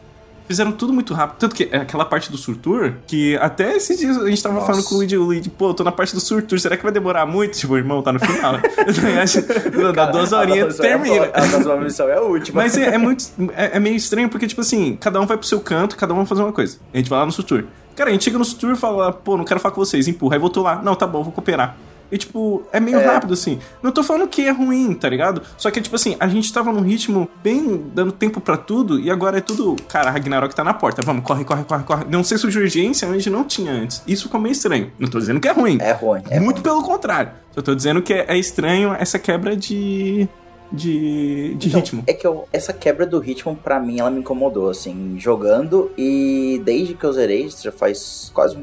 [0.46, 1.38] fizeram tudo muito rápido.
[1.38, 4.66] Tanto que é aquela parte do Surtur, que até esses dias a gente tava Nossa.
[4.66, 6.92] falando com o Luigi, o Luigi, pô, tô na parte do Surtur, será que vai
[6.92, 7.58] demorar muito?
[7.58, 8.56] Tipo, irmão, tá no final.
[9.22, 11.26] Acho- Dá duas horinhas, tu termina.
[11.26, 12.62] A próxima missão é a última.
[12.62, 13.24] Mas é, é muito.
[13.56, 16.18] É, é meio estranho porque, tipo assim, cada um vai pro seu canto, cada um
[16.18, 16.78] vai fazer uma coisa.
[16.92, 17.64] A gente vai lá no Sutur.
[17.94, 20.34] Cara, a gente chega no Sutur e fala, pô, não quero falar com vocês, empurra.
[20.36, 21.76] Aí voltou lá, não, tá bom, vou cooperar.
[22.10, 23.04] E, tipo, é meio É.
[23.06, 23.58] rápido, assim.
[23.82, 25.42] Não tô falando que é ruim, tá ligado?
[25.56, 29.10] Só que, tipo assim, a gente tava num ritmo bem dando tempo pra tudo, e
[29.10, 29.76] agora é tudo.
[29.88, 31.02] Cara, Ragnarok tá na porta.
[31.04, 32.04] Vamos, corre, corre, corre, corre.
[32.10, 34.02] Não sei se de urgência onde não tinha antes.
[34.06, 34.90] Isso ficou meio estranho.
[34.98, 35.78] Não tô dizendo que é ruim.
[35.80, 36.22] É ruim.
[36.30, 37.32] É Muito pelo contrário.
[37.52, 40.28] Só tô dizendo que é é estranho essa quebra de.
[40.70, 41.54] de.
[41.54, 42.04] de Então, ritmo.
[42.06, 45.90] É que eu- essa quebra do ritmo, pra mim, ela me incomodou, assim, jogando.
[45.96, 48.56] E desde que eu zerei, já faz quase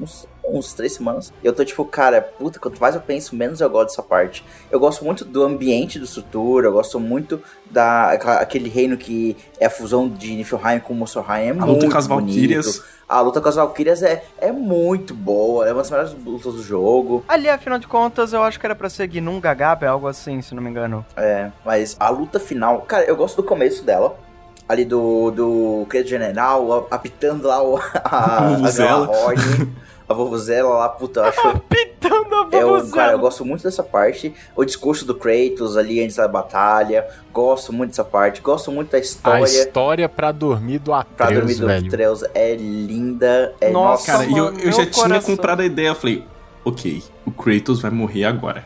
[0.00, 3.68] uns, uns três semanas, eu tô tipo, cara, puta, quanto mais eu penso, menos eu
[3.70, 4.44] gosto dessa parte.
[4.70, 9.66] Eu gosto muito do ambiente do Sutura, eu gosto muito da aquele reino que é
[9.66, 11.48] a fusão de Niflheim com Muspelheim.
[11.48, 12.06] É A luta com as.
[12.06, 12.82] Valkyrias.
[13.06, 16.62] A luta com as Valkyrias é, é muito boa, é uma das melhores lutas do
[16.62, 17.22] jogo.
[17.28, 20.54] Ali, afinal de contas, eu acho que era pra ser Gnum Gagap, algo assim, se
[20.54, 21.04] não me engano.
[21.16, 24.16] É, mas a luta final, cara, eu gosto do começo dela.
[24.66, 28.98] Ali do, do Credo General, a- apitando lá o, a, a.
[29.10, 29.66] Horn, a
[30.12, 31.40] Vuvuzela lá, puta, eu acho.
[31.48, 34.34] Apitando a Eu, cara, eu gosto muito dessa parte.
[34.54, 37.06] O discurso do Kratos ali antes da batalha.
[37.32, 38.42] Gosto muito dessa parte.
[38.42, 39.44] Gosto muito da A história.
[39.44, 41.86] história pra dormir do Pra dormir Atreus, do velho.
[41.86, 43.54] Atreus é linda.
[43.60, 45.34] É, nossa, Cara, e eu, eu já meu tinha coração.
[45.36, 45.88] comprado a ideia.
[45.88, 46.24] Eu falei,
[46.64, 48.64] ok, o Kratos vai morrer agora.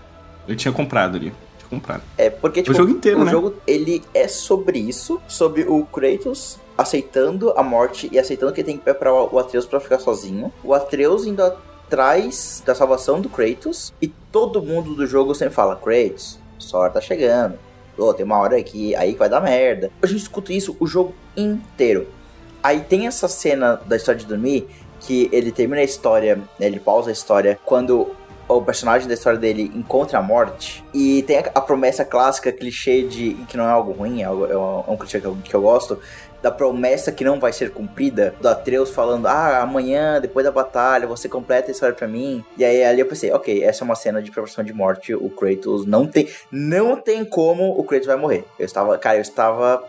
[0.49, 1.33] Eu tinha comprado ali.
[1.59, 2.03] Tinha comprado.
[2.17, 3.31] É, porque, tipo, jogo inteiro, o né?
[3.31, 8.67] jogo, ele é sobre isso, sobre o Kratos aceitando a morte e aceitando que ele
[8.67, 10.53] tem que preparar o Atreus pra ficar sozinho.
[10.63, 15.75] O Atreus indo atrás da salvação do Kratos e todo mundo do jogo sempre fala,
[15.75, 17.59] Kratos, sua hora tá chegando.
[17.99, 19.91] Ô, tem uma hora que aí que vai dar merda.
[20.01, 22.07] A gente escuta isso o jogo inteiro.
[22.63, 24.69] Aí tem essa cena da história de dormir
[25.01, 28.15] que ele termina a história, né, ele pausa a história quando
[28.49, 33.03] o personagem da história dele encontra a morte e tem a, a promessa clássica, clichê
[33.03, 35.55] de que não é algo ruim, é, algo, é um, é clichê que eu, que
[35.55, 35.99] eu gosto,
[36.43, 41.07] da promessa que não vai ser cumprida, do Atreus falando, ah, amanhã, depois da batalha,
[41.07, 42.45] você completa a história pra mim.
[42.57, 45.31] E aí ali eu pensei, ok, essa é uma cena de preparação de morte, o
[45.31, 48.45] Kratos não tem, não tem como o Kratos vai morrer.
[48.59, 49.85] Eu estava, cara, eu estava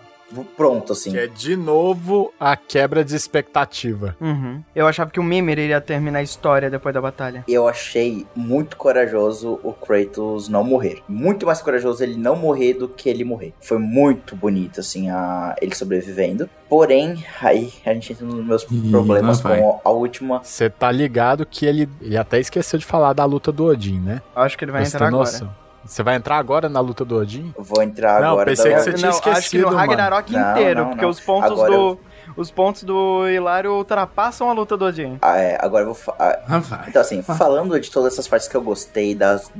[0.55, 1.11] pronto, assim.
[1.11, 4.15] Que é de novo a quebra de expectativa.
[4.19, 4.63] Uhum.
[4.75, 7.43] Eu achava que o Mimir iria terminar a história depois da batalha.
[7.47, 11.01] Eu achei muito corajoso o Kratos não morrer.
[11.07, 13.53] Muito mais corajoso ele não morrer do que ele morrer.
[13.61, 15.55] Foi muito bonito, assim, a...
[15.61, 16.49] ele sobrevivendo.
[16.69, 19.59] Porém, aí a gente entra nos meus problemas vai.
[19.59, 20.43] com a última.
[20.43, 24.21] Você tá ligado que ele, ele até esqueceu de falar da luta do Odin, né?
[24.35, 25.23] Acho que ele vai Você entrar agora.
[25.23, 25.58] noção?
[25.85, 27.53] Você vai entrar agora na luta do Odin?
[27.57, 28.45] Vou entrar Não, agora.
[28.51, 29.77] pensei da- que você tinha não, acho que esquecido, no mano.
[29.79, 31.09] Ragnarok Não, inteiro, não, porque não.
[31.09, 31.75] os pontos Agora do.
[31.75, 31.99] eu-
[32.37, 35.17] Os pontos do Hilário ultrapassam a luta do Odin.
[35.21, 36.13] Ah, é, agora eu vou.
[36.19, 36.89] ah, Ah, vai.
[36.89, 39.51] Então, assim, falando de todas essas partes que eu gostei, das,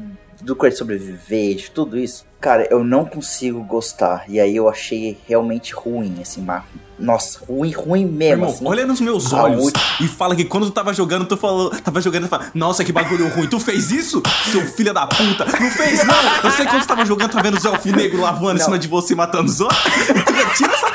[0.42, 4.24] do Kratos sobreviver, de tudo isso, cara, eu não consigo gostar.
[4.28, 6.64] E aí eu achei realmente ruim, assim, mas.
[6.98, 8.34] Nossa, ruim, ruim mesmo.
[8.44, 8.68] Irmão, assim.
[8.68, 12.02] olha nos meus olhos última- e fala que quando tu tava jogando, tu falou, tava
[12.02, 13.48] jogando e fala, nossa, que bagulho ruim.
[13.48, 15.46] Tu fez isso, seu filho da puta?
[15.46, 16.16] Não fez, não.
[16.44, 18.58] Eu sei que quando tu tava jogando, tu tá vendo os elfos negros lavando em
[18.58, 18.66] Não.
[18.66, 19.80] cima de você e matando os outros.
[20.58, 20.92] Tira essa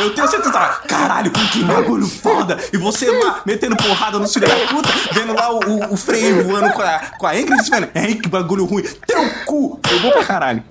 [0.00, 0.58] Eu tenho certeza,
[0.88, 2.56] caralho, que bagulho foda.
[2.72, 6.42] E você lá, metendo porrada no filho da puta, vendo lá o, o, o Frey
[6.42, 8.82] voando com a, com a Ingrid, falando, ei, que bagulho ruim.
[9.06, 9.80] Teu cu.
[9.86, 10.62] Foi bom pra caralho.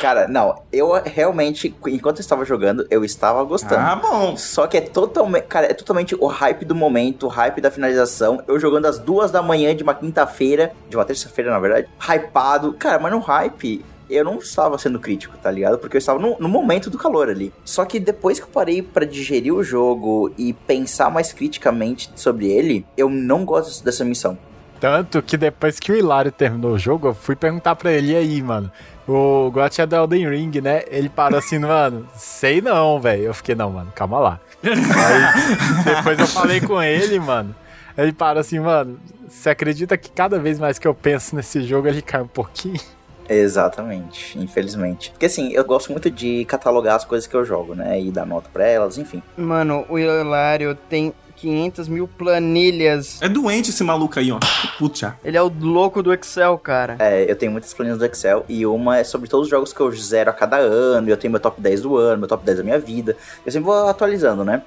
[0.00, 3.80] Cara, não, eu realmente, enquanto eu estava jogando, eu estava gostando.
[3.80, 4.36] Ah, bom.
[4.36, 8.42] Só que é totalmente, cara, é totalmente o hype do momento, o hype da finalização.
[8.46, 12.74] Eu jogando às duas da manhã de uma quinta-feira, de uma terça-feira, na verdade, hypado.
[12.74, 15.78] Cara, mas no hype, eu não estava sendo crítico, tá ligado?
[15.78, 17.52] Porque eu estava no, no momento do calor ali.
[17.64, 22.46] Só que depois que eu parei pra digerir o jogo e pensar mais criticamente sobre
[22.46, 24.38] ele, eu não gosto dessa missão.
[24.80, 28.42] Tanto que depois que o Hilário terminou o jogo, eu fui perguntar pra ele, aí,
[28.42, 28.70] mano?
[29.08, 30.82] O Got é do Elden Ring, né?
[30.88, 33.24] Ele parou assim, mano, sei não, velho.
[33.24, 34.40] Eu fiquei, não, mano, calma lá.
[34.62, 37.54] Aí, depois eu falei com ele, mano.
[37.96, 41.88] Ele parou assim, mano, você acredita que cada vez mais que eu penso nesse jogo,
[41.88, 42.80] ele cai um pouquinho?
[43.28, 45.10] Exatamente, infelizmente.
[45.10, 48.00] Porque assim, eu gosto muito de catalogar as coisas que eu jogo, né?
[48.00, 49.22] E dar nota pra elas, enfim.
[49.36, 53.20] Mano, o Hilário tem 500 mil planilhas.
[53.20, 54.38] É doente esse maluco aí, ó.
[54.78, 55.16] Puta.
[55.22, 56.96] Ele é o louco do Excel, cara.
[56.98, 59.80] É, eu tenho muitas planilhas do Excel e uma é sobre todos os jogos que
[59.80, 61.08] eu zero a cada ano.
[61.08, 63.16] e Eu tenho meu top 10 do ano, meu top 10 da minha vida.
[63.44, 64.62] Eu sempre vou atualizando, né?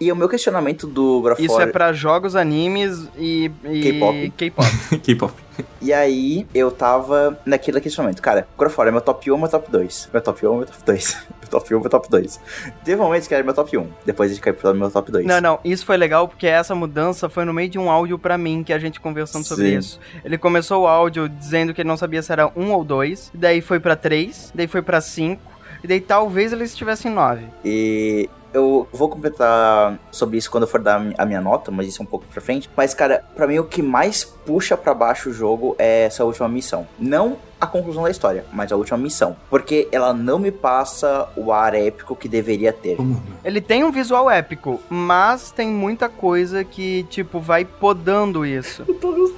[0.00, 4.30] E o meu questionamento do of Isso é pra jogos, animes e, e K-pop.
[4.34, 4.68] K-pop.
[5.04, 5.34] K-pop.
[5.78, 8.22] E aí, eu tava naquele questionamento.
[8.22, 10.08] Cara, War é meu top 1 ou meu top 2?
[10.10, 11.26] Meu top 1 ou meu top 2?
[11.42, 12.40] meu top 1 ou meu top 2?
[12.82, 13.86] Teve momentos que era meu top 1.
[14.06, 15.26] Depois ele caiu pro meu top 2.
[15.26, 18.38] Não, não, isso foi legal porque essa mudança foi no meio de um áudio pra
[18.38, 19.78] mim, que a gente conversando sobre Sim.
[19.78, 20.00] isso.
[20.24, 23.60] Ele começou o áudio dizendo que ele não sabia se era um ou dois, daí
[23.60, 25.42] foi pra três, daí foi pra cinco,
[25.84, 27.44] e daí talvez ele estivesse em nove.
[27.62, 32.02] E eu vou completar sobre isso quando eu for dar a minha nota, mas isso
[32.02, 32.68] é um pouco pra frente.
[32.76, 36.48] Mas, cara, pra mim o que mais puxa pra baixo o jogo é essa última
[36.48, 36.86] missão.
[36.98, 39.36] Não a conclusão da história, mas a última missão.
[39.50, 42.96] Porque ela não me passa o ar épico que deveria ter.
[43.44, 48.84] Ele tem um visual épico, mas tem muita coisa que, tipo, vai podando isso.
[48.88, 49.30] eu tô...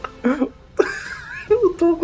[1.50, 1.96] eu tô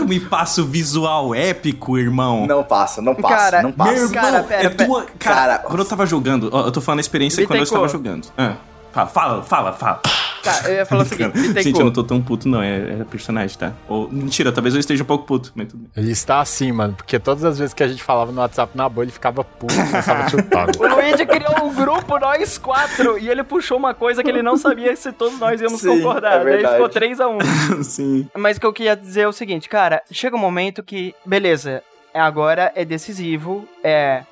[0.00, 2.46] não me passa o visual épico, irmão.
[2.46, 3.92] Não passa, não passa, cara, não passa.
[3.92, 5.06] Meu irmão, Cara, pera, é tua...
[5.18, 7.88] Cara, Cara, quando eu tava jogando, ó, eu tô falando a experiência quando eu estava
[7.88, 8.28] jogando.
[8.36, 8.56] Ah,
[8.92, 10.00] fala, fala, fala, fala.
[10.42, 11.62] Cara, eu ia falar o seguinte, Bittencourt.
[11.64, 12.62] Gente, eu não tô tão puto, não.
[12.62, 13.72] É, é personagem, tá?
[13.88, 15.90] Ou, mentira, talvez eu esteja um pouco puto, mas tudo bem.
[15.96, 18.88] Ele está assim, mano, porque todas as vezes que a gente falava no WhatsApp na
[18.88, 20.68] boa, ele ficava puto, começava a chutar.
[20.78, 24.56] O Luigi criou um grupo, nós quatro, e ele puxou uma coisa que ele não
[24.56, 26.40] sabia se todos nós íamos Sim, concordar.
[26.40, 26.74] é Daí verdade.
[26.74, 27.38] ficou 3 a 1
[27.82, 28.28] Sim.
[28.36, 31.82] Mas o que eu queria dizer é o seguinte, cara, chega um momento que, beleza,
[32.14, 34.22] agora é decisivo, é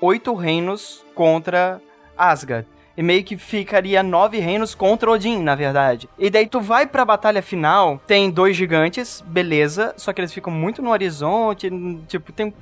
[0.00, 1.80] oito reinos contra
[2.16, 2.66] Asgard.
[2.98, 6.08] E meio que ficaria nove reinos contra Odin, na verdade.
[6.18, 10.52] E daí tu vai pra batalha final, tem dois gigantes, beleza, só que eles ficam
[10.52, 11.70] muito no horizonte,
[12.08, 12.52] tipo, tem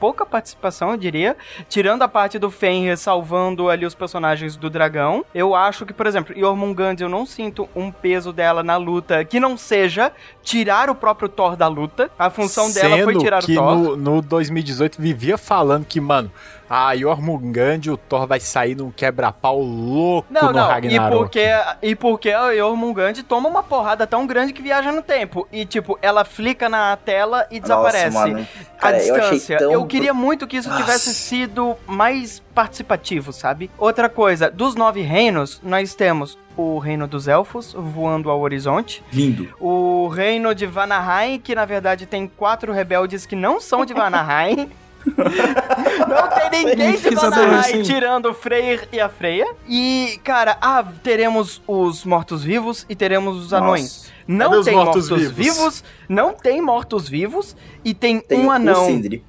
[0.00, 1.36] pouca participação, eu diria.
[1.68, 5.26] Tirando a parte do Fenrir salvando ali os personagens do dragão.
[5.34, 9.38] Eu acho que, por exemplo, Jormungand, eu não sinto um peso dela na luta que
[9.38, 10.10] não seja
[10.42, 12.10] tirar o próprio Thor da luta.
[12.18, 13.76] A função dela foi Sendo tirar o Thor.
[13.76, 16.30] no, no 2018 vivia falando que, mano,
[16.74, 21.18] a Jormungand, o Thor vai sair num quebra-pau louco Não, no não, e Ragnarok.
[21.18, 21.46] porque,
[21.82, 25.46] e porque a Jormungand toma uma porrada tão grande que viaja no tempo.
[25.52, 28.16] E, tipo, ela flica na tela e desaparece.
[28.16, 29.58] a Cara, eu distância.
[29.58, 30.80] tão- queria muito que isso Nossa.
[30.82, 33.70] tivesse sido mais participativo, sabe?
[33.76, 39.04] Outra coisa, dos nove reinos, nós temos o reino dos elfos voando ao horizonte.
[39.12, 39.54] Lindo.
[39.60, 44.70] O reino de Vanaheim, que na verdade tem quatro rebeldes que não são de Vanaheim.
[46.08, 49.46] não tem ninguém de Vanaheim tirando o Freyr e a Freya.
[49.68, 54.12] E, cara, ah, teremos os mortos-vivos e teremos os anões.
[54.26, 55.84] Não Cadê tem mortos-vivos?
[56.08, 58.86] não tem mortos-vivos e tem, Tem um o anão.
[58.86, 59.24] Sindri.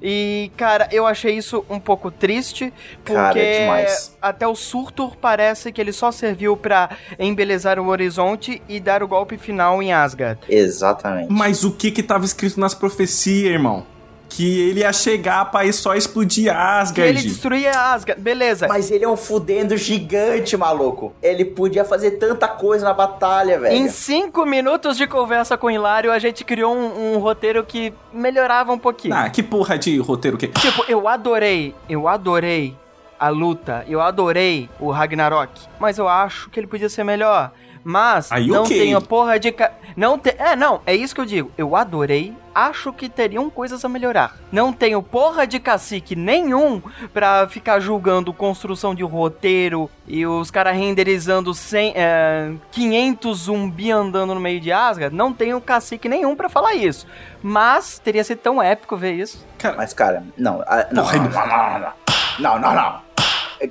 [0.00, 4.16] E, cara, eu achei isso um pouco triste, porque Cara, é demais.
[4.22, 9.08] até o Surtur parece que ele só serviu pra embelezar o horizonte e dar o
[9.08, 10.38] golpe final em Asgard.
[10.48, 11.32] Exatamente.
[11.32, 13.84] Mas o que que tava escrito nas profecias, irmão?
[14.28, 17.08] Que ele ia chegar pra ir só explodir Que Asgard.
[17.10, 18.68] ele destruía Asgard, beleza.
[18.68, 21.12] Mas ele é um fudendo gigante, maluco.
[21.22, 23.74] Ele podia fazer tanta coisa na batalha, velho.
[23.74, 27.92] Em cinco minutos de conversa com o Hilário, a gente criou um, um roteiro que
[28.12, 29.14] melhorava um pouquinho.
[29.14, 30.48] Ah, que porra de roteiro que...
[30.48, 32.76] Tipo, eu adorei, eu adorei
[33.18, 35.50] a luta, eu adorei o Ragnarok,
[35.80, 37.50] mas eu acho que ele podia ser melhor.
[37.88, 38.78] Mas Aí, não ok.
[38.78, 39.50] tem a porra de.
[39.50, 39.72] Ca...
[39.96, 40.34] Não tem.
[40.36, 41.50] É, não, é isso que eu digo.
[41.56, 44.36] Eu adorei, acho que teriam coisas a melhorar.
[44.52, 46.82] Não tenho porra de cacique nenhum
[47.14, 54.34] pra ficar julgando construção de roteiro e os caras renderizando 100, é, 500 zumbi andando
[54.34, 55.16] no meio de Asgard.
[55.16, 57.06] Não tenho cacique nenhum pra falar isso.
[57.42, 59.46] Mas teria sido tão épico ver isso.
[59.78, 60.62] Mas, cara, não.
[60.92, 61.92] Não, Porra, não, não, não, não.
[62.38, 63.08] Não, não, não.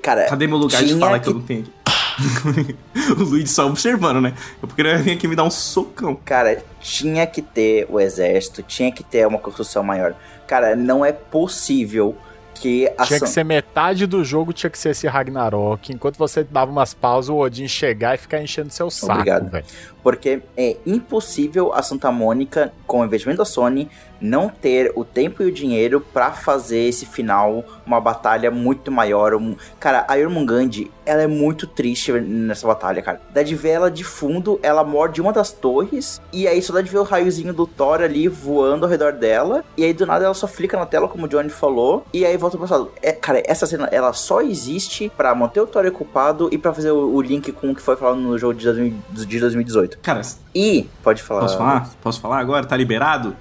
[0.01, 1.29] Cara, Cadê meu lugar de tinha falar que...
[1.29, 1.76] eu não tenho?
[3.17, 4.33] o Luigi só observando, né?
[4.61, 6.15] Eu queria vir aqui me dar um socão.
[6.25, 10.15] Cara, tinha que ter o exército, tinha que ter uma construção maior.
[10.47, 12.15] Cara, não é possível
[12.59, 15.93] que a Tinha que ser metade do jogo, tinha que ser esse Ragnarok.
[15.93, 19.49] Enquanto você dava umas pausas, o Odin chegar e ficar enchendo seu saco, Obrigado.
[19.49, 19.65] velho.
[20.07, 23.89] Porque é impossível a Santa Mônica, com o investimento da Sony,
[24.21, 29.33] não ter o tempo e o dinheiro pra fazer esse final uma batalha muito maior.
[29.79, 33.21] Cara, a Jormungand, ela é muito triste nessa batalha, cara.
[33.33, 36.81] Dá de ver ela de fundo, ela morde uma das torres, e aí só dá
[36.81, 40.25] de ver o raiozinho do Thor ali voando ao redor dela, e aí do nada
[40.25, 42.91] ela só fica na tela, como o Johnny falou, e aí volta pro passado.
[43.01, 46.91] É, cara, essa cena, ela só existe pra manter o Thor ocupado e pra fazer
[46.91, 49.96] o, o link com o que foi falado no jogo de, 2000 de 2018.
[50.01, 50.21] Cara,
[50.55, 51.41] E, pode falar.
[51.41, 51.89] posso falar?
[52.01, 52.65] Posso falar agora?
[52.65, 53.35] Tá liberado?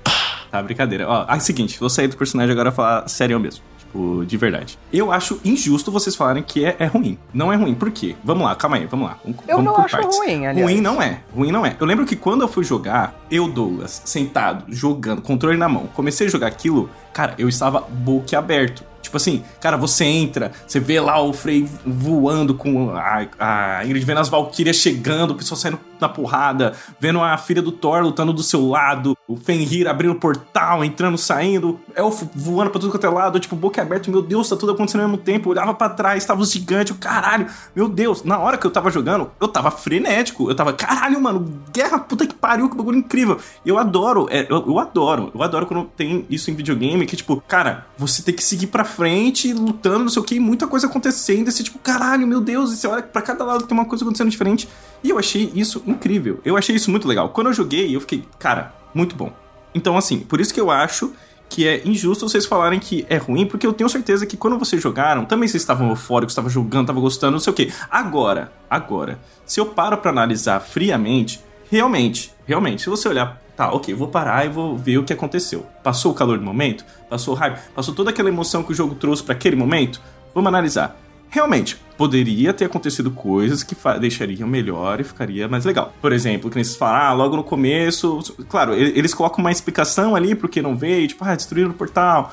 [0.50, 1.08] Tá, brincadeira.
[1.08, 3.62] Ó, é o seguinte, vou sair do personagem agora e falar sério mesmo.
[3.78, 4.78] Tipo, de verdade.
[4.92, 7.18] Eu acho injusto vocês falarem que é, é ruim.
[7.32, 7.74] Não é ruim.
[7.74, 8.16] Por quê?
[8.24, 9.18] Vamos lá, calma aí, vamos lá.
[9.24, 10.18] Vamos, Eu vamos não por acho partes.
[10.18, 10.70] ruim, aliás.
[10.70, 11.20] Ruim não é.
[11.34, 11.76] Ruim não é.
[11.78, 16.26] Eu lembro que quando eu fui jogar, eu, Douglas, sentado, jogando, controle na mão, comecei
[16.26, 18.84] a jogar aquilo, cara, eu estava boquiaberto.
[19.00, 24.04] Tipo assim, cara, você entra, você vê lá o Frey voando com a, a Ingrid
[24.04, 28.32] vendo as Valkyrias chegando, o pessoal saindo na porrada, vendo a filha do Thor lutando
[28.32, 33.06] do seu lado, o Fenrir abrindo o portal, entrando, saindo, elfo voando pra tudo quanto
[33.06, 35.48] é lado, tipo, boca aberta, meu Deus, tá tudo acontecendo ao mesmo tempo.
[35.48, 38.24] Eu olhava pra trás, tava os gigantes, o caralho, meu Deus.
[38.24, 42.26] Na hora que eu tava jogando, eu tava frenético, eu tava, caralho, mano, guerra, puta
[42.26, 43.38] que pariu, que bagulho incrível.
[43.64, 47.42] Eu adoro, é, eu, eu adoro, eu adoro quando tem isso em videogame, que tipo,
[47.46, 51.48] cara, você tem que seguir pra frente, lutando, não sei o que, muita coisa acontecendo.
[51.48, 54.04] E você, tipo, caralho, meu Deus, e você olha pra cada lado tem uma coisa
[54.04, 54.68] acontecendo diferente.
[55.02, 56.40] E eu achei isso incrível.
[56.44, 57.30] Eu achei isso muito legal.
[57.30, 59.32] Quando eu joguei, eu fiquei, cara, muito bom.
[59.74, 61.12] Então, assim, por isso que eu acho
[61.48, 64.82] que é injusto vocês falarem que é ruim, porque eu tenho certeza que quando vocês
[64.82, 67.72] jogaram, também vocês estavam eufóricos, estavam jogando, estavam gostando, não sei o quê.
[67.90, 73.94] Agora, agora, se eu paro pra analisar friamente, realmente, realmente, se você olhar, tá, ok,
[73.94, 75.66] vou parar e vou ver o que aconteceu.
[75.82, 76.84] Passou o calor do momento?
[77.08, 77.58] Passou o hype?
[77.74, 80.00] Passou toda aquela emoção que o jogo trouxe para aquele momento?
[80.34, 80.96] Vamos analisar.
[81.30, 85.92] Realmente, poderia ter acontecido coisas que deixariam melhor e ficaria mais legal.
[86.00, 90.34] Por exemplo, que eles falam, ah, logo no começo, claro, eles colocam uma explicação ali
[90.34, 92.32] porque não veio, tipo, ah, destruíram o portal.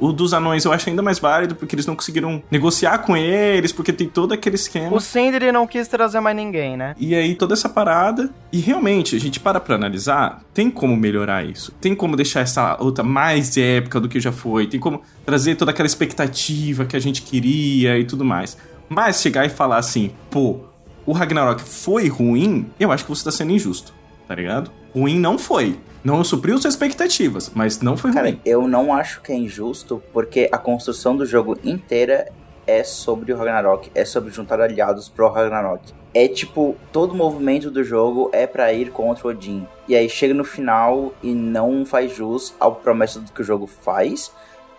[0.00, 3.72] O dos anões eu acho ainda mais válido porque eles não conseguiram negociar com eles,
[3.72, 4.96] porque tem todo aquele esquema.
[4.96, 6.94] O Sindri não quis trazer mais ninguém, né?
[6.98, 8.30] E aí toda essa parada.
[8.50, 11.72] E realmente, a gente para pra analisar, tem como melhorar isso.
[11.78, 14.66] Tem como deixar essa luta mais épica do que já foi.
[14.66, 18.56] Tem como trazer toda aquela expectativa que a gente queria e tudo mais.
[18.92, 20.58] Mas chegar e falar assim, pô,
[21.06, 23.94] o Ragnarok foi ruim, eu acho que você tá sendo injusto,
[24.26, 24.68] tá ligado?
[24.92, 25.78] Ruim não foi.
[26.02, 28.40] Não supriu suas expectativas, mas não foi Cara, ruim.
[28.44, 32.32] eu não acho que é injusto, porque a construção do jogo inteira
[32.66, 35.92] é sobre o Ragnarok, é sobre juntar aliados pro Ragnarok.
[36.12, 39.64] É tipo, todo movimento do jogo é para ir contra o Odin.
[39.86, 43.68] E aí chega no final e não faz jus ao promessa do que o jogo
[43.68, 44.32] faz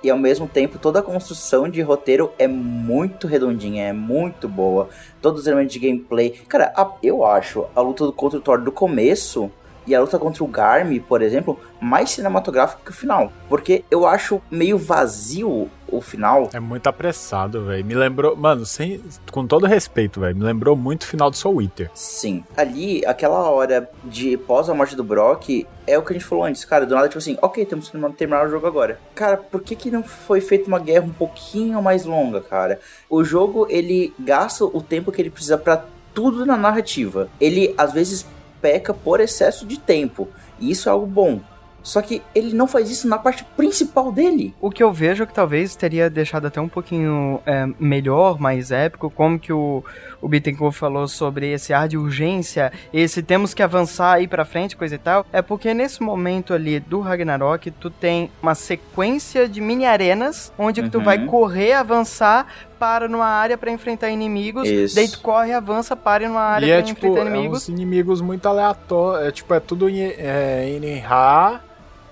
[0.04, 4.90] e ao mesmo tempo toda a construção de roteiro é muito redondinha, é muito boa.
[5.22, 6.32] Todos os elementos de gameplay.
[6.48, 9.52] Cara, a, eu acho a luta contra o Thor do começo
[9.86, 13.32] e a luta contra o Garmy, por exemplo, mais cinematográfico que o final.
[13.50, 16.50] Porque eu acho meio vazio o final.
[16.54, 17.86] É muito apressado, velho.
[17.86, 19.02] Me lembrou, mano, sem,
[19.32, 21.92] com todo respeito, velho, me lembrou muito o final do Soul Eater.
[21.94, 22.44] Sim.
[22.56, 26.46] Ali, aquela hora de pós a morte do Brock, é o que a gente falou
[26.46, 26.86] antes, cara.
[26.86, 29.00] Do nada, tipo assim, ok, temos que terminar o jogo agora.
[29.14, 32.80] Cara, por que, que não foi feita uma guerra um pouquinho mais longa, cara?
[33.10, 37.30] O jogo, ele gasta o tempo que ele precisa para tudo na narrativa.
[37.40, 38.26] Ele, às vezes,
[38.62, 40.28] peca por excesso de tempo.
[40.60, 41.40] E isso é algo bom.
[41.84, 44.54] Só que ele não faz isso na parte principal dele.
[44.62, 48.72] O que eu vejo é que talvez teria deixado até um pouquinho é, melhor, mais
[48.72, 49.84] épico, como que o,
[50.22, 54.78] o Bittencourt falou sobre esse ar de urgência, esse temos que avançar aí pra frente,
[54.78, 59.60] coisa e tal, é porque nesse momento ali do Ragnarok, tu tem uma sequência de
[59.60, 60.90] mini arenas, onde uhum.
[60.90, 62.46] tu vai correr, avançar,
[62.78, 64.96] para numa área para enfrentar inimigos, Isso.
[64.96, 67.60] daí tu corre, avança, para numa área e pra é, tipo, enfrentar inimigos.
[67.60, 70.80] É uns inimigos muito aleatórios, é tipo, é tudo em, é, em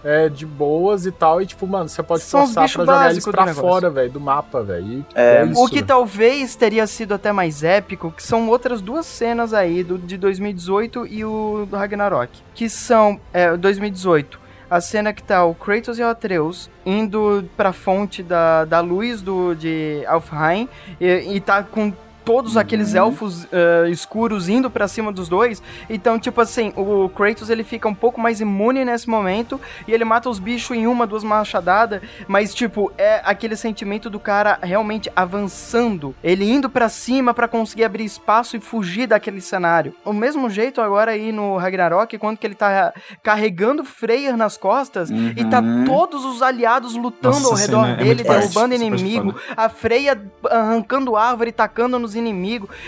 [0.03, 1.42] é, de boas e tal.
[1.42, 4.64] E, tipo, mano, você pode São forçar pra jogar eles pra fora, velho, do mapa,
[4.64, 5.06] velho.
[5.14, 9.53] É, é o que talvez teria sido até mais épico, que são outras duas cenas
[9.53, 12.32] aí, do, de 2018 e o do Ragnarok.
[12.53, 17.74] Que são, é, 2018 a cena que tá o Kratos e o Atreus indo pra
[17.74, 20.69] fonte da, da luz do, de Alfheim
[21.02, 21.92] e, e tá com
[22.30, 22.61] todos uhum.
[22.61, 25.64] aqueles elfos uh, escuros indo para cima dos dois.
[25.90, 30.06] Então, tipo assim, o Kratos ele fica um pouco mais imune nesse momento e ele
[30.06, 35.11] mata os bichos em uma, duas machadadas, mas tipo, é aquele sentimento do cara realmente
[35.16, 39.95] avançando, ele indo para cima para conseguir abrir espaço e fugir daquele cenário.
[40.06, 42.93] O mesmo jeito agora aí no Ragnarok, quando que ele tá
[43.24, 45.33] carregando Freyr nas costas uhum.
[45.35, 45.83] e tá uhum.
[45.83, 51.16] todos os aliados lutando Nossa, ao redor é dele, é derrubando inimigo, a Freya arrancando
[51.16, 52.19] árvore e tacando nos inimigos.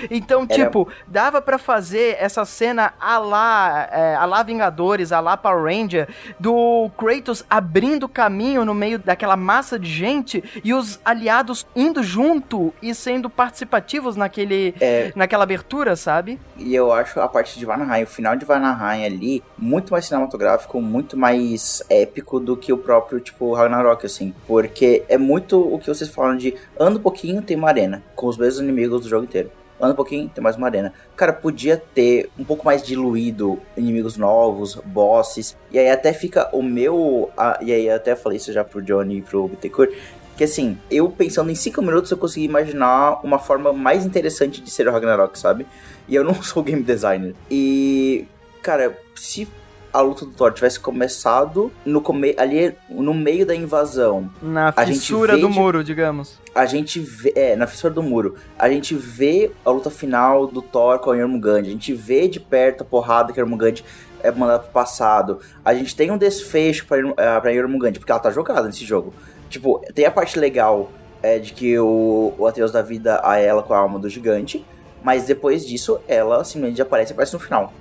[0.10, 0.66] Então, Era...
[0.66, 5.64] tipo, dava para fazer essa cena a lá, é, a lá Vingadores, a lá Power
[5.64, 6.08] Ranger,
[6.40, 12.74] do Kratos abrindo caminho no meio daquela massa de gente e os aliados indo junto
[12.82, 15.12] e sendo participativos naquele, é...
[15.16, 16.40] naquela abertura, sabe?
[16.58, 20.82] E eu acho a parte de Vanaheim, o final de Vanaheim ali, muito mais cinematográfico,
[20.82, 24.34] muito mais épico do que o próprio, tipo, Ragnarok, assim.
[24.48, 28.28] Porque é muito o que vocês falam de anda um pouquinho, tem uma arena, com
[28.28, 29.52] os mesmos inimigos do jogo inteiro.
[29.82, 30.94] Anda um pouquinho, tem mais uma arena.
[31.16, 35.58] Cara, podia ter um pouco mais diluído inimigos novos, bosses.
[35.72, 37.32] E aí até fica o meu.
[37.36, 39.92] A, e aí até falei isso já pro Johnny e pro Bittencourt.
[40.38, 44.70] Que assim, eu pensando em 5 minutos eu consegui imaginar uma forma mais interessante de
[44.70, 45.66] ser o Ragnarok, sabe?
[46.08, 47.34] E eu não sou game designer.
[47.50, 48.28] E,
[48.62, 49.48] cara, se
[49.94, 54.30] a luta do Thor tivesse começado no come ali no meio da invasão.
[54.42, 56.40] Na fissura do de, muro, digamos.
[56.56, 57.34] A gente vê.
[57.36, 58.36] É, na fissura do muro.
[58.58, 61.60] A gente vê a luta final do Thor com o Jormungand.
[61.60, 63.82] A gente vê de perto a porrada que o Jormungand
[64.24, 65.40] é mandado pro passado.
[65.64, 69.14] A gente tem um desfecho pra, uh, pra Jormungand, porque ela tá jogada nesse jogo.
[69.50, 73.62] Tipo, tem a parte legal é, de que o, o Atreus dá vida a ela
[73.62, 74.66] com a alma do gigante.
[75.04, 77.74] Mas depois disso, ela simplesmente aparece e aparece no final.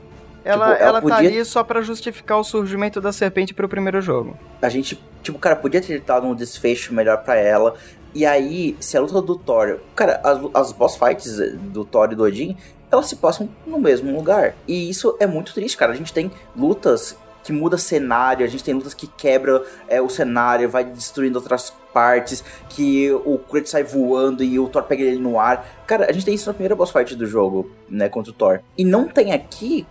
[0.45, 1.17] Ela, tipo, ela, ela tá podia...
[1.17, 4.39] tá ali só para justificar o surgimento da serpente pro primeiro jogo.
[4.61, 7.75] A gente, tipo, cara, podia ter dado um desfecho melhor para ela.
[8.15, 9.79] E aí, se a luta do Thor.
[9.95, 11.39] Cara, as, as boss fights
[11.73, 12.57] do Thor e do Odin,
[12.91, 14.55] elas se passam no mesmo lugar.
[14.67, 15.93] E isso é muito triste, cara.
[15.93, 20.09] A gente tem lutas que muda cenário, a gente tem lutas que quebra é, o
[20.09, 25.19] cenário, vai destruindo outras partes, que o Kratos sai voando e o Thor pega ele
[25.19, 25.67] no ar.
[25.87, 28.61] Cara, a gente tem isso na primeira boss fight do jogo, né, contra o Thor.
[28.77, 29.87] E não tem aqui,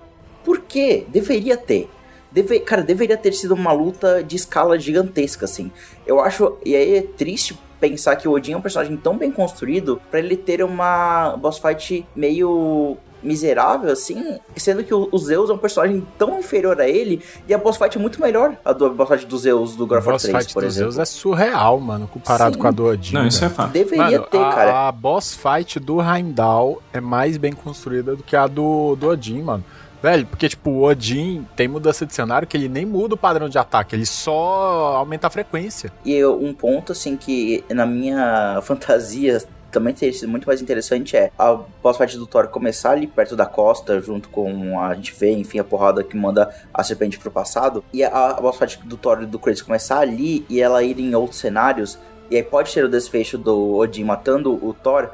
[0.49, 1.05] por quê?
[1.09, 1.87] Deveria ter.
[2.31, 5.71] Deve, cara, deveria ter sido uma luta de escala gigantesca, assim.
[6.07, 9.31] Eu acho, e aí é triste pensar que o Odin é um personagem tão bem
[9.31, 15.53] construído para ele ter uma boss fight meio miserável, assim, sendo que o, Zeus é
[15.53, 18.89] um personagem tão inferior a ele e a boss fight é muito melhor, a do,
[18.89, 20.91] boss fight do Zeus do God of War 3, fight por do exemplo.
[20.93, 22.59] Zeus é surreal, mano, comparado Sim.
[22.61, 23.13] com a do Odin.
[23.13, 23.71] Não, isso é fato.
[23.71, 24.87] Deveria Mano, ter, a, cara.
[24.87, 29.43] A boss fight do Heimdall é mais bem construída do que a do, do Odin,
[29.43, 29.63] mano.
[30.01, 33.49] Velho, porque, tipo, o Odin tem mudança de cenário que ele nem muda o padrão
[33.49, 35.91] de ataque, ele só aumenta a frequência.
[36.05, 41.31] E um ponto, assim, que na minha fantasia também teria sido muito mais interessante é
[41.37, 45.59] a boss do Thor começar ali perto da costa, junto com a, gente vê, enfim,
[45.59, 49.25] a porrada que manda a serpente pro passado, e a, a boss do Thor e
[49.25, 52.89] do Kratos começar ali e ela ir em outros cenários, e aí pode ter o
[52.89, 55.11] desfecho do Odin matando o Thor,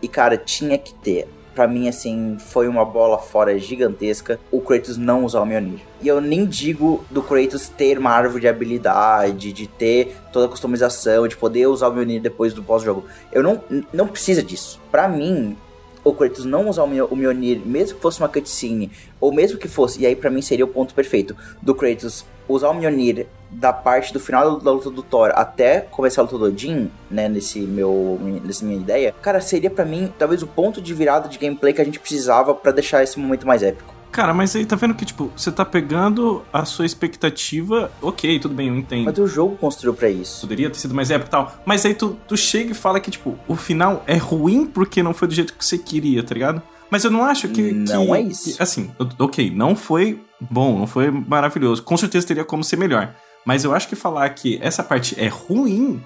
[0.00, 1.28] e cara, tinha que ter.
[1.58, 5.80] Pra mim, assim, foi uma bola fora gigantesca o Kratos não usar o Mjolnir.
[6.00, 10.48] E eu nem digo do Kratos ter uma árvore de habilidade, de ter toda a
[10.48, 13.06] customização, de poder usar o Mjolnir depois do pós-jogo.
[13.32, 13.60] Eu não,
[13.92, 14.80] não precisa disso.
[14.88, 15.56] Pra mim,
[16.04, 19.58] o Kratos não usar o Mjol- o Mjolnir, mesmo que fosse uma cutscene, ou mesmo
[19.58, 23.26] que fosse, e aí pra mim seria o ponto perfeito, do Kratos usar o Mjolnir
[23.50, 27.28] da parte do final da luta do Thor até começar a luta do Odin, né,
[27.28, 31.38] nesse meu, nessa minha ideia, cara, seria pra mim talvez o ponto de virada de
[31.38, 33.98] gameplay que a gente precisava pra deixar esse momento mais épico.
[34.10, 37.90] Cara, mas aí tá vendo que, tipo, você tá pegando a sua expectativa.
[38.00, 39.04] Ok, tudo bem, eu entendo.
[39.04, 40.40] Mas o jogo construiu pra isso.
[40.40, 41.52] Poderia ter sido mais épico e tal.
[41.64, 45.12] Mas aí tu, tu chega e fala que, tipo, o final é ruim porque não
[45.12, 46.62] foi do jeito que você queria, tá ligado?
[46.90, 47.72] Mas eu não acho que.
[47.72, 48.56] Não que- é isso.
[48.56, 51.82] que- assim, ok, não foi bom, não foi maravilhoso.
[51.82, 53.14] Com certeza teria como ser melhor.
[53.44, 56.02] Mas eu acho que falar que essa parte é ruim,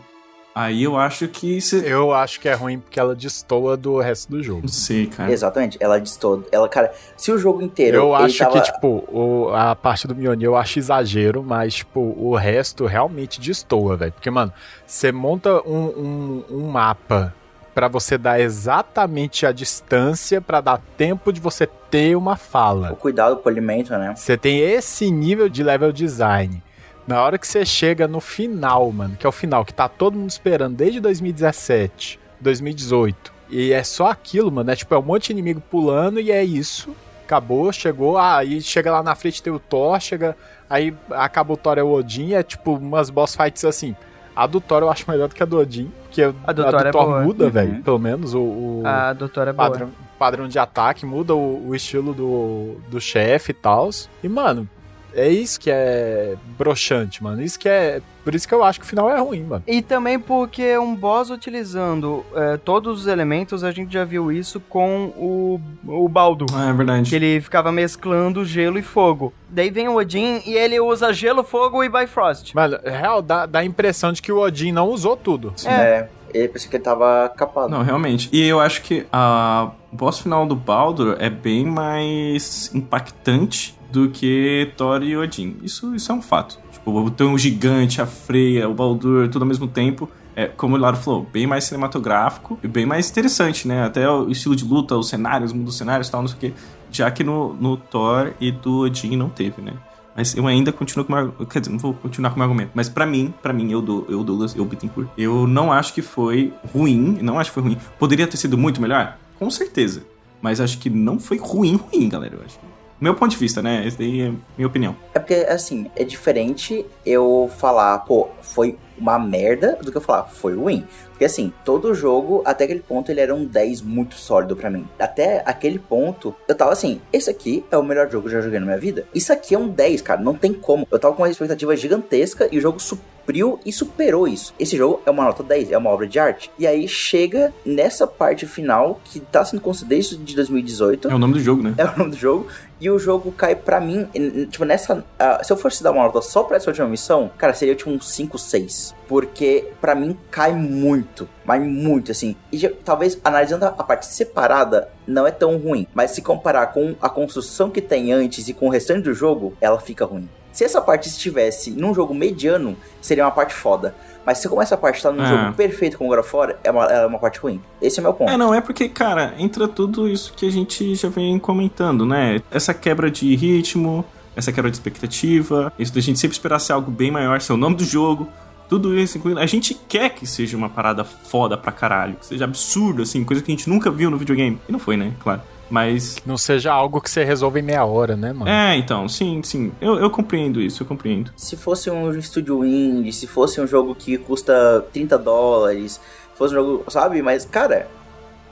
[0.55, 1.83] aí eu acho que você.
[1.86, 4.61] Eu acho que é ruim porque ela destoa do resto do jogo.
[4.62, 5.33] Não sei, cara.
[5.33, 6.44] Exatamente, ela distou.
[6.52, 7.97] Ela, cara, se o jogo inteiro.
[7.97, 12.01] Eu acho tava- que, tipo, o- a parte do Mjolnir eu acho exagero, mas, tipo,
[12.01, 14.12] o resto realmente destoa, velho.
[14.12, 14.52] Porque, mano,
[14.86, 17.35] você monta um, um, um mapa
[17.75, 22.92] pra você dar exatamente a distância pra dar tempo de você ter uma fala.
[22.92, 24.15] O cuidado, o polimento, né?
[24.17, 26.62] Você tem esse nível de level design.
[27.07, 30.17] Na hora que você chega no final, mano, que é o final que tá todo
[30.17, 33.33] mundo esperando desde 2017, 2018.
[33.51, 34.70] E é só aquilo, mano.
[34.70, 36.94] É tipo, é um monte de inimigo pulando e é isso.
[37.25, 38.17] Acabou, chegou.
[38.17, 40.36] Ah, aí chega lá na frente tem o Thor, chega.
[40.70, 42.34] Aí acaba o Thor é o Odin.
[42.34, 43.97] É tipo umas boss fights assim.
[44.35, 45.91] A do Thor eu acho melhor do que a do Odin.
[46.05, 47.20] Porque A do Thor é boa.
[47.23, 47.51] muda, Uhum.
[47.51, 47.83] velho.
[47.83, 49.70] Pelo menos o, o A doutora é boa.
[49.70, 53.91] padrão, padrão de ataque, muda o, o estilo do, do chefe e tal.
[54.23, 54.69] E, mano,
[55.15, 57.42] é isso que é broxante, mano.
[57.42, 58.00] Isso que é.
[58.24, 59.65] Por isso que eu acho que o final é ruim, mano.
[59.66, 64.60] E também porque um boss utilizando é, todos os elementos, a gente já viu isso
[64.60, 66.47] com o, o Baldo.
[66.55, 67.10] Ah, é verdade.
[67.10, 69.32] Que ele ficava mesclando gelo e fogo.
[69.49, 72.55] Daí vem o Odin e ele usa gelo, fogo e Bifrost.
[72.55, 75.52] Mano, real, dá, dá a impressão de que o Odin não usou tudo.
[75.66, 76.08] É.
[76.32, 77.68] Ele pensou que ele tava capado.
[77.68, 78.28] Não, realmente.
[78.32, 84.73] E eu acho que a boss final do Baldur é bem mais impactante do que
[84.77, 85.57] Thor e Odin.
[85.62, 86.59] Isso, isso é um fato.
[86.73, 90.09] Tipo, tem um gigante, a Freya, o Baldur, tudo ao mesmo tempo.
[90.35, 93.85] É, como o Laro falou, bem mais cinematográfico e bem mais interessante, né?
[93.85, 96.41] Até o estilo de luta, os cenários, muda os cenários e tal, não sei o
[96.41, 96.53] quê.
[96.91, 99.75] Já que no, no Thor e do Odin não teve, né?
[100.17, 102.45] Mas eu ainda continuo com o meu, Quer dizer, não vou continuar com o meu
[102.45, 102.71] argumento.
[102.75, 106.03] Mas pra mim, pra mim, eu, do, eu Douglas, eu Bittencourt, eu não acho que
[106.03, 107.19] foi ruim.
[107.23, 107.79] Não acho que foi ruim.
[107.99, 109.19] Poderia ter sido muito melhor?
[109.39, 110.03] Com certeza.
[110.41, 112.37] Mas acho que não foi ruim, ruim, galera.
[112.37, 112.59] Eu acho.
[113.02, 113.84] Meu ponto de vista, né?
[113.84, 114.94] Essa daí é minha opinião.
[115.12, 120.28] É porque, assim, é diferente eu falar, pô, foi uma merda, do que eu falar,
[120.28, 120.86] foi ruim.
[121.10, 124.86] Porque, assim, todo jogo, até aquele ponto, ele era um 10 muito sólido pra mim.
[125.00, 128.44] Até aquele ponto, eu tava assim, esse aqui é o melhor jogo que eu já
[128.44, 129.05] joguei na minha vida.
[129.12, 130.86] Isso aqui é um 10, cara, não tem como.
[130.89, 134.55] Eu tava com uma expectativa gigantesca e o jogo supriu e superou isso.
[134.58, 136.50] Esse jogo é uma nota 10, é uma obra de arte.
[136.58, 141.08] E aí chega nessa parte final, que tá sendo desde de 2018.
[141.08, 141.74] É o nome do jogo, né?
[141.76, 142.47] É o nome do jogo.
[142.83, 144.09] E o jogo cai pra mim,
[144.51, 145.05] tipo, nessa.
[145.17, 147.89] ah, se eu fosse dar uma nota só pra essa última missão, cara, seria tipo
[147.89, 148.93] um 5, 6.
[149.07, 151.28] Porque pra mim cai muito.
[151.44, 152.35] Mas muito, assim.
[152.51, 155.86] E já- talvez analisando a parte separada, não é tão ruim.
[155.94, 159.55] Mas se comparar com a construção que tem antes e com o restante do jogo,
[159.61, 160.28] ela fica ruim.
[160.51, 163.94] Se essa parte estivesse num jogo mediano, seria uma parte foda.
[164.25, 165.26] Mas se como essa parte tá num É.
[165.28, 167.60] jogo perfeito como God of War, é uma, é uma parte ruim.
[167.81, 168.31] Esse é o meu ponto.
[168.31, 172.41] É, não, é porque, cara, entra tudo isso que a gente já vem comentando, né?
[172.51, 174.05] Essa quebra de ritmo,
[174.36, 177.57] essa quebra de expectativa, isso da gente sempre esperar ser algo bem maior, ser o
[177.57, 178.28] nome do jogo,
[178.68, 179.41] tudo isso, incluindo.
[179.41, 183.42] A gente quer que seja uma parada foda pra caralho, que seja absurdo, assim, coisa
[183.42, 184.59] que a gente nunca viu no videogame.
[184.68, 185.12] E não foi, né?
[185.20, 185.42] Claro.
[185.73, 186.17] Mas.
[186.26, 188.51] Não seja algo que você resolve em meia hora, né, mano?
[188.51, 189.73] É, então, sim, sim.
[189.81, 191.33] Eu, eu compreendo isso, eu compreendo.
[191.34, 196.01] Se fosse um estúdio indie, se fosse um jogo que custa 30 dólares, se
[196.39, 197.23] fosse um jogo, sabe?
[197.23, 197.89] Mas, cara,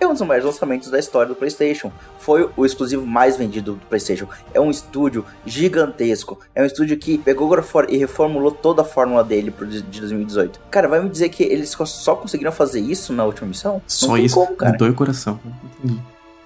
[0.00, 1.92] é um dos maiores lançamentos da história do PlayStation.
[2.18, 4.26] Foi o exclusivo mais vendido do PlayStation.
[4.54, 6.38] É um estúdio gigantesco.
[6.54, 7.50] É um estúdio que pegou
[7.90, 10.58] e reformulou toda a fórmula dele de de 2018.
[10.70, 13.82] Cara, vai me dizer que eles só- conseguiram fazer isso na última missão?
[13.86, 14.72] Só isso como, cara.
[14.72, 15.38] mudou o coração.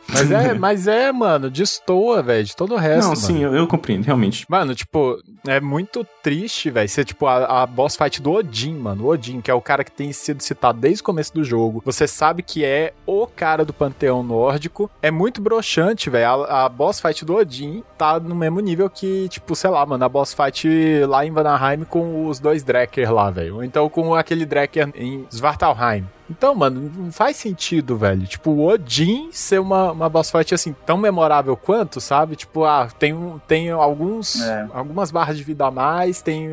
[0.08, 3.02] Mas é, mas é, mano, destoa, velho, de todo o resto.
[3.02, 3.16] Não, mano.
[3.16, 4.44] sim, eu, eu compreendo, realmente.
[4.48, 6.88] Mano, tipo, é muito triste, velho.
[6.88, 9.04] Ser, tipo, a, a boss fight do Odin, mano.
[9.04, 11.82] O Odin, que é o cara que tem sido citado desde o começo do jogo.
[11.84, 14.90] Você sabe que é o cara do panteão nórdico.
[15.02, 16.44] É muito broxante, velho.
[16.44, 20.04] A, a boss fight do Odin tá no mesmo nível que, tipo, sei lá, mano,
[20.04, 20.68] a boss fight
[21.06, 23.56] lá em Vanaheim com os dois Drecker lá, velho.
[23.56, 26.06] Ou então com aquele Drecker em Svartalheim.
[26.30, 28.26] Então, mano, não faz sentido, velho.
[28.26, 32.34] Tipo, o Odin ser uma, uma boss fight assim tão memorável quanto, sabe?
[32.36, 34.66] Tipo, ah, tem, um- tem alguns É.
[34.72, 36.50] algumas barras de vida a mais, tem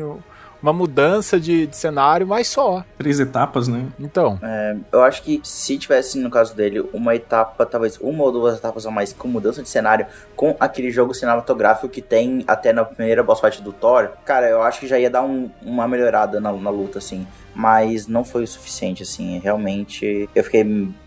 [0.62, 2.84] uma mudança de, de cenário, mas só.
[2.98, 3.86] Três etapas, né?
[3.98, 8.30] Então, É, eu acho que se tivesse, no caso dele, uma etapa, talvez uma ou
[8.30, 12.72] duas etapas a mais com mudança de cenário, com aquele jogo cinematográfico que tem até
[12.72, 15.88] na primeira boss fight do Thor, cara, eu acho que já ia dar um- uma
[15.88, 17.26] melhorada na, na luta, assim.
[17.54, 19.38] Mas não foi o suficiente, assim.
[19.38, 20.64] Realmente, eu fiquei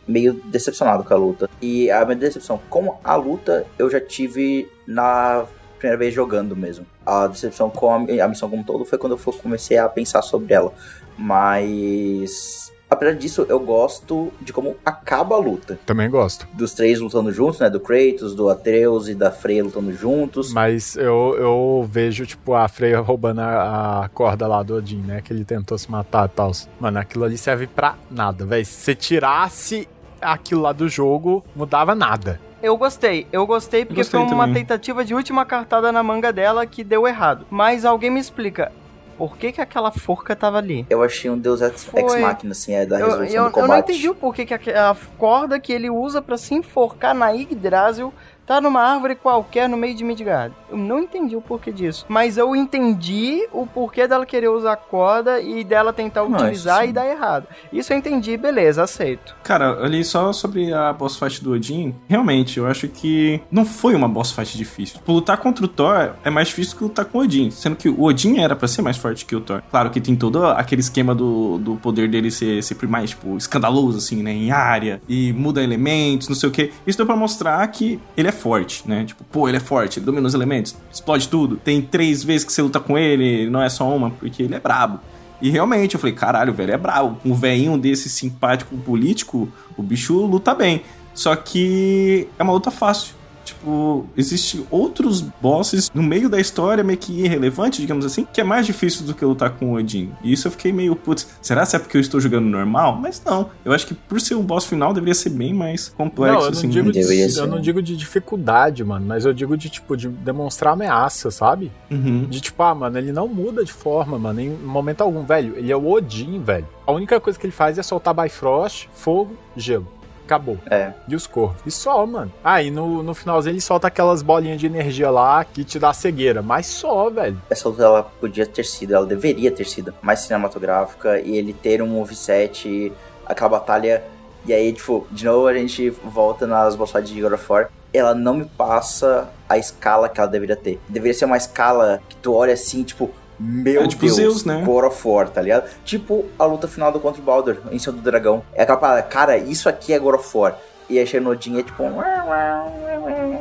[0.08, 1.50] meio decepcionado com a luta.
[1.62, 5.46] E a minha decepção com a luta, eu já tive na
[5.78, 6.86] primeira vez jogando mesmo.
[7.06, 10.22] A decepção com a, a missão como um todo foi quando eu comecei a pensar
[10.22, 10.74] sobre ela.
[11.18, 12.65] Mas.
[12.96, 15.78] Apesar disso, eu gosto de como acaba a luta.
[15.86, 16.48] também gosto.
[16.54, 17.70] Dos três lutando juntos, né?
[17.70, 20.52] Do Kratos, do Atreus e da Freya lutando juntos.
[20.54, 25.22] Mas eu, eu vejo, tipo, a Freya roubando a, a corda lá do Odin, né?
[25.22, 26.52] Que ele tentou se matar e tal.
[26.80, 28.66] Mano, aquilo ali serve pra nada, velho.
[28.66, 29.88] Se você tirasse
[30.22, 32.40] aquilo lá do jogo, mudava nada.
[32.64, 34.64] Eu gostei, eu gostei porque Gostei foi uma também.
[34.64, 37.46] tentativa de última cartada na manga dela que deu errado.
[37.52, 38.72] Mas alguém me explica,
[39.18, 40.86] por que que aquela forca tava ali?
[40.90, 42.22] Eu achei um Deus Ex, Ex.
[42.22, 43.70] Machina, assim, é da Eu, resolução eu, do eu combate.
[43.70, 47.30] não entendi o porquê que a, a corda que ele usa pra se enforcar na
[47.32, 48.14] Yggdrasil
[48.46, 50.54] tá numa árvore qualquer no meio de Midgard.
[50.70, 52.06] Eu não entendi o porquê disso.
[52.08, 56.92] Mas eu entendi o porquê dela querer usar a corda e dela tentar utilizar e
[56.92, 57.48] dar errado.
[57.72, 59.36] Isso eu entendi, beleza, aceito.
[59.44, 63.96] Cara, ali só sobre a boss fight do Odin, realmente, eu acho que não foi
[63.96, 64.98] uma boss fight difícil.
[64.98, 67.90] Tipo, lutar contra o Thor é mais difícil que lutar com o Odin, sendo que
[67.90, 69.62] o Odin era pra ser mais forte que o Thor.
[69.70, 73.98] Claro que tem todo aquele esquema do, do poder dele ser sempre mais, tipo, escandaloso,
[73.98, 76.72] assim, né, em área, e muda elementos, não sei o que.
[76.86, 79.06] Isso deu pra mostrar que ele é forte, né?
[79.06, 81.58] Tipo, pô, ele é forte, ele domina os elementos, explode tudo.
[81.58, 84.60] Tem três vezes que você luta com ele, não é só uma, porque ele é
[84.60, 85.00] brabo.
[85.42, 87.18] E realmente, eu falei, caralho, velho, é brabo.
[87.26, 90.84] Um velhinho desse simpático político, o bicho luta bem.
[91.14, 93.15] Só que é uma luta fácil.
[93.46, 98.44] Tipo, existem outros bosses no meio da história, meio que irrelevante, digamos assim, que é
[98.44, 100.12] mais difícil do que lutar com o Odin.
[100.24, 102.98] E isso eu fiquei meio, putz, será que é porque eu estou jogando normal?
[103.00, 106.34] Mas não, eu acho que por ser o boss final deveria ser bem mais complexo,
[106.34, 106.70] não, eu não, assim.
[106.70, 110.10] digo de, Deveria eu não digo de dificuldade, mano, mas eu digo de, tipo, de
[110.10, 111.72] demonstrar ameaça, sabe?
[111.92, 112.26] Uhum.
[112.26, 115.56] De tipo, ah, mano, ele não muda de forma, mano, em momento algum, velho.
[115.58, 116.68] Ele é o Odin, velho.
[116.88, 119.88] A única coisa que ele faz é soltar Bifrost, fogo, gelo.
[120.26, 120.58] Acabou.
[120.70, 120.92] É.
[121.08, 121.62] E os corvos.
[121.66, 122.34] E só, mano.
[122.44, 125.94] Ah, e no, no finalzinho ele solta aquelas bolinhas de energia lá que te dá
[125.94, 126.42] cegueira.
[126.42, 127.40] Mas só, velho.
[127.50, 131.82] Essa luta ela podia ter sido, ela deveria ter sido mais cinematográfica e ele ter
[131.82, 132.92] um moveset,
[133.26, 134.04] aquela batalha.
[134.46, 137.70] E aí, tipo, de novo a gente volta nas fights de God of War.
[137.94, 140.80] Ela não me passa a escala que ela deveria ter.
[140.90, 144.62] Deveria ser uma escala que tu olha assim, tipo, meu É, tipo Deus, Zeus, né?
[144.66, 145.70] God of War, tá ligado?
[145.84, 148.44] Tipo a luta final do contra o Baldur, em cima do dragão.
[148.54, 150.58] É aquela parada, cara, isso aqui é God of War.
[150.90, 152.00] E Odin e é tipo um...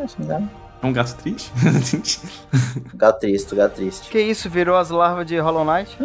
[0.02, 0.48] assim, né?
[0.82, 1.50] É um gato triste?
[2.94, 4.10] Gato triste, gato triste.
[4.10, 5.96] Que isso, virou as larvas de Hollow Knight?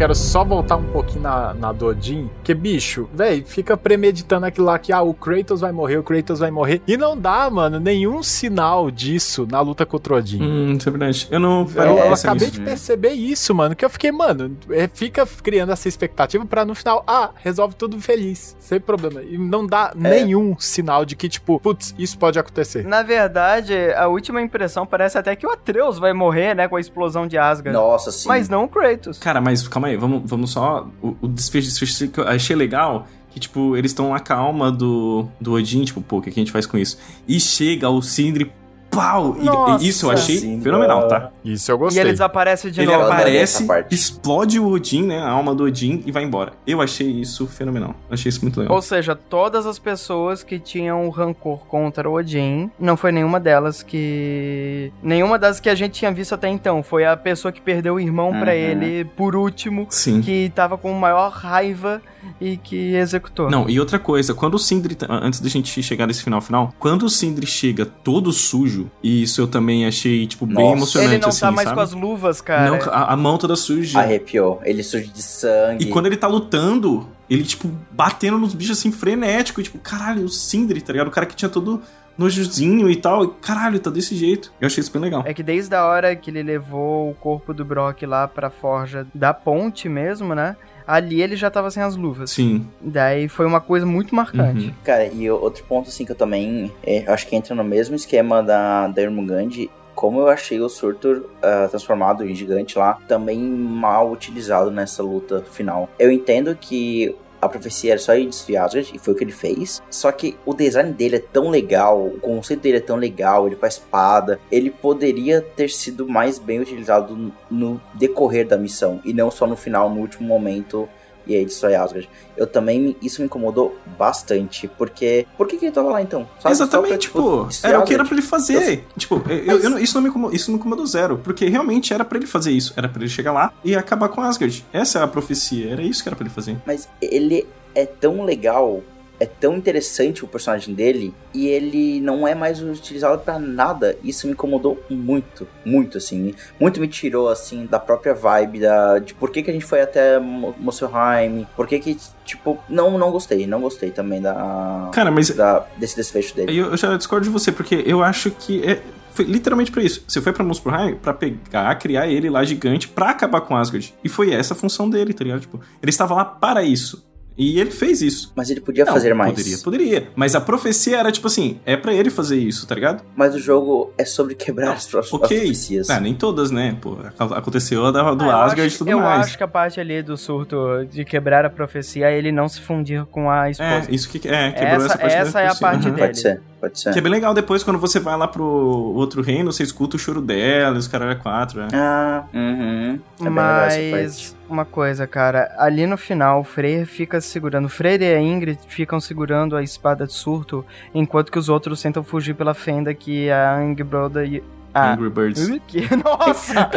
[0.00, 4.64] Quero só voltar um pouquinho na, na do Odin, que bicho, velho, fica premeditando aquilo
[4.64, 6.80] lá que, ah, o Kratos vai morrer, o Kratos vai morrer.
[6.88, 10.42] E não dá, mano, nenhum sinal disso na luta contra o Odin.
[10.42, 11.28] Hum, isso é verdade.
[11.30, 11.68] Eu não.
[11.74, 13.76] Eu, eu eu acabei de perceber isso, mano.
[13.76, 18.00] Que eu fiquei, mano, é, fica criando essa expectativa pra no final, ah, resolve tudo
[18.00, 19.22] feliz, sem problema.
[19.22, 22.86] E não dá nenhum sinal de que, tipo, putz, isso pode acontecer.
[22.86, 26.80] Na verdade, a última impressão parece até que o Atreus vai morrer, né, com a
[26.80, 27.78] explosão de Asgard.
[27.78, 28.26] Nossa, sim.
[28.26, 29.18] Mas não o Kratos.
[29.18, 30.88] Cara, mas calma aí, vamos, vamos só.
[31.02, 33.06] O, o desfecho, desfecho que eu achei legal.
[33.30, 36.50] Que, tipo, eles estão na calma do, do Odin, tipo, pô, o que a gente
[36.50, 36.98] faz com isso?
[37.28, 38.50] E chega o Sindri,
[38.90, 39.36] pau!
[39.40, 39.84] E- Nossa.
[39.84, 41.30] E, isso eu achei Sim, fenomenal, tá?
[41.44, 42.02] Isso eu E gostei.
[42.02, 43.04] ele desaparece de Ele novo.
[43.06, 43.94] aparece, essa parte.
[43.94, 45.20] explode o Odin, né?
[45.20, 46.52] A alma do Odin e vai embora.
[46.66, 47.94] Eu achei isso fenomenal.
[48.10, 48.74] Achei isso muito legal.
[48.74, 53.82] Ou seja, todas as pessoas que tinham rancor contra o Odin, não foi nenhuma delas
[53.82, 54.92] que.
[55.02, 56.82] Nenhuma das que a gente tinha visto até então.
[56.82, 58.58] Foi a pessoa que perdeu o irmão pra Uhum.
[58.58, 60.20] ele por último, Sim.
[60.20, 62.02] que tava com maior raiva
[62.40, 63.50] e que executou.
[63.50, 67.04] Não, e outra coisa, quando o Sindri, antes da gente chegar nesse final final, quando
[67.04, 70.76] o Sindri chega todo sujo, e isso eu também achei, tipo, bem Nossa.
[70.76, 71.76] emocionante, ele não assim, tá mais sabe?
[71.76, 72.70] com as luvas, cara.
[72.70, 73.98] Não, a, a mão toda suja.
[73.98, 74.60] Arrepiou.
[74.64, 75.84] Ele sujo de sangue.
[75.84, 80.28] E quando ele tá lutando, ele, tipo, batendo nos bichos assim, frenético, tipo, caralho, o
[80.28, 81.08] Sindri, tá ligado?
[81.08, 81.82] O cara que tinha todo
[82.20, 84.52] nojozinho e tal, e, caralho, tá desse jeito.
[84.60, 85.22] Eu achei isso bem legal.
[85.24, 89.06] É que desde a hora que ele levou o corpo do Brock lá pra forja
[89.14, 90.56] da ponte mesmo, né?
[90.90, 92.30] Ali ele já tava sem as luvas.
[92.30, 92.66] Sim.
[92.80, 94.66] Daí foi uma coisa muito marcante.
[94.66, 94.74] Uhum.
[94.84, 98.42] Cara, e outro ponto, assim, que eu também é, acho que entra no mesmo esquema
[98.42, 104.10] da, da Irmungand, como eu achei o Surtur ah, transformado em gigante lá, também mal
[104.10, 105.90] utilizado nessa luta final.
[105.98, 109.32] Eu entendo que a profecia era só ir destruir Asgard, e foi o que ele
[109.32, 109.82] fez.
[109.90, 113.56] Só que o design dele é tão legal, o conceito dele é tão legal, ele
[113.56, 119.12] com a espada, ele poderia ter sido mais bem utilizado no- decorrer da missão, e
[119.12, 120.88] não só no final, no último momento,
[121.26, 122.08] e aí destrói Asgard.
[122.36, 125.26] Eu também, isso me incomodou bastante, porque...
[125.36, 126.28] Por que, que ele tava lá então?
[126.40, 126.54] Sabe?
[126.54, 128.86] Exatamente, pra, tipo, destruir era o que era pra ele fazer.
[128.96, 131.18] Tipo, eu, eu isso, não me incomodou, isso não me incomodou zero.
[131.18, 132.72] Porque realmente era pra ele fazer isso.
[132.76, 134.64] Era pra ele chegar lá e acabar com Asgard.
[134.72, 135.70] Essa é a profecia.
[135.70, 136.56] Era isso que era pra ele fazer.
[136.66, 138.82] Mas ele é tão legal,
[139.20, 143.96] é tão interessante o personagem dele, e ele não é mais utilizado pra nada.
[144.02, 146.34] Isso me incomodou muito, muito, assim.
[146.58, 149.82] Muito me tirou, assim, da própria vibe da, de por que, que a gente foi
[149.82, 154.88] até Mo- Mosselheim, por que que, tipo, não, não gostei, não gostei também da...
[154.92, 156.56] Cara, mas- Da, desse desfecho dele.
[156.58, 158.80] Eu, eu já discordo de você, porque eu acho que é.
[159.12, 160.04] Foi literalmente pra isso.
[160.06, 163.92] Você foi pra Muspelheim pra pegar, criar ele lá gigante pra acabar com Asgard.
[164.04, 165.40] E foi essa a função dele, tá ligado?
[165.40, 167.04] Tipo, ele estava lá para isso.
[167.42, 168.32] E ele fez isso.
[168.36, 169.32] Mas ele podia Não, fazer mais.
[169.32, 170.08] Poderia, poderia.
[170.14, 173.02] Mas a profecia era tipo assim: é pra ele fazer isso, tá ligado?
[173.16, 175.38] Mas o jogo é sobre quebrar as, pro- as Ok.
[175.38, 175.88] profecias.
[175.88, 176.76] Ah, nem todas, né?
[176.80, 179.26] Pô, ac- aconteceu a da, do Ah, eu Asgard e tudo eu mais.
[179.28, 180.56] acho que a parte ali do surto
[180.90, 183.70] de quebrar a profecia é ele não se fundir com a esposa.
[183.90, 185.94] É, isso que é, quebrou essa, essa, parte da essa é a parte Uhum.
[185.94, 186.06] dele.
[186.08, 186.92] Pode ser, pode ser.
[186.92, 189.98] Que é bem legal depois quando você vai lá pro outro reino, você escuta o
[189.98, 191.68] choro dela, e os caras é quatro, né?
[191.72, 193.00] Ah, uhum.
[193.24, 198.14] É Mas uma coisa, cara, ali no final o Freyr fica segurando, o Freyr e
[198.14, 200.64] a Ingrid ficam segurando a espada de surto,
[200.94, 204.42] enquanto que os outros tentam fugir pela fenda que a Angbroda e
[204.74, 205.48] a Angry Birds.
[205.66, 206.70] Que- Nossa!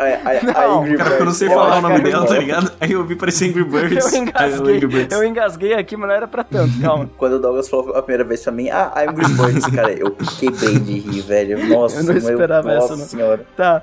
[0.00, 2.00] É, é, a, a Não, Ingrid Cara, porque eu não sei falar o nome é
[2.00, 2.72] dela, tá ligado?
[2.80, 4.12] Aí eu vi parecer Angry Birds.
[4.12, 5.16] Eu Aí engasguei, Angry Birds.
[5.18, 7.10] eu engasguei aqui, mas não era pra tanto, calma.
[7.18, 10.78] Quando o Douglas falou a primeira vez pra mim, ah, Angry Birds, cara, eu quebrei
[10.78, 11.68] de rir, velho.
[11.68, 13.04] Nossa, Eu não esperava nossa essa, não.
[13.06, 13.44] senhora.
[13.56, 13.82] Tá.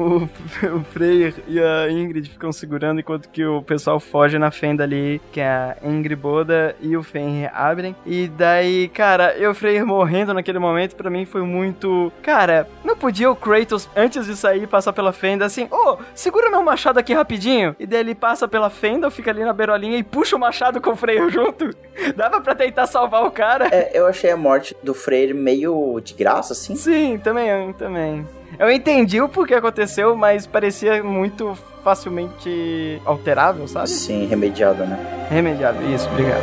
[0.00, 0.24] O,
[0.76, 5.20] o Freyr e a Ingrid ficam segurando enquanto que o pessoal foge na fenda ali,
[5.30, 7.94] que é a Ingriboda e o Fenrir abrem.
[8.06, 12.10] E daí, cara, eu Freyr morrendo naquele momento, pra mim foi muito.
[12.22, 16.62] Cara, não podia o Kratos, antes de sair, passar pela fenda assim: Ô, segura meu
[16.62, 17.76] machado aqui rapidinho.
[17.78, 20.92] E daí ele passa pela fenda, fica ali na beirolinha e puxa o machado com
[20.92, 21.70] o Freyr junto.
[22.16, 23.68] Dava pra tentar salvar o cara.
[23.70, 26.74] É, eu achei a morte do Freyr meio de graça, assim.
[26.74, 28.26] Sim, também, também.
[28.60, 33.88] Eu entendi o porquê aconteceu, mas parecia muito facilmente alterável, sabe?
[33.88, 35.26] Sim, remediada, né?
[35.30, 36.42] Remediável, isso, obrigado.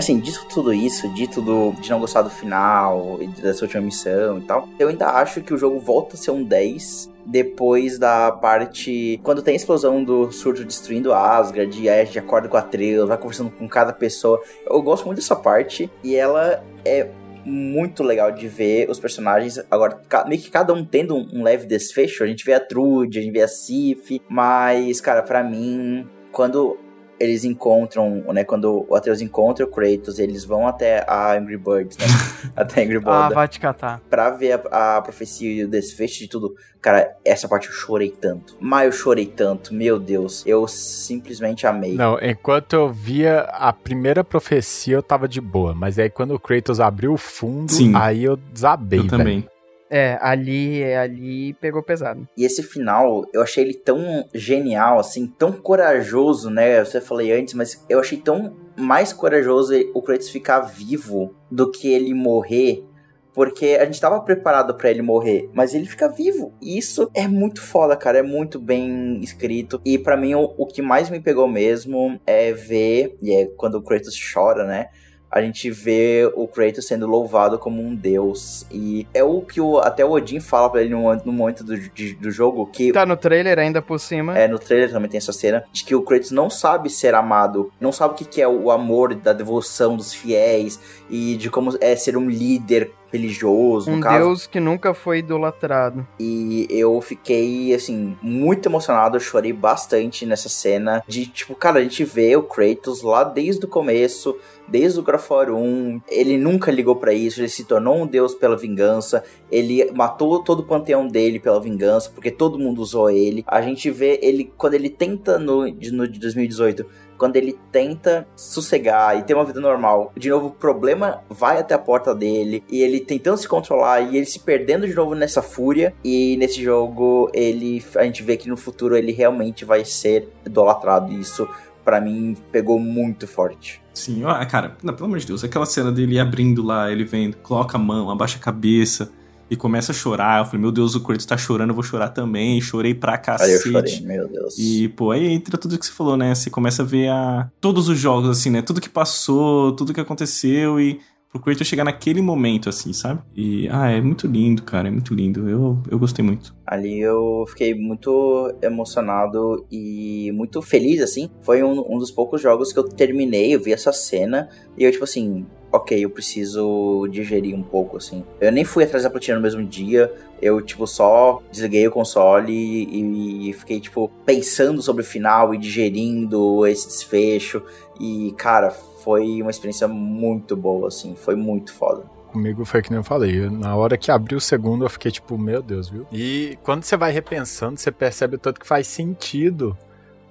[0.00, 4.42] Assim, dito tudo isso, dito do, de não gostar do final, dessa última missão e
[4.42, 9.20] tal, eu ainda acho que o jogo volta a ser um 10 depois da parte.
[9.22, 12.60] Quando tem a explosão do surto destruindo Asgard, e aí a gente acorda com a
[12.60, 14.40] Atreus, vai conversando com cada pessoa.
[14.66, 17.08] Eu gosto muito dessa parte, e ela é
[17.44, 19.58] muito legal de ver os personagens.
[19.70, 22.24] Agora, meio que cada um tendo um leve desfecho.
[22.24, 26.78] A gente vê a Trude, a gente vê a Sif, mas, cara, para mim, quando
[27.20, 28.44] eles encontram, né?
[28.44, 32.06] Quando o Atreus encontra o Kratos, eles vão até a Angry Birds, né?
[32.56, 33.12] até a Angry Birds.
[33.12, 34.00] Ah, vai te catar.
[34.08, 36.54] Pra ver a, a, profecia e o desfecho de tudo.
[36.80, 38.56] Cara, essa parte eu chorei tanto.
[38.58, 40.42] Mas eu chorei tanto, meu Deus.
[40.46, 41.94] Eu simplesmente amei.
[41.94, 45.74] Não, enquanto eu via a primeira profecia, eu tava de boa.
[45.74, 47.92] Mas aí quando o Kratos abriu o fundo, Sim.
[47.94, 49.40] aí eu desabei, Eu também.
[49.40, 49.59] Véio.
[49.90, 52.28] É, ali, ali pegou pesado.
[52.36, 56.84] E esse final, eu achei ele tão genial, assim, tão corajoso, né?
[56.84, 61.88] Já falei antes, mas eu achei tão mais corajoso o Kratos ficar vivo do que
[61.88, 62.84] ele morrer.
[63.32, 66.52] Porque a gente tava preparado para ele morrer, mas ele fica vivo.
[66.60, 68.18] E isso é muito foda, cara.
[68.18, 69.80] É muito bem escrito.
[69.84, 73.76] E para mim, o, o que mais me pegou mesmo é ver, e é quando
[73.76, 74.86] o Kratos chora, né?
[75.30, 78.66] A gente vê o Kratos sendo louvado como um deus.
[78.70, 81.78] E é o que o, até o Odin fala pra ele no, no momento do,
[81.78, 82.92] de, do jogo que.
[82.92, 84.36] Tá no trailer ainda por cima.
[84.36, 85.64] É, no trailer também tem essa cena.
[85.72, 88.70] De que o Kratos não sabe ser amado, não sabe o que, que é o
[88.70, 94.46] amor da devoção dos fiéis e de como é ser um líder religioso, um deus
[94.46, 96.06] que nunca foi idolatrado.
[96.18, 101.82] E eu fiquei, assim, muito emocionado, eu chorei bastante nessa cena de, tipo, cara, a
[101.82, 104.36] gente vê o Kratos lá desde o começo,
[104.70, 108.56] desde o War 1, ele nunca ligou para isso, ele se tornou um deus pela
[108.56, 113.44] vingança, ele matou todo o panteão dele pela vingança, porque todo mundo usou ele.
[113.46, 119.18] A gente vê ele, quando ele tenta no, no de 2018 quando ele tenta sossegar
[119.18, 122.80] e ter uma vida normal, de novo o problema vai até a porta dele e
[122.80, 127.30] ele tentando se controlar e ele se perdendo de novo nessa fúria e nesse jogo
[127.34, 131.46] ele a gente vê que no futuro ele realmente vai ser idolatrado isso
[131.84, 133.80] para mim pegou muito forte.
[133.92, 137.36] Sim, ó, cara, não, pelo amor de Deus, aquela cena dele abrindo lá, ele vendo,
[137.38, 139.12] coloca a mão, abaixa a cabeça,
[139.50, 140.40] e começa a chorar.
[140.40, 142.60] Eu falei, meu Deus, o Kratos tá chorando, eu vou chorar também.
[142.60, 143.50] Chorei pra cacete.
[143.50, 144.56] Aí eu chorei, meu Deus.
[144.56, 146.32] E, pô, aí entra tudo que você falou, né?
[146.34, 147.50] Você começa a ver a...
[147.60, 148.62] todos os jogos, assim, né?
[148.62, 151.00] Tudo que passou, tudo que aconteceu e
[151.30, 153.22] pro Kratos chegar naquele momento, assim, sabe?
[153.34, 155.48] E, ah, é muito lindo, cara, é muito lindo.
[155.48, 156.54] Eu, eu gostei muito.
[156.66, 161.30] Ali eu fiquei muito emocionado e muito feliz, assim.
[161.42, 164.90] Foi um, um dos poucos jogos que eu terminei, eu vi essa cena e eu,
[164.90, 168.24] tipo assim, ok, eu preciso digerir um pouco, assim.
[168.40, 172.52] Eu nem fui atrás da platina no mesmo dia, eu, tipo, só desliguei o console
[172.52, 177.62] e, e, fiquei, tipo, pensando sobre o final e digerindo esse desfecho.
[178.00, 182.98] E, cara, foi uma experiência muito boa, assim, foi muito foda comigo foi que nem
[182.98, 183.50] eu falei.
[183.50, 186.06] Na hora que abriu o segundo, eu fiquei tipo, meu Deus, viu?
[186.12, 189.76] E quando você vai repensando, você percebe tanto que faz sentido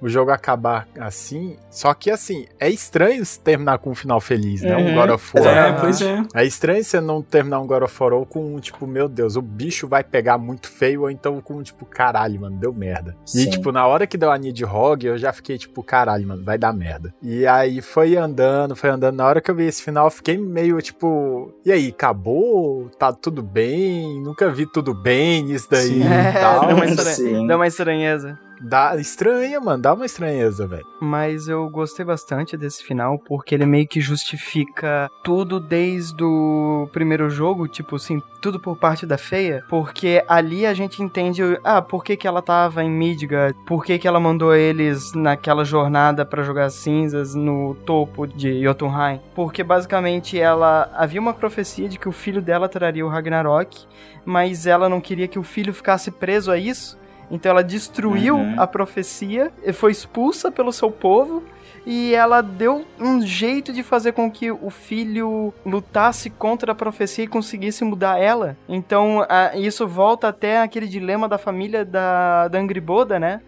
[0.01, 1.57] o jogo acabar assim.
[1.69, 4.75] Só que assim, é estranho terminar com um final feliz, né?
[4.75, 4.95] Um uhum.
[4.95, 5.47] God of War.
[5.47, 6.23] É, pois é.
[6.33, 9.35] É estranho você não terminar um God of War ou com um tipo, meu Deus,
[9.35, 13.15] o bicho vai pegar muito feio, ou então com um tipo, caralho, mano, deu merda.
[13.25, 13.43] Sim.
[13.43, 16.57] E tipo, na hora que deu a Nidhogg, eu já fiquei tipo, caralho, mano, vai
[16.57, 17.13] dar merda.
[17.21, 19.15] E aí foi andando, foi andando.
[19.15, 22.89] Na hora que eu vi esse final, eu fiquei meio tipo, e aí, acabou?
[22.97, 24.21] Tá tudo bem?
[24.21, 26.03] Nunca vi tudo bem nisso daí Sim.
[26.03, 26.65] e tal.
[26.67, 28.48] deu, uma estranha, deu uma estranheza.
[28.59, 30.85] Dá estranha, mano, dá uma estranheza, velho.
[30.99, 37.29] Mas eu gostei bastante desse final porque ele meio que justifica tudo desde o primeiro
[37.29, 42.03] jogo, tipo assim, tudo por parte da feia, porque ali a gente entende, ah, por
[42.03, 46.43] que que ela tava em Midgard, por que que ela mandou eles naquela jornada para
[46.43, 52.13] jogar cinzas no topo de Jotunheim, porque basicamente ela havia uma profecia de que o
[52.13, 53.85] filho dela traria o Ragnarok,
[54.25, 56.97] mas ela não queria que o filho ficasse preso a isso,
[57.29, 58.55] então ela destruiu uhum.
[58.57, 61.43] a profecia, e foi expulsa pelo seu povo
[61.85, 67.23] e ela deu um jeito de fazer com que o filho lutasse contra a profecia
[67.23, 68.57] e conseguisse mudar ela.
[68.67, 73.41] Então a, isso volta até aquele dilema da família da, da Angriboda, né?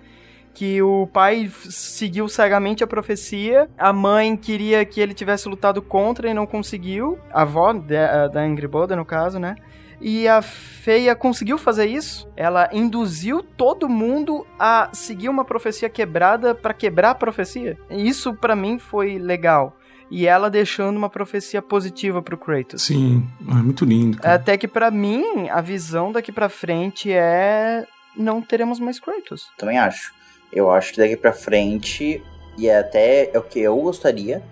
[0.53, 6.29] que o pai seguiu cegamente a profecia, a mãe queria que ele tivesse lutado contra
[6.29, 9.55] e não conseguiu, a avó da, da Angriboda, no caso, né?
[10.01, 12.27] E a Feia conseguiu fazer isso.
[12.35, 17.77] Ela induziu todo mundo a seguir uma profecia quebrada para quebrar a profecia.
[17.89, 19.77] Isso para mim foi legal
[20.09, 22.81] e ela deixando uma profecia positiva pro Kratos.
[22.81, 24.17] Sim, é muito lindo.
[24.17, 24.35] Cara.
[24.35, 27.85] Até que para mim a visão daqui para frente é
[28.17, 29.49] não teremos mais Kratos.
[29.57, 30.13] Também acho.
[30.51, 32.21] Eu acho que daqui para frente
[32.57, 34.43] e é até é o que eu gostaria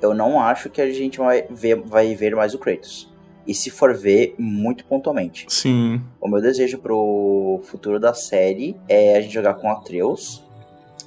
[0.00, 3.08] eu não acho que a gente vai ver, vai ver mais o Kratos.
[3.48, 5.46] E se for ver, muito pontualmente.
[5.48, 6.02] Sim.
[6.20, 10.44] O meu desejo pro futuro da série é a gente jogar com Atreus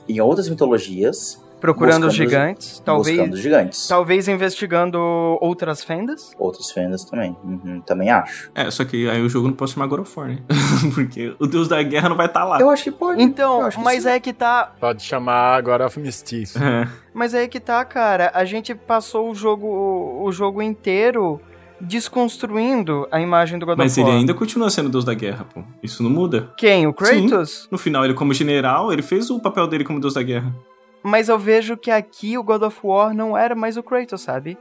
[0.10, 1.40] em outras mitologias.
[1.60, 3.16] Procurando os gigantes, talvez.
[3.16, 3.88] Buscando os gigantes.
[3.88, 4.98] Talvez investigando
[5.40, 6.32] outras fendas.
[6.40, 7.38] Outras fendas também.
[7.44, 8.50] Uhum, também acho.
[8.56, 10.40] É, só que aí o jogo não pode chamar God of War, né?
[10.96, 12.60] Porque o deus da guerra não vai estar lá.
[12.60, 13.22] Eu acho que pode.
[13.22, 14.10] Então, que mas sim.
[14.10, 14.74] é que tá.
[14.80, 16.56] Pode chamar God of Mischief.
[16.58, 16.88] É.
[17.14, 18.32] Mas é que tá, cara.
[18.34, 21.40] A gente passou o jogo, o jogo inteiro
[21.82, 25.62] desconstruindo a imagem do God Mas ele ainda continua sendo deus da guerra, pô.
[25.82, 26.54] Isso não muda.
[26.58, 26.88] Quem?
[26.88, 27.64] O Kratos?
[27.64, 27.68] Sim.
[27.72, 30.56] No final, ele como general, ele fez o papel dele como deus da guerra.
[31.04, 34.58] Mas eu vejo que aqui o God of War não era mais o Kratos, sabe?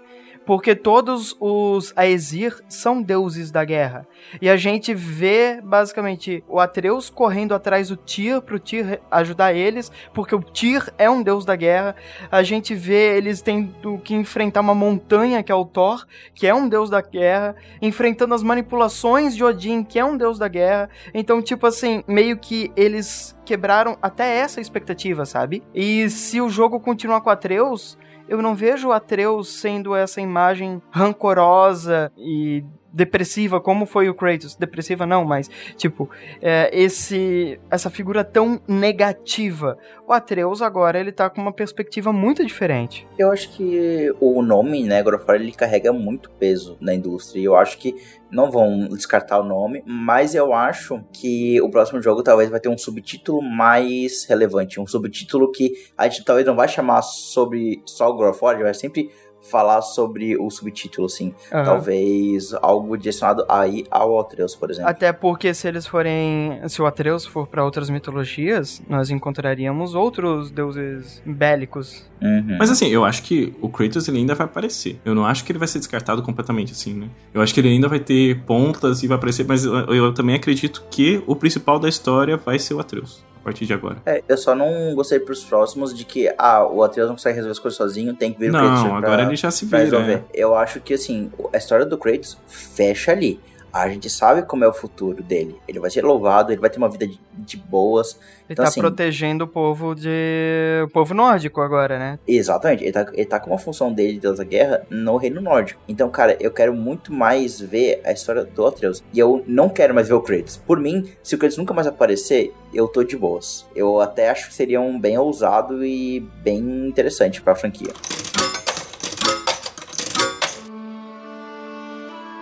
[0.46, 4.06] Porque todos os Aesir são deuses da guerra.
[4.40, 9.92] E a gente vê, basicamente, o Atreus correndo atrás do Tyr pro Tyr ajudar eles,
[10.12, 11.94] porque o Tyr é um deus da guerra.
[12.30, 16.54] A gente vê eles tendo que enfrentar uma montanha, que é o Thor, que é
[16.54, 20.90] um deus da guerra, enfrentando as manipulações de Odin, que é um deus da guerra.
[21.14, 25.62] Então, tipo assim, meio que eles quebraram até essa expectativa, sabe?
[25.74, 27.98] E se o jogo continuar com Atreus,
[28.30, 34.56] eu não vejo Atreus sendo essa imagem rancorosa e depressiva como foi o Kratos.
[34.56, 36.08] Depressiva não, mas tipo,
[36.40, 39.78] é, esse essa figura tão negativa.
[40.06, 43.06] O Atreus agora ele tá com uma perspectiva muito diferente.
[43.16, 47.42] Eu acho que o nome, né, God of War, ele carrega muito peso na indústria.
[47.42, 47.94] Eu acho que
[48.30, 52.68] não vão descartar o nome, mas eu acho que o próximo jogo talvez vai ter
[52.68, 54.80] um subtítulo mais relevante.
[54.80, 59.10] Um subtítulo que a gente talvez não vai chamar sobre só o ele vai sempre
[59.42, 61.34] falar sobre o subtítulo, assim.
[61.52, 61.64] Aham.
[61.64, 64.90] Talvez algo direcionado aí ao Atreus, por exemplo.
[64.90, 70.50] Até porque se eles forem, se o Atreus for para outras mitologias, nós encontraríamos outros
[70.50, 72.08] deuses bélicos.
[72.20, 72.56] Uhum.
[72.58, 75.00] Mas assim, eu acho que o Kratos ele ainda vai aparecer.
[75.04, 77.08] Eu não acho que ele vai ser descartado completamente assim, né?
[77.32, 80.36] Eu acho que ele ainda vai ter pontas e vai aparecer, mas eu, eu também
[80.36, 83.24] acredito que o principal da história vai ser o Atreus.
[83.40, 83.96] A partir de agora.
[84.04, 87.52] É, eu só não gostei pros próximos de que, ah, o Atreus não consegue resolver
[87.52, 89.78] as coisas sozinho, tem que vir o Não, Kratos pra- agora ele já se vira,
[89.78, 90.24] resolver.
[90.34, 93.40] Eu acho que, assim, a história do Kratos fecha ali.
[93.72, 95.56] A gente sabe como é o futuro dele.
[95.66, 98.14] Ele vai ser louvado, ele vai ter uma vida de, de boas.
[98.14, 100.82] Ele então, tá assim, protegendo o povo de.
[100.84, 102.18] o povo nórdico agora, né?
[102.26, 105.40] Exatamente, ele tá, ele tá com uma função dele de Deus da Guerra no Reino
[105.40, 105.80] Nórdico.
[105.86, 109.04] Então, cara, eu quero muito mais ver a história do Atreus.
[109.12, 110.56] E eu não quero mais ver o Kratos.
[110.56, 113.66] Por mim, se o Kratos nunca mais aparecer, eu tô de boas.
[113.74, 117.92] Eu até acho que seria um bem ousado e bem interessante pra franquia.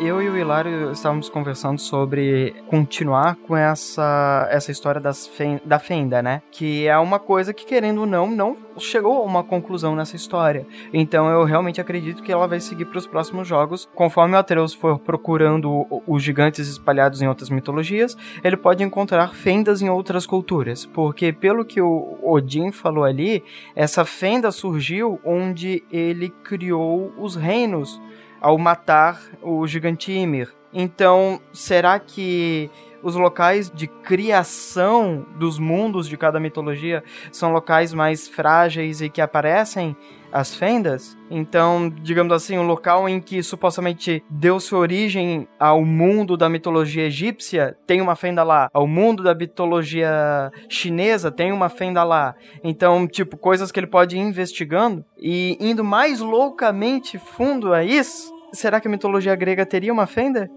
[0.01, 5.81] Eu e o Hilário estávamos conversando sobre continuar com essa, essa história das fen- da
[5.81, 6.41] Fenda, né?
[6.52, 10.65] Que é uma coisa que, querendo ou não, não chegou a uma conclusão nessa história.
[10.93, 13.89] Então eu realmente acredito que ela vai seguir para os próximos jogos.
[13.93, 19.83] Conforme o Atreus for procurando os gigantes espalhados em outras mitologias, ele pode encontrar fendas
[19.83, 20.86] em outras culturas.
[20.86, 23.43] Porque, pelo que o Odin falou ali,
[23.75, 28.01] essa fenda surgiu onde ele criou os reinos
[28.41, 30.52] ao matar o gigante Ymir.
[30.73, 32.70] Então, será que
[33.02, 37.02] os locais de criação dos mundos de cada mitologia
[37.33, 39.97] são locais mais frágeis e que aparecem
[40.32, 41.16] as fendas?
[41.31, 47.05] Então, digamos assim, um local em que supostamente deu sua origem ao mundo da mitologia
[47.05, 48.70] egípcia, tem uma fenda lá.
[48.73, 52.34] Ao mundo da mitologia chinesa, tem uma fenda lá.
[52.65, 58.32] Então, tipo, coisas que ele pode ir investigando e indo mais loucamente fundo a isso.
[58.52, 60.50] Será que a mitologia grega teria uma fenda?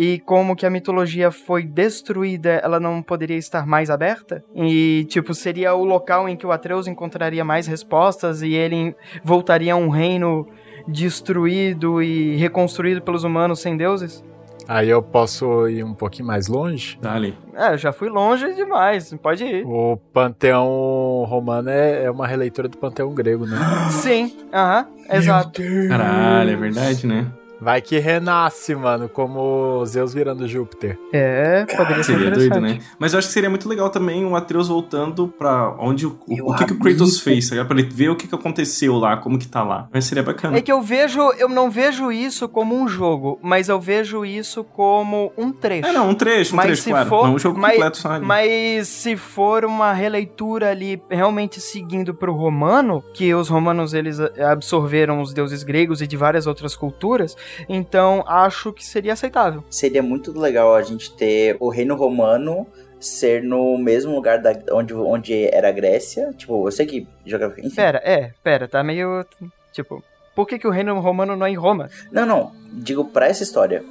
[0.00, 4.44] E como que a mitologia foi destruída, ela não poderia estar mais aberta?
[4.54, 8.94] E, tipo, seria o local em que o Atreus encontraria mais respostas e ele
[9.24, 10.46] voltaria a um reino
[10.86, 14.22] destruído e reconstruído pelos humanos sem deuses?
[14.68, 16.96] Aí eu posso ir um pouquinho mais longe?
[17.02, 17.36] Dali.
[17.52, 19.66] É, eu já fui longe demais, pode ir.
[19.66, 23.56] O panteão romano é, é uma releitura do panteão grego, né?
[23.90, 25.60] Sim, aham, exato.
[25.88, 27.26] Caralho, é verdade, né?
[27.60, 30.98] Vai que renasce, mano, como Zeus virando Júpiter.
[31.12, 32.78] É, poderia ser Seria doido, né?
[32.98, 36.52] Mas eu acho que seria muito legal também o Atreus voltando pra onde o, o,
[36.52, 37.68] o que, que o Kratos fez, tá ligado?
[37.68, 39.88] Pra ele ver o que, que aconteceu lá, como que tá lá.
[39.92, 40.56] Mas seria bacana.
[40.56, 44.62] É que eu vejo, eu não vejo isso como um jogo, mas eu vejo isso
[44.62, 45.88] como um trecho.
[45.88, 47.08] É, não, um trecho, um mas trecho, se claro.
[47.08, 48.24] For, Não um jogo mas, completo só ali.
[48.24, 55.20] Mas se for uma releitura ali realmente seguindo pro romano, que os romanos eles absorveram
[55.20, 57.36] os deuses gregos e de várias outras culturas,
[57.68, 59.64] então acho que seria aceitável.
[59.70, 62.66] Seria muito legal a gente ter o reino romano
[63.00, 66.32] ser no mesmo lugar da, onde, onde era a Grécia.
[66.36, 67.64] Tipo, eu sei que geografia.
[67.64, 67.76] Enfim.
[67.76, 69.24] Pera, é, pera, tá meio
[69.72, 70.02] tipo
[70.34, 71.88] Por que, que o reino romano não é em Roma?
[72.10, 72.52] Não, não.
[72.72, 73.84] Digo pra essa história.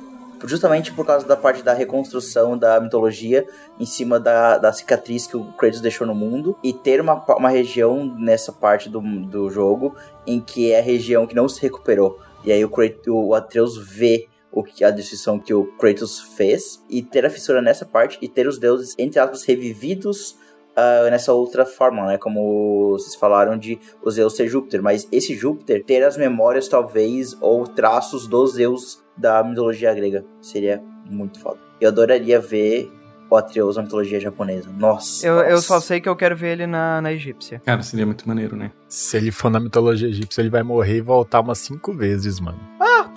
[0.45, 3.44] Justamente por causa da parte da reconstrução da mitologia
[3.80, 7.50] em cima da, da cicatriz que o Kratos deixou no mundo e ter uma, uma
[7.50, 9.95] região nessa parte do, do jogo
[10.27, 12.19] em que é a região que não se recuperou.
[12.48, 16.82] E aí o, Kratos, o Atreus vê o que a destruição que o Kratos fez
[16.90, 20.32] e ter a fissura nessa parte e ter os deuses, entre aspas, revividos
[20.72, 22.17] uh, nessa outra forma, né?
[22.17, 27.35] Como vocês falaram de o Zeus ser Júpiter, mas esse Júpiter ter as memórias, talvez,
[27.42, 30.24] ou traços dos Zeus da mitologia grega.
[30.42, 31.59] Seria muito foda.
[31.82, 32.90] Eu adoraria ver
[33.30, 34.70] o Atreus na mitologia japonesa.
[34.72, 35.26] Nossa.
[35.26, 35.50] Eu, nossa.
[35.50, 37.62] eu só sei que eu quero ver ele na, na egípcia.
[37.66, 38.72] Cara, seria muito maneiro, né?
[38.88, 42.60] Se ele for na mitologia egípcia, ele vai morrer e voltar umas cinco vezes, mano.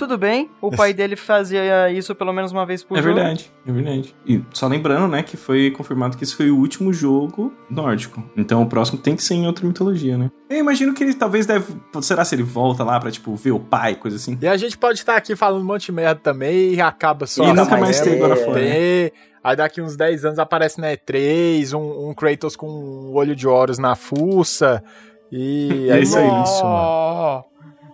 [0.00, 0.50] Tudo bem.
[0.62, 3.16] O pai dele fazia isso pelo menos uma vez por É jogo.
[3.16, 4.14] verdade, é verdade.
[4.26, 8.24] E só lembrando, né, que foi confirmado que esse foi o último jogo nórdico.
[8.34, 10.30] Então o próximo tem que ser em outra mitologia, né?
[10.48, 11.74] Eu imagino que ele talvez deve.
[12.00, 14.38] Será se ele volta lá pra, tipo, ver o pai, coisa assim?
[14.40, 17.44] E a gente pode estar aqui falando um monte de merda também e acaba só.
[17.44, 18.54] E nunca mais tem of War, né?
[18.54, 19.12] Ter,
[19.44, 23.46] Aí daqui uns 10 anos aparece na E3, um, um Kratos com um olho de
[23.46, 24.82] Horus na fuça.
[25.30, 27.49] E é isso aí, isso, mano.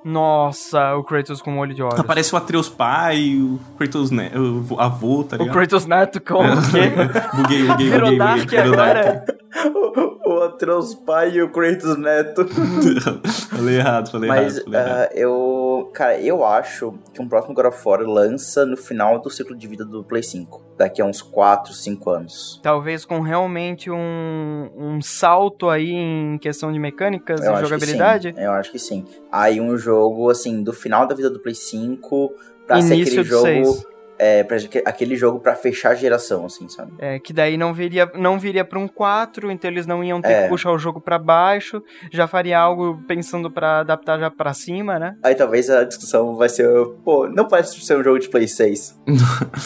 [0.07, 1.99] Nossa, o Kratos com um olho de olhos.
[1.99, 5.52] Aparece o Atreus pai, o Kratos ne o avô, tá O ligado?
[5.52, 6.93] Kratos Neto com o quê?
[7.35, 8.59] buguei, buguei, Virou buguei, Dark buguei.
[8.60, 9.25] Agora?
[10.26, 12.46] o, Atreus pai e o Kratos neto.
[13.50, 14.64] falei errado, falei Mas errado.
[14.64, 14.98] Falei errado.
[14.98, 15.90] ah, eu.
[15.92, 19.66] Cara, eu acho que um próximo God of War lança no final do ciclo de
[19.66, 20.64] vida do Play 5.
[20.76, 22.60] Daqui a uns 4, 5 anos.
[22.62, 28.34] Talvez com realmente um, um salto aí em questão de mecânicas Eu e jogabilidade.
[28.36, 29.05] Eu acho que sim.
[29.32, 32.34] Aí um jogo, assim, do final da vida do Play 5
[32.66, 33.44] pra ser Início aquele do jogo.
[33.44, 33.95] seis.
[34.19, 36.93] É, pra aquele jogo pra fechar a geração, assim, sabe?
[36.99, 40.33] É, que daí não viria, não viria para um 4, então eles não iam ter
[40.33, 40.43] É.
[40.45, 44.99] que puxar o jogo pra baixo, já faria algo pensando pra adaptar já pra cima,
[44.99, 45.17] né?
[45.23, 46.67] Aí talvez a discussão vai ser,
[47.05, 48.99] pô, não parece ser um jogo de Play 6.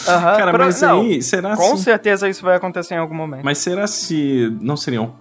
[0.07, 3.15] Aham, Cara, pro- mas não, aí, será Com se- certeza isso vai acontecer em algum
[3.15, 3.43] momento.
[3.45, 5.11] Mas será se não seria um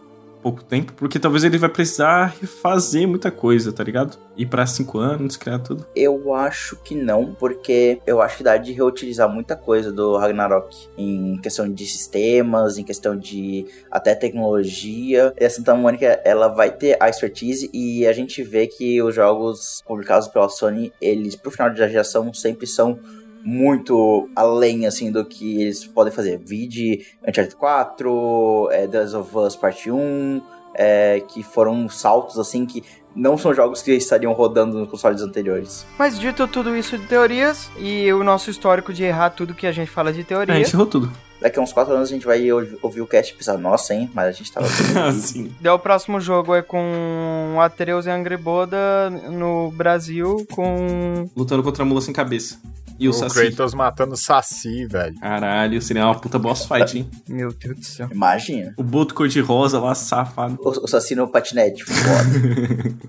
[0.43, 0.93] pouco tempo?
[0.95, 4.19] Porque talvez ele vai precisar refazer muita coisa, tá ligado?
[4.37, 5.87] Ir pra cinco anos, criar tudo.
[5.95, 10.89] Eu acho que não, porque eu acho que dá de reutilizar muita coisa do Ragnarok.
[10.97, 15.33] Em questão de sistemas, em questão de até tecnologia.
[15.39, 19.15] E a Santa Mônica, ela vai ter a expertise e a gente vê que os
[19.15, 22.99] jogos publicados pela Sony, eles pro final da geração sempre são
[23.45, 26.39] muito além, assim, do que eles podem fazer.
[26.39, 30.43] Vide Uncharted 4, é, The Last of Us Parte 1,
[30.75, 35.87] é, que foram saltos, assim, que não são jogos que estariam rodando nos consoles anteriores.
[35.99, 39.73] Mas dito tudo isso de teorias e o nosso histórico de errar tudo que a
[39.73, 40.55] gente fala de teoria.
[40.55, 41.11] A gente errou tudo.
[41.41, 43.95] Daqui a uns 4 anos a gente vai ouvi- ouvir o cast e pensar, nossa,
[43.95, 44.67] hein, mas a gente tava...
[45.13, 45.51] Sim.
[45.61, 51.87] Daí o próximo jogo é com Atreus e Angreboda no Brasil com Lutando contra a
[51.87, 52.59] mula sem cabeça.
[52.99, 53.35] E o, o Saci.
[53.35, 55.19] Kratos matando o Saci, velho.
[55.19, 57.11] Caralho, seria uma puta boss fight, hein?
[57.27, 58.09] Meu Deus do céu.
[58.13, 58.75] Imagina.
[58.77, 60.59] O Boto cor-de-rosa lá, safado.
[60.61, 63.01] O, o Saci no patinete, foda.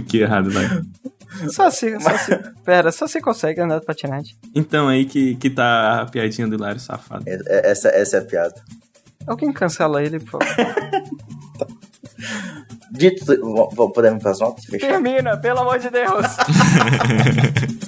[0.08, 0.66] que errado, vai.
[1.50, 4.36] Só se, só se, pera, só se consegue andar de patinete.
[4.54, 7.24] Então, aí que, que tá a piadinha do Hilário safado.
[7.26, 8.54] É- é- essa, essa é a piada.
[9.26, 10.74] Alguém cancela ele, por favor.
[12.92, 14.64] Dito, tudo- v- v- podemos ir pras notas?
[14.64, 14.86] Fechar?
[14.88, 16.24] Termina, pelo amor de Deus.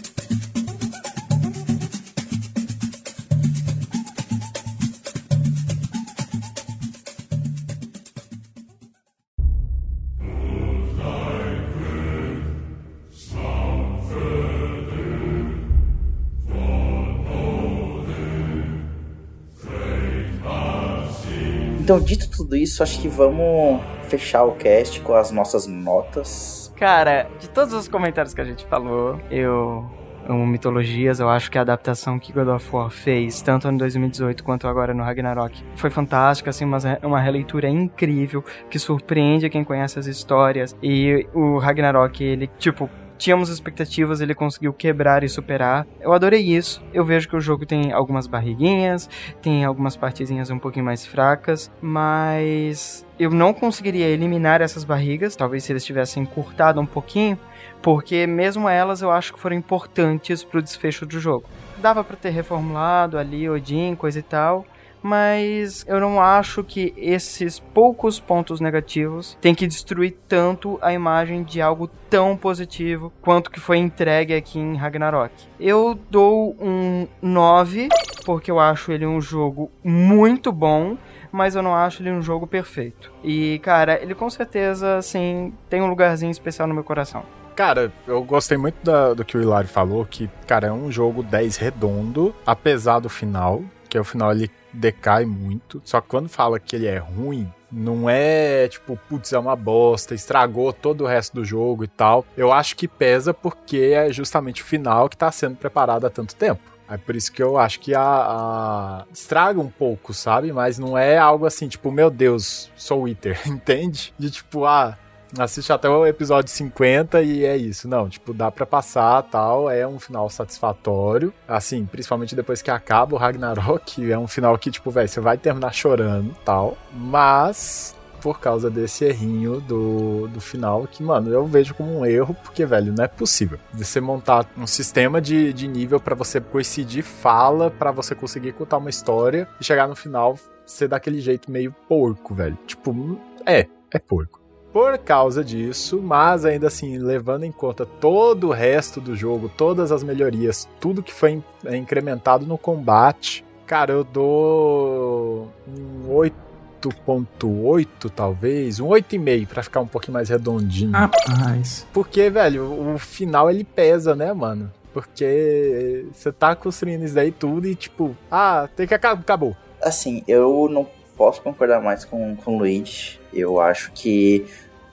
[21.98, 26.72] Então, dito tudo isso, acho que vamos fechar o cast com as nossas notas.
[26.76, 29.84] Cara, de todos os comentários que a gente falou, eu
[30.28, 34.44] amo mitologias, eu acho que a adaptação que God of War fez, tanto no 2018
[34.44, 39.98] quanto agora no Ragnarok, foi fantástica, assim, uma, uma releitura incrível, que surpreende quem conhece
[39.98, 45.86] as histórias, e o Ragnarok, ele, tipo, tínhamos expectativas, ele conseguiu quebrar e superar.
[46.00, 46.82] Eu adorei isso.
[46.94, 49.10] Eu vejo que o jogo tem algumas barriguinhas,
[49.42, 55.64] tem algumas partezinhas um pouquinho mais fracas, mas eu não conseguiria eliminar essas barrigas, talvez
[55.64, 57.38] se eles tivessem encurtado um pouquinho,
[57.82, 61.46] porque mesmo elas eu acho que foram importantes pro desfecho do jogo.
[61.78, 64.64] Dava pra ter reformulado ali Odin, coisa e tal,
[65.02, 71.42] mas eu não acho que esses poucos pontos negativos têm que destruir tanto a imagem
[71.42, 75.32] de algo tão positivo quanto que foi entregue aqui em Ragnarok.
[75.58, 77.88] Eu dou um 9,
[78.24, 80.96] porque eu acho ele um jogo muito bom,
[81.30, 83.12] mas eu não acho ele um jogo perfeito.
[83.22, 87.22] E, cara, ele com certeza, assim, tem um lugarzinho especial no meu coração.
[87.54, 91.24] Cara, eu gostei muito da, do que o Hilário falou, que, cara, é um jogo
[91.24, 95.80] 10 redondo, apesar do final, que o final ele decai muito.
[95.84, 100.14] Só que quando fala que ele é ruim, não é tipo, putz, é uma bosta,
[100.14, 102.24] estragou todo o resto do jogo e tal.
[102.36, 106.34] Eu acho que pesa porque é justamente o final que tá sendo preparado há tanto
[106.34, 106.60] tempo.
[106.90, 110.50] É por isso que eu acho que a, a, estraga um pouco, sabe?
[110.52, 114.14] Mas não é algo assim, tipo, meu Deus, sou Wither, entende?
[114.18, 114.96] De tipo, ah,
[115.36, 117.88] assiste até o episódio 50 e é isso.
[117.88, 121.32] Não, tipo, dá para passar, tal, é um final satisfatório.
[121.46, 125.36] Assim, principalmente depois que acaba o Ragnarok, é um final que, tipo, velho, você vai
[125.36, 126.76] terminar chorando, tal.
[126.92, 132.34] Mas por causa desse errinho do, do final, que, mano, eu vejo como um erro,
[132.42, 133.58] porque, velho, não é possível.
[133.72, 138.78] Você montar um sistema de, de nível para você coincidir fala, para você conseguir contar
[138.78, 142.58] uma história e chegar no final ser daquele jeito meio porco, velho.
[142.66, 144.37] Tipo, é, é porco
[144.72, 149.90] por causa disso, mas ainda assim, levando em conta todo o resto do jogo, todas
[149.90, 158.80] as melhorias, tudo que foi é, incrementado no combate, cara, eu dou um 8.8 talvez,
[158.80, 160.92] um 8,5 para ficar um pouquinho mais redondinho.
[160.92, 161.86] Rapaz.
[161.92, 164.70] Porque, velho, o final ele pesa, né, mano?
[164.92, 169.56] Porque você tá construindo isso daí tudo e tipo, ah, tem que acabar, acabou.
[169.82, 170.88] Assim, eu não
[171.18, 173.20] posso concordar mais com, com o Luigi.
[173.34, 174.46] Eu acho que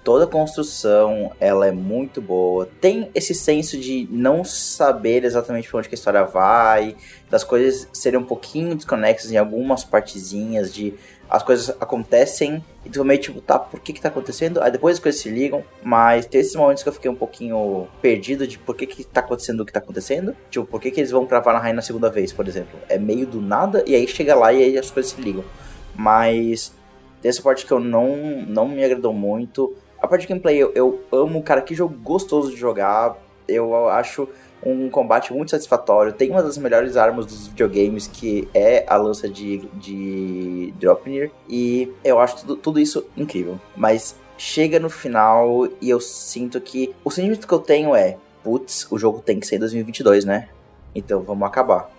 [0.03, 2.67] toda a construção ela é muito boa.
[2.81, 6.95] Tem esse senso de não saber exatamente para onde a história vai,
[7.29, 10.95] das coisas serem um pouquinho desconexas em algumas partezinhas, de
[11.27, 14.61] as coisas acontecem e tu meio tipo, tá, por que que tá acontecendo?
[14.61, 17.87] Aí depois as coisas se ligam, mas tem esses momentos que eu fiquei um pouquinho
[17.99, 20.35] perdido de por que que tá acontecendo o que tá acontecendo.
[20.51, 22.79] Tipo, por que que eles vão pra Vanaheim na segunda vez, por exemplo?
[22.87, 25.43] É meio do nada e aí chega lá e aí as coisas se ligam.
[25.97, 26.73] Mas
[27.21, 29.75] tem essa parte que eu não, não me agradou muito.
[29.99, 33.17] A parte de gameplay, eu, eu amo, cara, que jogo gostoso de jogar.
[33.47, 34.27] Eu acho
[34.63, 36.13] um combate muito satisfatório.
[36.13, 41.31] Tem uma das melhores armas dos videogames, que é a lança de, de Dropnir.
[41.49, 43.59] E eu acho tudo, tudo isso incrível.
[43.75, 46.93] Mas chega no final e eu sinto que.
[47.03, 50.49] O sentimento que eu tenho é: putz, o jogo tem que ser 2022, né?
[50.93, 51.94] Então vamos acabar.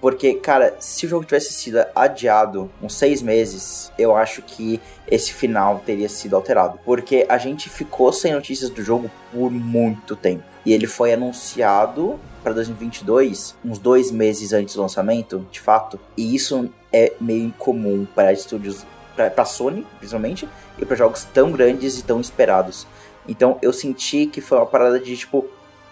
[0.00, 5.32] Porque, cara, se o jogo tivesse sido adiado uns seis meses, eu acho que esse
[5.32, 6.78] final teria sido alterado.
[6.84, 10.44] Porque a gente ficou sem notícias do jogo por muito tempo.
[10.64, 15.98] E ele foi anunciado para 2022, uns dois meses antes do lançamento, de fato.
[16.16, 18.84] E isso é meio incomum para estúdios,
[19.14, 22.86] para Sony, principalmente, e para jogos tão grandes e tão esperados.
[23.28, 25.46] Então eu senti que foi uma parada de tipo,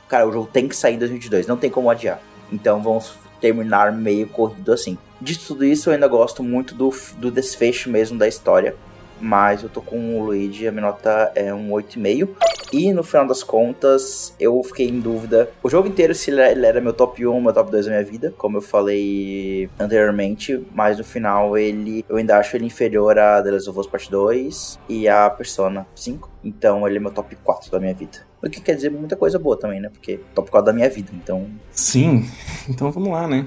[0.08, 2.20] cara, o jogo tem que sair em 2022, não tem como adiar.
[2.52, 4.96] Então vamos terminar meio corrido assim.
[5.20, 8.74] De tudo isso, eu ainda gosto muito do, do desfecho mesmo da história.
[9.20, 12.30] Mas eu tô com o Luigi, a minha nota é um 8,5.
[12.72, 15.50] E no final das contas, eu fiquei em dúvida.
[15.62, 18.34] O jogo inteiro, se ele era meu top 1, meu top 2 da minha vida,
[18.36, 20.66] como eu falei anteriormente.
[20.74, 24.10] Mas no final, ele eu ainda acho ele inferior a The Last of Us Part
[24.10, 26.30] 2 e a Persona 5.
[26.42, 28.18] Então ele é meu top 4 da minha vida.
[28.44, 29.88] O que quer dizer muita coisa boa também, né?
[29.88, 31.46] Porque top 4 da minha vida, então.
[31.72, 32.28] Sim,
[32.68, 33.46] então vamos lá, né?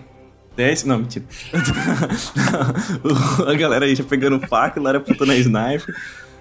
[0.55, 0.85] 10.
[0.85, 1.23] Não, mentira.
[3.47, 5.95] a galera aí já pegando faca, lá apontando a sniper.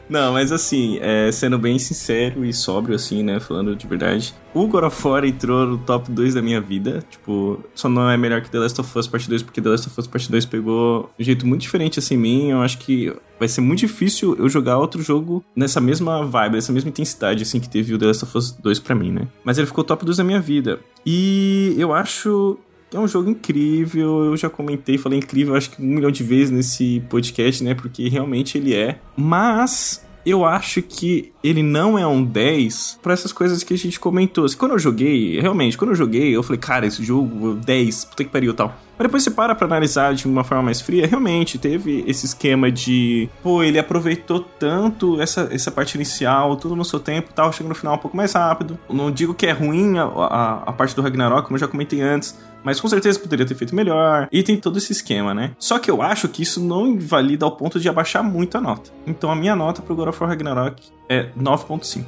[0.08, 3.40] Não, mas assim, é, sendo bem sincero e sóbrio, assim, né?
[3.40, 4.34] Falando de verdade.
[4.54, 7.04] O God of War entrou no top 2 da minha vida.
[7.10, 9.88] Tipo, só não é melhor que The Last of Us Part 2, porque The Last
[9.88, 12.50] of Us Part 2 pegou um jeito muito diferente assim em mim.
[12.50, 16.72] Eu acho que vai ser muito difícil eu jogar outro jogo nessa mesma vibe, nessa
[16.72, 19.28] mesma intensidade, assim, que teve o The Last of Us 2 pra mim, né?
[19.44, 20.80] Mas ele ficou top 2 da minha vida.
[21.04, 22.58] E eu acho
[22.92, 26.50] é um jogo incrível, eu já comentei, falei incrível acho que um milhão de vezes
[26.50, 27.74] nesse podcast, né?
[27.74, 28.98] Porque realmente ele é.
[29.16, 34.00] Mas eu acho que ele não é um 10 para essas coisas que a gente
[34.00, 34.44] comentou.
[34.58, 38.30] Quando eu joguei, realmente, quando eu joguei, eu falei, cara, esse jogo 10, puta que
[38.30, 38.76] pariu tal.
[38.98, 42.70] Mas depois você para pra analisar de uma forma mais fria, realmente teve esse esquema
[42.70, 47.68] de, pô, ele aproveitou tanto essa, essa parte inicial, tudo no seu tempo tal, chega
[47.68, 48.78] no final um pouco mais rápido.
[48.88, 52.00] Não digo que é ruim a, a, a parte do Ragnarok, como eu já comentei
[52.00, 54.28] antes, mas com certeza poderia ter feito melhor.
[54.32, 55.52] E tem todo esse esquema, né?
[55.58, 58.90] Só que eu acho que isso não invalida ao ponto de abaixar muito a nota.
[59.06, 62.04] Então a minha nota pro God of War Ragnarok é 9.5.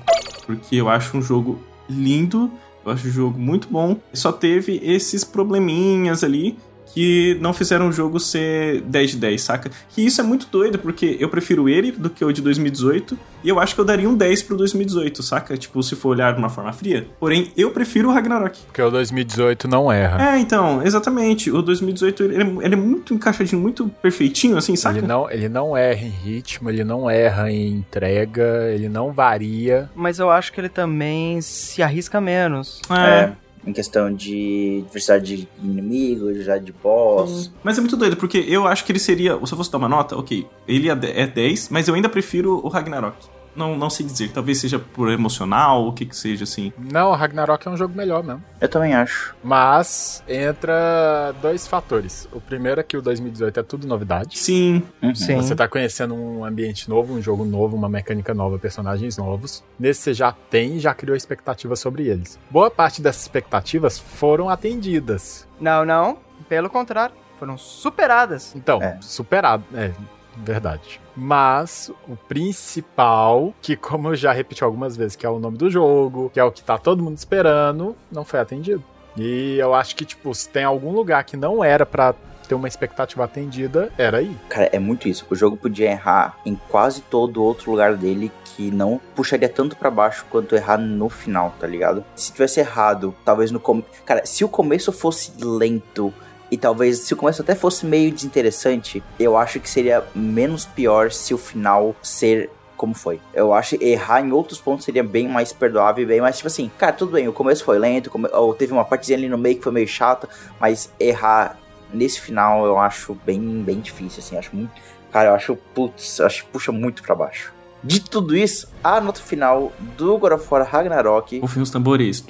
[0.46, 2.50] Porque eu acho um jogo lindo,
[2.84, 3.98] eu acho um jogo muito bom.
[4.12, 6.56] Só teve esses probleminhas ali
[6.92, 9.70] que não fizeram o jogo ser 10 de 10, saca?
[9.90, 13.48] Que isso é muito doido, porque eu prefiro ele do que o de 2018, e
[13.48, 15.56] eu acho que eu daria um 10 pro 2018, saca?
[15.56, 17.06] Tipo, se for olhar de uma forma fria.
[17.20, 18.58] Porém, eu prefiro o Ragnarok.
[18.66, 20.34] Porque o 2018 não erra.
[20.34, 21.50] É, então, exatamente.
[21.50, 24.98] O 2018, ele é, ele é muito encaixadinho, muito perfeitinho, assim, saca?
[24.98, 29.88] Ele não, ele não erra em ritmo, ele não erra em entrega, ele não varia.
[29.94, 32.80] Mas eu acho que ele também se arrisca menos.
[32.90, 33.32] É.
[33.68, 37.52] Em questão de diversidade de inimigos, diversidade de boss.
[37.62, 39.34] Mas é muito doido, porque eu acho que ele seria.
[39.44, 42.08] Se eu fosse dar uma nota, ok, ele é de- é 10, mas eu ainda
[42.08, 43.16] prefiro o Ragnarok.
[43.58, 46.72] Não, não sei dizer, talvez seja por emocional, o que que seja assim.
[46.78, 48.42] Não, o Ragnarok é um jogo melhor mesmo.
[48.60, 49.34] Eu também acho.
[49.42, 52.28] Mas entra dois fatores.
[52.32, 54.38] O primeiro é que o 2018 é tudo novidade.
[54.38, 54.82] Sim.
[55.02, 55.14] Uhum.
[55.14, 55.36] Sim.
[55.36, 59.64] Você tá conhecendo um ambiente novo, um jogo novo, uma mecânica nova, personagens novos.
[59.78, 62.38] Nesse você já tem e já criou expectativas sobre eles.
[62.50, 65.46] Boa parte dessas expectativas foram atendidas.
[65.60, 66.18] Não, não.
[66.48, 67.14] Pelo contrário.
[67.38, 68.54] Foram superadas.
[68.56, 68.98] Então, É.
[69.00, 69.64] superado.
[69.74, 69.92] É,
[70.42, 71.00] verdade.
[71.16, 75.70] Mas o principal, que como eu já repeti algumas vezes, que é o nome do
[75.70, 78.82] jogo, que é o que tá todo mundo esperando, não foi atendido.
[79.16, 82.14] E eu acho que, tipo, se tem algum lugar que não era pra
[82.48, 84.34] ter uma expectativa atendida, era aí.
[84.48, 85.26] Cara, é muito isso.
[85.28, 89.90] O jogo podia errar em quase todo outro lugar dele que não puxaria tanto pra
[89.90, 92.04] baixo quanto errar no final, tá ligado?
[92.16, 93.88] Se tivesse errado, talvez no começo.
[94.06, 96.12] Cara, se o começo fosse lento
[96.50, 101.10] e talvez se o começo até fosse meio desinteressante, eu acho que seria menos pior
[101.10, 103.20] se o final ser como foi.
[103.34, 106.46] Eu acho que errar em outros pontos seria bem mais perdoável e bem mais, tipo
[106.46, 109.36] assim, cara, tudo bem, o começo foi lento, come- ou teve uma partezinha ali no
[109.36, 110.28] meio que foi meio chata,
[110.60, 111.58] mas errar
[111.92, 114.70] nesse final eu acho bem, bem difícil, assim, acho muito.
[115.10, 117.52] Cara, eu acho, putz, acho puxa muito pra baixo.
[117.82, 121.38] De tudo isso, a nota final do God of War Ragnarok.
[121.38, 122.24] Rufem os tambores.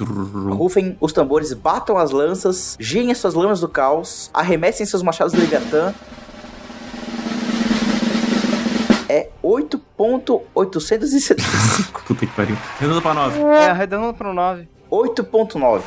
[0.50, 5.32] Rufem os tambores, batam as lanças, girem as suas lâminas do caos, arremessem seus machados
[5.32, 5.94] do Leviatã.
[9.08, 11.92] É 8.875.
[12.06, 12.58] Puta que pariu.
[12.78, 13.40] Redonda pra 9.
[13.40, 14.68] É, arredondando pro 9.
[14.90, 15.82] 8.9.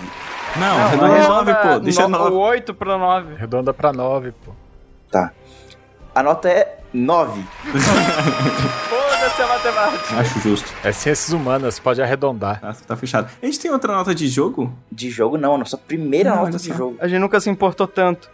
[0.59, 1.79] Não, redonda pra 9, pô.
[1.79, 2.35] Deixa no, 9.
[2.35, 3.35] O 8 pro 9.
[3.35, 4.51] Redonda pra 9, pô.
[5.11, 5.31] Tá.
[6.15, 7.41] A nota é 9.
[8.89, 10.15] Foda-se a matemática.
[10.19, 10.73] Acho justo.
[10.83, 12.59] É ciências humanas, pode arredondar.
[12.59, 13.29] Tá, tá fechado.
[13.41, 14.71] A gente tem outra nota de jogo?
[14.91, 16.97] De jogo não, a nossa primeira Não, nota de jogo.
[16.99, 18.29] A gente nunca se importou tanto.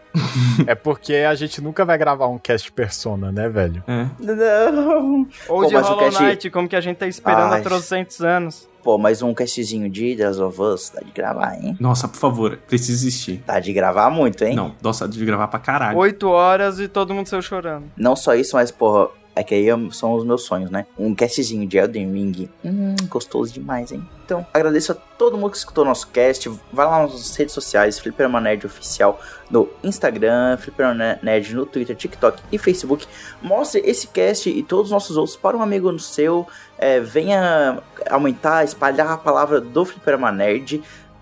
[0.66, 3.84] É porque a gente nunca vai gravar um cast persona, né, velho?
[3.88, 4.08] É.
[4.19, 5.27] Não.
[5.48, 7.60] Ou Pô, de Hollow cast- Knight, como que a gente tá esperando Ai.
[7.60, 8.68] há trocentos anos.
[8.84, 11.76] Pô, mais um castzinho de The Last of Us, tá de gravar, hein?
[11.77, 13.44] Nossa, por favor, precisa existir.
[13.45, 14.56] Tá de gravar muito, hein?
[14.56, 15.98] Não, nossa, de gravar pra caralho.
[15.98, 17.84] 8 horas e todo mundo saiu chorando.
[17.98, 20.88] Não só isso, mas, porra, é que aí são os meus sonhos, né?
[20.98, 22.50] Um castzinho de Elden Ring.
[22.66, 24.03] Hum, gostoso demais, hein?
[24.26, 26.50] Então, agradeço a todo mundo que escutou nosso cast.
[26.74, 29.19] Vai lá nas redes sociais, Fliperama Nerd Oficial
[29.50, 33.06] no Instagram, Fliperama Nerd no Twitter, TikTok e Facebook.
[33.40, 36.48] Mostre esse cast e todos os nossos outros para um amigo no seu.
[36.77, 40.82] É, venha aumentar, espalhar a palavra do Fliperama Nerd.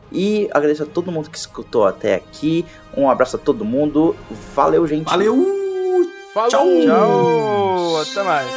[0.09, 2.65] E agradeço a todo mundo que escutou até aqui.
[2.95, 4.15] Um abraço a todo mundo.
[4.55, 5.03] Valeu, gente.
[5.03, 5.64] Valeu!
[6.35, 6.49] Falou!
[6.49, 6.81] Tchau!
[6.83, 7.95] Tchau!
[8.01, 8.51] Até mais.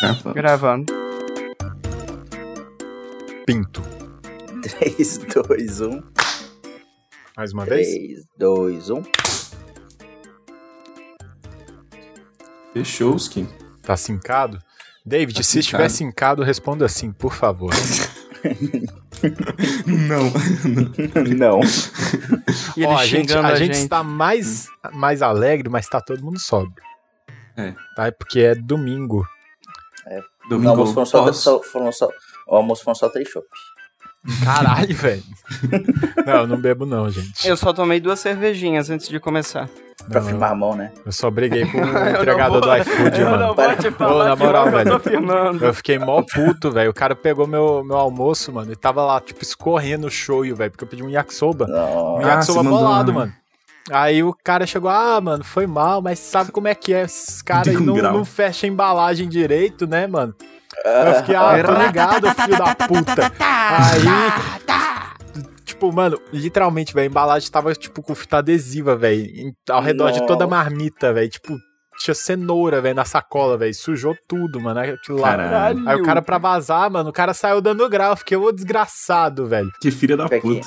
[0.00, 0.34] Gravando.
[0.34, 0.94] Gravando.
[3.44, 3.95] Pinto.
[4.68, 6.02] 3, 2, 1.
[7.36, 7.88] Mais uma vez?
[7.88, 9.02] 3, 2, 1.
[12.72, 13.48] Fechou, Skin.
[13.82, 14.58] Tá sincado?
[15.04, 15.84] David, Tá se sincado.
[15.84, 17.70] estiver sincado, responda assim, por favor.
[19.86, 20.30] Não.
[21.36, 21.60] Não.
[22.76, 23.84] E ele Ó, a gente, a a gente gente.
[23.84, 26.74] está mais, mais alegre, mas tá todo mundo sóbrio.
[27.56, 27.72] É.
[27.94, 28.06] Tá?
[28.08, 29.26] É porque é domingo.
[30.44, 32.08] No Domingo almoço foram só, só- foram só,
[32.46, 33.46] o almoço foram só três chopp.
[34.44, 35.22] Caralho, velho.
[36.26, 37.46] Não, eu não bebo não, gente.
[37.46, 39.68] Eu só tomei duas cervejinhas antes de começar.
[40.10, 40.92] Pra Não, firmar a mão, né?
[41.04, 43.46] Eu só briguei com o Eu entregador vou- do iFood, eu mano.
[43.46, 44.90] não vou te Ô, falar na moral, eu velho.
[44.90, 45.64] tô firmando.
[45.64, 46.90] Eu fiquei mó puto, velho.
[46.90, 50.70] O cara pegou meu, meu almoço, mano, e tava lá, tipo, escorrendo o shoyu, velho,
[50.70, 51.64] porque eu pedi um yakisoba.
[51.64, 52.18] Um Não.
[52.18, 53.18] Ah, yakisoba mandou, bolado, né?
[53.18, 53.32] mano.
[53.90, 57.02] Aí o cara chegou, ah, mano, foi mal, mas sabe como é que é?
[57.02, 60.34] Esses caras aí um não, não fecham a embalagem direito, né, mano?
[60.84, 63.32] Eu fiquei, ah, tô ligado, filho da puta.
[63.78, 64.06] Aí,
[65.64, 70.26] tipo, mano, literalmente, velho, a embalagem tava, tipo, com fita adesiva, velho, ao redor de
[70.26, 71.56] toda a marmita, velho, tipo,
[71.98, 73.74] tinha cenoura, velho, na sacola, velho.
[73.74, 74.80] Sujou tudo, mano.
[74.80, 75.30] Aquilo lá.
[75.30, 75.88] Caralho.
[75.88, 78.16] Aí o cara pra vazar, mano, o cara saiu dando grau.
[78.16, 79.70] Fiquei ô desgraçado, velho.
[79.80, 80.60] Que filha da que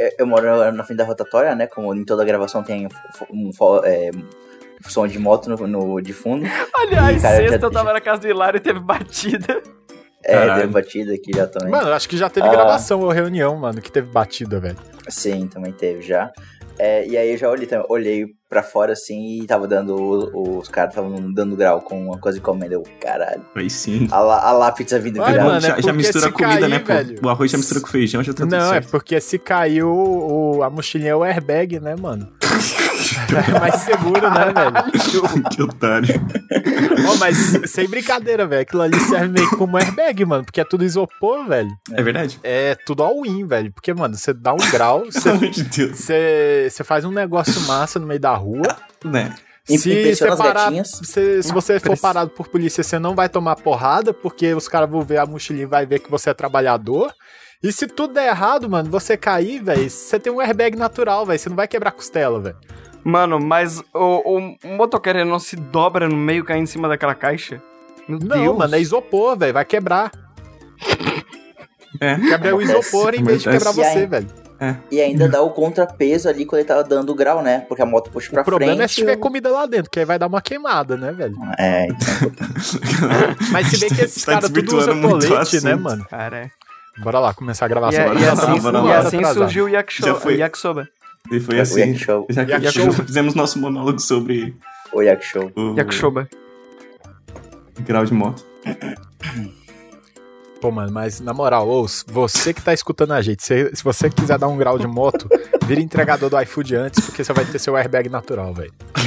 [0.00, 1.66] Eu, eu moro no fim da rotatória, né?
[1.66, 2.88] Como em toda gravação tem
[3.30, 3.50] um,
[3.84, 4.10] é,
[4.88, 6.46] som de moto no, no- de fundo.
[6.74, 9.62] Aliás, E, cara, sexta já- eu tava na casa do Hilário e teve batida.
[10.24, 10.60] É, Caralho.
[10.62, 11.70] teve batida aqui já também.
[11.70, 12.50] Mano, eu acho que já teve Ah.
[12.50, 14.76] gravação ou reunião, mano, que teve batida, velho.
[15.08, 16.30] Sim, também teve já.
[16.82, 19.94] É, e aí eu já olhei, também, olhei pra fora assim e tava dando.
[20.34, 22.72] Os caras estavam dando grau com uma coisa de comendo.
[22.72, 23.44] Eu, caralho.
[23.54, 24.08] Aí sim.
[24.10, 26.78] A lá, a lá pizza vindo mano, é já, já porque mistura comida, cair, né?
[26.78, 26.86] pô?
[26.86, 27.20] velho.
[27.22, 28.90] O arroz já mistura com feijão, já tá tudo Não, é certo.
[28.90, 32.26] porque se caiu o, a mochilinha é o airbag, né, mano?
[33.36, 35.42] É mais seguro, né, velho?
[35.50, 36.08] que otário.
[37.08, 37.36] Ó, mas
[37.70, 38.62] sem brincadeira, velho.
[38.62, 40.44] Aquilo ali serve meio que como airbag, mano.
[40.44, 41.70] Porque é tudo isopor, velho.
[41.92, 42.38] É verdade?
[42.42, 43.72] É tudo all-in, velho.
[43.72, 45.98] Porque, mano, você dá um grau, você, Pelo amor de Deus.
[45.98, 48.76] você, você faz um negócio massa no meio da rua.
[49.04, 49.34] Né?
[49.64, 51.00] Se, impressiona você as parar, gatinhas.
[51.02, 54.90] se, se você for parado por polícia, você não vai tomar porrada, porque os caras
[54.90, 57.12] vão ver a mochilinha e vai ver que você é trabalhador.
[57.62, 61.38] E se tudo der errado, mano, você cair, velho, você tem um airbag natural, velho.
[61.38, 62.56] Você não vai quebrar costela, velho.
[63.04, 63.98] Mano, mas o,
[64.38, 67.62] o, o motoqueiro ele não se dobra no meio e cai em cima daquela caixa?
[68.08, 68.58] Meu Não, Deus.
[68.58, 69.54] mano, é isopor, velho.
[69.54, 70.10] Vai quebrar.
[72.00, 72.16] É.
[72.16, 74.26] Quebra o isopor em vez de quebrar E você, velho.
[74.90, 77.60] E ainda dá o contrapeso ali quando ele tava dando grau, né?
[77.66, 78.84] Porque a moto puxa pra O problema frente.
[78.84, 81.34] é se tiver eu- comida lá dentro, que aí vai dar uma queimada, né, velho?
[81.58, 82.30] É, então.
[83.50, 86.04] Mas se bem que esses Tá caras tudo usam muito o colete, né, mano?
[86.10, 86.50] Cara, é.
[87.02, 88.02] Bora lá, começar a E, gravação.
[88.02, 90.36] e Bora lá, assim, e assim surgiu o yakiso- Já foi.
[90.36, 90.86] yakisoba.
[91.30, 91.94] E foi O assim.
[91.94, 92.92] Já que Yakushow.
[92.92, 94.54] fizemos nosso monólogo sobre
[94.92, 95.50] O Yakushow.
[95.56, 96.28] o Yakushoba.
[97.84, 98.44] grau de moto.
[100.60, 104.10] Pô, mano, mas na moral, ô, você que tá escutando a gente, se, se você
[104.10, 105.26] quiser dar um grau de moto,
[105.64, 108.72] vira entregador do iFood antes, porque você vai ter seu airbag natural, velho.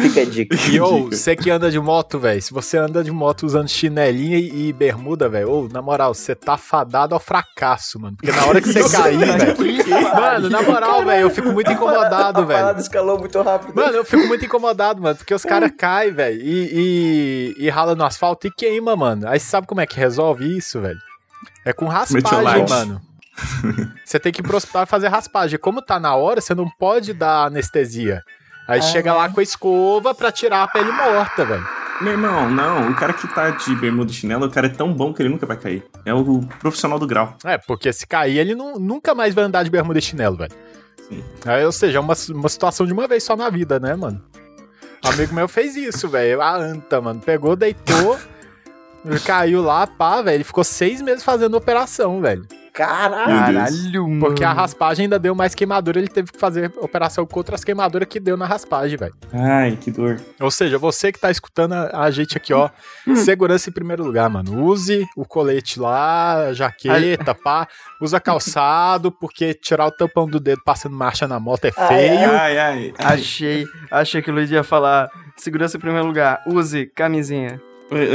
[0.00, 0.56] Fica a dica.
[0.70, 4.38] E, ô, você que anda de moto, velho, se você anda de moto usando chinelinha
[4.38, 8.16] e, e bermuda, velho, ô, na moral, você tá fadado ao fracasso, mano.
[8.16, 10.14] Porque na hora que você cair, velho.
[10.14, 12.80] Mano, na moral, velho, eu fico muito incomodado, A parada velho.
[12.80, 13.74] escalou muito rápido.
[13.74, 17.94] Mano, eu fico muito incomodado, mano, porque os caras caem, velho, e, e, e rala
[17.94, 19.26] no asfalto e queima, mano.
[19.28, 21.00] Aí você sabe como é que resolve isso, velho?
[21.64, 23.00] É com raspagem, mano.
[24.04, 25.58] Você tem que ir pro hospital e fazer raspagem.
[25.58, 28.22] Como tá na hora, você não pode dar anestesia.
[28.66, 31.66] Aí chega lá com a escova pra tirar a pele morta, velho.
[32.00, 32.90] Meu irmão, não.
[32.90, 35.28] O cara que tá de bermuda e chinelo, o cara é tão bom que ele
[35.28, 35.84] nunca vai cair.
[36.04, 37.36] É o profissional do grau.
[37.44, 40.52] É, porque se cair, ele não, nunca mais vai andar de bermuda e chinelo, velho.
[41.08, 41.24] Sim.
[41.46, 44.22] Aí, ou seja, é uma, uma situação de uma vez só na vida, né, mano?
[45.04, 46.42] Um amigo meu fez isso, velho.
[46.42, 47.20] A anta, mano.
[47.20, 48.18] Pegou, deitou,
[49.24, 50.36] caiu lá, pá, velho.
[50.36, 52.46] Ele ficou seis meses fazendo operação, velho.
[52.78, 53.26] Caralho.
[53.26, 54.20] Caralho, mano.
[54.20, 58.06] Porque a raspagem ainda deu mais queimadura, ele teve que fazer operação com outras queimaduras
[58.06, 59.14] que deu na raspagem, velho.
[59.32, 60.20] Ai, que dor.
[60.40, 62.70] Ou seja, você que tá escutando a, a gente aqui, ó,
[63.16, 64.64] segurança em primeiro lugar, mano.
[64.64, 67.66] Use o colete lá, a jaqueta, pá.
[68.00, 72.30] Usa calçado, porque tirar o tampão do dedo passando marcha na moto é Ai, feio.
[72.30, 72.94] Ai, ai.
[72.96, 73.14] ai.
[73.14, 77.60] Achei, achei que o Luiz ia falar segurança em primeiro lugar, use camisinha.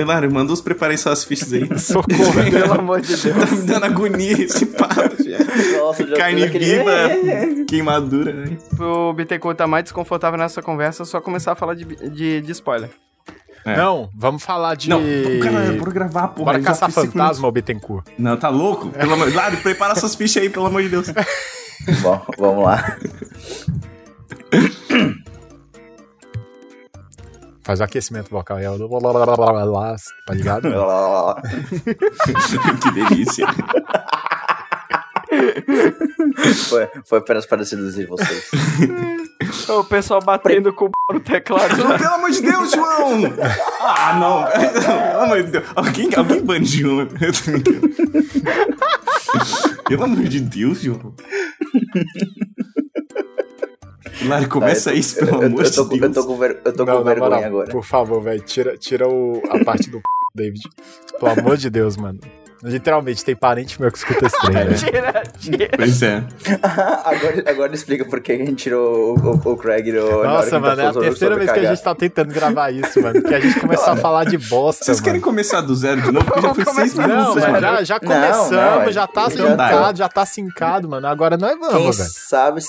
[0.06, 1.68] Lário, manda os preparem suas fichas aí.
[1.80, 2.34] Socorro.
[2.52, 3.22] Pelo amor de Deus.
[3.50, 5.78] tá me dando agonia esse papo, já.
[5.80, 8.34] Nossa, já Carne fiz aquele- viva, queimadura.
[8.34, 8.58] né?
[8.76, 12.52] Pro Bittencourt tá mais desconfortável nessa conversa, é só começar a falar de, de, de
[12.52, 12.90] spoiler.
[13.66, 13.78] É.
[13.78, 14.90] Não, vamos falar de.
[14.90, 15.02] Não,
[15.42, 16.46] cara, bora gravar, porra.
[16.52, 18.06] Bora caçar fantasma, ô Bittencourt.
[18.18, 18.90] Não, tá louco?
[18.90, 19.34] Pelo amor...
[19.34, 21.08] Lário, prepara suas fichas aí, pelo amor de Deus.
[22.02, 22.98] Bom, vamos lá.
[27.64, 28.76] Faz o aquecimento vocal aí, ó.
[30.26, 30.68] Tá ligado?
[32.82, 33.48] que delícia.
[36.70, 38.50] foi, foi apenas para seduzir vocês.
[39.70, 41.78] O pessoal batendo com o teclado.
[41.78, 43.22] Não, pelo amor de Deus, João!
[43.80, 44.44] Ah, não.
[45.12, 45.66] Pelo amor de Deus.
[45.76, 47.08] Alguém, alguém bane João.
[49.88, 51.14] Pelo amor de Deus, João.
[54.26, 56.04] Lário, começa Tá, isso, pelo eu- amor eu de tô com- Deus.
[56.04, 57.70] Eu tô com, ver- eu tô Não, com na vergonha moral, agora.
[57.70, 60.02] Por favor, velho, tira, tira o, a parte do
[60.36, 60.62] David.
[61.20, 62.20] Pelo amor de Deus, mano.
[62.66, 64.78] Literalmente, tem parente meu que escuta esse trem, velho.
[64.78, 65.70] Tira, tira.
[65.76, 66.24] Pois é.
[67.04, 70.82] agora, agora explica por que a gente tirou o, o, o Craig que Nossa, mano,
[70.82, 73.22] é a tá terceira vez que a gente tá tentando gravar isso, mano.
[73.22, 75.06] Que a gente começou a falar de bosta, Vocês mano.
[75.06, 76.26] querem começar do zero de novo?
[76.26, 77.60] Porque já foi seis do minutos, Não, mano.
[77.62, 79.68] já, já Não, começamos, não, é- já tá então tá.
[79.68, 81.08] sincado, já tá sincado, mano.
[81.08, 82.10] Agora nós Quem vamos, velho.
[82.10, 82.62] sabe,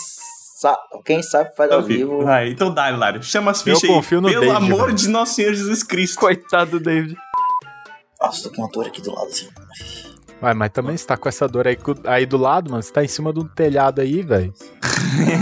[0.54, 2.22] sa- quem sabe faz ao vivo.
[2.22, 3.22] Vai, então dá, Lário.
[3.22, 3.88] Chama as fichas aí.
[3.90, 4.94] confio no Pelo David, amor velho.
[4.94, 6.18] de nosso Senhor Jesus Cristo.
[6.20, 7.16] Coitado do David.
[8.20, 9.48] Nossa, tô com uma dor aqui do lado assim.
[10.40, 11.76] Vai, mas também você tá com essa dor aí,
[12.06, 12.82] aí do lado, mano.
[12.82, 14.52] Você tá em cima do telhado aí, velho.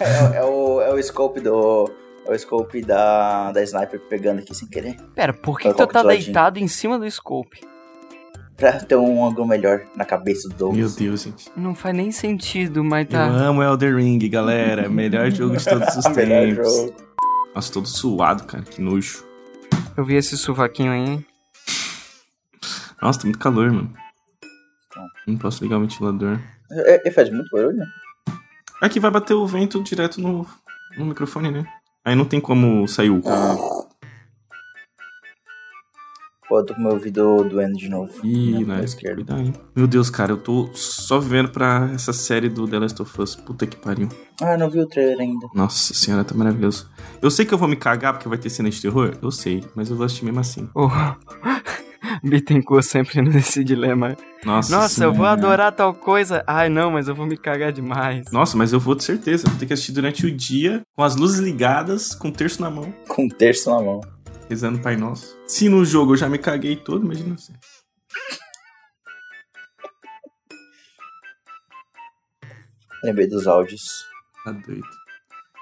[0.00, 1.90] É, é o, é o scope do,
[2.26, 4.96] É o scope da, da sniper pegando aqui sem querer.
[5.14, 7.60] Pera, por que, que tu tá de deitado em cima do scope?
[8.56, 10.78] Pra ter um ângulo melhor na cabeça do Douglas.
[10.78, 11.50] Meu Deus, gente.
[11.54, 13.24] Não faz nem sentido, mas Eu tá.
[13.26, 14.88] amo Elder Ring, galera.
[14.88, 16.56] Melhor jogo de todos os tempos.
[16.66, 16.94] jogo.
[17.54, 18.62] Nossa, todo suado, cara.
[18.64, 19.24] Que nojo.
[19.96, 21.00] Eu vi esse sovaquinho aí.
[21.00, 21.26] hein?
[23.02, 23.92] Nossa, tá muito calor, mano.
[25.26, 26.38] Não posso ligar o ventilador.
[26.70, 27.82] É, Ele faz muito barulho?
[28.80, 30.46] Aqui vai bater o vento direto no,
[30.96, 31.66] no microfone, né?
[32.04, 33.20] Aí não tem como sair o.
[36.48, 38.12] Pô, eu tô com meu ouvido doendo de novo.
[38.24, 38.84] Ih, Na né?
[38.84, 39.16] esquerda.
[39.16, 39.52] Cuidado, hein?
[39.74, 43.34] Meu Deus, cara, eu tô só vendo pra essa série do The Last of Us.
[43.34, 44.08] Puta que pariu.
[44.40, 45.48] Ah, não vi o trailer ainda.
[45.54, 46.88] Nossa senhora, tá maravilhoso.
[47.20, 49.14] Eu sei que eu vou me cagar porque vai ter cena de terror.
[49.20, 50.68] Eu sei, mas eu vou assistir mesmo assim.
[50.74, 50.88] Oh.
[52.22, 54.16] Bittencourt sempre nesse dilema.
[54.44, 56.44] Nossa, Nossa, eu vou adorar tal coisa.
[56.46, 58.30] Ai, não, mas eu vou me cagar demais.
[58.30, 59.48] Nossa, mas eu vou de certeza.
[59.48, 62.70] Vou ter que assistir durante o dia, com as luzes ligadas, com o terço na
[62.70, 64.00] mão, Com um terço na mão.
[64.48, 65.36] Rezando Pai Nosso.
[65.46, 67.52] Se no jogo eu já me caguei todo, imagina você.
[73.02, 73.82] Lembrei dos áudios.
[74.44, 74.82] Tá doido.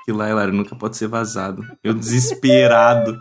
[0.04, 1.66] Que lá, Lara, nunca pode ser vazado.
[1.82, 3.18] Eu desesperado.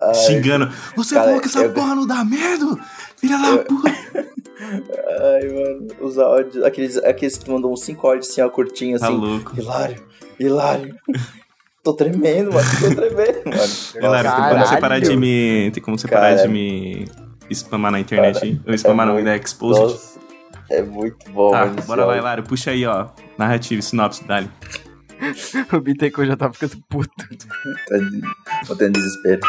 [0.00, 0.70] Ai, xingando.
[0.94, 2.66] Você cara, falou que essa eu- porra não dá merda?
[3.16, 3.90] Filha da puta.
[4.60, 5.88] Ai, mano.
[6.00, 6.64] Os áudios.
[6.64, 9.16] Aqueles, aqueles que mandam uns 5 áudios assim, ó, curtinho Tá assim.
[9.16, 9.58] louco.
[9.58, 10.06] Hilário,
[10.38, 10.96] hilário.
[11.86, 12.68] Tô tremendo, mano.
[12.80, 13.62] Tô tremendo, mano.
[14.00, 15.70] Galera, tem como você parar de me.
[15.72, 17.06] Tem como você parar de me
[17.52, 18.60] spamar na internet aí?
[18.66, 19.36] Ou spamar é não, muito- né?
[19.36, 19.82] Exposed.
[19.82, 20.18] Nossa,
[20.70, 21.82] é muito bom, Tá, mano.
[21.82, 22.16] bora lá.
[22.16, 22.42] Hilário.
[22.42, 23.08] Puxa aí, ó.
[23.38, 24.50] Narrativa, sinopse, dali.
[25.72, 27.10] o Bittencourt já tá ficando puto.
[28.68, 29.40] Tá tendo desespero.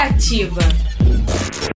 [0.00, 0.79] Criativa.